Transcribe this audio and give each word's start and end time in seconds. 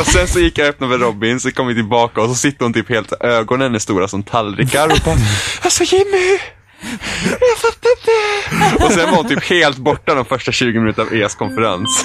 Och 0.00 0.06
sen 0.06 0.28
så 0.28 0.40
gick 0.40 0.58
jag 0.58 0.64
och 0.64 0.68
öppnade 0.74 0.98
för 0.98 1.04
Robin, 1.04 1.40
så 1.40 1.50
kom 1.50 1.66
vi 1.66 1.74
tillbaka 1.74 2.20
och 2.20 2.28
så 2.28 2.34
sitter 2.34 2.64
hon 2.64 2.72
typ 2.72 2.88
helt, 2.88 3.12
ögonen 3.20 3.74
är 3.74 3.78
stora 3.78 4.08
som 4.08 4.22
tallrikar 4.22 4.88
och 4.88 4.98
bara 5.04 5.16
Alltså 5.62 5.84
Jimmy! 5.84 6.38
Jag 7.40 7.58
fattar 7.58 7.90
inte! 7.98 8.84
Och 8.84 8.92
sen 8.92 9.10
var 9.10 9.16
hon 9.16 9.28
typ 9.28 9.44
helt 9.44 9.78
borta 9.78 10.14
de 10.14 10.24
första 10.24 10.52
20 10.52 10.80
minuterna 10.80 11.08
av 11.08 11.14
ES 11.14 11.34
konferens. 11.34 12.04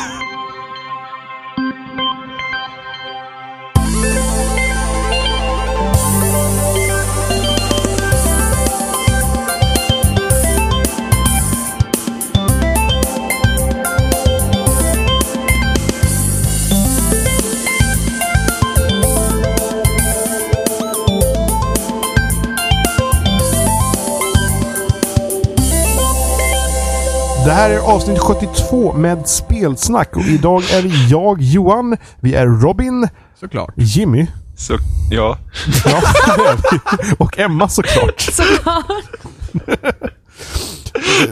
Här 27.56 27.70
är 27.70 27.78
avsnitt 27.80 28.20
72 28.20 28.94
med 28.94 29.28
spelsnack 29.28 30.16
och 30.16 30.22
idag 30.22 30.64
är 30.74 30.82
det 30.82 31.08
jag, 31.10 31.42
Johan, 31.42 31.98
vi 32.20 32.34
är 32.34 32.48
Robin, 32.48 33.08
Såklart. 33.40 33.74
Jimmy 33.76 34.28
Så, 34.58 34.78
ja. 35.12 35.38
ja, 35.86 36.02
det 36.38 37.16
och 37.18 37.40
Emma 37.40 37.68
såklart. 37.70 38.22
Såklart. 38.22 38.86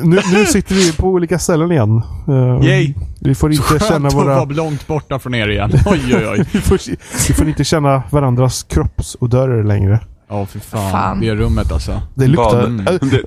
Nu, 0.01 0.19
nu 0.33 0.45
sitter 0.45 0.75
vi 0.75 0.93
på 0.93 1.07
olika 1.07 1.39
ställen 1.39 1.71
igen. 1.71 2.01
Eh, 2.27 2.65
Yay. 2.67 2.93
Vi 3.19 3.35
får 3.35 3.51
inte 3.51 3.63
känna 3.79 3.79
Skönt 3.89 4.05
att 4.05 4.13
våra... 4.13 4.35
vara 4.35 4.45
långt 4.45 4.87
borta 4.87 5.19
från 5.19 5.35
er 5.35 5.47
igen. 5.47 5.71
Oj, 5.85 6.01
oj, 6.15 6.27
oj. 6.27 6.45
Vi 6.51 6.61
får, 6.61 6.79
vi 7.27 7.33
får 7.33 7.47
inte 7.47 7.63
känna 7.63 8.03
varandras 8.09 8.63
kroppsodörer 8.63 9.63
längre. 9.63 9.99
Ja, 10.29 10.45
för 10.45 10.59
fan. 10.59 10.91
Fan. 10.91 11.19
Det 11.19 11.35
rummet 11.35 11.71
alltså. 11.71 12.01
Det 12.15 12.27
luktar... 12.27 12.63
Äh, 12.63 12.99
Det, 13.01 13.21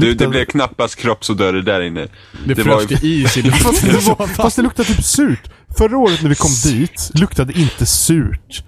det 0.00 0.06
du, 0.06 0.10
luktar 0.10 0.24
det 0.24 0.30
blev 0.30 0.44
knappast 0.44 0.96
kroppsodörer 0.96 1.62
där 1.62 1.80
inne. 1.80 2.00
Det, 2.00 2.54
Det 2.54 2.62
frös 2.62 2.66
var 2.90 3.04
is 3.04 3.36
i 3.36 3.42
fast, 3.50 3.82
det 3.84 3.92
luften. 3.92 4.14
var, 4.18 4.26
fast 4.42 4.56
det 4.56 4.62
luktar 4.62 4.84
typ 4.84 5.04
surt. 5.04 5.50
Förra 5.78 5.98
året 5.98 6.22
när 6.22 6.28
vi 6.28 6.34
kom 6.34 6.50
dit 6.64 7.10
luktade 7.14 7.52
det 7.52 7.60
inte 7.60 7.86
surt. 7.86 8.64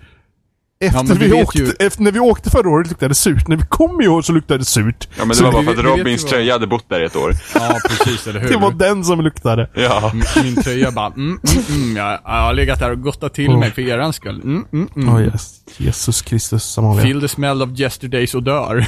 Efter, 0.80 1.02
men 1.04 1.18
vi 1.18 1.32
åkte, 1.32 1.58
ju- 1.58 1.72
efter 1.78 2.02
när 2.02 2.12
vi 2.12 2.20
åkte 2.20 2.50
förra 2.50 2.68
året 2.70 2.88
luktade 2.88 3.08
det 3.10 3.14
surt. 3.14 3.48
När 3.48 3.56
vi 3.56 3.62
kom 3.68 4.00
i 4.00 4.08
år 4.08 4.22
så 4.22 4.32
luktade 4.32 4.58
det 4.58 4.64
surt. 4.64 5.08
Ja 5.10 5.18
men 5.18 5.28
det 5.28 5.34
Så 5.34 5.44
var 5.44 5.52
bara 5.52 5.64
för 5.64 5.70
att 5.72 5.78
Robins 5.84 6.24
tröja 6.24 6.52
hade 6.52 6.66
bott 6.66 6.88
där 6.88 7.00
i 7.00 7.04
ett 7.04 7.16
år. 7.16 7.34
Ja, 7.54 7.78
precis. 7.88 8.26
Eller 8.26 8.40
hur? 8.40 8.48
Det 8.48 8.56
var 8.56 8.70
den 8.72 9.04
som 9.04 9.20
luktade. 9.20 9.70
Ja. 9.74 10.10
M- 10.14 10.22
Min 10.42 10.62
tröja 10.62 10.90
bara, 10.90 11.06
mm, 11.06 11.40
mm, 11.48 11.64
mm, 11.82 11.96
jag, 11.96 12.18
jag 12.24 12.30
har 12.42 12.54
legat 12.54 12.78
där 12.78 12.90
och 12.90 13.02
gottat 13.02 13.34
till 13.34 13.50
Oh. 13.50 13.58
mig 13.58 13.70
för 13.70 13.82
eran 13.82 14.12
skull. 14.12 14.40
Mm, 14.44 14.64
mm, 14.72 14.88
mm. 14.96 15.14
Oh, 15.14 15.22
yes. 15.22 15.54
Jesus 15.76 16.22
Kristus 16.22 16.78
Amalia. 16.78 17.02
Feel 17.02 17.20
the 17.20 17.28
smell 17.28 17.62
of 17.62 17.70
yesterdays 17.80 18.34
odör. 18.34 18.86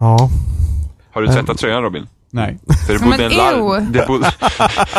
Ja. 0.00 0.30
Har 1.16 1.22
du 1.22 1.28
tvättat 1.28 1.58
tröjan 1.58 1.82
Robin? 1.82 2.06
Nej, 2.30 2.58
För 2.86 2.92
det 2.92 2.98
bodde 2.98 3.24
en 3.24 3.32
larv. 3.32 3.92
Det 3.92 4.06
bodde, 4.06 4.32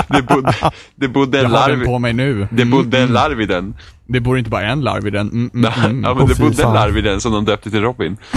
det 0.09 0.21
bodde, 0.21 0.53
det 0.95 1.07
bodde 1.07 1.37
jag 1.37 1.45
en 1.45 1.51
har 1.51 1.69
den 1.69 1.79
på 1.85 1.91
larv. 1.91 2.01
mig 2.01 2.13
nu. 2.13 2.47
Det 2.51 2.61
Mm, 2.61 2.71
bodde 2.71 2.97
en 2.97 3.03
mm. 3.03 3.13
larv 3.13 3.41
i 3.41 3.45
den. 3.45 3.75
Det 4.07 4.19
bor 4.19 4.37
inte 4.37 4.49
bara 4.49 4.61
en 4.71 4.81
larv 4.81 5.07
i 5.07 5.09
den. 5.09 5.27
Mm, 5.29 5.37
mm, 5.39 5.49
Nej, 5.53 5.73
mm. 5.89 6.03
Ja 6.03 6.13
men 6.13 6.23
Åh, 6.23 6.29
det 6.29 6.39
bodde 6.39 6.63
en 6.63 6.73
larv 6.73 6.97
i 6.97 7.01
den 7.01 7.21
som 7.21 7.31
de 7.31 7.45
döpte 7.45 7.69
till 7.71 7.81
Robin. 7.81 8.17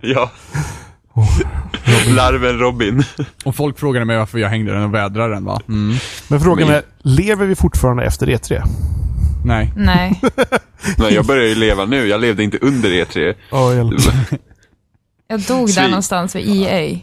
Ja. 0.00 0.30
Larven 2.16 2.58
Robin. 2.58 3.04
Och 3.44 3.56
folk 3.56 3.78
frågade 3.78 4.04
mig 4.06 4.16
varför 4.18 4.38
jag 4.38 4.48
hängde 4.48 4.72
den 4.72 4.82
och 4.82 4.94
vädrade 4.94 5.34
den 5.34 5.44
va? 5.44 5.60
Mm. 5.68 5.96
Men 6.28 6.40
frågan 6.40 6.66
Men- 6.68 6.76
är, 6.76 6.82
lever 7.02 7.46
vi 7.46 7.54
fortfarande 7.54 8.04
efter 8.04 8.28
E 8.30 8.36
E3? 8.36 8.62
Nej. 9.44 9.72
Nej. 9.76 10.20
Nej, 10.98 11.14
jag 11.14 11.26
börjar 11.26 11.44
ju 11.48 11.54
leva 11.54 11.84
nu. 11.84 12.06
Jag 12.08 12.20
levde 12.20 12.42
inte 12.44 12.58
under 12.60 12.88
E3. 12.88 13.34
Ja, 13.50 13.72
jag, 15.28 15.40
Jag 15.40 15.46
dog 15.46 15.70
Svin. 15.70 15.82
där 15.82 15.88
någonstans 15.90 16.34
vid 16.36 16.46
EA. 16.66 16.98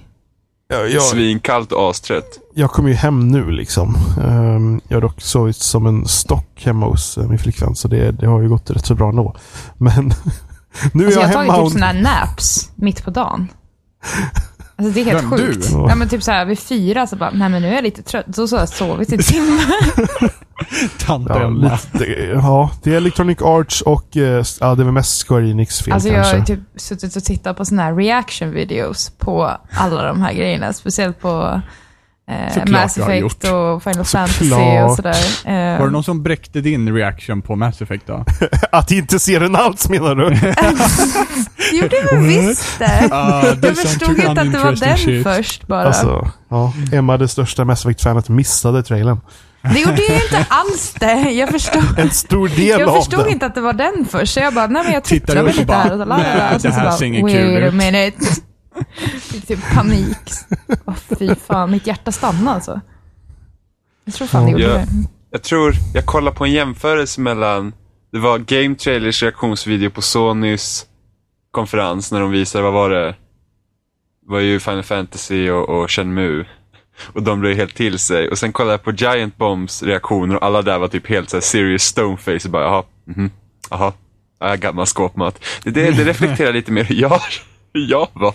jag, 0.68 0.90
jag, 0.92 1.04
Svinkallt 1.04 1.72
och 1.72 1.90
astrött. 1.90 2.40
jag 2.54 2.72
kommer 2.72 2.90
ju 2.90 2.96
hem 2.96 3.28
nu 3.28 3.52
liksom. 3.52 3.96
Ehm, 4.24 4.82
jag 4.88 4.96
har 4.98 5.02
dock 5.02 5.22
sovit 5.22 5.56
som 5.56 5.86
en 5.86 6.08
stock 6.08 6.62
hemma 6.66 6.86
hos 6.86 7.18
eh, 7.18 7.28
min 7.28 7.40
flickvän, 7.40 7.76
så 7.76 7.88
det, 7.88 8.12
det 8.12 8.28
har 8.28 8.42
ju 8.42 8.50
gått 8.50 8.70
rätt 8.70 8.86
så 8.86 8.96
bra 8.96 9.10
ändå. 9.10 9.36
Men 9.78 10.14
nu 10.94 11.04
är 11.04 11.08
Alltså 11.08 11.20
jag, 11.22 11.30
jag 11.30 11.38
har 11.38 11.44
hemma 11.44 11.54
tagit 11.54 11.60
och... 11.62 11.66
typ 11.72 11.74
sådana 11.80 11.86
här 11.86 12.02
naps 12.26 12.70
mitt 12.76 13.04
på 13.04 13.12
dagen. 13.12 13.48
Alltså 14.86 14.94
det 14.94 15.02
är 15.02 15.06
helt 15.06 15.24
Vem, 15.24 15.32
sjukt. 15.32 15.68
Ja. 15.72 15.86
Ja 15.90 15.96
men 15.96 16.10
typ 16.10 16.24
såhär 16.24 16.46
vid 16.46 16.60
fyra 16.60 17.08
så 17.08 17.16
bara, 17.16 17.30
nej 17.32 17.50
men 17.50 17.62
nu 17.62 17.68
är 17.68 17.74
jag 17.74 17.84
lite 17.84 18.02
trött. 18.04 18.26
Så, 18.36 18.48
så 18.48 18.56
har 18.56 18.62
jag 18.62 18.70
sovit 18.70 19.14
i 19.14 19.18
timme. 19.18 19.62
Tant 21.06 21.28
Ja, 21.30 21.42
Emma. 21.42 21.80
lite, 21.94 22.06
ja, 22.34 22.72
det 22.84 22.94
är 22.94 22.98
Electronic 22.98 23.42
Arts 23.42 23.82
och 23.82 24.18
eh, 24.18 24.44
ja, 24.60 24.76
det 24.76 24.82
är 24.82 24.84
väl 24.84 24.92
mest 24.94 25.28
Square 25.28 25.50
Enix 25.50 25.82
fel 25.82 25.94
Alltså 25.94 26.10
jag 26.10 26.16
kanske. 26.16 26.34
har 26.36 26.40
ju 26.40 26.46
typ 26.46 26.82
suttit 26.82 27.16
och 27.16 27.24
tittat 27.24 27.58
på 27.58 27.66
sådana 27.66 27.84
här 27.84 27.96
reaction 27.96 28.52
videos 28.52 29.10
på 29.18 29.52
alla 29.72 30.04
de 30.04 30.22
här 30.22 30.34
grejerna. 30.34 30.74
Speciellt 30.74 31.20
på 31.22 31.62
eh, 32.32 32.54
Såklart 32.54 32.70
Mass 32.70 32.98
Effect 32.98 33.44
och 33.44 33.84
Final 33.84 34.06
Fantasy 34.06 34.50
Såklart. 34.50 34.90
och 34.90 34.96
sådär. 34.96 35.16
Eh, 35.46 35.80
Var 35.80 35.86
det 35.86 35.92
någon 35.92 36.04
som 36.04 36.24
bräckte 36.24 36.62
din 36.62 36.96
reaction 36.96 37.42
på 37.42 37.56
Mass 37.56 37.82
Effect 37.82 38.08
då? 38.08 38.26
Att 38.72 38.92
inte 38.92 39.20
se 39.20 39.40
den 39.40 39.56
alls 39.56 39.90
menar 39.90 40.16
du? 40.16 40.30
det 41.72 41.78
gjorde 41.78 41.96
jag 42.12 42.18
visst 42.22 42.80
det. 42.80 43.10
Ah, 43.12 43.46
Jag 43.62 43.78
förstod 43.78 44.20
inte 44.20 44.42
att 44.42 44.52
det 44.52 44.60
var 44.60 44.76
den 44.76 45.24
först 45.24 45.68
bara. 45.68 45.84
Alltså, 45.84 46.32
ja. 46.50 46.74
Emma, 46.94 47.18
det 47.18 47.28
största 47.28 47.66
Mass 47.66 47.86
Effect-fanet, 47.86 48.30
missade 48.30 48.84
trailern. 48.84 49.20
Det 49.62 49.80
gjorde 49.80 50.02
jag 50.02 50.16
inte 50.24 50.46
alls 50.50 50.94
det. 51.00 51.32
Jag 51.32 51.50
förstod, 51.50 51.84
En 52.00 52.10
stor 52.10 52.48
del 52.48 52.80
jag 52.80 52.96
förstod 52.96 53.28
inte 53.28 53.46
att 53.46 53.56
det 53.56 53.62
var 53.62 53.74
den 53.74 54.06
först. 54.10 54.34
Så 54.34 54.40
jag 54.40 54.54
bara, 54.54 54.68
nej 54.68 54.84
men 54.84 54.94
jag 54.94 55.00
upp 55.22 55.30
väl 55.30 55.38
och 55.38 55.56
lite 55.56 55.74
här 55.74 55.92
och 55.92 56.00
så 56.00 56.06
la, 56.06 56.06
la, 56.06 56.18
la, 56.18 56.58
det 56.62 56.70
här 56.72 56.92
ser 56.92 57.06
ingen 57.06 57.28
kul 57.28 57.78
wait 57.78 57.96
a 57.96 58.06
ut. 58.08 58.16
Fick 59.20 59.48
typ 59.48 59.60
panik. 59.74 60.18
Åh 60.86 60.96
fy 60.96 61.36
fan, 61.36 61.72
mitt 61.72 61.88
hjärta 61.88 62.12
stannade 62.12 62.52
alltså. 62.52 62.82
Jag 64.06 64.14
tror 64.14 64.28
fan 64.28 64.46
det 64.46 64.52
gjorde 64.52 64.68
det. 64.68 64.88
Jag 65.32 65.44
tror, 65.44 65.74
jag 65.94 66.06
kollar 66.06 66.32
på 66.32 66.46
en 66.46 66.52
jämförelse 66.52 67.22
mellan, 67.22 67.74
det 68.12 68.20
var 68.20 68.38
Game 68.38 68.76
Trailers 68.76 69.24
reaktionsvideo 69.24 69.90
på 69.90 70.02
Sonys 70.02 70.86
konferens 71.52 72.12
när 72.12 72.20
de 72.20 72.32
visade, 72.32 72.64
vad 72.64 72.74
var 72.74 72.90
det? 72.90 73.16
Det 74.22 74.32
var 74.32 74.40
ju 74.40 74.60
Final 74.60 74.84
Fantasy 74.84 75.50
och, 75.50 75.70
och 75.70 75.92
Shenmue. 75.92 76.46
Och 77.14 77.24
de 77.24 77.40
blev 77.40 77.56
helt 77.56 77.76
till 77.76 78.00
sig. 78.00 78.30
Och 78.30 78.38
sen 78.38 78.54
kollade 78.54 78.74
jag 78.74 78.84
på 78.84 78.92
Giant 78.92 79.38
Bombs 79.38 79.84
reaktioner 79.84 80.36
och 80.36 80.44
alla 80.44 80.62
där 80.62 80.80
var 80.80 80.88
typ 80.88 81.08
helt 81.08 81.30
såhär 81.30 81.42
serious 81.42 81.84
stoneface 81.84 82.48
och 82.48 82.52
bara 82.52 82.64
jaha, 82.64 82.84
mhm, 83.06 83.32
jaha, 83.70 83.94
ja, 84.40 84.56
gammal 84.56 84.86
skåpmat. 84.86 85.44
Det, 85.64 85.72
det, 85.72 85.92
det 85.92 86.04
reflekterar 86.04 86.54
lite 86.54 86.72
mer 86.72 86.84
hur 86.84 86.96
jag, 86.96 87.22
jag 87.72 88.08
var. 88.14 88.34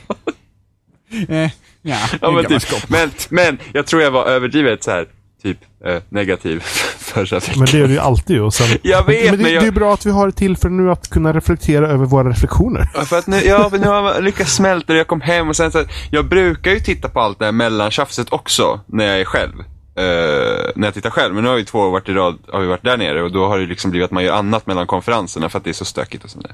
Eh, 1.29 1.51
ja, 1.83 1.99
Ja, 2.21 2.29
en 2.29 2.35
men, 2.35 2.45
typ, 2.45 2.89
men, 2.91 3.11
men 3.29 3.59
jag 3.73 3.87
tror 3.87 4.03
jag 4.03 4.11
var 4.11 4.27
överdrivet 4.27 4.85
så 4.85 4.91
här, 4.91 5.07
typ 5.43 5.59
eh, 5.85 5.97
negativ 6.09 6.61
förra 6.99 7.39
veckan. 7.39 7.55
Men 7.59 7.67
det 7.73 7.79
är 7.81 7.87
det 7.89 7.93
ju 7.93 7.99
alltid. 7.99 8.41
Och 8.41 8.55
sen, 8.55 8.79
Jag 8.83 9.07
vet, 9.07 9.31
men 9.31 9.37
det, 9.39 9.43
men 9.43 9.53
jag- 9.53 9.63
det 9.63 9.67
är 9.67 9.71
bra 9.73 9.95
att 9.95 10.07
vi 10.07 10.11
har 10.11 10.29
ett 10.29 10.37
tillfälle 10.37 10.75
nu 10.75 10.91
att 10.91 11.11
kunna 11.11 11.33
reflektera 11.33 11.89
över 11.89 12.05
våra 12.07 12.29
reflektioner. 12.31 12.89
Ja, 12.95 13.05
För 13.05 13.19
att 13.19 13.27
nu, 13.27 13.41
ja, 13.41 13.69
men 13.73 13.81
nu 13.81 13.87
har 13.87 14.15
jag 14.15 14.25
lyckats 14.25 14.55
smälta 14.55 14.93
det, 14.93 14.99
jag 14.99 15.07
kom 15.07 15.21
hem 15.21 15.49
och 15.49 15.57
sen 15.57 15.73
så, 15.73 15.85
jag 16.11 16.29
brukar 16.29 16.71
ju 16.71 16.81
titta 16.81 17.09
på 17.09 17.21
allt 17.21 17.39
det 17.39 17.45
här 17.45 17.53
mellantjafset 17.53 18.33
också 18.33 18.81
när 18.87 19.07
jag 19.07 19.21
är 19.21 19.25
själv. 19.25 19.55
Eh, 19.99 20.71
när 20.77 20.87
jag 20.87 20.95
tittar 20.95 21.11
själv, 21.11 21.35
men 21.35 21.45
nu 21.45 21.51
har 21.51 21.57
vi 21.57 21.65
två 21.65 21.79
år 21.79 21.91
varit 21.91 22.09
i 22.09 22.13
rad, 22.13 22.39
har 22.53 22.61
vi 22.61 22.67
varit 22.67 22.85
där 22.85 22.97
nere 22.97 23.23
och 23.23 23.33
då 23.33 23.47
har 23.47 23.59
det 23.59 23.67
liksom 23.67 23.91
blivit 23.91 24.05
att 24.05 24.11
man 24.11 24.25
gör 24.25 24.35
annat 24.35 24.67
mellan 24.67 24.87
konferenserna 24.87 25.49
för 25.49 25.59
att 25.59 25.65
det 25.65 25.71
är 25.71 25.75
så 25.75 25.85
stökigt 25.85 26.25
och 26.25 26.31
sånt 26.31 26.47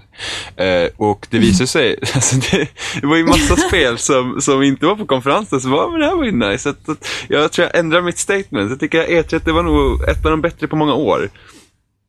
där. 0.57 0.83
Eh, 0.85 0.89
och 0.97 1.27
det 1.31 1.39
visar 1.39 1.67
sig, 1.67 1.97
alltså 2.15 2.37
det, 2.37 2.69
det 3.01 3.07
var 3.07 3.17
ju 3.17 3.25
massa 3.27 3.57
spel 3.57 3.99
som, 3.99 4.41
som 4.41 4.63
inte 4.63 4.87
var 4.87 4.97
på 4.97 5.07
konferensen 5.07 5.61
som 5.61 5.71
var, 5.71 5.91
men 5.91 6.01
det 6.01 6.07
här 6.07 6.17
var 6.17 6.25
ju 6.25 6.33
nice. 6.33 6.59
Så 6.59 6.69
att, 6.69 6.89
att, 6.89 7.09
jag 7.29 7.53
tror 7.53 7.69
jag 7.73 7.79
ändrar 7.79 8.03
mitt 8.03 8.19
statement. 8.19 8.71
Jag 8.71 8.81
tycker 8.81 9.01
att 9.03 9.09
E3 9.33 9.41
det 9.45 9.53
var 9.53 9.63
nog 9.63 10.03
ett 10.09 10.25
av 10.25 10.31
de 10.31 10.41
bättre 10.41 10.67
på 10.69 10.77
många 10.77 10.95
år. 10.95 11.29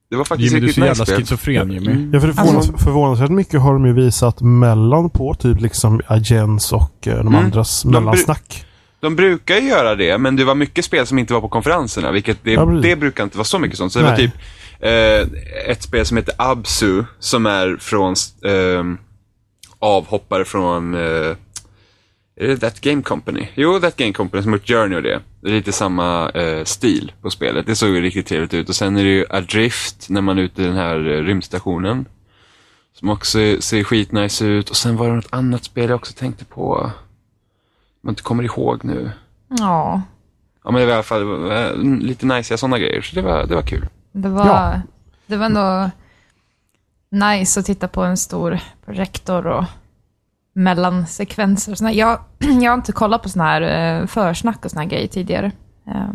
Det 0.09 0.15
var 0.17 0.25
faktiskt 0.25 0.53
Jimmy, 0.53 0.59
du 0.59 0.65
är 0.65 0.67
riktigt 0.67 0.83
så 0.83 0.89
nice 0.89 0.89
jävla 1.01 1.05
spel. 1.05 1.17
schizofren 1.17 1.71
Jimmy. 1.71 2.09
Ja, 2.13 2.19
för 2.19 2.27
det 2.27 2.33
förvånas, 2.33 2.69
Alltså- 2.69 2.77
förvånansvärt 2.85 3.29
mycket 3.29 3.61
har 3.61 3.73
de 3.73 3.85
ju 3.85 3.93
visat 3.93 4.41
mellan 4.41 5.09
på 5.09 5.33
typ 5.33 5.61
liksom 5.61 6.01
Agens 6.07 6.71
och 6.73 7.07
eh, 7.07 7.15
de 7.15 7.19
Mm. 7.27 7.35
andras 7.35 7.85
mellansnack. 7.85 8.65
De 9.03 9.15
brukar 9.15 9.57
ju 9.57 9.67
göra 9.67 9.95
det, 9.95 10.17
men 10.17 10.35
det 10.35 10.43
var 10.43 10.55
mycket 10.55 10.85
spel 10.85 11.07
som 11.07 11.19
inte 11.19 11.33
var 11.33 11.41
på 11.41 11.49
konferenserna, 11.49 12.11
vilket 12.11 12.43
det, 12.43 12.51
Ja, 12.51 12.65
det 12.65 12.95
brukar 12.95 13.23
inte 13.23 13.37
vara 13.37 13.45
så 13.45 13.59
mycket 13.59 13.77
sånt. 13.77 13.93
Så 13.93 13.99
det 13.99 14.05
var 14.05 14.11
Nej. 14.11 14.19
typ 14.19 14.33
eh, 14.79 15.69
ett 15.71 15.83
spel 15.83 16.05
som 16.05 16.17
heter 16.17 16.35
Absu, 16.37 17.03
som 17.19 17.45
är 17.45 17.77
från 17.79 18.15
eh, 18.45 18.83
avhoppare 19.79 20.45
från, 20.45 20.93
eh, 20.93 21.35
är 22.35 22.47
det 22.47 22.57
That 22.57 22.81
Game 22.81 23.01
Company? 23.01 23.47
Jo, 23.55 23.79
That 23.79 23.95
Game 23.95 24.13
Company 24.13 24.43
som 24.43 24.51
har 24.51 24.59
gjort 24.59 24.67
Journey 24.67 24.97
och 24.97 25.03
det. 25.03 25.19
Det 25.41 25.49
är 25.49 25.53
lite 25.53 25.71
samma 25.71 26.29
eh, 26.29 26.63
stil 26.63 27.11
på 27.21 27.29
spelet. 27.29 27.65
Det 27.65 27.75
såg 27.75 27.89
ju 27.89 28.01
riktigt 28.01 28.27
trevligt 28.27 28.53
ut. 28.53 28.69
Och 28.69 28.75
sen 28.75 28.97
är 28.97 29.03
det 29.03 29.09
ju 29.09 29.25
Adrift, 29.29 30.09
när 30.09 30.21
man 30.21 30.37
är 30.37 30.41
ute 30.41 30.61
i 30.61 30.65
den 30.65 30.75
här 30.75 30.95
eh, 30.95 31.23
rymdstationen. 31.23 32.05
Som 32.99 33.09
också 33.09 33.39
ser 33.59 33.83
skitnice 33.83 34.45
ut. 34.45 34.69
Och 34.69 34.77
sen 34.77 34.97
var 34.97 35.07
det 35.07 35.15
något 35.15 35.27
annat 35.33 35.63
spel 35.63 35.89
jag 35.89 35.95
också 35.95 36.13
tänkte 36.13 36.45
på. 36.45 36.91
Man 38.03 38.11
inte 38.11 38.23
kommer 38.23 38.43
ihåg 38.43 38.85
nu. 38.85 39.11
Ja, 39.47 40.01
Ja, 40.63 40.71
men 40.71 40.81
det 40.81 40.85
var 40.85 40.91
i 40.91 40.95
alla 40.95 41.03
fall 41.03 41.51
eh, 41.51 41.75
lite 42.01 42.25
nice 42.25 42.57
sådana 42.57 42.79
grejer, 42.79 43.01
så 43.01 43.15
det 43.15 43.21
var, 43.21 43.45
det 43.45 43.55
var 43.55 43.61
kul. 43.61 43.87
det 44.11 44.29
var... 44.29 44.47
Ja. 44.47 44.81
det 45.27 45.37
var 45.37 45.45
ändå 45.45 45.89
nice 47.11 47.59
att 47.59 47.65
titta 47.65 47.87
på 47.87 48.03
en 48.03 48.17
stor 48.17 48.59
projektor 48.85 49.47
och 49.47 49.65
mellansekvenser. 50.53 51.71
och 51.71 51.77
såna 51.77 51.89
här. 51.89 51.95
Jag, 51.97 52.19
jag 52.61 52.71
har 52.71 52.77
inte 52.77 52.91
kollat 52.91 53.23
på 53.23 53.29
såna 53.29 53.43
här 53.43 53.61
eh, 53.61 54.07
försnack 54.07 54.65
och 54.65 54.71
såna 54.71 54.81
här 54.81 54.89
grejer 54.89 55.07
tidigare. 55.07 55.51
Eh, 55.87 56.09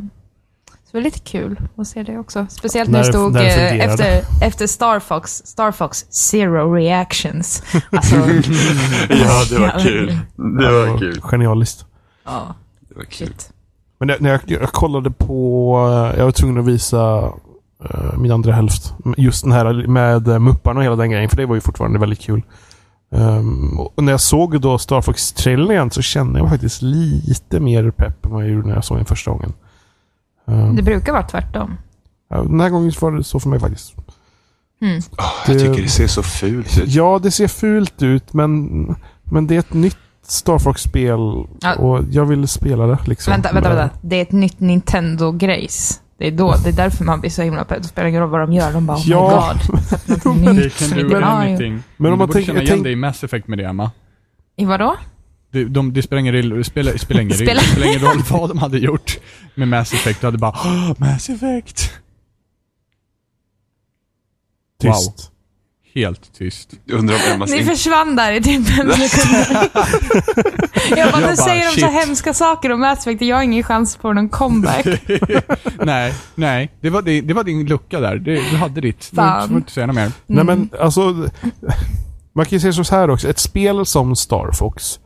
Så 0.90 0.96
det 0.96 0.98
var 0.98 1.04
lite 1.04 1.18
kul 1.18 1.60
att 1.76 1.88
se 1.88 2.02
det 2.02 2.18
också. 2.18 2.46
Speciellt 2.50 2.90
när 2.90 2.98
det 2.98 3.04
stod 3.04 3.32
när 3.32 3.42
det 3.42 3.68
eh, 3.68 3.84
efter, 3.90 4.22
efter 4.42 4.66
Star 4.66 5.00
Fox, 5.00 5.30
Star 5.44 5.72
Fox 5.72 6.06
Zero 6.10 6.74
Reactions. 6.74 7.62
Alltså, 7.90 8.16
Ja, 9.08 9.44
det 9.50 9.58
var 9.58 9.80
kul. 9.82 10.18
Det 10.36 10.72
var 10.72 10.98
kul. 10.98 11.20
Genialiskt. 11.22 11.84
ja, 12.24 12.54
Det 12.88 12.94
var 12.94 13.04
kul. 13.04 13.28
shit. 13.28 13.52
Men 13.98 14.06
när 14.08 14.16
när 14.20 14.30
jag, 14.30 14.40
jag 14.46 14.72
kollade 14.72 15.10
på... 15.10 15.74
Jag 16.16 16.24
var 16.24 16.32
tvungen 16.32 16.58
att 16.58 16.66
visa 16.66 17.32
eh, 17.90 18.18
min 18.18 18.32
andra 18.32 18.52
hälft. 18.52 18.94
Just 19.16 19.42
den 19.44 19.52
här 19.52 19.86
med 19.86 20.28
eh, 20.28 20.38
mupparna 20.38 20.78
och 20.80 20.84
hela 20.84 20.96
den 20.96 21.10
grejen. 21.10 21.28
För 21.30 21.36
det 21.36 21.46
var 21.46 21.54
ju 21.54 21.60
fortfarande 21.60 21.98
väldigt 21.98 22.20
kul. 22.20 22.42
Ehm, 23.12 23.80
och 23.80 24.02
när 24.04 24.12
jag 24.12 24.20
såg 24.20 24.60
då 24.60 24.78
Star 24.78 25.00
Fox-trailern 25.00 25.70
igen 25.70 25.90
så 25.90 26.02
kände 26.02 26.38
jag 26.38 26.48
faktiskt 26.48 26.82
lite 26.82 27.60
mer 27.60 27.90
pepp 27.90 28.26
än 28.26 28.32
vad 28.32 28.42
jag 28.42 28.50
gjorde 28.50 28.68
när 28.68 28.74
jag 28.74 28.84
såg 28.84 28.96
den 28.98 29.06
första 29.06 29.30
gången. 29.30 29.52
Ehm, 30.48 30.76
Det 30.76 30.82
brukar 30.82 31.12
vara 31.12 31.22
tvärtom. 31.22 31.76
den 32.30 32.60
här 32.60 32.70
gången 32.70 32.92
var 33.00 33.12
det 33.12 33.24
så 33.24 33.40
för 33.40 33.48
mig 33.48 33.60
faktiskt. 33.60 33.94
Mm. 34.82 35.00
Åh, 35.18 35.24
jag 35.46 35.56
Det- 35.56 35.60
tycker 35.60 35.82
det 35.82 35.88
ser 35.88 36.06
så 36.06 36.22
fult 36.22 36.78
ut. 36.78 36.88
Ja, 36.88 37.20
det 37.22 37.30
ser 37.30 37.48
fult 37.48 38.02
ut 38.02 38.32
men, 38.32 38.70
men 39.24 39.46
det 39.46 39.54
är 39.54 39.58
ett 39.58 39.72
nytt 39.74 39.96
Star 40.22 40.58
Fox-spel 40.58 41.20
Ja. 41.60 41.74
och 41.74 42.04
jag 42.10 42.24
vill 42.24 42.48
spela 42.48 42.86
det. 42.86 42.98
Liksom. 43.06 43.30
Vänta, 43.32 43.52
vänta, 43.52 43.68
Men- 43.68 43.78
vänta. 43.78 43.96
Det 44.02 44.16
är 44.16 44.22
ett 44.22 44.32
nytt 44.32 44.60
Nintendo-grejs. 44.60 46.00
Det 46.18 46.26
är, 46.26 46.30
då, 46.32 46.54
det 46.64 46.68
är 46.68 46.72
därför 46.72 47.04
man 47.04 47.20
blir 47.20 47.30
så 47.30 47.42
himla 47.42 47.64
pepp. 47.64 47.82
Det 47.82 47.88
spelar 47.88 48.08
ingen 48.08 48.20
roll 48.20 48.30
vad 48.30 48.40
de 48.40 48.52
gör. 48.52 48.72
De 48.72 48.86
bara, 48.86 48.96
oh 48.96 49.08
Ja. 49.08 49.52
my 49.54 49.60
god. 49.68 50.56
Det 50.56 50.78
kan 50.78 51.08
du 51.08 51.14
har. 51.14 51.22
anything. 51.22 51.82
Men 51.96 52.12
om 52.12 52.18
man 52.18 52.28
du 52.28 52.32
borde 52.32 52.44
känna 52.44 52.58
jag 52.58 52.64
igen 52.64 52.74
tänk- 52.76 52.84
dig 52.84 52.92
i 52.92 52.96
Mass 52.96 53.24
Effect 53.24 53.48
med 53.48 53.58
det, 53.58 53.64
Emma. 53.64 53.90
I 54.56 54.64
vadå? 54.64 54.96
Det, 55.50 55.64
de, 55.64 55.92
det 55.92 56.02
spelar 56.02 56.20
ingen 56.20 56.34
roll, 56.34 56.48
det 56.58 56.64
spelar, 56.64 56.92
det 56.92 56.98
spelar 56.98 57.20
ingen, 57.20 57.36
roll, 57.36 57.46
Spelar- 57.46 57.80
det 57.80 57.86
ingen 57.88 58.00
roll 58.00 58.22
vad 58.30 58.48
de 58.50 58.58
hade 58.58 58.78
gjort 58.78 59.18
med 59.54 59.68
Mass 59.68 59.92
Effect. 59.94 60.20
Du 60.20 60.26
hade 60.26 60.38
bara 60.38 60.50
"Åh, 60.64 60.92
Mass 60.98 61.28
Effect! 61.28 61.90
Tyst. 64.82 65.30
Helt 65.94 66.32
tyst. 66.38 66.70
Undrar 66.92 67.14
om 67.16 67.20
Emmas 67.34 67.50
Ni 67.50 67.58
in- 67.58 67.66
försvann 67.66 68.16
där 68.16 68.32
i 68.32 68.42
typ 68.42 68.66
fem 68.68 68.90
sekunder. 69.08 69.68
jag 70.96 71.12
bara, 71.12 71.30
nu 71.30 71.36
säger 71.36 71.74
de 71.74 71.80
så 71.80 71.86
hemska 71.86 72.34
saker 72.34 72.72
om 72.72 72.80
Mass 72.80 72.98
Effect. 73.06 73.22
Jag 73.22 73.36
har 73.36 73.42
ingen 73.42 73.62
chans 73.62 73.96
på 73.96 74.12
någon 74.12 74.28
comeback. 74.28 74.86
nej, 75.82 76.14
nej. 76.34 76.72
Det 76.80 76.90
var, 76.90 77.02
din, 77.02 77.26
det 77.26 77.34
var 77.34 77.44
din 77.44 77.66
lucka 77.66 78.00
där. 78.00 78.16
Det, 78.16 78.34
du 78.50 78.56
hade 78.56 78.80
ditt. 78.80 79.08
Du 79.10 79.16
Fan. 79.16 79.48
får 79.48 79.56
inte 79.56 79.72
säga 79.72 79.86
något 79.86 79.96
mer. 79.96 80.12
Nej 80.26 80.40
Mm. 80.42 80.46
men 80.70 80.80
alltså, 80.80 81.00
man 82.32 82.44
kan 82.46 82.56
ju 82.56 82.60
säga 82.60 82.72
så 82.84 82.94
här 82.96 83.10
också. 83.10 83.28
Ett 83.28 83.38
spel 83.38 83.86
som 83.86 84.16
Star 84.16 84.52
Fox, 84.52 84.96
um, 84.96 85.02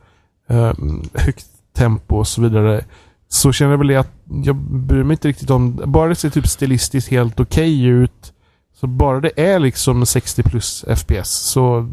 Eh, 0.49 0.73
högt 1.13 1.45
tempo 1.75 2.15
och 2.15 2.27
så 2.27 2.41
vidare. 2.41 2.85
Så 3.29 3.51
känner 3.51 3.71
jag 3.71 3.77
väl 3.77 3.87
det 3.87 3.95
att 3.95 4.11
jag 4.43 4.55
bryr 4.55 5.03
mig 5.03 5.13
inte 5.13 5.27
riktigt 5.27 5.49
om, 5.49 5.81
bara 5.85 6.09
det 6.09 6.15
ser 6.15 6.29
typ 6.29 6.47
stilistiskt 6.47 7.11
helt 7.11 7.39
okej 7.39 7.85
ut. 7.85 8.33
Så 8.79 8.87
bara 8.87 9.19
det 9.19 9.31
är 9.35 9.59
liksom 9.59 10.05
60 10.05 10.43
plus 10.43 10.85
FPS 10.97 11.29
så, 11.29 11.89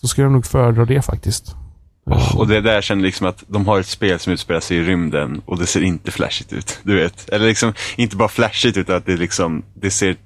så 0.00 0.08
ska 0.08 0.22
jag 0.22 0.32
nog 0.32 0.46
föredra 0.46 0.84
det 0.84 1.02
faktiskt. 1.02 1.56
Oh, 2.06 2.36
och 2.38 2.48
det 2.48 2.60
där 2.60 2.82
känner 2.82 3.02
liksom 3.02 3.26
att 3.26 3.44
de 3.46 3.66
har 3.66 3.80
ett 3.80 3.86
spel 3.86 4.18
som 4.18 4.32
utspelar 4.32 4.60
sig 4.60 4.76
i 4.76 4.82
rymden 4.82 5.42
och 5.46 5.58
det 5.58 5.66
ser 5.66 5.80
inte 5.80 6.10
flashigt 6.10 6.52
ut. 6.52 6.78
Du 6.82 6.96
vet. 6.96 7.28
Eller 7.28 7.46
liksom, 7.46 7.72
inte 7.96 8.16
bara 8.16 8.28
flashigt 8.28 8.76
utan 8.76 8.96
att 8.96 9.06
det 9.06 9.16
liksom, 9.16 9.62
det 9.74 9.90
ser, 9.90 10.16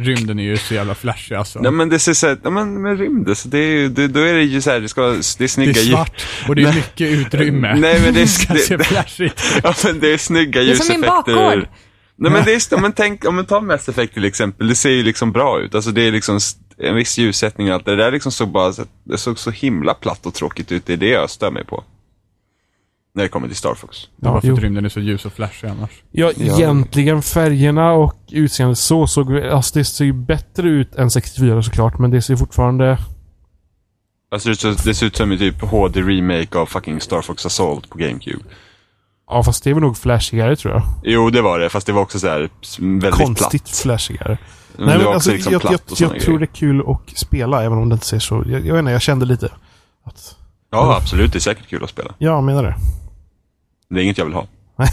Rymden 0.00 0.38
är 0.38 0.42
ju 0.42 0.56
så 0.56 0.74
jävla 0.74 0.94
flashig 0.94 1.34
alltså. 1.34 1.58
nej 1.60 1.72
men 1.72 1.88
det 1.88 1.98
ser 1.98 2.12
så 2.12 2.26
här, 2.26 2.38
ja 2.44 2.50
men 2.50 2.82
med 2.82 2.98
rymden, 2.98 3.36
så 3.36 3.48
det 3.48 3.58
är 3.58 3.72
ju, 3.72 3.88
det, 3.88 4.08
då 4.08 4.20
är 4.20 4.34
det 4.34 4.42
ju 4.42 4.60
så 4.60 4.70
här, 4.70 4.80
det 4.80 4.88
ska, 4.88 5.02
det 5.02 5.08
är 5.16 5.38
det 5.38 5.48
snygga 5.48 5.70
är 5.80 5.84
ljud. 5.84 5.92
svart 5.92 6.26
och 6.48 6.56
det 6.56 6.62
är 6.62 6.74
mycket 6.74 7.10
utrymme. 7.10 7.74
Nej 7.78 8.00
men 8.04 8.14
det 8.14 8.26
ska 8.26 8.54
är, 8.54 8.58
se 8.58 8.76
det, 8.76 8.84
flashigt 8.84 9.20
ut. 9.56 9.60
ja 9.64 9.74
men 9.84 10.00
det 10.00 10.12
är 10.12 10.18
snygga 10.18 10.62
Det 10.62 10.70
är 10.70 10.74
som 10.74 10.86
min 10.88 10.96
ljuseffekter. 10.96 11.34
bakgård. 11.34 11.68
Nej 12.16 12.32
men 12.32 12.44
det 12.44 12.52
är, 12.72 12.74
om 12.74 12.82
man 12.82 12.92
tänk, 12.92 13.24
om 13.24 13.34
man 13.36 13.46
tar 13.46 13.60
Mass 13.60 13.88
Effect 13.88 14.14
till 14.14 14.24
exempel, 14.24 14.68
det 14.68 14.74
ser 14.74 14.90
ju 14.90 15.02
liksom 15.02 15.32
bra 15.32 15.60
ut. 15.60 15.74
Alltså 15.74 15.90
det 15.90 16.02
är 16.02 16.12
liksom 16.12 16.38
en 16.78 16.94
viss 16.96 17.18
ljussättning 17.18 17.68
och 17.68 17.74
allt 17.74 17.84
det 17.84 17.96
där 17.96 18.12
liksom 18.12 18.32
såg 18.32 18.48
bara, 18.48 18.72
det 19.04 19.18
såg 19.18 19.38
så 19.38 19.50
himla 19.50 19.94
platt 19.94 20.26
och 20.26 20.34
tråkigt 20.34 20.72
ut. 20.72 20.86
Det 20.86 20.92
är 20.92 20.96
det 20.96 21.08
jag 21.08 21.30
stör 21.30 21.50
mig 21.50 21.64
på. 21.64 21.84
När 23.12 23.22
det 23.22 23.28
kommer 23.28 23.46
till 23.48 23.56
Star 23.56 23.74
Fox. 23.74 23.98
Det 24.16 24.28
var 24.28 24.34
Ja, 24.36 24.40
för 24.40 24.48
jo. 24.48 24.54
att 24.54 24.60
rymden 24.60 24.84
är 24.84 24.88
så 24.88 25.00
ljus 25.00 25.24
och 25.24 25.32
flashig 25.32 25.68
annars. 25.68 25.90
Ja, 26.10 26.32
Ja. 26.36 26.56
egentligen 26.56 27.22
färgerna 27.22 27.92
och 27.92 28.16
utseendet 28.30 28.78
så 28.78 29.06
såg 29.06 29.36
alltså 29.38 29.78
det 29.78 29.84
ser 29.84 30.04
ju 30.04 30.12
bättre 30.12 30.68
ut 30.68 30.94
än 30.94 31.10
64 31.10 31.62
såklart, 31.62 31.98
men 31.98 32.10
det 32.10 32.22
ser 32.22 32.36
fortfarande... 32.36 32.98
Alltså 34.32 34.48
det, 34.48 34.56
ser- 34.56 34.84
det 34.84 34.94
ser 34.94 35.06
ut 35.06 35.16
som 35.16 35.32
en 35.32 35.38
typ 35.38 35.62
HD-remake 35.62 36.58
av 36.58 36.66
fucking 36.66 37.00
Star 37.00 37.22
Fox 37.22 37.46
Assault 37.46 37.88
på 37.90 37.98
GameCube. 37.98 38.44
Ja, 39.30 39.42
fast 39.42 39.64
det 39.64 39.72
väl 39.74 39.82
nog 39.82 39.96
flashigare 39.96 40.56
tror 40.56 40.74
jag. 40.74 40.82
Jo, 41.04 41.30
det 41.30 41.42
var 41.42 41.58
det, 41.58 41.68
fast 41.68 41.86
det 41.86 41.92
var 41.92 42.02
också 42.02 42.18
så 42.18 42.28
här 42.28 42.48
väldigt 42.78 43.14
Konstigt 43.14 43.64
platt. 43.64 43.76
flashigare. 43.76 44.38
Men 44.76 44.86
Nej, 44.86 44.96
men 44.96 45.06
var 45.06 45.14
alltså, 45.14 45.32
liksom 45.32 45.52
jag, 45.52 45.62
jag, 45.64 45.80
jag 45.98 46.20
tror 46.20 46.38
det 46.38 46.44
är 46.44 46.54
kul 46.54 46.82
att 46.86 47.18
spela, 47.18 47.64
även 47.64 47.78
om 47.78 47.88
det 47.88 47.92
inte 47.92 48.06
ser 48.06 48.18
så... 48.18 48.44
Jag, 48.46 48.66
jag 48.66 48.72
vet 48.74 48.78
inte, 48.78 48.92
jag 48.92 49.02
kände 49.02 49.26
lite 49.26 49.46
att... 50.04 50.36
Ja, 50.70 50.96
absolut. 50.96 51.32
Det 51.32 51.38
är 51.38 51.40
säkert 51.40 51.68
kul 51.68 51.84
att 51.84 51.90
spela. 51.90 52.14
Ja, 52.18 52.30
jag 52.30 52.44
menar 52.44 52.62
det. 52.62 52.74
Det 53.90 54.00
är 54.00 54.04
inget 54.04 54.18
jag 54.18 54.24
vill 54.24 54.34
ha. 54.34 54.46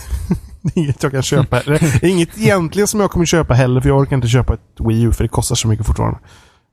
Det 0.61 0.77
inget 0.79 1.03
jag 1.03 1.11
kan 1.11 1.21
köpa. 1.23 1.61
Det 1.65 2.03
är 2.03 2.05
inget 2.05 2.37
egentligen 2.37 2.87
som 2.87 2.99
jag 2.99 3.11
kommer 3.11 3.25
köpa 3.25 3.53
heller, 3.53 3.81
för 3.81 3.89
jag 3.89 3.97
orkar 3.99 4.15
inte 4.15 4.27
köpa 4.27 4.53
ett 4.53 4.59
Wii 4.79 5.01
U, 5.01 5.11
för 5.11 5.23
det 5.23 5.27
kostar 5.27 5.55
så 5.55 5.67
mycket 5.67 5.85
fortfarande. 5.85 6.19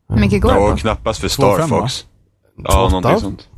Hur 0.09 0.17
mycket 0.21 0.43
går 0.43 0.49
det 0.53 0.61
Ja, 0.61 0.71
på? 0.71 0.77
knappast 0.77 1.21
för 1.21 1.29
2,5 1.29 1.31
Star 1.31 1.59
va? 1.59 1.67
Fox. 1.69 2.07
Ja, 2.57 2.71
Två 2.71 2.89
någonting 2.89 3.21
sånt. 3.21 3.49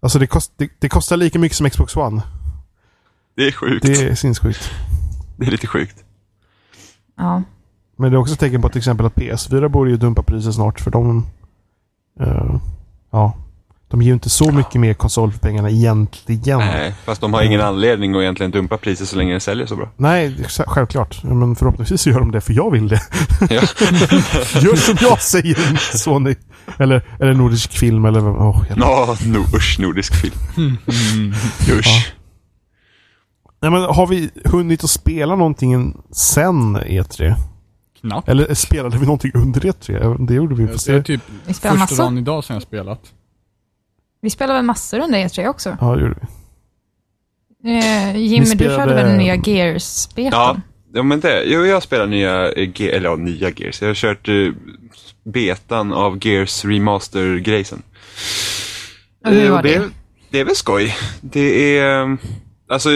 Alltså 0.00 0.18
det, 0.18 0.26
kost, 0.26 0.52
det, 0.56 0.70
det 0.78 0.88
kostar 0.88 1.16
lika 1.16 1.38
mycket 1.38 1.56
som 1.58 1.70
Xbox 1.70 1.96
One. 1.96 2.22
Det 3.36 3.46
är 3.46 3.52
sjukt. 3.52 3.86
Det 3.86 3.92
Det 3.92 4.08
är 4.10 4.14
sinnessjukt. 4.14 4.70
är 5.40 5.50
lite 5.50 5.66
sjukt. 5.66 6.04
Ja. 7.16 7.42
Men 7.96 8.10
det 8.10 8.16
är 8.16 8.18
också 8.20 8.34
ett 8.34 8.40
tecken 8.40 8.62
på 8.62 8.68
till 8.68 8.78
exempel 8.78 9.06
att 9.06 9.14
PS4 9.14 9.68
borde 9.68 9.90
ju 9.90 9.96
dumpa 9.96 10.22
priset 10.22 10.54
snart, 10.54 10.80
för 10.80 10.90
de... 10.90 11.26
eh, 12.20 12.54
ja. 13.10 13.36
De 13.90 14.02
ger 14.02 14.08
ju 14.08 14.14
inte 14.14 14.30
så 14.30 14.52
mycket 14.52 14.80
mer 14.80 14.94
konsol 14.94 15.32
för 15.32 15.38
pengarna 15.38 15.70
egentligen. 15.70 16.58
Nej, 16.58 16.94
fast 17.04 17.20
de 17.20 17.34
har 17.34 17.42
ingen 17.42 17.60
anledning 17.60 18.14
att 18.14 18.20
egentligen 18.22 18.50
dumpa 18.52 18.76
priset 18.76 19.08
så 19.08 19.16
länge 19.16 19.34
det 19.34 19.40
säljer 19.40 19.66
så 19.66 19.76
bra. 19.76 19.88
Nej, 19.96 20.36
självklart. 20.66 21.24
Men 21.24 21.56
förhoppningsvis 21.56 22.06
gör 22.06 22.18
de 22.18 22.30
det, 22.30 22.40
för 22.40 22.52
jag 22.52 22.70
vill 22.70 22.88
det. 22.88 23.00
Ja. 23.40 23.46
Gör 24.60 24.76
som 24.76 24.96
jag 25.00 25.20
säger, 25.22 25.96
Sony. 25.96 26.34
Eller, 26.78 27.02
eller 27.20 27.34
Nordisk 27.34 27.72
film, 27.72 28.04
eller... 28.04 28.20
Oh, 28.20 28.64
Ja, 28.76 29.16
no, 29.26 29.38
usch, 29.56 29.76
nordisk 29.80 30.14
film. 30.14 30.34
Usch. 31.78 32.14
Nej, 33.62 33.70
men 33.70 33.82
har 33.82 34.06
vi 34.06 34.30
hunnit 34.44 34.84
att 34.84 34.90
spela 34.90 35.36
någonting 35.36 35.96
sen 36.12 36.76
E3? 36.76 37.34
Knappt. 38.00 38.28
Eller 38.28 38.54
spelade 38.54 38.98
vi 38.98 39.04
någonting 39.06 39.30
under 39.34 39.60
E3? 39.60 40.26
Det 40.26 40.34
gjorde 40.34 40.54
vi. 40.54 40.64
Det 40.66 40.88
är 40.88 41.02
typ 41.02 41.20
Vi 41.46 41.54
första 41.54 41.74
massor. 41.74 41.96
dagen 41.96 42.18
idag 42.18 42.44
som 42.44 42.54
jag 42.54 42.62
spelat. 42.62 43.00
Vi 44.20 44.30
spelar 44.30 44.54
väl 44.54 44.64
massor 44.64 44.98
under 45.00 45.18
E3 45.18 45.48
också? 45.48 45.76
Ja, 45.80 45.94
det 45.94 46.00
gjorde 46.02 46.14
vi. 46.20 46.26
Eh, 47.78 48.16
Jimmy, 48.16 48.44
du 48.44 48.50
spelade- 48.50 48.76
körde 48.76 48.94
väl 48.94 49.16
nya 49.16 49.34
Gears-beten? 49.36 50.32
Ja, 50.38 50.60
ja, 50.94 51.02
men 51.02 51.20
det. 51.20 51.42
Jo, 51.46 51.64
jag 51.66 51.82
spelar 51.82 52.06
nya, 52.06 52.52
eh, 52.52 52.68
Ge- 52.74 52.90
eller 52.90 53.08
ja, 53.08 53.16
nya 53.16 53.50
Gears. 53.56 53.80
Jag 53.82 53.88
har 53.88 53.94
kört 53.94 54.28
eh, 54.28 54.34
betan 55.24 55.92
av 55.92 56.26
Gears 56.26 56.64
Remaster-grejsen. 56.64 57.82
Och 59.26 59.32
hur 59.32 59.44
Eh, 59.44 59.50
var 59.52 59.62
det? 59.62 59.68
det? 59.68 59.74
är- 59.74 59.90
Det 60.30 60.40
är 60.40 60.44
väl 60.44 60.54
skoj. 60.56 60.96
Det 61.20 61.78
är... 61.78 62.02
eh, 62.02 62.14
Alltså 62.70 62.88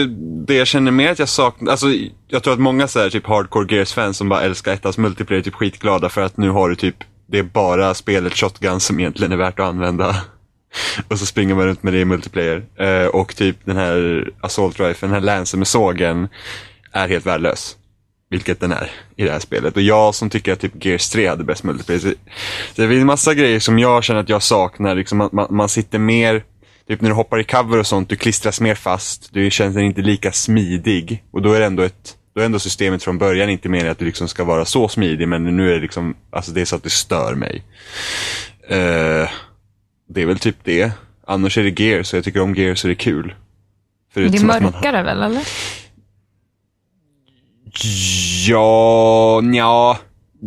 det 0.47 0.53
jag 0.55 0.67
känner 0.67 0.91
mer 0.91 1.11
att 1.11 1.19
jag 1.19 1.29
saknar, 1.29 1.71
alltså 1.71 1.87
jag 2.27 2.43
tror 2.43 2.53
att 2.53 2.59
många 2.59 2.87
så 2.87 2.99
här, 2.99 3.09
typ 3.09 3.27
hardcore 3.27 3.75
Gears-fans 3.75 4.17
som 4.17 4.29
bara 4.29 4.41
älskar 4.41 4.73
ettans 4.73 4.97
multiplayer 4.97 5.39
är 5.39 5.43
typ 5.43 5.53
skitglada 5.53 6.09
för 6.09 6.21
att 6.21 6.37
nu 6.37 6.49
har 6.49 6.69
du 6.69 6.75
typ, 6.75 6.95
det 7.27 7.39
är 7.39 7.43
bara 7.43 7.93
spelet 7.93 8.33
Shotgun 8.37 8.79
som 8.79 8.99
egentligen 8.99 9.31
är 9.31 9.37
värt 9.37 9.59
att 9.59 9.65
använda. 9.65 10.15
Och 11.07 11.19
så 11.19 11.25
springer 11.25 11.55
man 11.55 11.65
runt 11.65 11.83
med 11.83 11.93
det 11.93 11.99
i 11.99 12.05
multiplayer. 12.05 12.63
Eh, 12.79 13.07
och 13.07 13.35
typ 13.35 13.57
den 13.65 13.77
här 13.77 14.29
Assault 14.41 14.79
Rifle, 14.79 15.07
den 15.07 15.13
här 15.13 15.21
Lancer 15.21 15.57
med 15.57 15.67
sågen, 15.67 16.27
är 16.91 17.07
helt 17.07 17.25
värdelös. 17.25 17.77
Vilket 18.29 18.59
den 18.59 18.71
är 18.71 18.91
i 19.15 19.23
det 19.23 19.31
här 19.31 19.39
spelet. 19.39 19.75
Och 19.75 19.81
jag 19.81 20.15
som 20.15 20.29
tycker 20.29 20.53
att 20.53 20.59
typ 20.59 20.85
Gears 20.85 21.09
3 21.09 21.27
hade 21.27 21.43
bäst 21.43 21.63
multiplayer. 21.63 21.99
Så, 21.99 22.09
så 22.75 22.81
det 22.81 22.87
finns 22.87 23.05
massa 23.05 23.33
grejer 23.33 23.59
som 23.59 23.79
jag 23.79 24.03
känner 24.03 24.19
att 24.19 24.29
jag 24.29 24.43
saknar. 24.43 24.95
Liksom 24.95 25.17
man, 25.17 25.29
man, 25.31 25.47
man 25.49 25.69
sitter 25.69 25.99
mer, 25.99 26.43
typ 26.87 27.01
när 27.01 27.09
du 27.09 27.15
hoppar 27.15 27.39
i 27.39 27.43
cover 27.43 27.77
och 27.77 27.87
sånt, 27.87 28.09
du 28.09 28.15
klistras 28.15 28.61
mer 28.61 28.75
fast. 28.75 29.29
Du 29.33 29.51
känner 29.51 29.73
dig 29.73 29.85
inte 29.85 30.01
lika 30.01 30.31
smidig. 30.31 31.23
Och 31.31 31.41
då 31.41 31.53
är 31.53 31.59
det 31.59 31.65
ändå 31.65 31.83
ett 31.83 32.17
då 32.35 32.41
är 32.41 32.45
ändå 32.45 32.59
systemet 32.59 33.03
från 33.03 33.17
början 33.17 33.49
inte 33.49 33.69
meningen 33.69 33.91
att 33.91 33.99
du 33.99 34.05
liksom 34.05 34.27
ska 34.27 34.43
vara 34.43 34.65
så 34.65 34.87
smidig, 34.87 35.27
men 35.27 35.57
nu 35.57 35.69
är 35.69 35.75
det 35.75 35.81
liksom, 35.81 36.15
alltså 36.31 36.51
det 36.51 36.61
är 36.61 36.65
så 36.65 36.75
att 36.75 36.83
det 36.83 36.89
stör 36.89 37.35
mig. 37.35 37.63
Uh, 38.71 39.29
det 40.13 40.21
är 40.21 40.25
väl 40.25 40.39
typ 40.39 40.57
det. 40.63 40.91
Annars 41.27 41.57
är 41.57 41.63
det 41.63 41.79
Gears, 41.83 42.07
så 42.07 42.15
jag 42.17 42.23
tycker 42.23 42.41
om 42.41 42.55
Gears 42.55 42.79
så 42.79 42.87
det 42.87 42.93
är 42.93 42.95
kul. 42.95 43.27
Det 43.27 43.33
Förutom 44.13 44.49
är 44.49 44.55
att 44.55 44.61
man- 44.63 44.71
mörkare 44.71 45.03
väl, 45.03 45.21
eller? 45.21 45.41
Ja, 48.47 49.41
ja. 49.53 49.97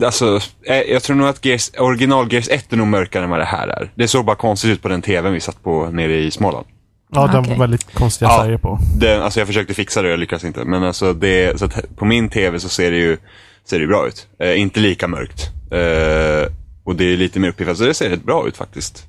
Alltså, 0.05 0.41
eh, 0.67 0.77
jag 0.77 1.03
tror 1.03 1.17
nog 1.17 1.29
att 1.29 1.45
Gears, 1.45 1.71
original 1.79 2.33
Gears 2.33 2.49
1 2.49 2.73
är 2.73 2.77
nog 2.77 2.87
mörkare 2.87 3.25
än 3.25 3.31
vad 3.31 3.39
det 3.39 3.45
här 3.45 3.69
är. 3.69 3.91
Det 3.95 4.09
såg 4.09 4.25
bara 4.25 4.37
konstigt 4.37 4.71
ut 4.71 4.83
på 4.83 4.89
den 4.89 5.03
tvn 5.03 5.33
vi 5.33 5.41
satt 5.41 5.63
på 5.63 5.91
nere 5.91 6.17
i 6.19 6.31
Småland. 6.31 6.67
Ja, 7.13 7.27
den 7.27 7.43
var 7.43 7.57
väldigt 7.57 7.95
konstiga 7.95 8.31
Ja. 8.31 8.43
färger 8.43 8.59
på. 8.59 8.79
Det, 8.99 9.25
alltså 9.25 9.41
jag 9.41 9.47
försökte 9.47 9.75
fixa 9.75 10.03
det 10.03 10.09
och 10.09 10.13
jag 10.13 10.21
lyckades 10.21 10.45
inte. 10.45 10.65
Men 10.65 10.83
alltså 10.83 11.13
det, 11.13 11.59
så 11.59 11.65
att 11.65 11.97
på 11.97 12.05
min 12.05 12.29
tv 12.29 12.61
så 12.61 12.69
ser 12.69 12.91
det 12.91 12.97
ju 12.97 13.17
ser 13.65 13.77
det 13.79 13.83
ju 13.83 13.89
bra 13.89 14.07
ut. 14.09 14.27
Eh, 14.41 14.61
inte 14.61 14.81
lika 14.81 15.09
mörkt. 15.09 15.51
Eh, 15.73 16.53
och 16.85 16.97
det 16.97 17.05
är 17.05 17.17
lite 17.17 17.41
mer 17.41 17.49
uppiffat, 17.49 17.79
så 17.79 17.85
det 17.85 17.95
ser 17.95 18.11
rätt 18.11 18.23
bra 18.25 18.49
ut 18.49 18.57
faktiskt. 18.57 19.07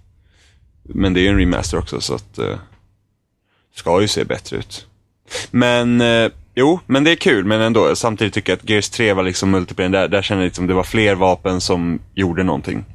Men 0.88 1.14
det 1.14 1.20
är 1.20 1.22
ju 1.22 1.30
en 1.30 1.40
remaster 1.40 1.78
också 1.78 2.02
så 2.02 2.16
att 2.16 2.38
eh, 2.38 2.58
ska 3.76 4.02
ju 4.02 4.08
se 4.08 4.24
bättre 4.24 4.58
ut. 4.58 4.88
Men 5.52 6.02
eh, 6.02 6.32
jo, 6.56 6.80
men 6.86 7.04
det 7.04 7.12
är 7.12 7.16
kul. 7.16 7.46
Men 7.46 7.62
ändå, 7.62 7.96
samtidigt 7.96 8.34
tycker 8.34 8.52
jag 8.52 8.58
att 8.58 8.70
Gears 8.70 8.90
3 8.90 9.14
var 9.14 9.24
liksom 9.24 9.52
multiplayer. 9.52 9.90
Där, 9.90 10.08
där 10.08 10.22
kände 10.22 10.44
jag 10.44 10.48
liksom 10.48 10.68
det 10.68 10.74
var 10.74 10.84
fler 10.84 11.16
vapen 11.16 11.62
som 11.62 12.00
gjorde 12.16 12.44
någonting. 12.44 12.86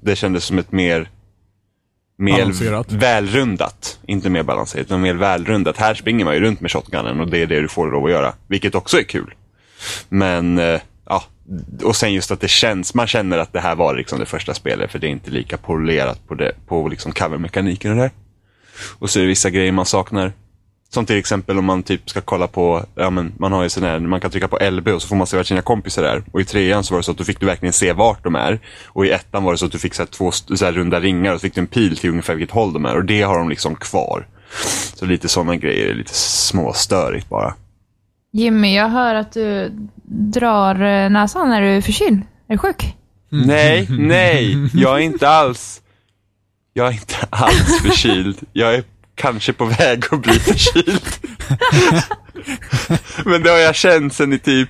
Det 0.00 0.16
kändes 0.16 0.44
som 0.44 0.58
ett 0.58 0.72
mer 0.72 1.10
mer 2.18 2.98
välrundat. 2.98 3.98
Inte 4.06 4.30
mer 4.30 4.42
balanserat, 4.42 4.86
utan 4.86 5.00
mer 5.00 5.14
välrundat. 5.14 5.76
Här 5.76 5.94
springer 5.94 6.24
man 6.24 6.34
ju 6.34 6.40
runt 6.40 6.60
med 6.60 6.70
shotgunen 6.70 7.20
och 7.20 7.28
det 7.28 7.42
är 7.42 7.46
det 7.46 7.60
du 7.60 7.68
får 7.68 7.90
lov 7.90 8.04
att 8.04 8.10
göra. 8.10 8.34
Vilket 8.46 8.74
också 8.74 8.98
är 8.98 9.02
kul. 9.02 9.34
Men, 10.08 10.58
eh, 10.58 10.80
ja. 11.08 11.24
Och 11.84 11.96
sen 11.96 12.12
just 12.12 12.30
att 12.30 12.40
det 12.40 12.48
känns, 12.48 12.94
man 12.94 13.06
känner 13.06 13.38
att 13.38 13.52
det 13.52 13.60
här 13.60 13.74
var 13.74 13.94
liksom 13.94 14.18
det 14.18 14.26
första 14.26 14.54
spelet 14.54 14.90
för 14.90 14.98
det 14.98 15.06
är 15.06 15.10
inte 15.10 15.30
lika 15.30 15.56
polerat 15.56 16.28
på, 16.28 16.34
det, 16.34 16.52
på 16.66 16.88
liksom 16.88 17.12
covermekaniken 17.12 17.90
och 17.90 17.96
det. 17.96 18.10
Och 18.98 19.10
så 19.10 19.18
är 19.18 19.22
det 19.22 19.28
vissa 19.28 19.50
grejer 19.50 19.72
man 19.72 19.86
saknar. 19.86 20.32
Som 20.90 21.06
till 21.06 21.16
exempel 21.16 21.58
om 21.58 21.64
man 21.64 21.82
typ 21.82 22.10
ska 22.10 22.20
kolla 22.20 22.46
på, 22.46 22.84
ja 22.94 23.10
men 23.10 23.32
man 23.38 23.52
har 23.52 23.62
ju 23.62 23.68
sån 23.68 23.82
här, 23.82 23.98
man 23.98 24.20
kan 24.20 24.30
trycka 24.30 24.48
på 24.48 24.70
LB 24.70 24.88
och 24.88 25.02
så 25.02 25.08
får 25.08 25.16
man 25.16 25.26
se 25.26 25.36
vart 25.36 25.46
sina 25.46 25.62
kompisar 25.62 26.02
är. 26.02 26.24
Och 26.32 26.40
i 26.40 26.44
trean 26.44 26.84
så 26.84 26.94
var 26.94 26.98
det 26.98 27.04
så 27.04 27.10
att 27.10 27.18
du 27.18 27.24
fick 27.24 27.40
du 27.40 27.46
verkligen 27.46 27.72
se 27.72 27.92
vart 27.92 28.24
de 28.24 28.34
är. 28.34 28.60
Och 28.86 29.06
i 29.06 29.10
ettan 29.10 29.44
var 29.44 29.52
det 29.52 29.58
så 29.58 29.66
att 29.66 29.72
du 29.72 29.78
fick 29.78 29.94
så 29.94 30.02
här 30.02 30.06
två 30.06 30.30
så 30.32 30.64
här 30.64 30.72
runda 30.72 31.00
ringar 31.00 31.32
och 31.32 31.40
så 31.40 31.42
fick 31.42 31.54
du 31.54 31.60
en 31.60 31.66
pil 31.66 31.96
till 31.96 32.10
ungefär 32.10 32.34
vilket 32.34 32.54
håll 32.54 32.72
de 32.72 32.84
är. 32.84 32.96
Och 32.96 33.04
det 33.04 33.22
har 33.22 33.38
de 33.38 33.48
liksom 33.48 33.76
kvar. 33.76 34.26
Så 34.94 35.06
lite 35.06 35.28
sådana 35.28 35.56
grejer 35.56 35.86
är 35.86 35.94
lite 35.94 36.14
småstörigt 36.14 37.28
bara. 37.28 37.54
Jimmy, 38.38 38.76
jag 38.76 38.88
hör 38.88 39.14
att 39.14 39.32
du 39.32 39.72
drar 40.08 40.74
eh, 40.74 41.10
näsan 41.10 41.48
när 41.48 41.60
du 41.62 41.68
är 41.68 41.80
förkyld. 41.80 42.22
Är 42.48 42.52
du 42.52 42.58
sjuk? 42.58 42.94
Nej, 43.30 43.86
nej, 43.90 44.56
jag 44.74 44.94
är 44.96 45.02
inte 45.02 45.28
alls, 45.28 45.80
jag 46.72 46.88
är 46.88 46.92
inte 46.92 47.14
alls 47.30 47.80
förkyld. 47.82 48.38
Jag 48.52 48.74
är 48.74 48.84
kanske 49.14 49.52
på 49.52 49.64
väg 49.64 50.04
att 50.10 50.22
bli 50.22 50.32
förkyld. 50.32 51.02
Men 53.24 53.42
det 53.42 53.50
har 53.50 53.58
jag 53.58 53.74
känt 53.74 54.12
sen 54.14 54.32
i 54.32 54.38
typ 54.38 54.68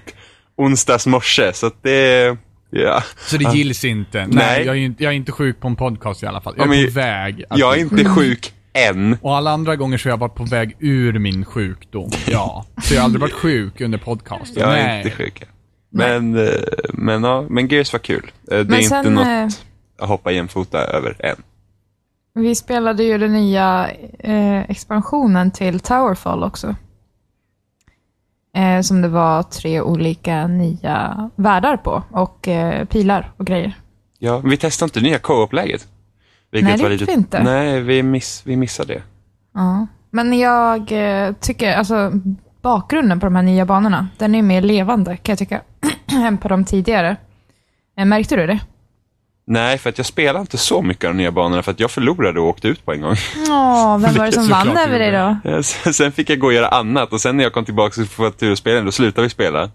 onsdags 0.57 1.07
morse, 1.07 1.53
så 1.53 1.67
att 1.67 1.83
det, 1.83 2.37
ja. 2.71 3.03
Så 3.17 3.37
det 3.37 3.55
gills 3.55 3.85
inte? 3.85 4.19
Nej, 4.19 4.29
Nej. 4.37 4.67
Jag, 4.67 4.77
är, 4.77 4.81
inte- 4.81 5.05
jag 5.05 5.13
är 5.13 5.17
inte 5.17 5.33
sjuk 5.33 5.61
på 5.61 5.69
en 5.69 5.77
podcast 5.77 6.23
i 6.23 6.27
alla 6.27 6.41
fall. 6.41 6.55
Jag 6.57 6.67
Ja, 6.69 6.75
är 6.75 6.77
men 6.83 6.87
på 6.87 6.93
väg. 7.01 7.45
att 7.51 7.59
Jag 7.59 7.75
är 7.77 7.81
inte 7.81 8.05
sjuk 8.05 8.53
än. 8.91 9.17
Och 9.23 9.37
alla 9.37 9.51
andra 9.51 9.77
gånger 9.77 9.99
så 9.99 10.09
har 10.09 10.13
jag 10.13 10.19
varit 10.19 10.35
på 10.35 10.45
väg 10.45 10.77
ur 10.79 11.19
min 11.19 11.45
sjukdom. 11.45 12.11
Ja. 12.27 12.65
Så 12.83 12.95
jag 12.95 13.01
har 13.01 13.05
aldrig 13.05 13.21
varit 13.21 13.33
sjuk 13.33 13.81
under 13.81 13.99
podcasten. 13.99 14.63
Jag 14.63 14.79
är 14.79 14.87
Nej. 14.87 14.97
inte 15.05 15.11
sjuk. 15.17 15.43
Men, 15.91 16.37
eh, 16.47 16.53
men 16.93 17.25
ja, 17.25 17.45
men 17.49 17.69
Gears 17.69 17.93
var 17.93 18.01
kul. 18.01 18.31
Eh, 18.51 18.57
Det 18.57 18.57
är 18.61 18.65
Men 18.65 18.75
inte 18.77 18.89
sen, 18.89 19.15
något 19.15 19.27
eh, 19.27 19.47
att 19.99 20.09
hoppa 20.09 20.31
jämfota 20.33 20.79
över 20.79 21.17
än. 21.27 21.37
Vi 22.35 22.55
spelade 22.55 23.03
ju 23.05 23.19
den 23.19 23.33
nya 23.33 23.91
eh, 24.19 24.71
expansionen 24.71 25.51
till 25.51 25.81
Towerfall 25.81 26.45
också. 26.45 26.75
Eh, 28.57 28.81
som 28.81 29.03
det 29.03 29.09
var 29.09 29.43
tre 29.43 29.81
olika 29.81 30.47
nya 30.47 31.31
världar 31.37 31.77
på 31.77 32.03
och 32.11 32.49
eh, 32.49 32.85
pilar 32.85 33.33
och 33.37 33.47
grejer. 33.47 33.73
Ja, 34.19 34.39
vi 34.39 34.57
testade 34.57 34.87
inte 34.89 35.01
nya 35.01 35.19
co-op-läget. 35.19 35.87
Vilket 36.53 36.69
Nej, 36.69 36.77
det 36.77 36.83
var 36.83 36.91
lite- 36.91 37.05
vi 37.05 37.13
inte. 37.13 37.43
Nej, 37.43 37.81
vi, 37.81 38.03
miss, 38.03 38.43
vi 38.45 38.57
missade 38.57 38.95
det. 38.95 39.03
Ja. 39.55 39.87
Men 40.11 40.39
jag 40.39 40.93
eh, 40.93 41.33
tycker, 41.41 41.73
alltså 41.77 42.13
bakgrunden 42.63 43.21
på 43.21 43.27
de 43.27 43.37
här 43.37 43.43
nya 43.43 43.67
banorna, 43.67 44.09
den 44.19 44.35
är 44.35 44.43
mer 44.43 44.61
levande 44.63 45.17
kan 45.17 45.33
jag 45.33 45.39
tycka, 45.39 45.61
än 46.27 46.39
på 46.39 46.49
de 46.49 46.65
tidigare. 46.65 47.17
Eh, 47.99 48.05
märkte 48.05 48.37
du 48.37 48.47
det? 48.47 48.59
Nej, 49.47 49.79
för 49.79 49.91
att 49.91 49.99
jag 49.99 50.07
spelade 50.07 50.41
inte 50.41 50.59
så 50.59 50.83
mycket 50.83 51.05
av 51.05 51.11
de 51.15 51.17
nya 51.19 51.33
banorna 51.33 51.63
för 51.63 51.73
att 51.73 51.81
jag 51.81 51.91
förlorade 51.91 52.41
och 52.41 52.47
åkte 52.47 52.69
ut 52.69 52.85
på 52.85 52.93
en 52.93 53.01
gång. 53.01 53.15
Åh, 53.49 53.99
vem 53.99 54.15
var 54.15 54.27
det 54.27 54.33
som 54.33 54.49
vann 54.49 54.77
över 54.77 54.99
dig 54.99 55.11
då? 55.13 55.63
Sen- 55.93 56.13
fick 56.13 56.31
jag 56.31 56.39
gå 56.39 56.47
och 56.47 56.53
göra 56.53 56.69
annat 56.69 57.13
och 57.13 57.21
sen 57.21 57.37
när 57.37 57.45
jag 57.45 57.53
kom 57.53 57.65
tillbaka 57.65 58.01
och 58.01 58.07
få 58.09 58.31
tur 58.31 58.53
att 58.53 58.59
spela, 58.59 58.81
då 58.81 58.93
slutade 58.93 59.23
vi 59.27 59.31
spela. 59.31 59.71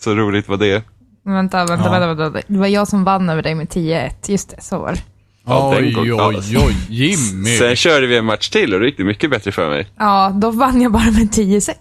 Så 0.00 0.14
roligt 0.14 0.48
var 0.48 0.56
det. 0.56 0.84
Vänta, 1.24 1.58
vänta, 1.64 1.84
Ja. 1.84 1.90
vänta, 2.06 2.14
vänta. 2.14 2.40
Det 2.46 2.58
var 2.58 2.66
jag 2.66 2.88
som 2.88 3.04
vann 3.04 3.30
över 3.30 3.42
dig 3.42 3.54
med 3.54 3.68
10-1. 3.68 4.10
Just 4.26 4.50
det, 4.50 4.62
så 4.62 4.78
var 4.78 4.92
det. 4.92 4.98
Ja, 5.46 5.74
Oj, 5.78 5.94
oj, 5.98 6.56
oj. 6.58 6.76
Jimmy. 6.88 7.56
Sen 7.58 7.76
körde 7.76 8.06
vi 8.06 8.16
en 8.16 8.24
match 8.24 8.48
till 8.48 8.74
och 8.74 8.80
det 8.80 8.86
gick 8.86 8.96
det 8.96 9.04
mycket 9.04 9.30
bättre 9.30 9.52
för 9.52 9.68
mig. 9.70 9.86
Ja, 9.98 10.32
då 10.34 10.50
vann 10.50 10.80
jag 10.80 10.92
bara 10.92 11.04
med 11.10 11.30
10-6. 11.34 11.74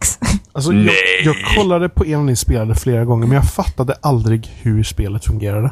Alltså, 0.52 0.72
jag, 0.74 0.86
Nej. 0.86 0.96
jag 1.24 1.36
kollade 1.58 1.90
på 1.90 2.06
en 2.06 2.26
ni 2.26 2.36
spelade 2.36 2.76
flera 2.76 3.06
gånger, 3.06 3.28
men 3.28 3.36
jag 3.36 3.52
fattade 3.54 3.94
aldrig 4.02 4.48
hur 4.62 4.84
spelet 4.84 5.26
fungerade. 5.26 5.72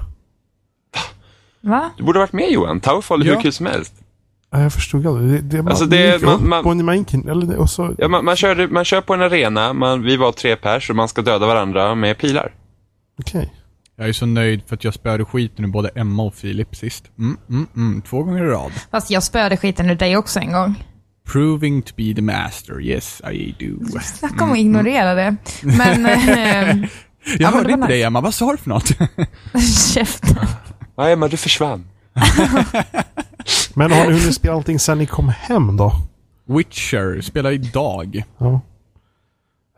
Va? 1.62 1.90
Du 1.98 2.04
borde 2.04 2.20
ha 2.20 2.24
varit 2.24 2.34
med 2.34 2.52
Johan. 2.52 2.80
Towerfall 2.80 3.22
är 3.22 3.26
hur 3.26 3.34
Ja. 3.34 3.42
kul 3.42 3.54
som 3.54 3.66
helst. 3.66 3.94
Ja, 4.52 4.62
Jag 4.62 4.74
förstod 4.74 5.08
aldrig. 5.08 5.30
Det, 5.30 5.42
det, 5.58 5.58
man, 5.64 5.68
Alltså, 5.68 5.86
det- 5.86 6.14
gick 6.14 6.22
man- 6.26 6.50
man- 6.50 6.64
på 6.64 6.70
en 6.70 6.86
mankin, 6.86 7.30
eller 7.30 7.46
det- 7.46 7.58
och 7.58 7.70
så... 7.70 7.96
Ja, 7.98 8.08
man, 8.08 8.26
man, 8.26 8.36
körde, 8.36 8.68
man 8.68 8.86
kör 8.86 9.02
på 9.02 9.14
en 9.14 9.22
arena, 9.22 9.74
man, 9.74 10.02
vi 10.04 10.18
var 10.18 10.32
tre 10.32 10.56
pers 10.56 10.90
och 10.90 10.96
man 10.96 11.08
ska 11.08 11.22
döda 11.22 11.48
varandra 11.48 11.96
med 11.96 12.18
pilar. 12.18 12.54
Okej. 13.20 13.54
Jag 14.02 14.10
är 14.10 14.14
så 14.14 14.26
nöjd 14.26 14.62
för 14.68 14.76
att 14.76 14.84
jag 14.84 14.94
spöade 14.94 15.26
skiten 15.26 15.66
ur 15.66 15.70
både 15.70 15.90
Emma 15.90 16.24
och 16.24 16.36
Filip 16.36 16.76
sist. 16.76 17.12
Mm, 17.20 17.38
mm, 17.50 17.68
mm. 17.76 18.02
Två 18.02 18.24
gånger 18.24 18.44
i 18.44 18.48
rad. 18.48 18.72
Fast 18.92 19.12
jag 19.12 19.24
spöade 19.24 19.58
skiten 19.58 19.90
ur 19.90 19.96
dig 19.96 20.18
också 20.18 20.40
en 20.40 20.52
gång. 20.52 20.84
Proving 21.32 21.82
to 21.82 21.94
be 21.98 22.14
the 22.16 22.22
master. 22.22 22.82
Yes, 22.82 23.22
I 23.32 23.56
do. 23.60 24.00
Snacka 24.00 24.44
om 24.44 24.52
att 24.52 24.58
ignorera 24.58 25.14
det. 25.14 25.36
Men... 25.62 26.06
Eh, 27.24 27.38
Jag 27.40 27.54
men 27.54 27.54
hörde 27.54 27.74
inte 27.74 27.88
dig 27.88 27.98
nice. 27.98 28.08
Emma. 28.08 28.22
Vad 28.22 28.34
sa 28.34 28.52
du 28.52 28.58
för 28.58 28.70
något? 28.70 28.88
käften. 29.94 30.38
Ja, 30.96 31.10
Emma, 31.10 31.28
du 31.28 31.38
försvann. 31.38 31.86
Men 33.74 33.92
har 33.92 34.06
ni 34.06 34.20
hunnit 34.20 34.36
spela 34.36 34.54
allting 34.54 34.80
sen 34.80 34.98
ni 34.98 35.06
kom 35.06 35.30
hem 35.30 35.78
då? 35.78 35.94
Witcher. 36.48 37.22
Spelar 37.22 37.52
idag. 37.52 38.24
Ja. 38.38 38.62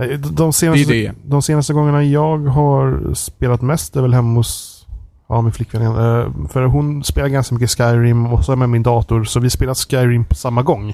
Nej, 0.08 0.18
de- 0.18 0.54
senaste, 0.54 0.86
Det 0.92 1.06
är 1.06 1.10
det. 1.10 1.16
de 1.26 1.42
senaste 1.42 1.74
gångerna 1.74 2.04
jag 2.04 2.38
har 2.38 3.14
spelat 3.14 3.62
mest 3.62 3.96
är 3.96 4.02
väl 4.02 4.14
hemma 4.14 4.40
hos 4.40 4.86
ja, 5.30 5.42
min 5.42 5.52
flickvän. 5.52 5.82
igen. 5.82 5.96
Eh, 5.96 6.48
För 6.50 6.64
hon 6.64 7.04
spelar 7.04 7.28
ganska 7.28 7.56
mycket 7.56 7.70
Skyrim 7.78 8.26
och 8.26 8.46
så 8.46 8.52
är 8.52 8.56
med 8.56 8.70
min 8.70 8.84
dator. 8.84 9.24
Så 9.24 9.40
vi 9.40 9.50
spelar 9.50 9.74
Skyrim 9.74 10.26
på 10.26 10.36
samma 10.36 10.62
gång. 10.62 10.90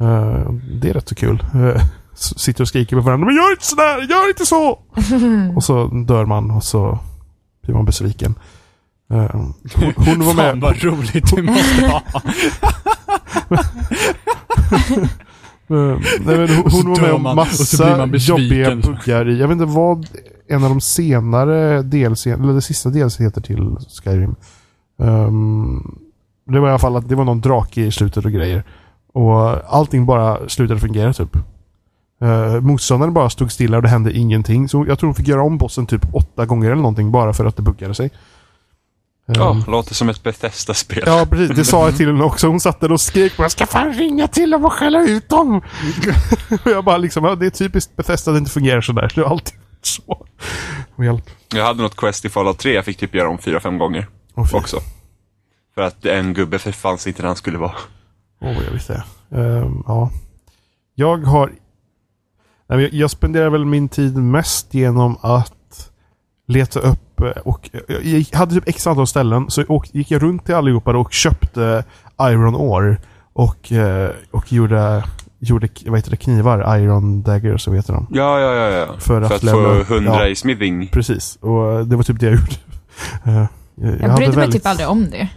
Eh, 0.00 0.50
Det 0.80 0.90
är 0.90 0.94
rätt 0.94 1.08
så 1.08 1.14
kul. 1.14 1.44
Eh, 1.54 1.82
Sitter 2.14 2.62
och 2.64 2.68
skriker 2.68 2.96
på 2.96 3.02
varandra. 3.02 3.26
Men 3.26 3.36
gör 3.36 3.50
inte 3.50 3.66
sådär! 3.66 4.06
Gör 4.10 4.28
inte 4.28 4.46
så! 4.46 4.78
och 5.56 5.64
så 5.64 5.86
dör 5.86 6.26
man 6.26 6.50
och 6.50 6.64
så 6.64 6.98
blir 7.62 7.74
man 7.74 7.84
besviken. 7.84 8.34
Eh, 9.12 9.26
Hon, 9.32 9.54
hon 9.96 10.24
var 10.26 10.34
med. 10.34 10.50
Fan 10.50 10.60
vad 10.60 10.82
roligt 10.82 11.36
du 11.36 11.42
måste 11.42 11.86
ha. 11.86 12.02
Eh, 15.70 15.98
Nej, 16.26 16.38
men 16.38 16.48
hon, 16.48 16.90
var 16.90 17.00
med 17.00 17.12
om 17.12 17.22
man, 17.22 17.36
massa 17.36 18.06
jobbiga 18.12 18.76
buggar 18.76 19.28
i. 19.28 19.38
Jag 19.38 19.48
vet 19.48 19.52
inte 19.52 19.64
vad 19.64 20.06
en 20.48 20.64
av 20.64 20.70
de 20.70 20.80
senare 20.80 21.82
DLC, 21.82 22.26
eller 22.26 22.52
det 22.52 22.62
sista 22.62 22.90
DLC 22.90 23.20
heter 23.20 23.40
till 23.40 23.76
Skyrim. 24.04 24.34
Ehm, 25.02 25.98
det 26.46 26.60
var 26.60 26.68
i 26.68 26.70
alla 26.70 26.78
fall 26.78 26.96
att 26.96 27.08
det 27.08 27.14
var 27.14 27.24
någon 27.24 27.40
drake 27.40 27.80
i 27.80 27.90
slutet 27.90 28.24
och 28.24 28.32
grejer. 28.32 28.64
Och 29.12 29.74
allting 29.76 30.06
bara 30.06 30.48
slutade 30.48 30.80
fungera 30.80 31.12
typ. 31.12 31.36
Uh, 32.22 32.60
motståndaren 32.60 33.14
bara 33.14 33.30
stod 33.30 33.52
stilla 33.52 33.76
och 33.76 33.82
det 33.82 33.88
hände 33.88 34.12
ingenting. 34.12 34.68
Så 34.68 34.84
jag 34.88 34.98
tror 34.98 35.08
hon 35.08 35.14
fick 35.14 35.28
göra 35.28 35.42
om 35.42 35.58
bossen 35.58 35.86
typ 35.86 36.14
åtta 36.14 36.46
gånger 36.46 36.66
eller 36.70 36.82
någonting 36.82 37.10
bara 37.10 37.32
för 37.32 37.44
att 37.44 37.56
det 37.56 37.62
buggade 37.62 37.94
sig. 37.94 38.10
Ja, 39.34 39.50
Ehm, 39.50 39.64
låter 39.66 39.94
som 39.94 40.08
ett 40.08 40.22
Bethesda-spel. 40.22 41.02
Ja, 41.06 41.26
precis. 41.30 41.56
Det 41.56 41.64
sa 41.64 41.84
jag 41.84 41.96
till 41.96 42.06
henne 42.06 42.24
också. 42.24 42.46
Hon 42.46 42.60
satt 42.60 42.80
där 42.80 42.92
och 42.92 43.00
skrek 43.00 43.36
på 43.36 43.42
Jag 43.42 43.50
ska 43.50 43.66
fan 43.66 43.92
ringa 43.92 44.28
till 44.28 44.50
dem 44.50 44.64
och 44.64 44.72
skälla 44.72 45.02
ut 45.02 45.28
dem. 45.28 45.56
och 46.64 46.70
jag 46.70 46.84
bara 46.84 46.96
liksom, 46.96 47.24
ja, 47.24 47.34
det 47.34 47.46
är 47.46 47.50
typiskt 47.50 47.96
Bethesda 47.96 48.30
att 48.30 48.34
det 48.34 48.38
inte 48.38 48.50
fungerar 48.50 48.80
sådär. 48.80 49.12
Det 49.14 49.20
är 49.20 49.24
alltid 49.24 49.54
så. 49.82 50.26
Och 50.96 51.04
hjälp. 51.04 51.30
Jag 51.54 51.64
hade 51.64 51.82
något 51.82 51.96
quest 51.96 52.24
i 52.24 52.28
Fallout 52.28 52.58
3 52.58 52.74
jag 52.74 52.84
fick 52.84 52.98
typ 52.98 53.14
göra 53.14 53.28
om 53.28 53.38
fyra, 53.38 53.60
fem 53.60 53.78
gånger 53.78 54.06
fy. 54.50 54.56
också. 54.56 54.80
För 55.74 55.82
att 55.82 56.04
en 56.04 56.34
gubbe 56.34 56.58
fanns 56.58 57.06
inte 57.06 57.22
där 57.22 57.26
han 57.26 57.36
skulle 57.36 57.58
vara. 57.58 57.74
Åh, 58.40 58.54
vad 58.54 58.64
jag 58.64 58.70
visste. 58.72 59.04
Ehm, 59.34 59.82
ja. 59.86 60.10
Jag 60.94 61.16
har... 61.16 61.52
Jag 62.90 63.10
spenderar 63.10 63.50
väl 63.50 63.64
min 63.64 63.88
tid 63.88 64.16
mest 64.16 64.74
genom 64.74 65.16
att 65.20 65.52
leta 66.50 66.80
upp 66.80 67.20
eh, 67.20 67.26
och 67.44 67.70
jag 67.88 68.02
jag 68.04 68.38
hade 68.38 68.54
typ 68.54 68.68
x 68.68 68.86
antal 68.86 69.06
ställen 69.06 69.50
så 69.50 69.82
gick 69.92 70.10
jag 70.10 70.22
runt 70.22 70.46
till 70.46 70.54
allihopa 70.54 70.96
och 70.96 71.12
köpte 71.12 71.84
Iron 72.22 72.54
Ore 72.56 72.96
och, 73.32 73.72
eh, 73.72 74.10
och 74.30 74.52
gjorde, 74.52 75.04
gjorde 75.38 75.68
vad 75.86 75.98
heter 75.98 76.10
det, 76.10 76.16
knivar, 76.16 76.78
Iron 76.78 77.22
Dagger 77.22 77.56
så 77.56 77.72
heter 77.72 77.92
de. 77.92 78.06
Ja, 78.10 78.40
ja, 78.40 78.54
ja. 78.54 78.70
ja. 78.70 78.86
För 78.98 79.22
att 79.22 79.28
För 79.28 79.34
att 79.36 79.42
lämna- 79.42 79.84
få 79.84 79.94
hundra 79.94 80.12
ja. 80.14 80.26
i 80.28 80.36
smithing. 80.36 80.88
Precis, 80.88 81.36
och 81.36 81.86
det 81.86 81.96
var 81.96 82.02
typ 82.02 82.20
det 82.20 82.26
jag 82.26 82.34
gjorde. 82.34 82.52
Eh, 83.24 83.32
jag, 83.74 84.00
Jag, 84.00 84.08
hade 84.08 84.14
brydde 84.14 84.28
mig 84.30 84.36
väldigt- 84.36 84.62
typ 84.62 84.66
aldrig 84.66 84.88
om 84.88 85.10
det. 85.10 85.28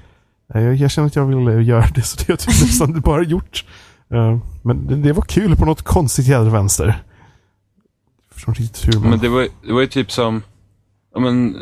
Jag, 0.54 0.76
jag 0.76 0.92
känner 0.92 1.08
att 1.08 1.16
jag 1.16 1.26
ville 1.26 1.62
göra 1.62 1.86
det, 1.96 2.02
så 2.04 2.18
det 2.18 2.24
har 2.28 2.32
jag 2.34 2.40
typ 2.40 2.62
nästan 2.62 3.02
bara 3.06 3.24
gjort. 3.24 3.66
Eh, 4.14 4.38
men 4.62 4.88
det, 4.88 4.96
det 4.96 5.14
var 5.14 5.22
kul 5.24 5.56
på 5.56 5.66
något 5.66 5.82
konstigt 5.82 6.28
jävla 6.28 6.50
vänster. 6.52 6.86
Jag 8.30 8.36
förstår 8.36 8.52
inte 8.52 8.62
riktigt 8.62 8.88
hur 8.96 9.00
man... 9.00 9.10
Men 9.10 9.20
det 9.20 9.30
var, 9.30 9.48
det 9.68 9.74
var 9.74 9.82
ju 9.82 9.88
typ 9.88 10.12
som, 10.12 10.42
ja 11.14 11.20
men, 11.20 11.54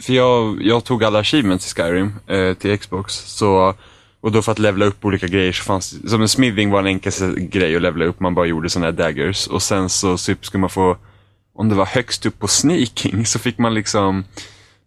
för 0.00 0.12
jag, 0.12 0.62
jag 0.62 0.84
tog 0.84 1.04
alla 1.04 1.18
achievements 1.18 1.72
i 1.72 1.74
Skyrim 1.74 2.12
eh, 2.26 2.54
till 2.54 2.78
Xbox. 2.78 3.14
Så, 3.14 3.74
och 4.20 4.32
då 4.32 4.42
för 4.42 4.52
att 4.52 4.58
levla 4.58 4.84
upp 4.84 5.04
olika 5.04 5.26
grejer 5.26 5.52
så 5.52 5.64
fanns 5.64 6.10
som 6.10 6.22
en 6.22 6.28
smithing 6.28 6.70
var 6.70 6.80
en 6.80 6.86
enklaste 6.86 7.34
grej 7.36 7.76
att 7.76 7.82
levla 7.82 8.04
upp. 8.04 8.20
Man 8.20 8.34
bara 8.34 8.46
gjorde 8.46 8.70
sådana 8.70 8.86
här 8.86 8.92
daggers. 8.92 9.46
Och 9.46 9.62
sen 9.62 9.88
så 9.88 10.16
typ 10.16 10.46
skulle 10.46 10.60
man 10.60 10.70
få, 10.70 10.96
om 11.54 11.68
det 11.68 11.74
var 11.74 11.86
högst 11.86 12.26
upp 12.26 12.38
på 12.38 12.48
sneaking 12.48 13.26
så 13.26 13.38
fick 13.38 13.58
man 13.58 13.74
liksom, 13.74 14.24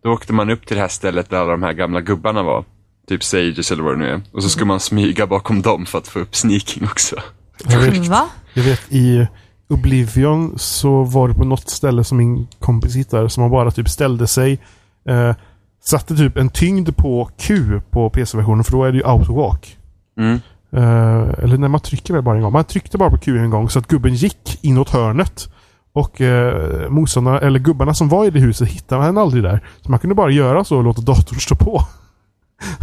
då 0.04 0.12
åkte 0.12 0.34
man 0.34 0.50
upp 0.50 0.68
till 0.68 0.76
det 0.76 0.82
här 0.82 0.90
stället 0.90 1.30
där 1.30 1.38
alla 1.38 1.52
de 1.52 1.64
här 1.64 1.74
gamla 1.74 2.02
gubbarna 2.02 2.44
var. 2.44 2.66
Typ 3.08 3.24
Sages 3.24 3.72
eller 3.72 3.84
vad 3.84 3.94
det 3.94 4.00
nu 4.00 4.10
är. 4.10 4.22
Och 4.32 4.44
så 4.44 4.50
skulle 4.50 4.66
man 4.66 4.80
smyga 4.80 5.28
bakom 5.28 5.62
dem 5.62 5.86
för 5.86 5.98
att 5.98 6.08
få 6.08 6.20
upp 6.20 6.36
sneaking 6.36 6.84
också. 6.84 7.16
jag, 7.64 7.80
vet, 7.80 8.08
Va? 8.08 8.30
jag 8.54 8.64
vet 8.64 8.82
i 8.92 9.28
Oblivion 9.72 10.54
så 10.58 11.04
var 11.04 11.28
det 11.28 11.34
på 11.34 11.46
något 11.46 11.70
ställe 11.70 12.04
som 12.04 12.18
min 12.18 12.48
kompis 12.60 12.96
hittade 12.96 13.30
som 13.30 13.42
man 13.42 13.52
bara 13.52 13.72
typ 13.72 13.90
ställde 13.90 14.28
sig. 14.28 14.60
Eh, 15.06 15.36
satte 15.84 16.16
typ 16.16 16.38
en 16.38 16.50
tyngd 16.50 16.98
på 16.98 17.30
Q 17.38 17.82
på 17.90 18.10
PC-versionen 18.10 18.64
för 18.64 18.72
då 18.72 18.84
är 18.84 18.92
det 18.92 18.98
ju 18.98 19.06
autowalk. 19.06 19.78
Mm. 20.18 20.40
Eh, 20.72 21.44
eller 21.44 21.58
när 21.58 21.68
man 21.68 21.80
trycker 21.80 22.14
väl 22.14 22.24
bara 22.24 22.36
en 22.36 22.42
gång. 22.42 22.54
Man 22.54 22.64
tryckte 22.64 22.98
bara 22.98 23.10
på 23.10 23.18
Q 23.18 23.38
en 23.38 23.50
gång 23.50 23.70
så 23.70 23.80
att 23.80 23.88
gubben 23.88 24.14
gick 24.14 24.60
inåt 24.62 24.90
hörnet. 24.90 25.50
Och 25.94 26.22
eh, 26.22 26.90
motståndarna, 26.90 27.40
eller 27.40 27.60
gubbarna 27.60 27.94
som 27.94 28.10
var 28.10 28.26
i 28.26 28.30
det 28.30 28.40
huset 28.40 28.70
hittade 28.70 29.04
han 29.04 29.18
aldrig 29.18 29.44
där. 29.44 29.64
Så 29.82 29.92
man 29.92 30.00
kunde 30.00 30.16
bara 30.16 30.32
göra 30.32 30.64
så 30.64 30.78
och 30.78 30.84
låta 30.84 31.02
datorn 31.02 31.40
stå 31.40 31.56
på. 31.56 31.82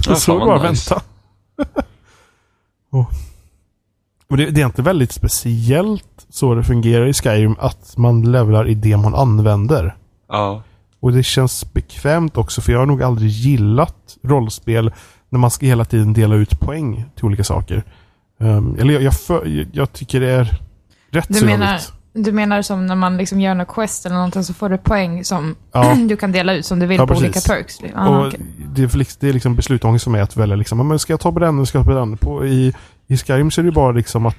Ja, 0.06 0.14
så 0.14 0.38
bara 0.38 0.70
nice. 0.70 0.94
vänta. 0.94 1.04
och, 2.90 3.06
och 4.30 4.36
det, 4.36 4.50
det 4.50 4.60
är 4.60 4.66
inte 4.66 4.82
väldigt 4.82 5.12
speciellt 5.12 6.26
så 6.28 6.54
det 6.54 6.64
fungerar 6.64 7.06
i 7.06 7.12
Skyrim 7.12 7.56
att 7.58 7.96
man 7.96 8.32
levlar 8.32 8.68
i 8.68 8.74
det 8.74 8.96
man 8.96 9.14
använder. 9.14 9.96
Ja. 10.28 10.62
Och 11.00 11.12
det 11.12 11.22
känns 11.22 11.72
bekvämt 11.72 12.36
också 12.36 12.60
för 12.60 12.72
jag 12.72 12.78
har 12.78 12.86
nog 12.86 13.02
aldrig 13.02 13.30
gillat 13.30 14.16
rollspel 14.22 14.92
när 15.28 15.38
man 15.38 15.50
ska 15.50 15.66
hela 15.66 15.84
tiden 15.84 16.12
dela 16.12 16.34
ut 16.34 16.60
poäng 16.60 17.04
till 17.16 17.24
olika 17.24 17.44
saker. 17.44 17.82
Um, 18.40 18.76
eller 18.80 18.94
jag, 18.94 19.02
jag, 19.02 19.14
för, 19.14 19.66
jag, 19.72 19.92
tycker 19.92 20.20
det 20.20 20.30
är 20.30 20.60
rätt 21.10 21.28
Du 21.28 21.34
så 21.34 21.44
menar, 21.44 21.80
du 22.12 22.32
menar 22.32 22.62
som 22.62 22.86
när 22.86 22.94
man 22.94 23.16
liksom 23.16 23.40
gör 23.40 23.54
något 23.54 23.68
quest 23.68 24.06
eller 24.06 24.16
någonting 24.16 24.44
så 24.44 24.54
får 24.54 24.68
du 24.68 24.78
poäng 24.78 25.24
som 25.24 25.54
Ja. 25.72 25.94
du 26.08 26.16
kan 26.16 26.32
dela 26.32 26.54
ut 26.54 26.66
som 26.66 26.78
du 26.78 26.86
vill 26.86 26.98
Ja, 26.98 27.06
på 27.06 27.14
precis. 27.14 27.24
olika 27.24 27.40
perks. 27.54 27.78
Ah, 27.94 28.08
och 28.08 28.26
okej. 28.26 28.40
det, 28.74 28.82
är, 28.82 29.20
det 29.20 29.28
är 29.28 29.32
liksom 29.32 29.56
beslutångest 29.56 30.04
för 30.04 30.10
mig 30.10 30.20
att 30.20 30.36
välja 30.36 30.56
liksom, 30.56 30.88
men 30.88 30.98
ska 30.98 31.12
jag 31.12 31.20
ta 31.20 31.32
på 31.32 31.38
den 31.38 31.56
eller 31.56 31.64
ska 31.64 31.78
jag 31.78 31.86
ta 31.86 31.92
på 31.92 31.98
den? 31.98 32.16
På, 32.16 32.46
i, 32.46 32.74
I 33.08 33.16
Skyrim 33.16 33.50
så 33.50 33.60
är 33.60 33.64
det 33.64 33.72
bara 33.72 33.92
liksom 33.92 34.26
att 34.26 34.36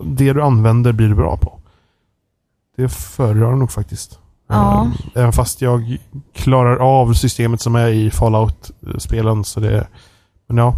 det 0.00 0.32
du 0.32 0.42
använder 0.42 0.92
blir 0.92 1.08
du 1.08 1.14
bra 1.14 1.36
på. 1.36 1.60
Det 2.76 2.88
föredrar 2.88 3.48
jag 3.48 3.58
nog 3.58 3.72
faktiskt. 3.72 4.18
Ja. 4.48 4.82
Um, 4.82 4.92
även 5.14 5.32
fast 5.32 5.62
jag 5.62 5.98
klarar 6.32 6.76
av 6.76 7.14
systemet 7.14 7.60
som 7.60 7.74
är 7.74 7.88
i 7.88 8.10
Fallout-spelen 8.10 9.44
så 9.44 9.60
det 9.60 9.86
Men 10.46 10.56
ja. 10.56 10.74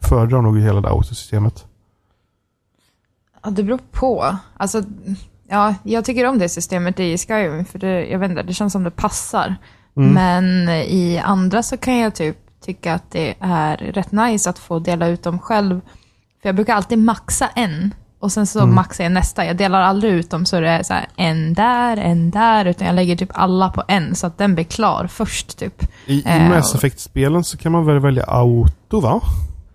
Föredrar 0.00 0.42
nog 0.42 0.58
hela 0.58 0.80
det 0.80 0.88
autosystemet. 0.88 1.66
Ja, 3.42 3.50
det 3.50 3.62
beror 3.62 3.80
på. 3.92 4.36
Alltså, 4.56 4.82
ja, 5.48 5.74
jag 5.82 6.04
tycker 6.04 6.26
om 6.26 6.38
det 6.38 6.48
systemet 6.48 7.00
i 7.00 7.18
Skyrim, 7.18 7.64
för 7.64 7.78
det, 7.78 8.06
jag 8.06 8.18
vet 8.18 8.30
inte, 8.30 8.42
det 8.42 8.54
känns 8.54 8.72
som 8.72 8.84
det 8.84 8.90
passar. 8.90 9.56
Mm. 9.96 10.12
Men 10.14 10.68
i 10.68 11.18
andra 11.18 11.62
så 11.62 11.76
kan 11.76 11.98
jag 11.98 12.14
typ 12.14 12.36
tycka 12.60 12.94
att 12.94 13.10
det 13.10 13.34
är 13.40 13.76
rätt 13.76 14.12
nice 14.12 14.50
att 14.50 14.58
få 14.58 14.78
dela 14.78 15.08
ut 15.08 15.22
dem 15.22 15.38
själv. 15.38 15.80
För 16.42 16.48
jag 16.48 16.56
brukar 16.56 16.74
alltid 16.74 16.98
maxa 16.98 17.48
en 17.54 17.94
och 18.20 18.32
sen 18.32 18.46
så 18.46 18.60
Mm. 18.60 18.74
maxar 18.74 19.04
jag 19.04 19.12
nästa. 19.12 19.46
Jag 19.46 19.56
delar 19.56 19.80
aldrig 19.80 20.12
ut 20.12 20.30
dem 20.30 20.46
så 20.46 20.60
det 20.60 20.68
är 20.68 20.82
så 20.82 20.94
här 20.94 21.06
en 21.16 21.54
där, 21.54 21.96
en 21.96 22.30
där, 22.30 22.64
utan 22.64 22.86
jag 22.86 22.96
lägger 22.96 23.16
typ 23.16 23.30
alla 23.34 23.68
på 23.70 23.82
en 23.88 24.14
så 24.14 24.26
att 24.26 24.38
den 24.38 24.54
blir 24.54 24.64
klar 24.64 25.06
först 25.06 25.58
typ. 25.58 25.82
I, 26.06 26.14
i 26.14 26.22
Eh, 26.26 26.48
Mass 26.48 26.74
Effect-spelen 26.74 27.44
så 27.44 27.56
kan 27.58 27.72
man 27.72 27.86
väl 27.86 27.98
välja 27.98 28.24
auto 28.24 29.00
va? 29.00 29.20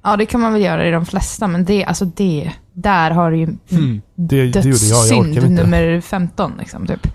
Ja, 0.03 0.17
det 0.17 0.25
kan 0.25 0.41
man 0.41 0.53
väl 0.53 0.61
göra 0.61 0.87
i 0.87 0.91
de 0.91 1.05
flesta, 1.05 1.47
men 1.47 1.65
det, 1.65 1.85
alltså 1.85 2.05
det, 2.05 2.51
där 2.73 3.11
har 3.11 3.31
du 3.31 3.37
ju. 3.37 3.45
Det, 3.45 3.55
det 4.15 4.35
gjorde 4.45 4.59
jag, 4.85 5.07
jag 5.07 5.25
dödssynd 5.25 5.51
nummer 5.55 6.01
15 6.01 6.53
liksom, 6.59 6.87
typ. 6.87 7.07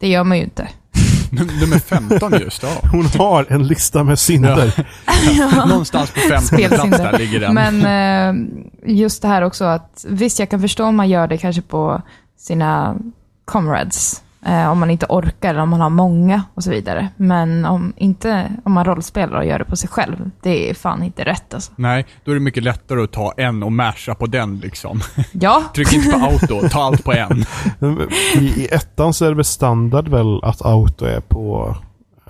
Det 0.00 0.08
gör 0.08 0.24
man 0.24 0.36
ju 0.38 0.44
inte. 0.44 0.68
Num- 1.32 1.60
Nummer 1.60 1.78
15 1.78 2.32
just, 2.40 2.62
ja. 2.62 2.68
Hon 2.92 3.06
har 3.06 3.46
en 3.48 3.66
lista 3.66 4.04
med 4.04 4.18
synder. 4.18 4.86
Någonstans 5.68 6.10
på 6.10 6.20
15 6.20 6.58
plats 6.58 6.98
där 6.98 7.18
ligger 7.18 7.40
den. 7.40 7.54
Men 7.54 7.84
eh, 8.86 8.94
just 8.96 9.22
det 9.22 9.28
här 9.28 9.42
också 9.42 9.64
att, 9.64 10.04
visst 10.08 10.38
jag 10.38 10.50
kan 10.50 10.60
förstå 10.60 10.84
om 10.84 10.96
man 10.96 11.08
gör 11.08 11.26
det 11.26 11.38
kanske 11.38 11.62
på 11.62 12.02
sina 12.38 12.96
comrades. 13.44 14.22
Eh, 14.46 14.70
om 14.70 14.78
man 14.80 14.90
inte 14.90 15.06
orkar 15.08 15.50
eller 15.50 15.60
om 15.62 15.68
man 15.68 15.80
har 15.80 15.90
många 15.90 16.42
och 16.54 16.64
så 16.64 16.70
vidare. 16.70 17.08
Men 17.16 17.64
om, 17.64 17.92
inte, 17.96 18.52
om 18.64 18.72
man 18.72 18.84
rollspelar 18.84 19.38
och 19.38 19.44
gör 19.46 19.58
det 19.58 19.64
på 19.64 19.76
sig 19.76 19.88
själv, 19.88 20.30
det 20.42 20.70
är 20.70 20.74
fan 20.74 21.02
inte 21.02 21.24
rätt 21.24 21.54
alltså. 21.54 21.72
Nej, 21.76 22.06
då 22.24 22.30
är 22.30 22.34
det 22.34 22.40
mycket 22.40 22.62
lättare 22.62 23.02
att 23.04 23.12
ta 23.12 23.32
en 23.36 23.62
och 23.62 23.72
masha 23.72 24.14
på 24.14 24.26
den 24.26 24.58
liksom. 24.58 25.00
Ja, 25.32 25.62
Tryck 25.74 25.92
inte 25.92 26.10
på 26.10 26.16
auto, 26.26 26.68
ta 26.68 26.82
allt 26.82 27.04
på 27.04 27.12
en. 27.12 27.44
I, 28.38 28.44
I 28.62 28.68
ettan 28.72 29.14
så 29.14 29.24
är 29.24 29.28
det 29.28 29.34
väl 29.36 29.44
standard 29.44 30.08
väl 30.08 30.44
att 30.44 30.64
auto 30.64 31.04
är 31.04 31.20
på 31.20 31.76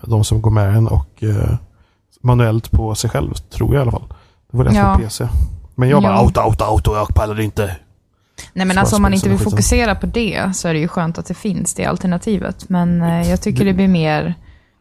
de 0.03 0.25
som 0.25 0.43
går 0.43 0.51
med 0.51 0.77
en 0.77 0.87
och 0.89 1.23
eh, 1.23 1.55
manuellt 2.23 2.71
på 2.71 2.95
sig 2.95 3.11
själv, 3.11 3.35
tror 3.35 3.75
jag 3.75 3.81
i 3.81 3.83
alla 3.83 3.91
fall. 3.93 4.05
Det 4.51 4.57
var 4.57 4.65
det 4.65 4.75
Ja. 4.75 4.95
på 4.95 5.01
PC. 5.03 5.29
Men 5.75 5.89
jag 5.89 6.03
bara 6.03 6.13
Ja. 6.13 6.19
auto, 6.19 6.41
auto, 6.41 6.65
auto, 6.65 6.95
jag 6.95 7.09
pallar 7.15 7.41
inte. 7.41 7.77
Nej 8.53 8.67
men 8.67 8.79
alltså 8.79 8.97
om 8.97 9.03
man 9.03 9.15
inte 9.15 9.29
vill 9.29 9.39
fokusera 9.39 9.95
på 9.95 10.07
det 10.07 10.57
så 10.57 10.69
är 10.69 10.75
det 10.75 10.81
ju 10.81 10.89
skönt 10.89 11.19
att 11.19 11.27
det 11.27 11.35
finns, 11.35 11.75
det 11.75 11.85
alternativet. 11.85 12.69
Men 12.69 13.03
eh, 13.03 13.31
jag 13.31 13.43
tycker 13.43 13.65
det 13.65 13.73
blir 13.73 13.89
mer, 13.89 14.35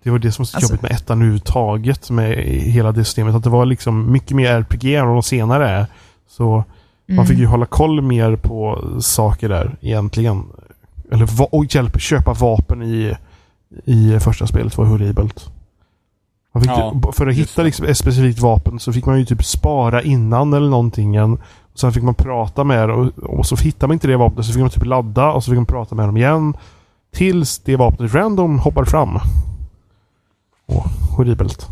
Det 0.03 0.09
var 0.09 0.19
det 0.19 0.31
som 0.31 0.43
var 0.43 0.45
så 0.45 0.57
Alltså- 0.57 0.73
jobbigt 0.73 0.81
med 0.81 0.91
ettan 0.91 1.17
överhuvudtaget 1.17 2.09
med 2.09 2.37
hela 2.47 2.91
det 2.91 3.03
systemet. 3.05 3.35
Att 3.35 3.43
det 3.43 3.49
var 3.49 3.65
liksom 3.65 4.11
mycket 4.11 4.31
mer 4.31 4.51
RPG 4.51 4.95
än 4.95 5.05
de 5.05 5.23
senare 5.23 5.69
är. 5.69 5.85
Så 6.29 6.63
man 7.07 7.17
mm, 7.17 7.25
fick 7.25 7.37
ju 7.37 7.45
hålla 7.45 7.65
koll 7.65 8.01
mer 8.01 8.35
på 8.35 8.79
saker 9.01 9.49
där 9.49 9.77
egentligen. 9.81 10.43
Eller 11.11 11.27
och 11.55 11.75
hjälp, 11.75 12.01
köpa 12.01 12.33
vapen 12.33 12.83
i, 12.83 13.15
i 13.85 14.19
första 14.19 14.47
spelet 14.47 14.77
var 14.77 14.85
horribelt. 14.85 15.49
Man 16.53 16.63
fick 16.63 16.71
Ja, 16.71 16.93
ju, 17.05 17.11
för 17.11 17.27
att 17.27 17.35
hitta 17.35 17.63
liksom 17.63 17.85
ett 17.85 17.97
specifikt 17.97 18.39
vapen 18.39 18.79
så 18.79 18.93
fick 18.93 19.05
man 19.05 19.19
ju 19.19 19.25
typ 19.25 19.45
spara 19.45 20.01
innan 20.01 20.53
eller 20.53 20.69
någonting. 20.69 21.15
Och 21.73 21.79
sen 21.79 21.93
fick 21.93 22.03
man 22.03 22.15
prata 22.15 22.63
med 22.63 22.89
det 22.89 22.93
och, 22.93 23.17
och 23.17 23.45
så 23.45 23.55
hittade 23.55 23.87
man 23.87 23.93
inte 23.93 24.07
det 24.07 24.17
vapnet 24.17 24.45
så 24.45 24.53
fick 24.53 24.61
man 24.61 24.69
typ 24.69 24.85
ladda 24.85 25.31
och 25.31 25.43
så 25.43 25.51
fick 25.51 25.57
man 25.57 25.65
prata 25.65 25.95
med 25.95 26.07
dem 26.07 26.17
igen. 26.17 26.53
Tills 27.13 27.59
det 27.59 27.75
vapnet 27.75 28.13
random 28.13 28.59
hoppar 28.59 28.85
fram. 28.85 29.19
Åh, 30.67 30.87
horribelt. 31.17 31.67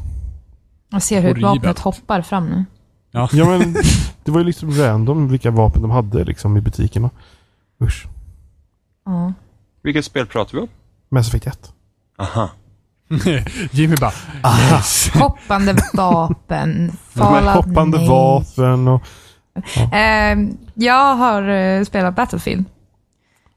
jag 0.89 1.01
ser 1.01 1.21
hur 1.21 1.29
horribelt. 1.29 1.55
vapnet 1.55 1.79
hoppar 1.79 2.21
fram 2.21 2.49
nu. 2.49 2.65
Ja. 3.11 3.29
Ja 3.31 3.45
men 3.45 3.73
det 4.23 4.31
var 4.31 4.39
ju 4.39 4.45
liksom 4.45 4.71
random 4.71 5.27
vilka 5.27 5.51
vapen 5.51 5.81
de 5.81 5.91
hade 5.91 6.23
liksom 6.23 6.57
i 6.57 6.61
butikerna. 6.61 7.09
Usch. 7.81 8.07
Ja. 9.05 9.33
Vilket 9.81 10.05
spel 10.05 10.25
pratar 10.27 10.51
vi 10.53 10.59
om? 10.59 10.67
Mass 11.09 11.27
Effect 11.27 11.47
1. 11.47 11.73
Aha. 12.17 12.49
Jimmy 13.71 13.95
bara, 13.95 14.13
yes. 14.71 15.09
Hoppande 15.13 15.75
vapen, 15.93 16.91
hoppande 17.53 17.97
nej. 17.97 18.07
vapen 18.07 18.87
och... 18.87 19.01
Eh, 19.91 20.49
jag 20.73 21.15
har 21.15 21.49
eh, 21.49 21.83
spelat 21.83 22.15
Battlefield. 22.15 22.65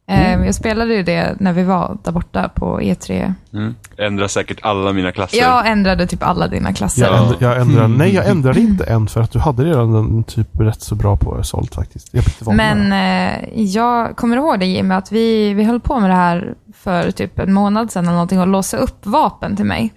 Eh, 0.08 0.32
Mm. 0.32 0.44
Jag 0.44 0.54
spelade 0.54 0.94
ju 0.94 1.02
det 1.02 1.36
när 1.40 1.52
vi 1.52 1.62
var 1.62 1.98
där 2.04 2.12
borta 2.12 2.48
på 2.54 2.80
E3. 2.80 3.34
Mm. 3.52 3.74
Ändrar 3.98 4.26
säkert 4.28 4.58
alla 4.62 4.92
mina 4.92 5.12
klasser. 5.12 5.38
Jag 5.38 5.66
ändrade 5.66 6.06
typ 6.06 6.22
alla 6.22 6.48
dina 6.48 6.72
klasser. 6.72 7.02
Jag, 7.02 7.12
Ja. 7.12 7.22
ändra, 7.22 7.36
jag 7.40 7.60
ändrar, 7.60 7.84
Mm. 7.84 7.98
nej, 7.98 8.14
jag 8.14 8.26
ändrar 8.28 8.58
inte 8.58 8.84
än 8.84 9.06
för 9.06 9.20
att 9.20 9.30
du 9.32 9.38
hade 9.38 9.64
redan 9.64 9.92
den 9.92 10.24
typ 10.24 10.48
rätt 10.60 10.82
så 10.82 10.94
bra 10.94 11.16
på 11.16 11.42
sålt 11.42 11.74
faktiskt. 11.74 12.08
Jag 12.12 12.54
Men 12.54 12.92
eh, 12.92 13.48
jag 13.62 14.16
kommer 14.16 14.36
ihåg 14.36 14.60
det 14.60 14.66
Jimmy, 14.66 14.94
att 14.94 15.12
vi, 15.12 15.54
vi 15.54 15.64
höll 15.64 15.80
på 15.80 16.00
med 16.00 16.10
det 16.10 16.16
här 16.16 16.54
för 16.74 17.10
typ 17.10 17.38
en 17.38 17.52
månad 17.52 17.92
sedan 17.92 18.04
eller 18.04 18.12
någonting 18.12 18.40
och 18.40 18.46
låsa 18.46 18.76
upp 18.76 19.06
vapen 19.06 19.56
till 19.56 19.66
mig. 19.66 19.92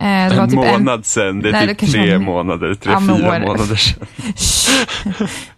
Eh, 0.00 0.28
det 0.30 0.36
var 0.36 0.42
en 0.42 0.50
typ 0.50 0.58
en, 0.58 0.72
månad 0.84 1.06
sen, 1.06 1.40
det 1.42 1.48
är 1.48 1.52
Nej, 1.52 1.66
det 1.66 1.74
typ 1.74 1.78
kanske 1.80 1.98
tre 1.98 2.12
var- 2.16 2.24
månader, 2.24 2.74
tre, 2.74 2.92
Ja, 2.92 3.00
fyra 3.00 3.38
månader 3.38 3.76
sedan. 3.76 4.06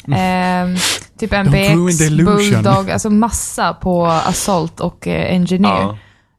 eh, 0.75 0.79
typ 1.19 1.33
MBX. 1.47 1.99
Bulldog, 2.25 2.91
alltså 2.91 3.11
massa 3.11 3.75
på 3.75 4.07
Assault 4.07 4.81
och 4.81 5.07
eh, 5.09 5.35
Engineer. 5.35 5.97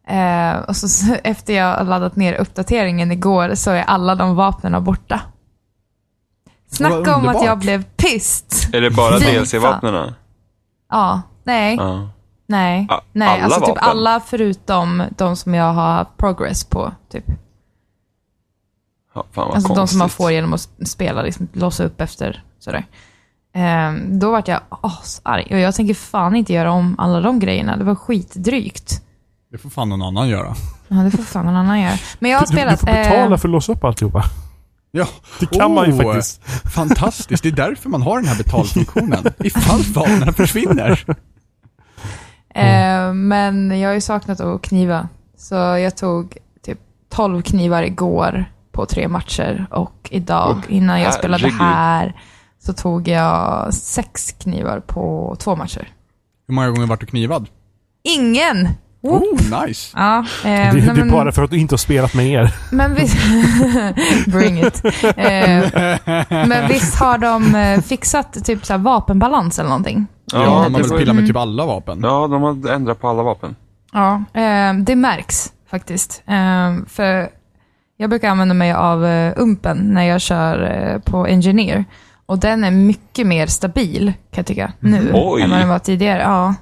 Ja. 0.07 0.13
Eh, 0.15 0.59
och 0.59 0.75
så, 0.75 0.87
så 0.87 1.15
efter 1.23 1.53
jag 1.53 1.87
laddat 1.87 2.15
ner 2.15 2.33
uppdateringen 2.33 3.11
igår 3.11 3.55
så 3.55 3.71
är 3.71 3.81
alla 3.83 4.15
de 4.15 4.35
vapnen 4.35 4.83
borta. 4.83 5.21
Snacka 6.71 7.15
om 7.15 7.27
att 7.27 7.45
jag 7.45 7.59
blev 7.59 7.83
pissed. 7.83 8.75
Är 8.75 8.81
det 8.81 8.89
bara 8.91 9.17
DLC-vapnen? 9.19 10.13
Ja, 10.91 11.21
nej, 11.43 11.75
Ja. 11.75 12.09
nej, 12.47 12.87
A- 12.89 13.01
nej. 13.11 13.27
alla 13.29 13.43
alltså 13.43 13.59
typ 13.59 13.69
vapen? 13.69 13.83
alla 13.89 14.19
förutom 14.19 15.03
de 15.17 15.35
som 15.35 15.53
jag 15.53 15.73
har 15.73 16.05
progress 16.17 16.63
på, 16.63 16.91
typ. 17.11 17.25
Ja, 19.15 19.25
fan 19.31 19.47
vad 19.47 19.55
Alltså 19.55 19.73
de 19.73 19.87
som 19.87 19.97
man 19.97 20.05
konstigt. 20.05 20.17
får 20.17 20.31
genom 20.31 20.53
att 20.53 20.69
spela, 20.87 21.21
liksom, 21.21 21.47
låsa 21.53 21.83
upp 21.83 22.01
efter 22.01 22.43
sådär. 22.59 22.85
Ehm, 23.53 24.19
då 24.19 24.31
vart 24.31 24.47
jag 24.47 24.59
asarg 24.69 25.47
och 25.51 25.59
jag 25.59 25.75
tänker 25.75 25.93
fan 25.93 26.35
inte 26.35 26.53
göra 26.53 26.71
om 26.71 26.95
alla 26.99 27.21
de 27.21 27.39
grejerna. 27.39 27.77
Det 27.77 27.83
var 27.83 27.95
skitdrygt. 27.95 29.01
Det 29.51 29.57
får 29.57 29.69
fan 29.69 29.89
någon 29.89 30.01
annan 30.01 30.29
göra. 30.29 30.55
Ja, 30.87 30.95
det 30.95 31.11
får 31.11 31.23
fan 31.23 31.45
någon 31.45 31.55
annan 31.55 31.81
göra. 31.81 31.93
Men 32.19 32.31
jag 32.31 32.39
har 32.39 32.45
Du, 32.45 32.51
du 32.51 32.57
spelat... 32.57 32.79
får 32.79 32.85
betala 32.87 33.35
eh, 33.35 33.37
för 33.37 33.47
att 33.47 33.51
låsa 33.51 33.71
upp 33.71 33.83
alltihopa. 33.83 34.23
Ja, 34.91 35.07
Det 35.39 35.45
kan 35.45 35.73
man 35.73 35.85
ju 35.85 35.93
Oh, 35.93 36.03
faktiskt. 36.03 36.41
Fantastiskt, 36.73 37.43
det 37.43 37.49
är 37.49 37.53
därför 37.53 37.89
man 37.89 38.01
har 38.01 38.15
den 38.19 38.27
här 38.27 38.37
betalfunktionen. 38.37 39.23
Ifall 39.39 39.81
vapnen 39.81 40.33
försvinner. 40.33 41.05
eh, 42.55 43.13
men 43.13 43.79
jag 43.79 43.89
har 43.89 43.93
ju 43.93 44.01
saknat 44.01 44.39
att 44.39 44.61
kniva. 44.61 45.07
Så 45.37 45.55
jag 45.55 45.97
tog 45.97 46.37
typ 46.65 46.79
12 47.09 47.41
knivar 47.41 47.83
igår 47.83 48.45
på 48.79 48.85
tre 48.85 49.07
matcher 49.07 49.65
och 49.71 50.09
idag 50.11 50.55
Oh, 50.57 50.63
innan 50.67 51.01
jag 51.01 51.13
spelade 51.13 51.43
herregud. 51.43 51.61
här 51.61 52.13
så 52.59 52.73
tog 52.73 53.07
jag 53.07 53.73
sex 53.73 54.31
knivar 54.31 54.79
på 54.79 55.35
två 55.39 55.55
matcher. 55.55 55.87
Hur 56.47 56.55
många 56.55 56.69
gånger 56.69 56.87
vart 56.87 56.99
du 56.99 57.05
knivad? 57.05 57.47
Ingen! 58.03 58.69
Whoop. 59.03 59.23
Oh, 59.23 59.65
nice. 59.65 59.97
Ja, 59.97 60.17
eh, 60.19 60.23
Det, 60.43 60.49
nej, 60.49 60.71
det 60.81 60.89
är 60.91 60.93
men- 60.95 61.11
bara 61.11 61.31
för 61.31 61.43
att 61.43 61.51
du 61.51 61.57
inte 61.57 61.73
har 61.73 61.77
spelat 61.77 62.13
med 62.13 62.27
er. 62.27 62.55
Men 62.71 62.95
visst... 62.95 63.17
Bring 64.27 64.59
it. 64.67 64.85
Eh, 65.03 65.63
men 66.29 66.67
visst 66.67 66.95
har 66.99 67.17
de 67.17 67.55
eh, 67.55 67.81
fixat 67.81 68.45
typ 68.45 68.65
så 68.65 68.73
här 68.73 68.77
vapenbalans 68.77 69.59
eller 69.59 69.69
någonting? 69.69 70.07
Ja, 70.31 70.43
Ja, 70.43 70.69
man 70.69 70.73
det 70.81 70.87
vill 70.87 70.97
pilla 70.97 71.13
med 71.13 71.27
typ 71.27 71.35
alla 71.37 71.65
vapen. 71.65 71.99
Ja, 72.03 72.27
de 72.27 72.41
har 72.41 72.71
ändrat 72.71 73.01
på 73.01 73.07
alla 73.09 73.23
vapen. 73.23 73.55
Ja, 73.93 74.23
eh, 74.33 74.73
det 74.73 74.95
märks 74.95 75.53
faktiskt. 75.71 76.23
Eh, 76.27 76.85
för 76.87 77.29
jag 78.01 78.09
brukar 78.09 78.29
använda 78.29 78.53
mig 78.53 78.73
av 78.73 79.05
eh, 79.05 79.33
umpen 79.37 79.77
när 79.77 80.03
jag 80.03 80.21
kör 80.21 80.63
eh, 80.93 80.99
på 81.01 81.25
Engineer. 81.27 81.85
Och 82.25 82.39
den 82.39 82.63
är 82.63 82.71
mycket 82.71 83.27
mer 83.27 83.47
stabil, 83.47 84.05
kan 84.05 84.13
jag 84.39 84.45
tycka, 84.45 84.73
nu 84.79 85.11
Oj. 85.13 85.41
än 85.41 85.49
vad 85.49 85.59
den 85.59 85.69
var 85.69 85.79
tidigare. 85.79 86.21
Ja, 86.21 86.55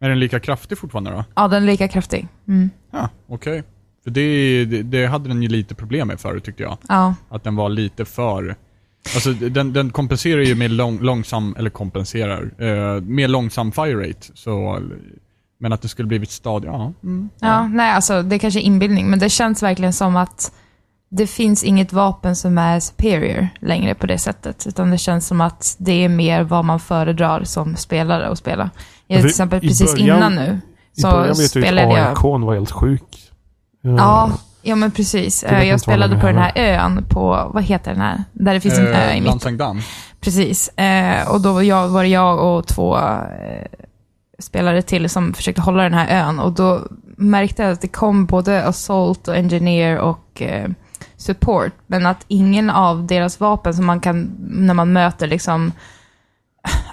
Är 0.00 0.08
den 0.08 0.20
lika 0.20 0.40
kraftig 0.40 0.78
fortfarande 0.78 1.10
då? 1.10 1.24
ja 1.34 1.48
den 1.48 1.62
är 1.62 1.66
lika 1.66 1.88
kraftig. 1.88 2.28
Mm. 2.48 2.70
Ja, 2.92 3.08
okej. 3.28 3.62
För 4.04 4.10
det, 4.10 4.64
det, 4.64 4.82
det 4.82 5.06
hade 5.06 5.28
den 5.28 5.42
ju 5.42 5.48
lite 5.48 5.74
problem 5.74 6.08
med 6.08 6.20
förut 6.20 6.44
tyckte 6.44 6.62
jag. 6.62 6.76
Ja. 6.88 7.14
Att 7.28 7.44
den 7.44 7.56
var 7.56 7.68
lite 7.68 8.04
för... 8.04 8.56
Alltså 9.14 9.32
den, 9.32 9.72
den 9.72 9.90
kompenserar 9.90 10.40
ju 10.40 10.54
med 10.54 10.70
lång, 10.70 10.98
långsam, 11.00 11.54
eller 11.58 11.70
kompenserar, 11.70 12.50
eh, 12.58 13.00
med 13.02 13.30
långsam 13.30 13.72
fire 13.72 14.08
rate. 14.08 14.26
Så, 14.34 14.80
men 15.60 15.72
att 15.72 15.82
det 15.82 15.88
skulle 15.88 16.08
blivit 16.08 16.30
stadigt, 16.30 16.66
ja. 16.72 16.92
Mm, 17.02 17.28
Ja, 17.40 17.68
nej, 17.68 17.90
alltså 17.92 18.22
det 18.22 18.38
kanske 18.38 18.60
är 18.60 18.62
inbildning, 18.62 19.10
men 19.10 19.18
det 19.18 19.28
känns 19.28 19.62
verkligen 19.62 19.92
som 19.92 20.16
att 20.16 20.52
det 21.16 21.26
finns 21.26 21.64
inget 21.64 21.92
vapen 21.92 22.36
som 22.36 22.58
är 22.58 22.80
superior 22.80 23.48
längre 23.60 23.94
på 23.94 24.06
det 24.06 24.18
sättet. 24.18 24.66
Utan 24.66 24.90
det 24.90 24.98
känns 24.98 25.26
som 25.26 25.40
att 25.40 25.74
det 25.78 26.04
är 26.04 26.08
mer 26.08 26.42
vad 26.42 26.64
man 26.64 26.80
föredrar 26.80 27.44
som 27.44 27.76
spelare 27.76 28.28
att 28.28 28.38
spela. 28.38 28.70
Jag, 29.06 29.20
till 29.20 29.28
exempel 29.28 29.58
i 29.64 29.68
precis 29.68 29.94
början- 29.94 30.16
innan 30.16 30.34
nu, 30.34 30.60
I 30.96 31.00
så 31.00 31.10
början 31.10 31.26
jag 31.26 31.36
spelade 31.36 31.80
jag... 31.98 32.08
AIK 32.08 32.22
var 32.22 32.54
helt 32.54 32.70
sjuk. 32.70 33.02
Eh, 33.84 33.90
Ja, 33.94 34.30
ja 34.62 34.76
men 34.76 34.90
precis. 34.90 35.42
Eh, 35.42 35.68
Jag 35.68 35.80
spelade 35.80 36.14
de 36.14 36.20
på 36.20 36.26
den 36.26 36.38
här 36.38 36.52
ön 36.54 37.04
på, 37.08 37.50
vad 37.54 37.62
heter 37.62 37.90
den 37.90 38.00
här? 38.00 38.24
Där 38.32 38.54
det 38.54 38.60
finns 38.60 38.78
en 38.78 38.86
ö 38.86 39.10
i 39.10 39.14
mitten. 39.14 39.24
Lansangdan. 39.24 39.80
Precis. 40.20 40.68
Eh, 40.68 41.28
och 41.30 41.40
då 41.40 41.52
var, 41.52 41.62
jag, 41.62 41.88
var 41.88 42.02
det 42.02 42.08
jag 42.08 42.38
och 42.56 42.66
två 42.66 42.96
eh, 42.96 43.66
spelare 44.38 44.82
till 44.82 45.10
som 45.10 45.34
försökte 45.34 45.60
hålla 45.62 45.82
den 45.82 45.94
här 45.94 46.26
ön. 46.28 46.38
Och 46.38 46.52
då 46.52 46.80
märkte 47.16 47.62
jag 47.62 47.72
att 47.72 47.80
det 47.80 47.88
kom 47.88 48.26
både 48.26 48.64
Assault 48.64 49.28
och 49.28 49.36
Engineer 49.36 49.98
och 49.98 50.42
eh, 50.42 50.68
Support. 51.26 51.72
Men 51.86 52.06
att 52.06 52.24
ingen 52.28 52.70
av 52.70 53.06
deras 53.06 53.40
vapen 53.40 53.74
som 53.74 53.86
man 53.86 54.00
kan, 54.00 54.36
när 54.48 54.74
man 54.74 54.92
möter 54.92 55.26
liksom 55.26 55.72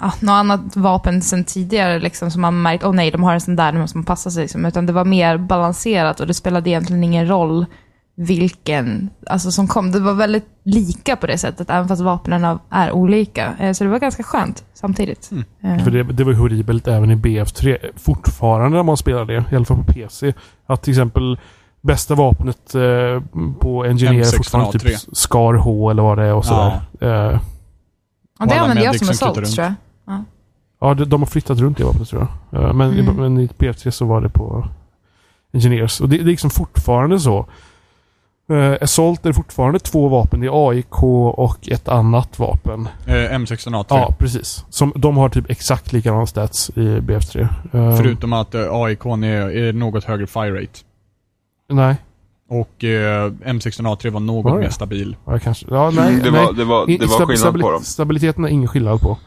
ja, 0.01 0.13
något 0.19 0.33
annat 0.33 0.75
vapen 0.75 1.21
sen 1.21 1.43
tidigare 1.43 1.99
liksom, 1.99 2.31
som 2.31 2.41
man 2.41 2.61
märkt, 2.61 2.83
åh 2.83 2.89
oh, 2.89 2.95
nej, 2.95 3.11
de 3.11 3.23
har 3.23 3.33
en 3.33 3.41
sån 3.41 3.55
där, 3.55 3.71
nu 3.71 3.79
måste 3.79 3.97
man 3.97 4.05
passa 4.05 4.31
sig. 4.31 4.41
Liksom. 4.41 4.65
Utan 4.65 4.85
det 4.85 4.93
var 4.93 5.05
mer 5.05 5.37
balanserat 5.37 6.19
och 6.19 6.27
det 6.27 6.33
spelade 6.33 6.69
egentligen 6.69 7.03
ingen 7.03 7.27
roll 7.27 7.65
vilken, 8.15 9.09
alltså 9.27 9.51
som 9.51 9.67
kom. 9.67 9.91
Det 9.91 9.99
var 9.99 10.13
väldigt 10.13 10.45
lika 10.63 11.15
på 11.15 11.27
det 11.27 11.37
sättet, 11.37 11.69
även 11.69 11.87
fast 11.87 12.01
vapnen 12.01 12.59
är 12.69 12.91
olika. 12.91 13.53
Eh, 13.59 13.71
Så 13.73 13.83
det 13.83 13.89
var 13.89 13.99
ganska 13.99 14.23
skönt 14.23 14.63
samtidigt. 14.73 15.31
Eh, 15.63 15.83
För 15.83 15.91
det, 15.91 16.03
det 16.03 16.23
var 16.23 16.31
ju 16.31 16.37
horribelt 16.37 16.87
även 16.87 17.11
i 17.11 17.15
BF3. 17.15 17.77
Fortfarande 17.95 18.77
när 18.77 18.83
man 18.83 18.97
spelar 18.97 19.25
det, 19.25 19.45
i 19.51 19.55
alla 19.55 19.65
fall 19.65 19.77
på 19.85 19.93
PC. 19.93 20.33
Att 20.65 20.81
till 20.81 20.91
exempel 20.91 21.39
bästa 21.83 22.15
vapnet 22.15 22.75
eh, 22.75 23.21
på 23.59 23.85
Engineer 23.85 24.19
är 24.21 24.37
fortfarande 24.37 24.71
typ 24.79 24.83
M16A3. 24.83 25.09
Scar 25.13 25.53
H 25.53 25.89
eller 25.91 26.03
vad 26.03 26.17
det 26.17 26.23
är 26.25 26.33
och 26.33 26.45
sådär. 26.45 26.81
Eh, 27.01 27.39
Ja, 28.39 28.45
Och 28.45 28.47
det 28.47 28.53
alla 28.53 28.61
använde 28.61 28.83
jag 28.83 28.95
som 28.99 29.09
assault, 29.09 29.35
tror 29.55 29.65
jag. 30.07 30.23
ja, 30.81 30.93
de, 30.93 31.05
de 31.05 31.21
har 31.21 31.27
flyttat 31.27 31.59
runt 31.59 31.77
det 31.77 31.83
vapnet 31.83 32.07
tror 32.09 32.27
jag. 32.51 32.63
Eh, 32.63 32.73
men, 32.73 32.99
Mm. 32.99 33.15
men 33.15 33.39
i 33.39 33.47
BF3 33.57 33.89
så 33.91 34.05
var 34.05 34.21
det 34.21 34.29
på 34.29 34.67
Engineers. 35.53 36.01
Och 36.01 36.09
det, 36.09 36.17
det 36.17 36.23
är 36.23 36.25
liksom 36.25 36.49
fortfarande 36.49 37.19
så. 37.19 37.45
Uh, 38.51 38.75
Assault 38.81 39.25
är 39.25 39.33
fortfarande 39.33 39.79
två 39.79 40.07
vapen. 40.07 40.39
Det 40.39 40.47
är 40.47 40.69
AIK 40.69 41.03
och 41.37 41.69
ett 41.69 41.87
annat 41.87 42.39
vapen. 42.39 42.87
Eh, 43.05 43.13
M16A3. 43.13 43.85
Ja, 43.89 44.15
precis. 44.19 44.65
Som, 44.69 44.93
de 44.95 45.17
har 45.17 45.29
typ 45.29 45.49
exakt 45.49 45.93
likadana 45.93 46.25
stats 46.25 46.69
i 46.69 46.79
BF3. 46.99 47.41
Eh, 47.73 47.97
Förutom 47.97 48.33
att 48.33 48.55
eh, 48.55 48.61
AIK 48.71 49.05
är, 49.05 49.57
är 49.57 49.73
något 49.73 50.03
högre 50.03 50.27
fire 50.27 50.61
rate. 50.61 50.79
Nej. 51.69 51.95
Och 52.49 52.83
eh, 52.83 53.31
M16A3 53.31 54.09
var 54.09 54.19
något 54.19 54.45
Var 54.51 54.59
mer 54.59 54.69
stabil. 54.69 55.15
Ja, 55.25 55.39
kanske. 55.39 55.65
Ja, 55.69 55.89
nej. 55.95 56.15
det, 56.23 56.31
nej. 56.31 56.45
var, 56.45 56.53
det, 56.53 56.63
var, 56.63 56.87
det 56.87 56.97
var 56.99 57.07
stab- 57.07 57.27
skillnad 57.27 57.53
stabili- 57.55 57.61
på 57.61 57.71
dem. 57.71 57.81
Stabiliteten 57.83 58.45
är 58.45 58.49
ingen 58.49 58.67
skillnad 58.67 59.01
på. 59.01 59.17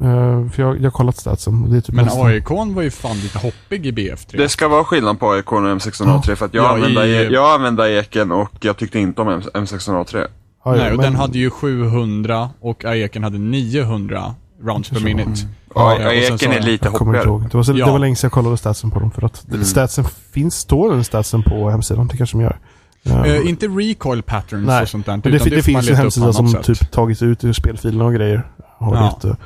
Eh, 0.00 0.48
för 0.50 0.62
jag, 0.62 0.76
jag 0.76 0.82
har 0.82 0.90
kollat 0.90 1.16
statsen. 1.16 1.70
Det 1.70 1.76
är 1.76 1.80
typ 1.80 1.94
Men 1.94 2.04
nästan- 2.04 2.26
AIK 2.26 2.50
var 2.50 2.82
ju 2.82 2.90
fan 2.90 3.16
lite 3.16 3.38
hoppig 3.38 3.86
i 3.86 3.92
BF3. 3.92 4.36
Det 4.36 4.48
ska 4.48 4.68
vara 4.68 4.84
skillnad 4.84 5.20
på 5.20 5.30
AIK 5.30 5.52
och 5.52 5.58
M16A3 5.58 6.34
för 6.34 6.46
att 6.46 6.54
jag, 6.54 6.64
Ja, 6.64 6.68
använde, 6.74 7.06
i- 7.06 7.32
jag 7.32 7.54
använde 7.54 7.90
eken 7.92 8.32
och 8.32 8.50
jag 8.60 8.76
tyckte 8.76 8.98
inte 8.98 9.20
om 9.22 9.28
M- 9.28 9.42
M16A3. 9.54 10.16
Ja, 10.18 10.26
ja, 10.64 10.70
Nej, 10.82 10.90
och 10.90 10.96
men- 10.96 11.04
den 11.04 11.14
hade 11.16 11.38
ju 11.38 11.50
700 11.50 12.50
och 12.60 12.84
Aeken 12.84 13.24
hade 13.24 13.38
900 13.38 14.34
rounds 14.64 14.90
per 14.90 15.00
minute. 15.00 15.40
Ja, 15.74 15.94
och 15.94 16.00
sen 16.00 16.34
eken 16.34 16.52
är 16.52 16.60
lite 16.60 16.88
hoppigare. 16.88 17.24
Det 17.50 17.54
var, 17.56 17.62
så, 17.62 17.72
Ja. 17.72 17.86
det 17.86 17.92
var 17.92 17.98
länge 17.98 18.16
sedan 18.16 18.26
jag 18.28 18.32
kollade 18.32 18.56
statsen 18.56 18.90
på 18.90 19.00
dem. 19.00 19.10
För 19.10 19.24
att 19.24 19.46
Mm. 19.48 19.64
statsen 19.64 20.04
finns, 20.32 20.54
står 20.56 20.90
den 20.92 21.04
statsen 21.04 21.42
på 21.42 21.70
hemsidan? 21.70 22.08
Det 22.08 22.16
kanske 22.16 22.36
de 22.38 22.42
gör. 22.42 22.58
Eh, 23.04 23.20
Eh, 23.22 23.48
inte 23.48 23.66
recoil 23.66 24.22
patterns 24.22 24.66
Nej, 24.66 24.82
och 24.82 24.88
sånt 24.88 25.06
där. 25.06 25.16
det, 25.16 25.30
det 25.30 25.38
får 25.38 25.50
man 25.50 25.62
finns 25.62 25.88
en 25.90 25.96
hemsida 25.96 26.32
som 26.32 26.48
sätt. 26.48 26.64
typ 26.64 26.90
tagit 26.90 27.22
ut 27.22 27.44
ur 27.44 27.52
spelfilerna 27.52 28.04
och 28.04 28.14
grejer. 28.14 28.46
Har 28.78 28.94
Ja. 28.96 29.18
det, 29.22 29.36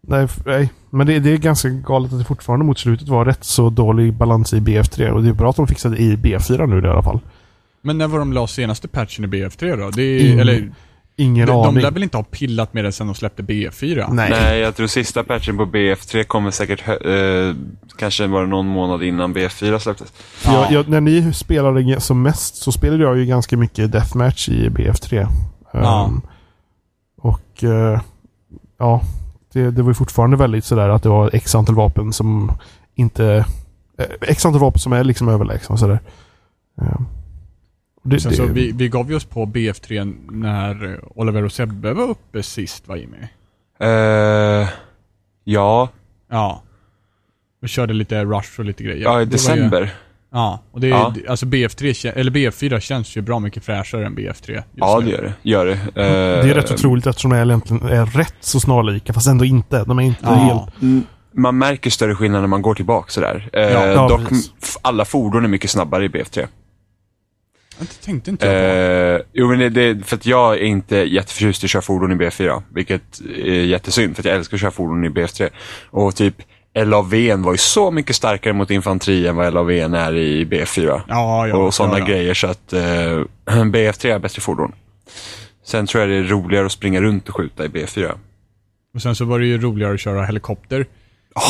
nej, 0.00 0.28
nej, 0.46 0.70
men 0.90 1.06
det, 1.06 1.18
det 1.18 1.32
är 1.32 1.36
ganska 1.38 1.68
galet 1.68 2.12
att 2.12 2.18
det 2.18 2.24
fortfarande 2.24 2.64
mot 2.64 2.78
slutet 2.78 3.08
var 3.08 3.24
rätt 3.24 3.44
så 3.44 3.70
dålig 3.70 4.14
balans 4.14 4.52
i 4.52 4.60
BF3. 4.60 5.10
Och 5.10 5.22
det 5.22 5.28
är 5.28 5.32
bra 5.32 5.50
att 5.50 5.56
de 5.56 5.66
fixade 5.66 5.96
i 5.96 6.16
BF4 6.16 6.66
nu 6.66 6.86
i 6.86 6.90
alla 6.90 7.02
fall. 7.02 7.20
Men 7.82 7.98
när 7.98 8.06
var 8.08 8.18
de 8.18 8.32
la 8.32 8.46
senaste 8.46 8.88
patchen 8.88 9.24
i 9.24 9.28
BF3 9.28 9.76
då? 9.76 9.90
Det 9.90 10.02
är, 10.02 10.20
Ingen 10.26 10.38
eller, 10.38 10.72
Ingen 11.20 11.46
de, 11.46 11.52
de 11.52 11.68
aning. 11.68 11.82
lär 11.82 11.90
väl 11.90 12.02
inte 12.02 12.16
ha 12.16 12.24
pillat 12.24 12.74
med 12.74 12.84
det 12.84 12.92
sen 12.92 13.06
de 13.06 13.14
släppte 13.14 13.42
BF4? 13.42 14.06
Nej. 14.12 14.30
Nej, 14.30 14.58
jag 14.60 14.76
tror 14.76 14.86
sista 14.86 15.24
patchen 15.24 15.56
på 15.56 15.64
BF3 15.66 16.24
kommer 16.24 16.50
säkert, 16.50 16.88
eh, 16.88 17.54
kanske 17.98 18.28
bara 18.28 18.46
någon 18.46 18.66
månad 18.66 19.02
innan 19.02 19.34
BF4 19.34 19.78
släpptes. 19.78 20.10
För 20.10 20.52
Jag, 20.52 20.72
jag, 20.72 20.88
när 20.88 21.00
ni 21.00 21.32
spelade 21.32 22.00
som 22.00 22.22
mest 22.22 22.56
så 22.56 22.72
spelade 22.72 23.02
jag 23.02 23.18
ju 23.18 23.26
ganska 23.26 23.56
mycket 23.56 23.92
Deathmatch 23.92 24.48
i 24.48 24.68
BF3. 24.68 25.26
Ja. 25.72 26.04
Ehm, 26.06 26.20
och 27.22 27.64
eh, 27.64 28.00
ja, 28.78 29.02
det, 29.52 29.70
det 29.70 29.82
var 29.82 29.90
ju 29.90 29.94
fortfarande 29.94 30.36
väldigt 30.36 30.64
sådär 30.64 30.88
att 30.88 31.02
det 31.02 31.08
var 31.08 31.30
x 31.32 31.54
antal 31.54 31.74
vapen 31.74 32.12
som 32.12 32.52
inte... 32.94 33.44
eh, 33.98 34.04
X 34.20 34.46
antal 34.46 34.60
vapen 34.60 34.78
som 34.78 34.92
är 34.92 35.04
liksom 35.04 35.28
överlägsna 35.28 35.72
och 35.72 35.78
sådär. 35.78 36.00
Ehm, 36.82 37.06
det, 38.02 38.20
Sen 38.20 38.30
det, 38.30 38.36
så 38.36 38.46
vi, 38.46 38.72
vi 38.72 38.88
gav 38.88 39.10
ju 39.10 39.16
oss 39.16 39.24
på 39.24 39.46
BF3 39.46 40.16
när 40.30 41.00
Oliver 41.18 41.44
och 41.44 41.52
Sebbe 41.52 41.92
var 41.92 42.04
uppe 42.10 42.42
sist, 42.42 42.88
va 42.88 42.96
Jimmy? 42.96 43.16
Eh, 43.80 44.68
ja, 45.44 45.88
Ja. 46.30 46.62
Vi 47.62 47.68
körde 47.68 47.94
lite 47.94 48.24
Rush 48.24 48.58
och 48.60 48.64
lite 48.64 48.84
grejer. 48.84 49.02
ja, 49.04 49.10
i 49.10 49.14
var 49.14 49.20
ju- 49.20 49.26
december. 49.26 49.94
Ja, 50.32 50.60
och 50.72 50.80
det, 50.80 50.88
Ja. 50.88 51.14
det- 51.16 51.28
alltså 51.28 51.46
BF3, 51.46 51.92
kä- 51.92 52.12
eller 52.16 52.30
BF4 52.30 52.80
känns 52.80 53.16
ju 53.16 53.20
bra 53.20 53.38
mycket 53.38 53.64
fräschare 53.64 54.06
än 54.06 54.14
BF3. 54.14 54.52
just 54.54 54.64
Ja, 54.74 54.98
nu. 55.00 55.06
det 55.06 55.10
gör 55.16 55.22
det. 55.22 55.32
Gör 55.42 55.66
det. 55.66 55.78
det 55.94 56.50
är 56.50 56.54
rätt 56.54 56.70
Eh, 56.70 56.74
otroligt 56.74 57.06
eftersom 57.06 57.30
de 57.30 57.36
är 57.36 57.46
egentligen 57.46 57.82
är 57.88 58.06
rätt 58.06 58.34
så 58.40 58.60
snarlika 58.60 59.12
fast 59.12 59.28
ändå 59.28 59.44
inte. 59.44 59.84
De 59.84 59.98
är 59.98 60.02
inte 60.02 60.18
Ja. 60.22 60.34
helt... 60.34 60.82
Mm, 60.82 61.04
Man 61.32 61.58
märker 61.58 61.90
större 61.90 62.14
skillnad 62.14 62.40
när 62.40 62.48
man 62.48 62.62
går 62.62 62.74
tillbaka 62.74 63.10
sådär. 63.10 63.48
Eh, 63.52 63.60
Ja, 63.62 63.86
ja, 63.86 64.08
dock, 64.08 64.20
alla 64.82 65.04
fordon 65.04 65.44
är 65.44 65.48
mycket 65.48 65.70
snabbare 65.70 66.04
i 66.04 66.08
BF3. 66.08 66.46
Det 67.80 68.04
tänkte 68.04 68.30
inte 68.30 68.46
jag 68.46 68.54
på. 68.54 69.22
Eh, 69.22 69.26
jo, 69.32 69.48
men 69.48 69.58
det, 69.58 69.68
det, 69.68 70.04
för 70.04 70.16
att 70.16 70.26
jag 70.26 70.54
är 70.54 70.62
inte 70.62 70.96
jätteförtjust 70.96 71.62
i 71.64 71.66
att 71.66 71.70
köra 71.70 71.82
fordon 71.82 72.12
i 72.12 72.14
BF4, 72.14 72.62
vilket 72.74 73.20
är 73.36 73.64
jättesynd, 73.64 74.16
för 74.16 74.22
att 74.22 74.26
jag 74.26 74.36
älskar 74.36 74.56
att 74.56 74.60
köra 74.60 74.70
fordon 74.70 75.04
i 75.04 75.08
BF3. 75.08 75.50
Och 75.90 76.16
typ 76.16 76.34
LAVn 76.74 77.42
var 77.42 77.52
ju 77.52 77.58
så 77.58 77.90
mycket 77.90 78.16
starkare 78.16 78.52
mot 78.52 78.70
infanteri 78.70 79.26
än 79.26 79.36
vad 79.36 79.54
LAVn 79.54 79.94
är 79.94 80.16
i 80.16 80.44
BF4. 80.44 81.00
Ja, 81.08 81.48
ja. 81.48 81.56
och 81.56 81.74
sådana 81.74 81.98
ja, 81.98 82.04
grejer, 82.04 82.34
så 82.34 82.46
att 82.46 82.72
eh, 82.72 82.80
BF3 83.46 84.14
är 84.14 84.18
bättre 84.18 84.40
fordon. 84.40 84.72
Sen 85.64 85.86
tror 85.86 86.00
jag 86.00 86.10
det 86.10 86.16
är 86.16 86.22
roligare 86.22 86.66
att 86.66 86.72
springa 86.72 87.00
runt 87.00 87.28
och 87.28 87.36
skjuta 87.36 87.64
i 87.64 87.68
B4. 87.68 88.12
Och 88.94 89.02
sen 89.02 89.14
så 89.14 89.24
var 89.24 89.38
det 89.38 89.46
ju 89.46 89.58
roligare 89.60 89.94
att 89.94 90.00
köra 90.00 90.24
helikopter 90.24 90.80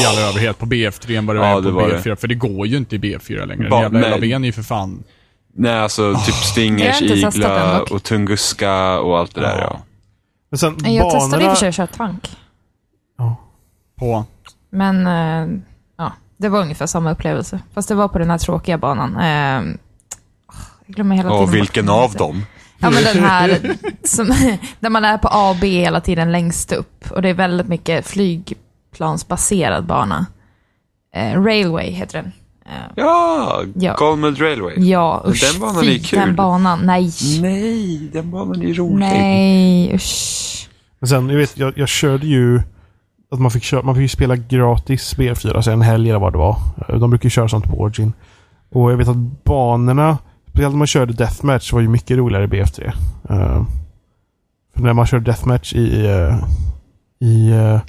i 0.03 0.07
all 0.07 0.19
överhet 0.19 0.59
på 0.59 0.67
BF3 0.67 1.19
än 1.19 1.27
vad 1.27 1.37
det 1.37 1.41
var 1.41 1.57
det 1.63 1.69
på 1.71 1.75
var 1.75 1.89
B4. 1.91 2.17
För 2.17 2.29
det 2.29 2.35
går 2.35 2.67
ju 2.67 2.77
inte 2.77 2.97
i 2.97 2.99
B4 2.99 3.47
längre. 3.47 3.69
Ba- 3.69 3.89
Den 3.89 4.03
jävla. 4.03 4.17
LAVn 4.17 4.45
är 4.45 4.47
ju 4.49 4.53
för 4.53 4.63
fan... 4.63 5.05
Nej, 5.53 5.79
alltså 5.79 6.15
typ 6.15 6.27
Jag 6.27 6.35
Stingers, 6.35 7.03
Igla 7.03 7.83
och 7.83 8.03
Tunguska 8.03 8.99
och 8.99 9.19
allt 9.19 9.35
det 9.35 9.41
där 9.41 9.59
ja. 9.59 9.81
Men 10.51 10.59
sen 10.59 10.77
Jag 10.85 11.11
testade 11.11 11.45
i 11.45 11.47
och 11.47 11.51
banorna... 11.51 11.51
för 11.51 11.57
sig 11.57 11.69
att 11.69 11.75
köra 11.75 11.87
tank. 11.87 12.31
På... 13.99 14.25
Men 14.71 15.07
eh, 15.07 15.61
ja, 15.99 16.13
det 16.37 16.49
var 16.49 16.61
ungefär 16.61 16.87
samma 16.87 17.13
upplevelse. 17.13 17.61
Fast 17.75 17.89
det 17.89 17.95
var 17.95 18.09
på 18.09 18.19
den 18.19 18.31
här 18.31 18.39
tråkiga 18.39 18.79
banan. 18.79 19.17
Eh, 19.17 19.77
jag 20.87 20.95
glömmer 20.95 21.17
hela 21.17 21.31
tiden 21.31 21.43
Och 21.43 21.55
vilken 21.55 21.89
av 21.89 22.13
dem? 22.13 22.47
Ja, 22.79 22.91
men 22.91 23.03
den 23.05 23.25
här 23.25 23.61
som, 24.05 24.27
där 24.81 24.91
man 24.91 25.05
är 25.05 25.19
på 25.19 25.29
A 25.29 25.51
och 25.51 25.57
B 25.61 25.67
hela 25.69 26.01
tiden 26.01 26.33
längst 26.33 26.73
upp. 26.73 27.11
Och 27.11 27.23
det 27.23 27.29
är 27.29 27.35
väldigt 27.35 27.69
mycket 27.69 28.07
flygplansbaserad 28.07 29.87
bana. 29.87 30.27
Eh, 31.15 31.43
Railway 31.43 31.91
heter 31.91 32.23
den. 32.23 32.33
Ja, 32.97 33.63
Ja. 33.75 33.95
Golmed 33.99 34.41
Railway. 34.41 34.75
ja, 34.89 35.25
usch, 35.29 35.53
den 35.53 35.61
banan 35.61 35.77
är 35.77 35.83
fy, 35.89 35.99
kul. 36.03 36.19
den 36.19 36.37
banan. 36.37 36.79
Nej. 36.85 37.11
Nej, 37.43 38.11
den 38.13 38.31
banan 38.31 38.63
är 38.63 38.75
rolig. 38.75 38.99
Nej, 38.99 39.95
usch. 39.95 40.69
Men 40.99 41.09
sen, 41.09 41.29
jag 41.29 41.37
vet, 41.37 41.59
jag, 41.59 41.73
jag 41.79 41.89
körde 41.89 42.27
ju... 42.27 42.61
Att 43.33 43.41
man 43.41 43.51
fick, 43.51 43.63
köra, 43.63 43.83
man 43.83 43.95
fick 43.95 44.03
ju 44.03 44.09
spela 44.09 44.37
gratis 44.37 45.17
B4, 45.17 45.57
alltså 45.57 45.71
en 45.71 45.83
helg 45.83 46.11
eller 46.11 46.21
vad 46.21 46.33
det 46.33 46.39
var. 46.39 46.57
De 46.99 47.11
brukar 47.11 47.27
ju 47.27 47.31
köra 47.31 47.49
sånt 47.49 47.65
på 47.65 47.81
Origin. 47.81 48.13
Och 48.73 48.93
jag 48.93 48.97
vet 48.97 49.09
att 49.09 49.45
banorna, 49.45 50.19
speciellt 50.51 50.73
när 50.73 50.79
man 50.79 50.87
körde 50.87 51.13
Deathmatch, 51.13 51.73
var 51.73 51.81
ju 51.81 51.89
mycket 51.89 52.17
roligare 52.17 52.45
i 52.45 52.47
BF3. 52.47 52.87
Eh, 53.31 53.63
för 54.77 54.83
när 54.83 54.93
man 54.93 55.07
körde 55.07 55.25
Deathmatch 55.25 55.73
i, 55.75 56.07
eh, 56.07 56.37
i, 57.29 57.51
eh, 57.51 57.81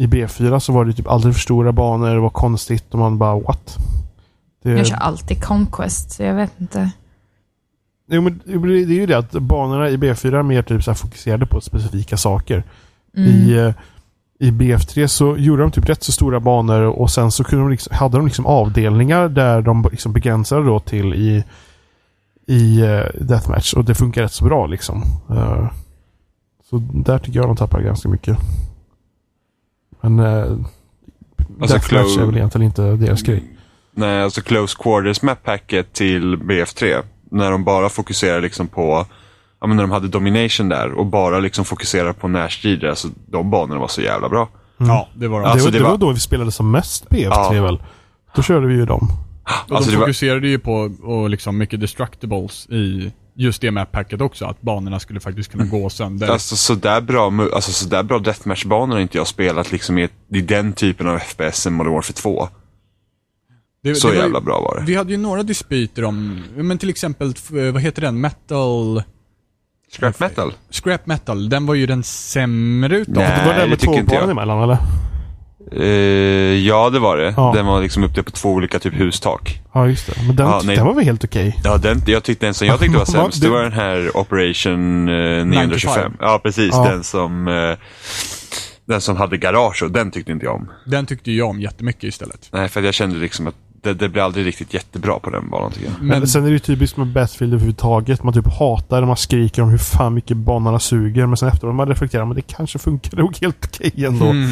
i 0.00 0.06
B4 0.06 0.58
så 0.58 0.72
var 0.72 0.84
det 0.84 0.92
typ 0.92 1.08
alldeles 1.08 1.36
för 1.36 1.40
stora 1.40 1.72
banor, 1.72 2.14
det 2.14 2.20
var 2.20 2.30
konstigt 2.30 2.84
och 2.94 2.98
man 2.98 3.18
bara 3.18 3.40
what? 3.40 3.78
Det, 4.62 4.70
Jag 4.70 4.86
kör 4.86 4.96
alltid 4.96 5.44
Conquest, 5.44 6.10
så 6.10 6.22
jag 6.22 6.34
vet 6.34 6.52
inte. 6.60 6.90
Jo, 8.10 8.22
men 8.22 8.40
det 8.44 8.94
är 8.94 9.00
ju 9.00 9.06
det 9.06 9.18
att 9.18 9.32
banorna 9.32 9.88
i 9.88 9.96
B4 9.96 10.38
är 10.38 10.42
mer 10.42 10.62
typ 10.62 10.84
så 10.84 10.94
fokuserade 10.94 11.46
på 11.46 11.60
specifika 11.60 12.16
saker. 12.16 12.64
Mm. 13.16 13.30
I, 13.30 13.52
eh, 13.52 13.72
I 14.38 14.50
BF3 14.50 15.06
så 15.06 15.36
gjorde 15.36 15.62
de 15.62 15.70
typ 15.70 15.88
rätt 15.88 16.02
så 16.02 16.12
stora 16.12 16.40
banor 16.40 16.82
och 16.82 17.10
sen 17.10 17.30
så 17.30 17.44
kunde 17.44 17.64
de 17.64 17.70
liksom, 17.70 17.96
hade 17.96 18.16
de 18.16 18.26
liksom 18.26 18.46
avdelningar 18.46 19.28
där 19.28 19.62
de 19.62 19.88
liksom 19.90 20.12
begränsade 20.12 20.64
då 20.64 20.80
till 20.80 21.14
i, 21.14 21.44
i 22.46 22.82
uh, 22.82 23.04
Deathmatch. 23.20 23.74
Och 23.74 23.84
det 23.84 23.94
funkar 23.94 24.22
rätt 24.22 24.32
så 24.32 24.44
bra 24.44 24.66
liksom. 24.66 25.02
Eh, 25.30 25.70
så 26.70 26.82
där 26.94 27.18
tycker 27.18 27.38
jag 27.38 27.48
de 27.48 27.56
tappar 27.56 27.80
ganska 27.80 28.08
mycket. 28.08 28.38
Men 30.00 30.20
uh, 30.20 30.56
Alltså, 31.60 31.76
Deathmatch 31.76 32.18
är 32.18 32.26
väl 32.26 32.36
egentligen 32.36 32.66
inte 32.66 32.82
deras 32.82 33.22
grej. 33.22 33.42
Nej, 33.94 34.22
alltså 34.22 34.40
Close 34.42 34.76
Quarters 34.82 35.22
map 35.22 35.42
packet 35.44 35.92
till 35.92 36.36
BF3. 36.36 37.02
När 37.30 37.50
de 37.50 37.64
bara 37.64 37.88
fokuserar 37.88 38.40
liksom 38.40 38.68
på, 38.68 39.06
ja 39.60 39.66
men 39.66 39.76
när 39.76 39.84
de 39.84 39.90
hade 39.90 40.08
Domination 40.08 40.68
där 40.68 40.92
och 40.92 41.06
bara 41.06 41.38
liksom 41.40 41.64
fokuserar 41.64 42.12
på 42.12 42.28
närstrider. 42.28 42.88
Alltså 42.88 43.08
de 43.26 43.50
banorna 43.50 43.80
var 43.80 43.88
så 43.88 44.00
jävla 44.02 44.28
bra. 44.28 44.48
Ja, 44.76 45.08
det 45.14 45.28
var 45.28 45.40
de. 45.40 45.46
Alltså, 45.50 45.70
det, 45.70 45.78
var, 45.78 45.78
det 45.78 45.84
det 45.86 45.90
var 45.90 45.98
då 45.98 46.12
vi 46.12 46.20
spelade 46.20 46.52
som 46.52 46.70
mest 46.70 47.08
BF3 47.08 47.54
Ja. 47.54 47.62
väl? 47.62 47.82
Då 48.34 48.42
körde 48.42 48.66
vi 48.66 48.74
ju 48.74 48.86
dem. 48.86 49.08
Och 49.68 49.76
Alltså, 49.76 49.90
de 49.90 49.94
det 49.94 50.00
var- 50.00 50.06
fokuserade 50.06 50.48
ju 50.48 50.58
på 50.58 50.90
och 51.02 51.30
liksom 51.30 51.58
mycket 51.58 51.80
destructibles 51.80 52.66
i 52.70 53.12
just 53.44 53.60
det 53.60 53.70
map-packet 53.70 54.20
också. 54.20 54.44
Att 54.44 54.60
banorna 54.62 55.00
skulle 55.00 55.20
faktiskt 55.20 55.50
kunna 55.52 55.64
gå 55.64 55.90
sönder. 55.90 56.28
Alltså 56.28 56.56
sådär 56.56 57.00
bra, 57.00 57.32
alltså, 57.54 57.72
sådär 57.72 58.02
bra 58.02 58.18
deathmatch-banor 58.18 58.92
har 58.94 59.00
inte 59.00 59.18
jag 59.18 59.26
spelat 59.26 59.72
liksom 59.72 59.98
i, 59.98 60.08
i 60.32 60.40
den 60.40 60.72
typen 60.72 61.08
av 61.08 61.18
FPS 61.18 61.66
än 61.66 61.72
Modern 61.72 61.92
Warfare 61.92 62.12
2. 62.14 62.48
det, 63.82 63.94
Så 63.94 64.06
det 64.08 64.10
var 64.10 64.16
ju- 64.16 64.22
jävla 64.26 64.40
bra 64.40 64.60
var 64.60 64.78
det. 64.80 64.84
Vi 64.86 64.94
hade 64.94 65.10
ju 65.12 65.16
några 65.16 65.42
dispyter 65.42 66.04
om, 66.04 66.42
men 66.56 66.78
till 66.78 66.88
exempel, 66.90 67.30
f- 67.36 67.50
vad 67.72 67.82
heter 67.82 68.02
den? 68.02 68.20
Metal... 68.20 69.02
Scrap 69.98 70.20
metal? 70.20 70.52
Scrap 70.70 71.06
Metal, 71.06 71.48
den 71.48 71.66
var 71.66 71.74
ju 71.74 71.86
den 71.86 72.02
sämre 72.02 72.96
utav. 72.98 73.14
Nej. 73.14 73.38
det 73.40 73.46
var 73.46 73.54
det 73.54 73.60
det 73.62 73.68
med 73.68 73.78
tycker 73.80 73.92
inte 73.94 74.04
tågbanan 74.04 74.22
jag. 74.28 74.30
emellan 74.30 74.62
eller? 74.62 74.78
Eh, 75.72 75.86
ja, 76.66 76.90
det 76.90 76.98
var 76.98 77.16
det. 77.16 77.34
Ja. 77.36 77.52
Den 77.54 77.66
var 77.66 77.80
liksom 77.82 78.04
uppe 78.04 78.22
på 78.22 78.30
två 78.30 78.50
olika 78.50 78.78
typ 78.78 78.94
hustak. 78.94 79.60
Ja, 79.72 79.88
just 79.88 80.06
det. 80.06 80.22
Men 80.26 80.36
den, 80.36 80.46
Ja, 80.46 80.60
nej. 80.64 80.76
den 80.76 80.86
var 80.86 80.94
väl 80.94 81.04
helt 81.04 81.24
okej? 81.24 81.60
Ja, 81.64 81.76
den, 81.78 82.02
jag 82.06 82.22
tyckte 82.22 82.46
den 82.46 82.54
som 82.54 82.66
jag 82.66 82.80
tyckte 82.80 82.98
var 82.98 83.06
Va? 83.06 83.12
sämst, 83.12 83.42
det 83.42 83.48
var 83.48 83.62
den 83.62 83.72
här 83.72 84.16
Operation 84.16 85.08
eh, 85.08 85.46
925. 85.46 85.92
95. 85.92 86.12
Ja, 86.20 86.40
precis. 86.42 86.70
Ja. 86.72 86.84
Den 86.90 87.04
som 87.04 87.48
eh, 87.48 87.76
den 88.84 89.00
som 89.00 89.16
hade 89.16 89.36
garage 89.36 89.82
och 89.82 89.90
den 89.90 90.10
tyckte 90.10 90.32
inte 90.32 90.44
jag 90.44 90.54
om. 90.54 90.68
Den 90.86 91.06
tyckte 91.06 91.32
jag 91.32 91.48
om 91.48 91.60
jättemycket 91.60 92.04
istället. 92.04 92.48
Nej, 92.52 92.68
för 92.68 92.82
jag 92.82 92.94
kände 92.94 93.16
liksom 93.18 93.46
att 93.46 93.54
det, 93.82 93.94
det 93.94 94.08
blev 94.08 94.24
aldrig 94.24 94.46
riktigt 94.46 94.74
jättebra 94.74 95.18
på 95.18 95.30
den 95.30 95.50
banan 95.50 95.72
tycker 95.72 95.86
jag. 95.86 95.94
Men 96.00 96.18
Men 96.18 96.28
sen 96.28 96.42
är 96.42 96.46
det 96.46 96.52
ju 96.52 96.58
typiskt 96.58 96.96
med 96.96 97.06
Battlefield 97.06 97.52
överhuvudtaget. 97.54 98.22
Man 98.22 98.34
typ 98.34 98.46
hatar 98.58 99.00
när 99.00 99.06
man 99.06 99.16
skriker 99.16 99.62
om 99.62 99.70
hur 99.70 99.78
fan 99.78 100.14
mycket 100.14 100.36
banorna 100.36 100.78
suger. 100.78 101.26
Men 101.26 101.36
sen 101.36 101.48
efteråt 101.48 101.74
man 101.74 101.88
reflekterar, 101.88 102.24
men 102.24 102.36
det 102.36 102.42
kanske 102.42 102.78
funkar 102.78 103.16
nog 103.16 103.36
helt 103.40 103.64
okej 103.64 104.04
ändå. 104.04 104.26
Mm. 104.26 104.50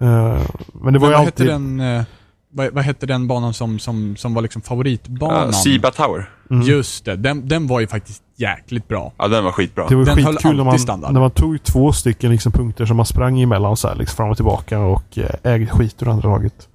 Eh, 0.00 0.06
men 0.08 0.38
det 0.42 0.78
var 0.82 0.90
Men 0.90 0.94
ju 0.94 1.00
vad 1.00 1.10
hette 1.10 1.20
alltid... 1.20 1.46
den, 1.46 1.80
eh, 1.80 2.04
vad, 2.50 2.72
vad 2.72 2.84
hette 2.84 3.06
den 3.06 3.26
banan 3.26 3.54
som, 3.54 3.78
som, 3.78 4.16
som 4.16 4.34
var 4.34 4.42
liksom 4.42 4.62
favoritbanan? 4.62 5.46
Uh, 5.46 5.52
Siba 5.52 5.90
Tower. 5.90 6.30
Mm. 6.50 6.66
Just 6.66 7.04
det, 7.04 7.16
den, 7.16 7.48
den 7.48 7.66
var 7.66 7.80
ju 7.80 7.86
faktiskt 7.86 8.22
jäkligt 8.36 8.88
bra. 8.88 9.12
Ja, 9.18 9.28
den 9.28 9.44
var 9.44 9.52
skitbra. 9.52 9.88
Det 9.88 9.94
var 9.94 10.04
Den 10.04 10.26
skitkul 10.26 10.56
när 10.56 10.64
man, 10.64 10.78
standard. 10.78 11.12
när 11.12 11.20
man 11.20 11.30
tog 11.30 11.62
två 11.62 11.92
stycken 11.92 12.30
liksom 12.30 12.52
punkter 12.52 12.86
som 12.86 12.96
man 12.96 13.06
sprang 13.06 13.40
emellan 13.40 13.76
så 13.76 13.88
här, 13.88 13.94
liksom 13.94 14.16
fram 14.16 14.30
och 14.30 14.36
tillbaka 14.36 14.78
och 14.78 15.18
eh, 15.18 15.52
ägde 15.52 15.66
skit 15.66 16.02
ur 16.02 16.08
andra 16.08 16.28
laget. 16.28 16.68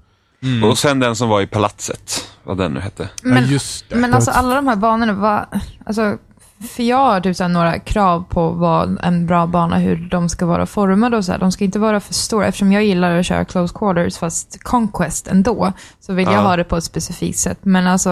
Mm. 0.44 0.70
Och 0.70 0.78
sen 0.78 1.00
den 1.00 1.16
som 1.16 1.30
var 1.30 1.42
i 1.42 1.48
palatset. 1.48 2.26
Vad 2.44 2.58
den 2.58 2.74
nu 2.74 2.80
hette. 2.80 3.10
Men, 3.24 3.44
ja, 3.44 3.50
just 3.50 3.90
det. 3.90 3.96
men 3.96 4.14
alltså 4.14 4.32
alla 4.32 4.56
de 4.56 4.68
här 4.68 4.76
banorna 4.76 5.14
var... 5.14 5.46
Alltså, 5.86 6.18
för 6.76 6.84
jag 6.84 6.98
har 6.98 7.22
typ 7.22 7.36
så 7.36 7.44
här 7.44 7.50
några 7.50 7.80
krav 7.80 8.24
på 8.30 8.50
vad 8.50 9.00
en 9.04 9.26
bra 9.28 9.48
bana, 9.48 9.78
hur 9.78 10.08
de 10.12 10.30
ska 10.30 10.46
vara 10.46 10.66
formade 10.66 11.18
och 11.18 11.26
så 11.26 11.32
här. 11.32 11.40
De 11.40 11.52
ska 11.52 11.64
inte 11.64 11.80
vara 11.80 12.00
för 12.00 12.14
stora. 12.14 12.48
Eftersom 12.48 12.72
jag 12.72 12.84
gillar 12.84 13.16
att 13.20 13.26
köra 13.26 13.46
close 13.46 13.74
quarters, 13.78 14.18
fast 14.18 14.64
conquest 14.64 15.28
ändå, 15.28 15.74
så 16.00 16.14
vill 16.14 16.26
jag 16.26 16.34
Ja. 16.36 16.40
ha 16.42 16.56
det 16.56 16.64
på 16.64 16.78
ett 16.78 16.84
specifikt 16.84 17.40
sätt. 17.40 17.60
Men 17.62 17.88
alltså... 17.88 18.10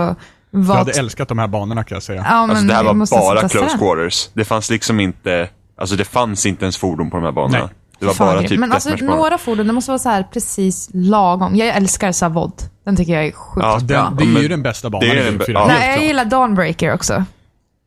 Jag 0.51 0.59
Vad... 0.59 0.77
hade 0.77 0.91
älskat 0.91 1.27
de 1.27 1.39
här 1.39 1.47
banorna 1.47 1.83
kan 1.83 1.95
jag 1.95 2.03
säga. 2.03 2.25
ja, 2.29 2.41
men 2.41 2.49
Alltså 2.49 2.65
det 2.67 2.73
här 2.73 2.83
jag 2.83 2.93
var 2.93 3.07
bara 3.39 3.49
close 3.49 3.77
quarters. 3.77 4.29
Det 4.33 4.45
fanns 4.45 4.69
liksom 4.69 4.99
inte, 4.99 5.49
alltså 5.77 5.95
det 5.95 6.05
fanns 6.05 6.45
inte 6.45 6.65
ens 6.65 6.77
fordon 6.77 7.09
på 7.09 7.17
de 7.17 7.23
här 7.23 7.31
banorna. 7.31 7.59
Nej. 7.59 7.67
Det 7.99 8.05
var 8.05 8.13
Fan, 8.13 8.27
bara 8.35 8.47
typ 8.47 8.59
Men 8.59 8.71
alltså 8.71 8.89
några 9.01 9.37
fordon, 9.37 9.67
det 9.67 9.73
måste 9.73 9.91
vara 9.91 9.99
så 9.99 10.09
här 10.09 10.23
precis 10.33 10.89
lagom. 10.93 11.55
Jag 11.55 11.67
älskar 11.67 12.11
Savod. 12.11 12.53
Den 12.85 12.95
tycker 12.95 13.13
jag 13.13 13.25
är 13.25 13.31
sjukt 13.31 13.65
Ja, 13.65 13.79
bra. 13.83 14.13
Den, 14.19 14.33
det 14.33 14.39
är 14.39 14.41
ju 14.43 14.47
den 14.47 14.63
bästa 14.63 14.89
banan 14.89 15.09
det 15.09 15.19
är 15.19 15.21
i 15.21 15.25
den 15.25 15.39
bä- 15.39 15.45
BF4. 15.45 15.51
ja. 15.53 15.65
Nej, 15.67 15.89
jag 15.95 16.03
gillar 16.05 16.25
Dawnbreaker 16.25 16.93
också. 16.93 17.23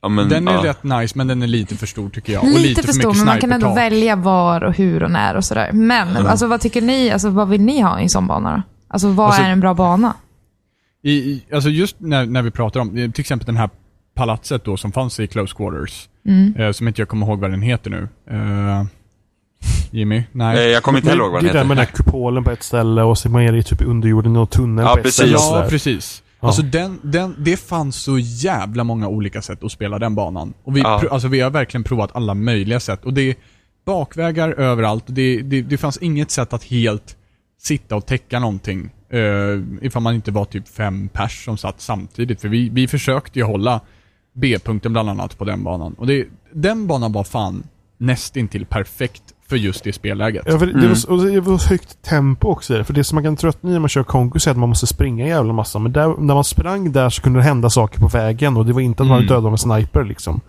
Ja, 0.02 0.08
men, 0.08 0.28
Den 0.28 0.48
är 0.48 0.52
ja. 0.52 0.64
rätt 0.64 0.82
nice, 0.84 1.18
men 1.18 1.26
den 1.26 1.42
är 1.42 1.46
lite 1.46 1.76
för 1.76 1.86
stor 1.86 2.10
tycker 2.10 2.32
jag. 2.32 2.42
och 2.42 2.48
Lite, 2.48 2.60
lite 2.68 2.82
för 2.82 2.92
stor, 2.92 3.14
men 3.14 3.24
man 3.26 3.40
kan 3.40 3.52
ändå 3.52 3.74
välja 3.74 4.16
var 4.16 4.64
och 4.64 4.74
hur 4.74 5.02
och 5.02 5.10
när 5.10 5.34
och 5.36 5.44
sådär. 5.44 5.72
Men, 5.72 6.16
alltså 6.16 6.46
vad 6.46 6.60
tycker 6.60 6.80
ni, 6.82 7.10
alltså 7.10 7.30
vad 7.30 7.48
vill 7.48 7.60
ni 7.60 7.80
ha 7.80 8.00
i 8.00 8.02
en 8.02 8.08
sån 8.08 8.26
bana 8.26 8.56
då? 8.56 8.62
Alltså 8.88 9.08
vad 9.08 9.26
Alltså- 9.26 9.42
är 9.42 9.50
en 9.50 9.60
bra 9.60 9.74
bana? 9.74 10.14
I, 11.02 11.12
i, 11.12 11.42
alltså 11.52 11.68
just 11.70 11.96
när, 12.00 12.26
när 12.26 12.42
vi 12.42 12.50
pratar 12.50 12.80
om, 12.80 12.96
eh, 12.96 13.10
till 13.10 13.20
exempel 13.20 13.46
den 13.46 13.56
här 13.56 13.70
palatset 14.14 14.64
då 14.64 14.76
som 14.76 14.92
fanns 14.92 15.20
i 15.20 15.26
Close 15.26 15.54
Quarters, 15.56 16.08
Mm. 16.26 16.54
eh, 16.56 16.72
som 16.72 16.88
inte 16.88 17.00
jag 17.00 17.08
kommer 17.08 17.26
ihåg 17.26 17.40
vad 17.40 17.50
den 17.50 17.62
heter 17.62 17.90
nu. 17.90 18.08
Eh, 18.30 18.84
Jimmy? 19.90 20.16
Eh, 20.16 20.22
Nej. 20.32 20.70
Jag 20.70 20.82
kommer 20.82 20.98
inte 20.98 21.10
ihåg 21.12 21.32
vad 21.32 21.42
det 21.42 21.48
den 21.48 21.56
är 21.56 21.60
där 21.60 21.64
med 21.68 21.76
heter. 21.78 21.86
den 21.92 22.04
här 22.04 22.04
kupolen 22.04 22.44
på 22.44 22.50
ett 22.50 22.62
ställe 22.62 23.02
och 23.02 23.18
så 23.18 23.28
är 23.28 23.30
man 23.32 23.42
är 23.42 23.54
i 23.56 23.62
typ 23.62 23.82
underjorden 23.82 24.36
och 24.36 24.50
tunneln 24.50 24.86
Ja, 24.88 24.92
på 24.92 24.98
ett 24.98 25.04
precis. 25.04 25.14
ställe. 25.18 25.36
och 25.58 25.64
Ja, 25.64 25.68
precis. 25.68 26.22
Ja. 26.40 26.46
Alltså 26.48 26.62
den, 26.62 26.98
den, 27.02 27.34
det 27.38 27.56
fanns 27.56 27.96
så 27.96 28.18
jävla 28.18 28.84
många 28.84 29.08
olika 29.08 29.42
sätt 29.42 29.64
att 29.64 29.72
spela 29.72 29.98
den 29.98 30.14
banan. 30.14 30.54
Och 30.64 30.76
vi, 30.76 30.80
Ja. 30.80 31.02
alltså 31.10 31.28
vi 31.28 31.40
har 31.40 31.50
verkligen 31.50 31.84
provat 31.84 32.16
alla 32.16 32.34
möjliga 32.34 32.80
sätt. 32.80 33.04
Och 33.04 33.14
det 33.14 33.22
är 33.22 33.34
bakvägar 33.84 34.50
överallt. 34.50 35.04
Det, 35.06 35.42
det, 35.42 35.62
det 35.62 35.78
fanns 35.78 35.96
inget 35.98 36.30
sätt 36.30 36.52
att 36.52 36.64
helt 36.64 37.16
sitta 37.58 37.96
och 37.96 38.06
täcka 38.06 38.38
någonting. 38.38 38.90
Uh, 39.14 39.62
ifall 39.82 40.02
man 40.02 40.14
inte 40.14 40.30
var 40.30 40.44
typ 40.44 40.68
fem 40.68 41.08
pers 41.08 41.44
som 41.44 41.56
satt 41.58 41.80
samtidigt. 41.80 42.40
För 42.40 42.48
vi, 42.48 42.68
vi 42.68 42.88
försökte 42.88 43.38
ju 43.38 43.44
hålla 43.44 43.80
B-punkten 44.32 44.92
bland 44.92 45.10
annat 45.10 45.38
på 45.38 45.44
den 45.44 45.64
banan. 45.64 45.94
Och 45.94 46.06
det, 46.06 46.26
den 46.52 46.86
banan 46.86 47.12
var 47.12 47.24
fan 47.24 47.62
nästintill 47.98 48.66
perfekt 48.66 49.22
för 49.50 49.56
just 49.56 49.84
det 49.84 49.92
spelläget. 49.92 50.42
Ja, 50.46 50.58
för 50.58 50.66
det, 50.66 50.72
Mm. 50.72 50.88
var, 50.88 51.10
och 51.10 51.24
det 51.24 51.40
var 51.40 51.68
högt 51.68 52.02
tempo 52.02 52.48
också 52.48 52.74
i 52.74 52.76
det. 52.78 52.84
För 52.84 52.92
det 52.92 53.04
som 53.04 53.16
man 53.16 53.24
kan 53.24 53.36
tröttna 53.36 53.70
i 53.70 53.72
när 53.72 53.80
man 53.80 53.88
kör 53.88 54.02
Conquest 54.02 54.46
är 54.46 54.50
att 54.50 54.56
man 54.56 54.68
måste 54.68 54.86
springa 54.86 55.24
en 55.24 55.30
jävla 55.30 55.52
massa. 55.52 55.78
Men 55.78 55.92
där, 55.92 56.14
när 56.18 56.34
man 56.34 56.44
sprang 56.44 56.92
där 56.92 57.10
så 57.10 57.22
kunde 57.22 57.38
det 57.38 57.42
hända 57.44 57.70
saker 57.70 58.00
på 58.00 58.08
vägen 58.08 58.56
och 58.56 58.66
det 58.66 58.72
var 58.72 58.80
inte 58.80 59.02
att 59.02 59.08
man 59.08 59.16
Mm. 59.16 59.26
blev 59.26 59.36
dödad 59.36 59.46
av 59.46 59.52
en 59.52 59.58
sniper 59.58 60.04
liksom. 60.04 60.40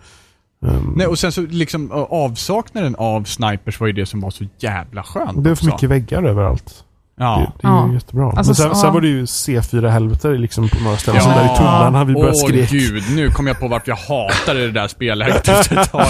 Um, 0.66 0.92
Nej, 0.96 1.06
och 1.06 1.18
sen 1.18 1.32
så 1.32 1.40
liksom 1.40 1.92
avsaknaden 2.10 2.94
av 2.98 3.24
snipers 3.24 3.80
var 3.80 3.86
ju 3.86 3.92
det 3.92 4.06
som 4.06 4.20
var 4.20 4.30
så 4.30 4.44
jävla 4.58 5.02
skönt 5.02 5.44
det 5.44 5.48
var 5.50 5.56
för 5.56 5.64
också. 5.66 5.66
mycket 5.66 5.90
väggar 5.90 6.22
överallt. 6.22 6.84
Ja. 7.22 7.38
Det, 7.38 7.68
det 7.68 7.68
är 7.68 7.72
ju 7.82 7.88
Ja. 7.88 7.94
jättebra. 7.94 8.26
Alltså, 8.26 8.50
Men 8.50 8.54
sen, 8.54 8.68
så- 8.68 8.74
sen 8.80 8.92
var 8.92 9.00
det 9.00 9.08
ju 9.08 9.24
C4-helvete 9.24 10.28
liksom 10.30 10.68
på 10.68 10.82
några 10.84 10.96
ställen. 10.96 11.20
Ja. 11.24 11.32
Som 11.32 11.32
där 11.32 11.54
i 11.54 11.56
tunnlarna 11.56 12.04
vi 12.04 12.12
började 12.14 12.32
Åh 12.42 12.48
skrek. 12.48 12.70
gud, 12.70 13.02
nu 13.16 13.28
kom 13.30 13.46
jag 13.46 13.58
på 13.60 13.68
varför 13.68 13.88
jag 13.88 13.96
hatade 13.96 14.60
det 14.66 14.72
där 14.72 14.88
spelläget 14.88 15.48
efter 15.48 15.76
ett 15.80 15.90
tag. 15.92 16.02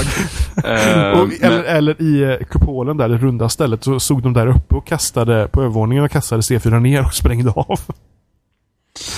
Eh, 0.56 1.20
och, 1.20 1.28
eller, 1.42 1.56
men, 1.56 1.64
eller 1.76 2.02
i 2.02 2.22
eh, 2.22 2.46
kupolen 2.46 2.96
där, 2.96 3.08
det 3.08 3.16
runda 3.18 3.48
stället, 3.48 3.84
så 3.84 4.00
stod 4.00 4.22
de 4.22 4.32
där 4.32 4.46
uppe 4.46 4.74
och 4.74 4.86
kastade 4.86 5.48
på 5.52 5.60
övervåningen 5.60 6.04
och 6.04 6.10
kastade 6.10 6.40
C4 6.42 6.80
ner 6.80 7.04
och 7.06 7.14
sprängde 7.14 7.50
av. 7.50 7.80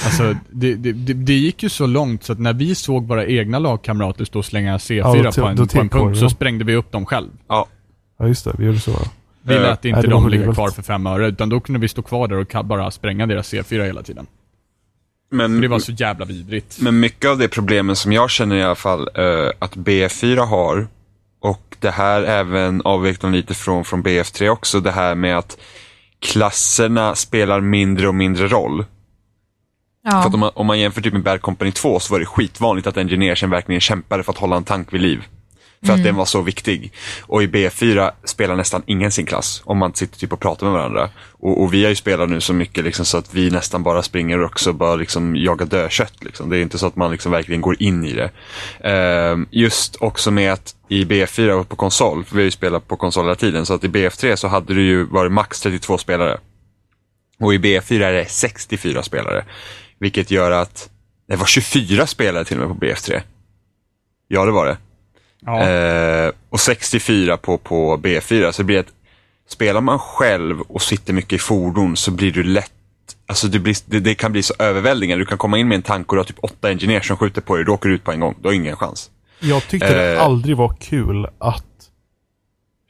Alltså, 0.05 0.35
det, 0.51 0.75
det, 0.75 0.93
det, 1.15 1.33
gick 1.35 1.63
ju 1.63 1.69
så 1.69 1.87
långt 1.87 2.25
så 2.25 2.33
att 2.33 2.39
när 2.39 2.53
vi 2.53 2.75
såg 2.75 3.09
våra 3.09 3.27
egna 3.27 3.59
lagkamrater 3.59 4.25
stå 4.25 4.39
och 4.39 4.45
slänga 4.45 4.77
C4 4.77 4.95
Ja, 4.95 5.23
då 5.23 5.43
på, 5.43 5.49
en, 5.49 5.57
på 5.69 5.81
en 5.81 5.89
punkt 5.89 6.19
så 6.19 6.31
sprängde 6.31 6.65
vi 6.65 6.75
upp 6.77 6.93
dem 6.93 7.07
själv. 7.07 7.29
ja, 7.49 7.67
Ja, 8.19 8.27
just 8.27 8.45
det. 8.45 8.53
Vi 8.59 8.65
gjorde 8.67 8.79
så. 8.81 8.93
Ja. 9.45 9.49
Vi 9.49 9.55
Eh, 9.55 9.63
lät 9.63 9.85
inte 9.85 10.07
dem 10.07 10.29
ligga 10.29 10.53
kvar 10.53 10.71
för 10.71 10.83
fem 10.83 11.07
öre, 11.07 11.29
utan 11.29 11.49
då 11.49 11.61
kunde 11.61 11.81
vi 11.81 11.89
stå 11.89 12.03
kvar 12.03 12.29
där 12.29 12.37
och 12.59 12.65
bara 12.65 12.91
spränga 12.91 13.27
deras 13.27 13.53
C4 13.53 13.85
hela 13.85 14.03
tiden. 14.03 14.27
men, 15.31 15.55
För 15.57 15.63
det 15.63 15.69
var 15.69 15.79
så 15.79 15.93
jävla 15.93 16.25
vidrigt. 16.25 16.79
men 16.81 17.01
mycket 17.01 17.31
av 17.31 17.39
det 17.39 17.49
problemen 17.49 17.97
som 17.97 18.13
jag 18.13 18.31
känner 18.31 18.57
i 18.57 18.63
alla 18.63 18.75
fall 18.75 19.09
eh, 19.15 19.51
att 19.59 19.77
BF4 19.77 20.47
har 20.47 20.89
och 21.41 21.77
det 21.81 21.91
här 21.91 22.23
även 22.23 22.83
avviker 22.85 23.31
lite 23.31 23.55
från, 23.55 23.85
från 23.85 24.03
BF3 24.03 24.49
också, 24.49 24.81
det 24.81 24.91
här 24.91 25.15
med 25.15 25.39
att 25.39 25.59
klasserna 26.19 27.15
spelar 27.15 27.61
mindre 27.61 28.09
och 28.09 28.15
mindre 28.15 28.49
roll. 28.49 28.85
För 30.11 30.19
att 30.19 30.35
om 30.35 30.41
man, 30.41 30.51
om 30.55 30.67
man 30.67 30.79
jämför 30.81 31.01
typ 31.01 31.13
med 31.13 31.23
Bad 31.23 31.41
Company 31.43 31.73
2 31.73 32.01
så 32.01 32.15
var 32.15 32.21
det 32.21 32.27
skitvanligt 32.27 32.87
att 32.87 32.97
engineersen 32.97 33.51
verkligen 33.51 33.81
kämpade 33.81 34.23
för 34.23 34.33
att 34.33 34.39
hålla 34.39 34.57
en 34.57 34.65
tank 34.65 34.93
vid 34.93 35.01
liv. 35.01 35.25
För 35.87 35.93
att 35.93 36.05
den 36.05 36.15
var 36.15 36.25
så 36.25 36.43
viktig. 36.43 36.93
Och 37.23 37.43
i 37.43 37.47
B4 37.47 38.11
spelar 38.25 38.57
nästan 38.57 38.83
ingen 38.87 39.13
sin 39.13 39.27
klass 39.27 39.63
om 39.65 39.79
man 39.79 39.95
sitter 39.95 40.19
typ 40.19 40.33
och 40.33 40.41
pratar 40.41 40.67
med 40.67 40.75
varandra. 40.75 41.11
Och, 41.33 41.63
och 41.63 41.75
vi 41.75 41.83
har 41.83 41.91
ju 41.91 41.97
spelat 41.97 42.31
nu 42.31 42.41
så 42.41 42.53
mycket 42.53 42.85
liksom, 42.85 43.05
så 43.05 43.19
att 43.19 43.35
vi 43.35 43.51
nästan 43.51 43.83
bara 43.83 44.03
springer 44.03 44.39
och 44.39 44.47
också 44.47 44.73
bara 44.73 44.97
liksom 44.97 45.37
jagar 45.37 45.67
dödkött. 45.67 46.25
Liksom. 46.25 46.51
Det 46.51 46.59
är 46.59 46.63
inte 46.63 46.79
så 46.79 46.87
att 46.87 46.97
man 46.97 47.11
liksom 47.11 47.33
verkligen 47.33 47.61
går 47.61 47.83
in 47.83 48.05
i 48.05 48.13
det. 48.13 48.31
Ehm, 48.89 49.47
just 49.51 49.97
också 49.97 50.31
med 50.31 50.53
att 50.53 50.75
i 50.89 51.05
B4 51.05 51.51
och 51.51 51.69
på 51.69 51.77
konsol, 51.77 52.25
för 52.25 52.37
vi 52.37 52.43
har 52.43 52.45
ju 52.45 52.51
spelat 52.51 52.89
på 52.89 52.97
konsol 52.97 53.25
hela 53.25 53.35
tiden, 53.35 53.67
så 53.67 53.75
att 53.75 53.85
i 53.85 53.89
BF3 53.89 54.37
så 54.37 54.49
hade 54.49 54.75
det 54.75 54.83
ju 54.83 55.05
varit 55.05 55.33
max 55.33 55.61
32 55.61 55.99
spelare. 55.99 56.39
Och 57.41 57.55
i 57.55 57.59
B4 57.59 58.03
är 58.03 58.13
det 58.13 58.27
64 58.27 59.03
spelare. 59.03 59.45
Vilket 59.99 60.31
gör 60.31 60.51
att 60.51 60.91
det 61.29 61.37
var 61.37 61.47
24 61.47 62.07
spelare 62.07 62.45
till 62.45 62.61
och 62.61 62.69
med 62.69 62.79
på 62.79 62.87
BF3. 62.87 63.23
Ja, 64.29 64.45
det 64.45 64.51
var 64.51 64.67
det. 64.67 64.77
Ja. 65.47 65.63
Eh, 65.69 66.33
och 66.51 66.61
64 66.61 67.37
på, 67.37 67.59
på 67.59 67.97
B4. 67.97 68.53
Så 68.53 68.63
det 68.63 68.67
blir 68.67 68.79
att 68.81 68.93
spelar 69.49 69.81
man 69.81 69.99
själv 69.99 70.61
och 70.61 70.83
sitter 70.83 71.13
mycket 71.13 71.33
i 71.33 71.39
fordon 71.39 71.97
så 71.97 72.11
blir 72.11 72.33
du 72.33 72.43
lätt 72.43 72.71
Alltså 73.27 73.47
det, 73.49 73.59
blir, 73.59 73.77
det, 73.87 74.01
det 74.01 74.15
kan 74.15 74.33
bli 74.33 74.43
så 74.43 74.55
överväldigande. 74.59 75.23
Du 75.23 75.27
kan 75.27 75.39
komma 75.39 75.59
in 75.59 75.69
med 75.69 75.77
en 75.77 75.83
tank 75.83 76.09
och 76.13 76.17
du 76.17 76.21
har 76.21 76.25
typ 76.25 76.39
åtta 76.43 76.73
ingenjörer 76.73 77.01
som 77.01 77.17
skjuter 77.17 77.41
på 77.41 77.57
dig. 77.57 77.65
Du 77.65 77.71
åker 77.71 77.89
ut 77.89 78.05
på 78.05 78.13
en 78.13 78.21
gång. 78.21 78.35
Du 78.41 78.49
har 78.49 78.53
ingen 78.55 78.77
chans. 78.77 79.11
Jag 79.41 79.69
tyckte 79.69 79.95
det 79.95 80.15
Eh. 80.17 80.23
aldrig 80.23 80.57
var 80.57 80.77
kul 80.81 81.27
att 81.39 81.65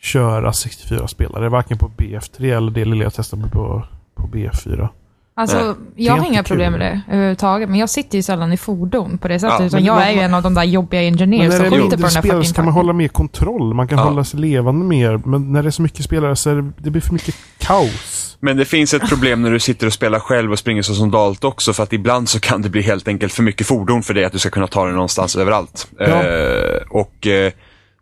köra 0.00 0.52
64 0.52 1.08
spelare. 1.08 1.48
Varken 1.48 1.78
på 1.78 1.88
BF3 1.88 2.56
eller 2.56 2.70
det 2.70 2.84
lilla 2.84 3.02
jag 3.04 3.14
testade 3.14 3.48
på, 3.48 3.86
på 4.14 4.22
B4. 4.28 4.88
Alltså, 5.36 5.56
Nej, 5.56 5.74
jag 6.06 6.16
har 6.16 6.26
inga 6.26 6.42
problem 6.42 6.72
med 6.72 6.80
det 6.80 7.00
överhuvudtaget, 7.10 7.68
men 7.68 7.78
jag 7.78 7.90
sitter 7.90 8.18
ju 8.18 8.22
sällan 8.22 8.52
i 8.52 8.56
fordon 8.56 9.18
på 9.18 9.28
det 9.28 9.38
sättet, 9.40 9.60
Ja, 9.60 9.66
utan 9.66 9.84
jag 9.84 9.94
man- 9.94 10.02
är 10.04 10.12
ju 10.12 10.18
en 10.20 10.34
av 10.34 10.42
de 10.42 10.54
där 10.54 10.62
jobbiga 10.64 11.02
ingenjörerna 11.02 11.52
som 11.52 11.64
skjuter 11.70 11.96
på 11.96 12.02
den 12.02 12.12
där 12.14 12.22
fucking 12.22 12.44
så 12.44 12.54
kan 12.54 12.64
man 12.64 12.74
hålla 12.74 12.92
mer 12.92 13.08
kontroll. 13.08 13.74
Man 13.74 13.88
kan 13.88 13.98
Ja. 13.98 14.04
hålla 14.04 14.24
sig 14.24 14.40
levande 14.40 14.84
mer. 14.84 15.20
Men 15.24 15.52
när 15.52 15.62
det 15.62 15.68
är 15.68 15.70
så 15.70 15.82
mycket 15.82 16.04
spelare 16.04 16.36
så 16.36 16.50
är 16.50 16.54
det, 16.54 16.72
det 16.78 16.90
blir 16.90 17.02
för 17.02 17.12
mycket 17.12 17.34
kaos. 17.58 18.36
Men 18.40 18.56
det 18.56 18.64
finns 18.64 18.94
ett 18.94 19.08
problem 19.08 19.42
när 19.42 19.50
du 19.50 19.60
sitter 19.60 19.86
och 19.86 19.92
spelar 19.92 20.18
själv 20.18 20.52
och 20.52 20.58
springer 20.58 20.82
så 20.82 20.94
som 20.94 21.10
Dalt 21.10 21.44
också. 21.44 21.72
För 21.72 21.82
att 21.82 21.92
ibland 21.92 22.28
så 22.28 22.40
kan 22.40 22.62
det 22.62 22.68
bli 22.68 22.82
helt 22.82 23.08
enkelt 23.08 23.32
för 23.32 23.42
mycket 23.42 23.66
fordon 23.66 24.02
för 24.02 24.14
dig 24.14 24.24
att 24.24 24.32
du 24.32 24.38
ska 24.38 24.50
kunna 24.50 24.66
ta 24.66 24.84
dig 24.84 24.94
någonstans 24.94 25.36
överallt. 25.36 25.86
Ja. 25.98 26.04
Eh, 26.06 26.82
och, 26.90 27.26
eh, 27.26 27.52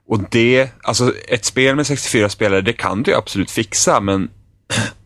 och 0.09 0.21
det, 0.31 0.69
alltså 0.83 1.13
ett 1.29 1.45
spel 1.45 1.77
med 1.77 1.87
64 1.87 2.29
spelare, 2.29 2.61
det 2.61 2.73
kan 2.73 3.03
du 3.03 3.11
ju 3.11 3.17
absolut 3.17 3.51
fixa. 3.51 4.01
Men 4.01 4.29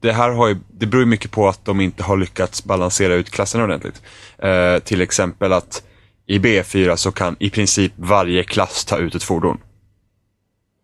det 0.00 0.12
här 0.12 0.30
har 0.30 0.48
ju, 0.48 0.56
det 0.68 0.86
beror 0.86 1.04
mycket 1.04 1.30
på 1.30 1.48
att 1.48 1.64
de 1.64 1.80
inte 1.80 2.02
har 2.02 2.16
lyckats 2.16 2.64
balansera 2.64 3.14
ut 3.14 3.30
klasserna 3.30 3.64
ordentligt. 3.64 4.02
Eh, 4.38 4.78
till 4.78 5.00
exempel 5.00 5.52
att 5.52 5.82
i 6.26 6.38
B4 6.38 6.96
så 6.96 7.12
kan 7.12 7.36
i 7.38 7.50
princip 7.50 7.92
varje 7.96 8.44
klass 8.44 8.84
ta 8.84 8.96
ut 8.96 9.14
ett 9.14 9.22
fordon. 9.22 9.58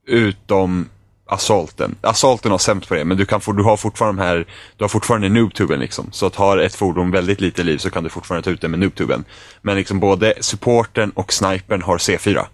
Utom 0.06 0.88
Assaulten. 1.26 1.94
Assaulten 2.00 2.50
har 2.50 2.58
sämst 2.58 2.88
på 2.88 2.94
det, 2.94 3.04
men 3.04 3.16
du, 3.16 3.26
kan 3.26 3.40
få, 3.40 3.52
du 3.52 3.62
har 3.62 3.76
fortfarande 3.76 4.22
de 4.22 4.26
här, 4.26 4.46
du 4.76 4.84
har 4.84 4.88
fortfarande 4.88 5.28
noobtuben 5.28 5.80
liksom. 5.80 6.08
Så 6.12 6.26
att 6.26 6.34
har 6.34 6.58
ett 6.58 6.74
fordon 6.74 7.10
väldigt 7.10 7.40
lite 7.40 7.62
liv 7.62 7.78
så 7.78 7.90
kan 7.90 8.04
du 8.04 8.10
fortfarande 8.10 8.44
ta 8.44 8.50
ut 8.50 8.60
det 8.60 8.68
med 8.68 8.78
noobtuben. 8.78 9.24
Men 9.62 9.76
liksom 9.76 10.00
både 10.00 10.34
supporten 10.40 11.10
och 11.10 11.32
snipern 11.32 11.82
har 11.82 11.98
C4. 11.98 12.46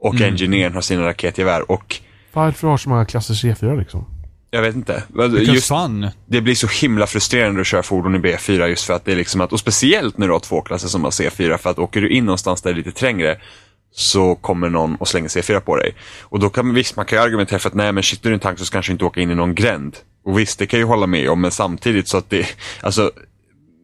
Och 0.00 0.14
Mm. 0.14 0.28
engineern 0.28 0.74
har 0.74 0.80
sina 0.80 1.06
raketgevär 1.06 1.70
och 1.70 1.96
Varför 2.32 2.68
har 2.68 2.76
så 2.76 2.88
många 2.88 3.04
klasser 3.04 3.34
C4 3.34 3.78
liksom? 3.78 4.04
Jag 4.50 4.62
vet 4.62 4.74
inte. 4.74 5.02
Just, 5.38 5.68
fun. 5.68 6.08
det 6.26 6.40
blir 6.40 6.54
så 6.54 6.66
himla 6.66 7.06
frustrerande 7.06 7.60
att 7.60 7.66
köra 7.66 7.82
fordon 7.82 8.14
i 8.14 8.18
B4 8.18 8.66
just 8.66 8.84
för 8.84 8.94
att 8.94 9.04
det 9.04 9.12
är 9.12 9.16
liksom 9.16 9.40
att, 9.40 9.52
och 9.52 9.60
speciellt 9.60 10.18
när 10.18 10.26
du 10.26 10.32
har 10.32 10.40
två 10.40 10.60
klasser 10.60 10.88
som 10.88 11.04
har 11.04 11.10
C4 11.10 11.56
för 11.56 11.70
att 11.70 11.78
åker 11.78 12.00
du 12.00 12.10
in 12.10 12.24
någonstans 12.24 12.62
där 12.62 12.70
det 12.70 12.74
är 12.74 12.84
lite 12.84 12.92
trängre 12.92 13.38
så 13.92 14.34
kommer 14.34 14.68
någon 14.68 14.96
och 14.96 15.08
slänger 15.08 15.28
C4 15.28 15.60
på 15.60 15.76
dig. 15.76 15.94
Och 16.22 16.40
då 16.40 16.50
kan 16.50 16.74
visst, 16.74 16.96
man 16.96 17.06
kan 17.06 17.18
ju 17.18 17.24
argumentera 17.24 17.58
för 17.58 17.68
att 17.68 17.74
nej 17.74 17.92
men 17.92 18.02
sitter 18.02 18.30
du 18.30 18.30
i 18.30 18.34
en 18.34 18.40
tank 18.40 18.58
så 18.58 18.72
kanske 18.72 18.92
inte 18.92 19.04
åka 19.04 19.20
in 19.20 19.30
i 19.30 19.34
någon 19.34 19.54
gränd. 19.54 19.96
Och 20.24 20.38
visst, 20.38 20.58
det 20.58 20.66
kan 20.66 20.80
jag 20.80 20.86
ju 20.86 20.88
hålla 20.88 21.06
med 21.06 21.30
om, 21.30 21.40
men 21.40 21.50
samtidigt 21.50 22.08
så 22.08 22.16
att 22.16 22.30
det, 22.30 22.46
alltså 22.80 23.10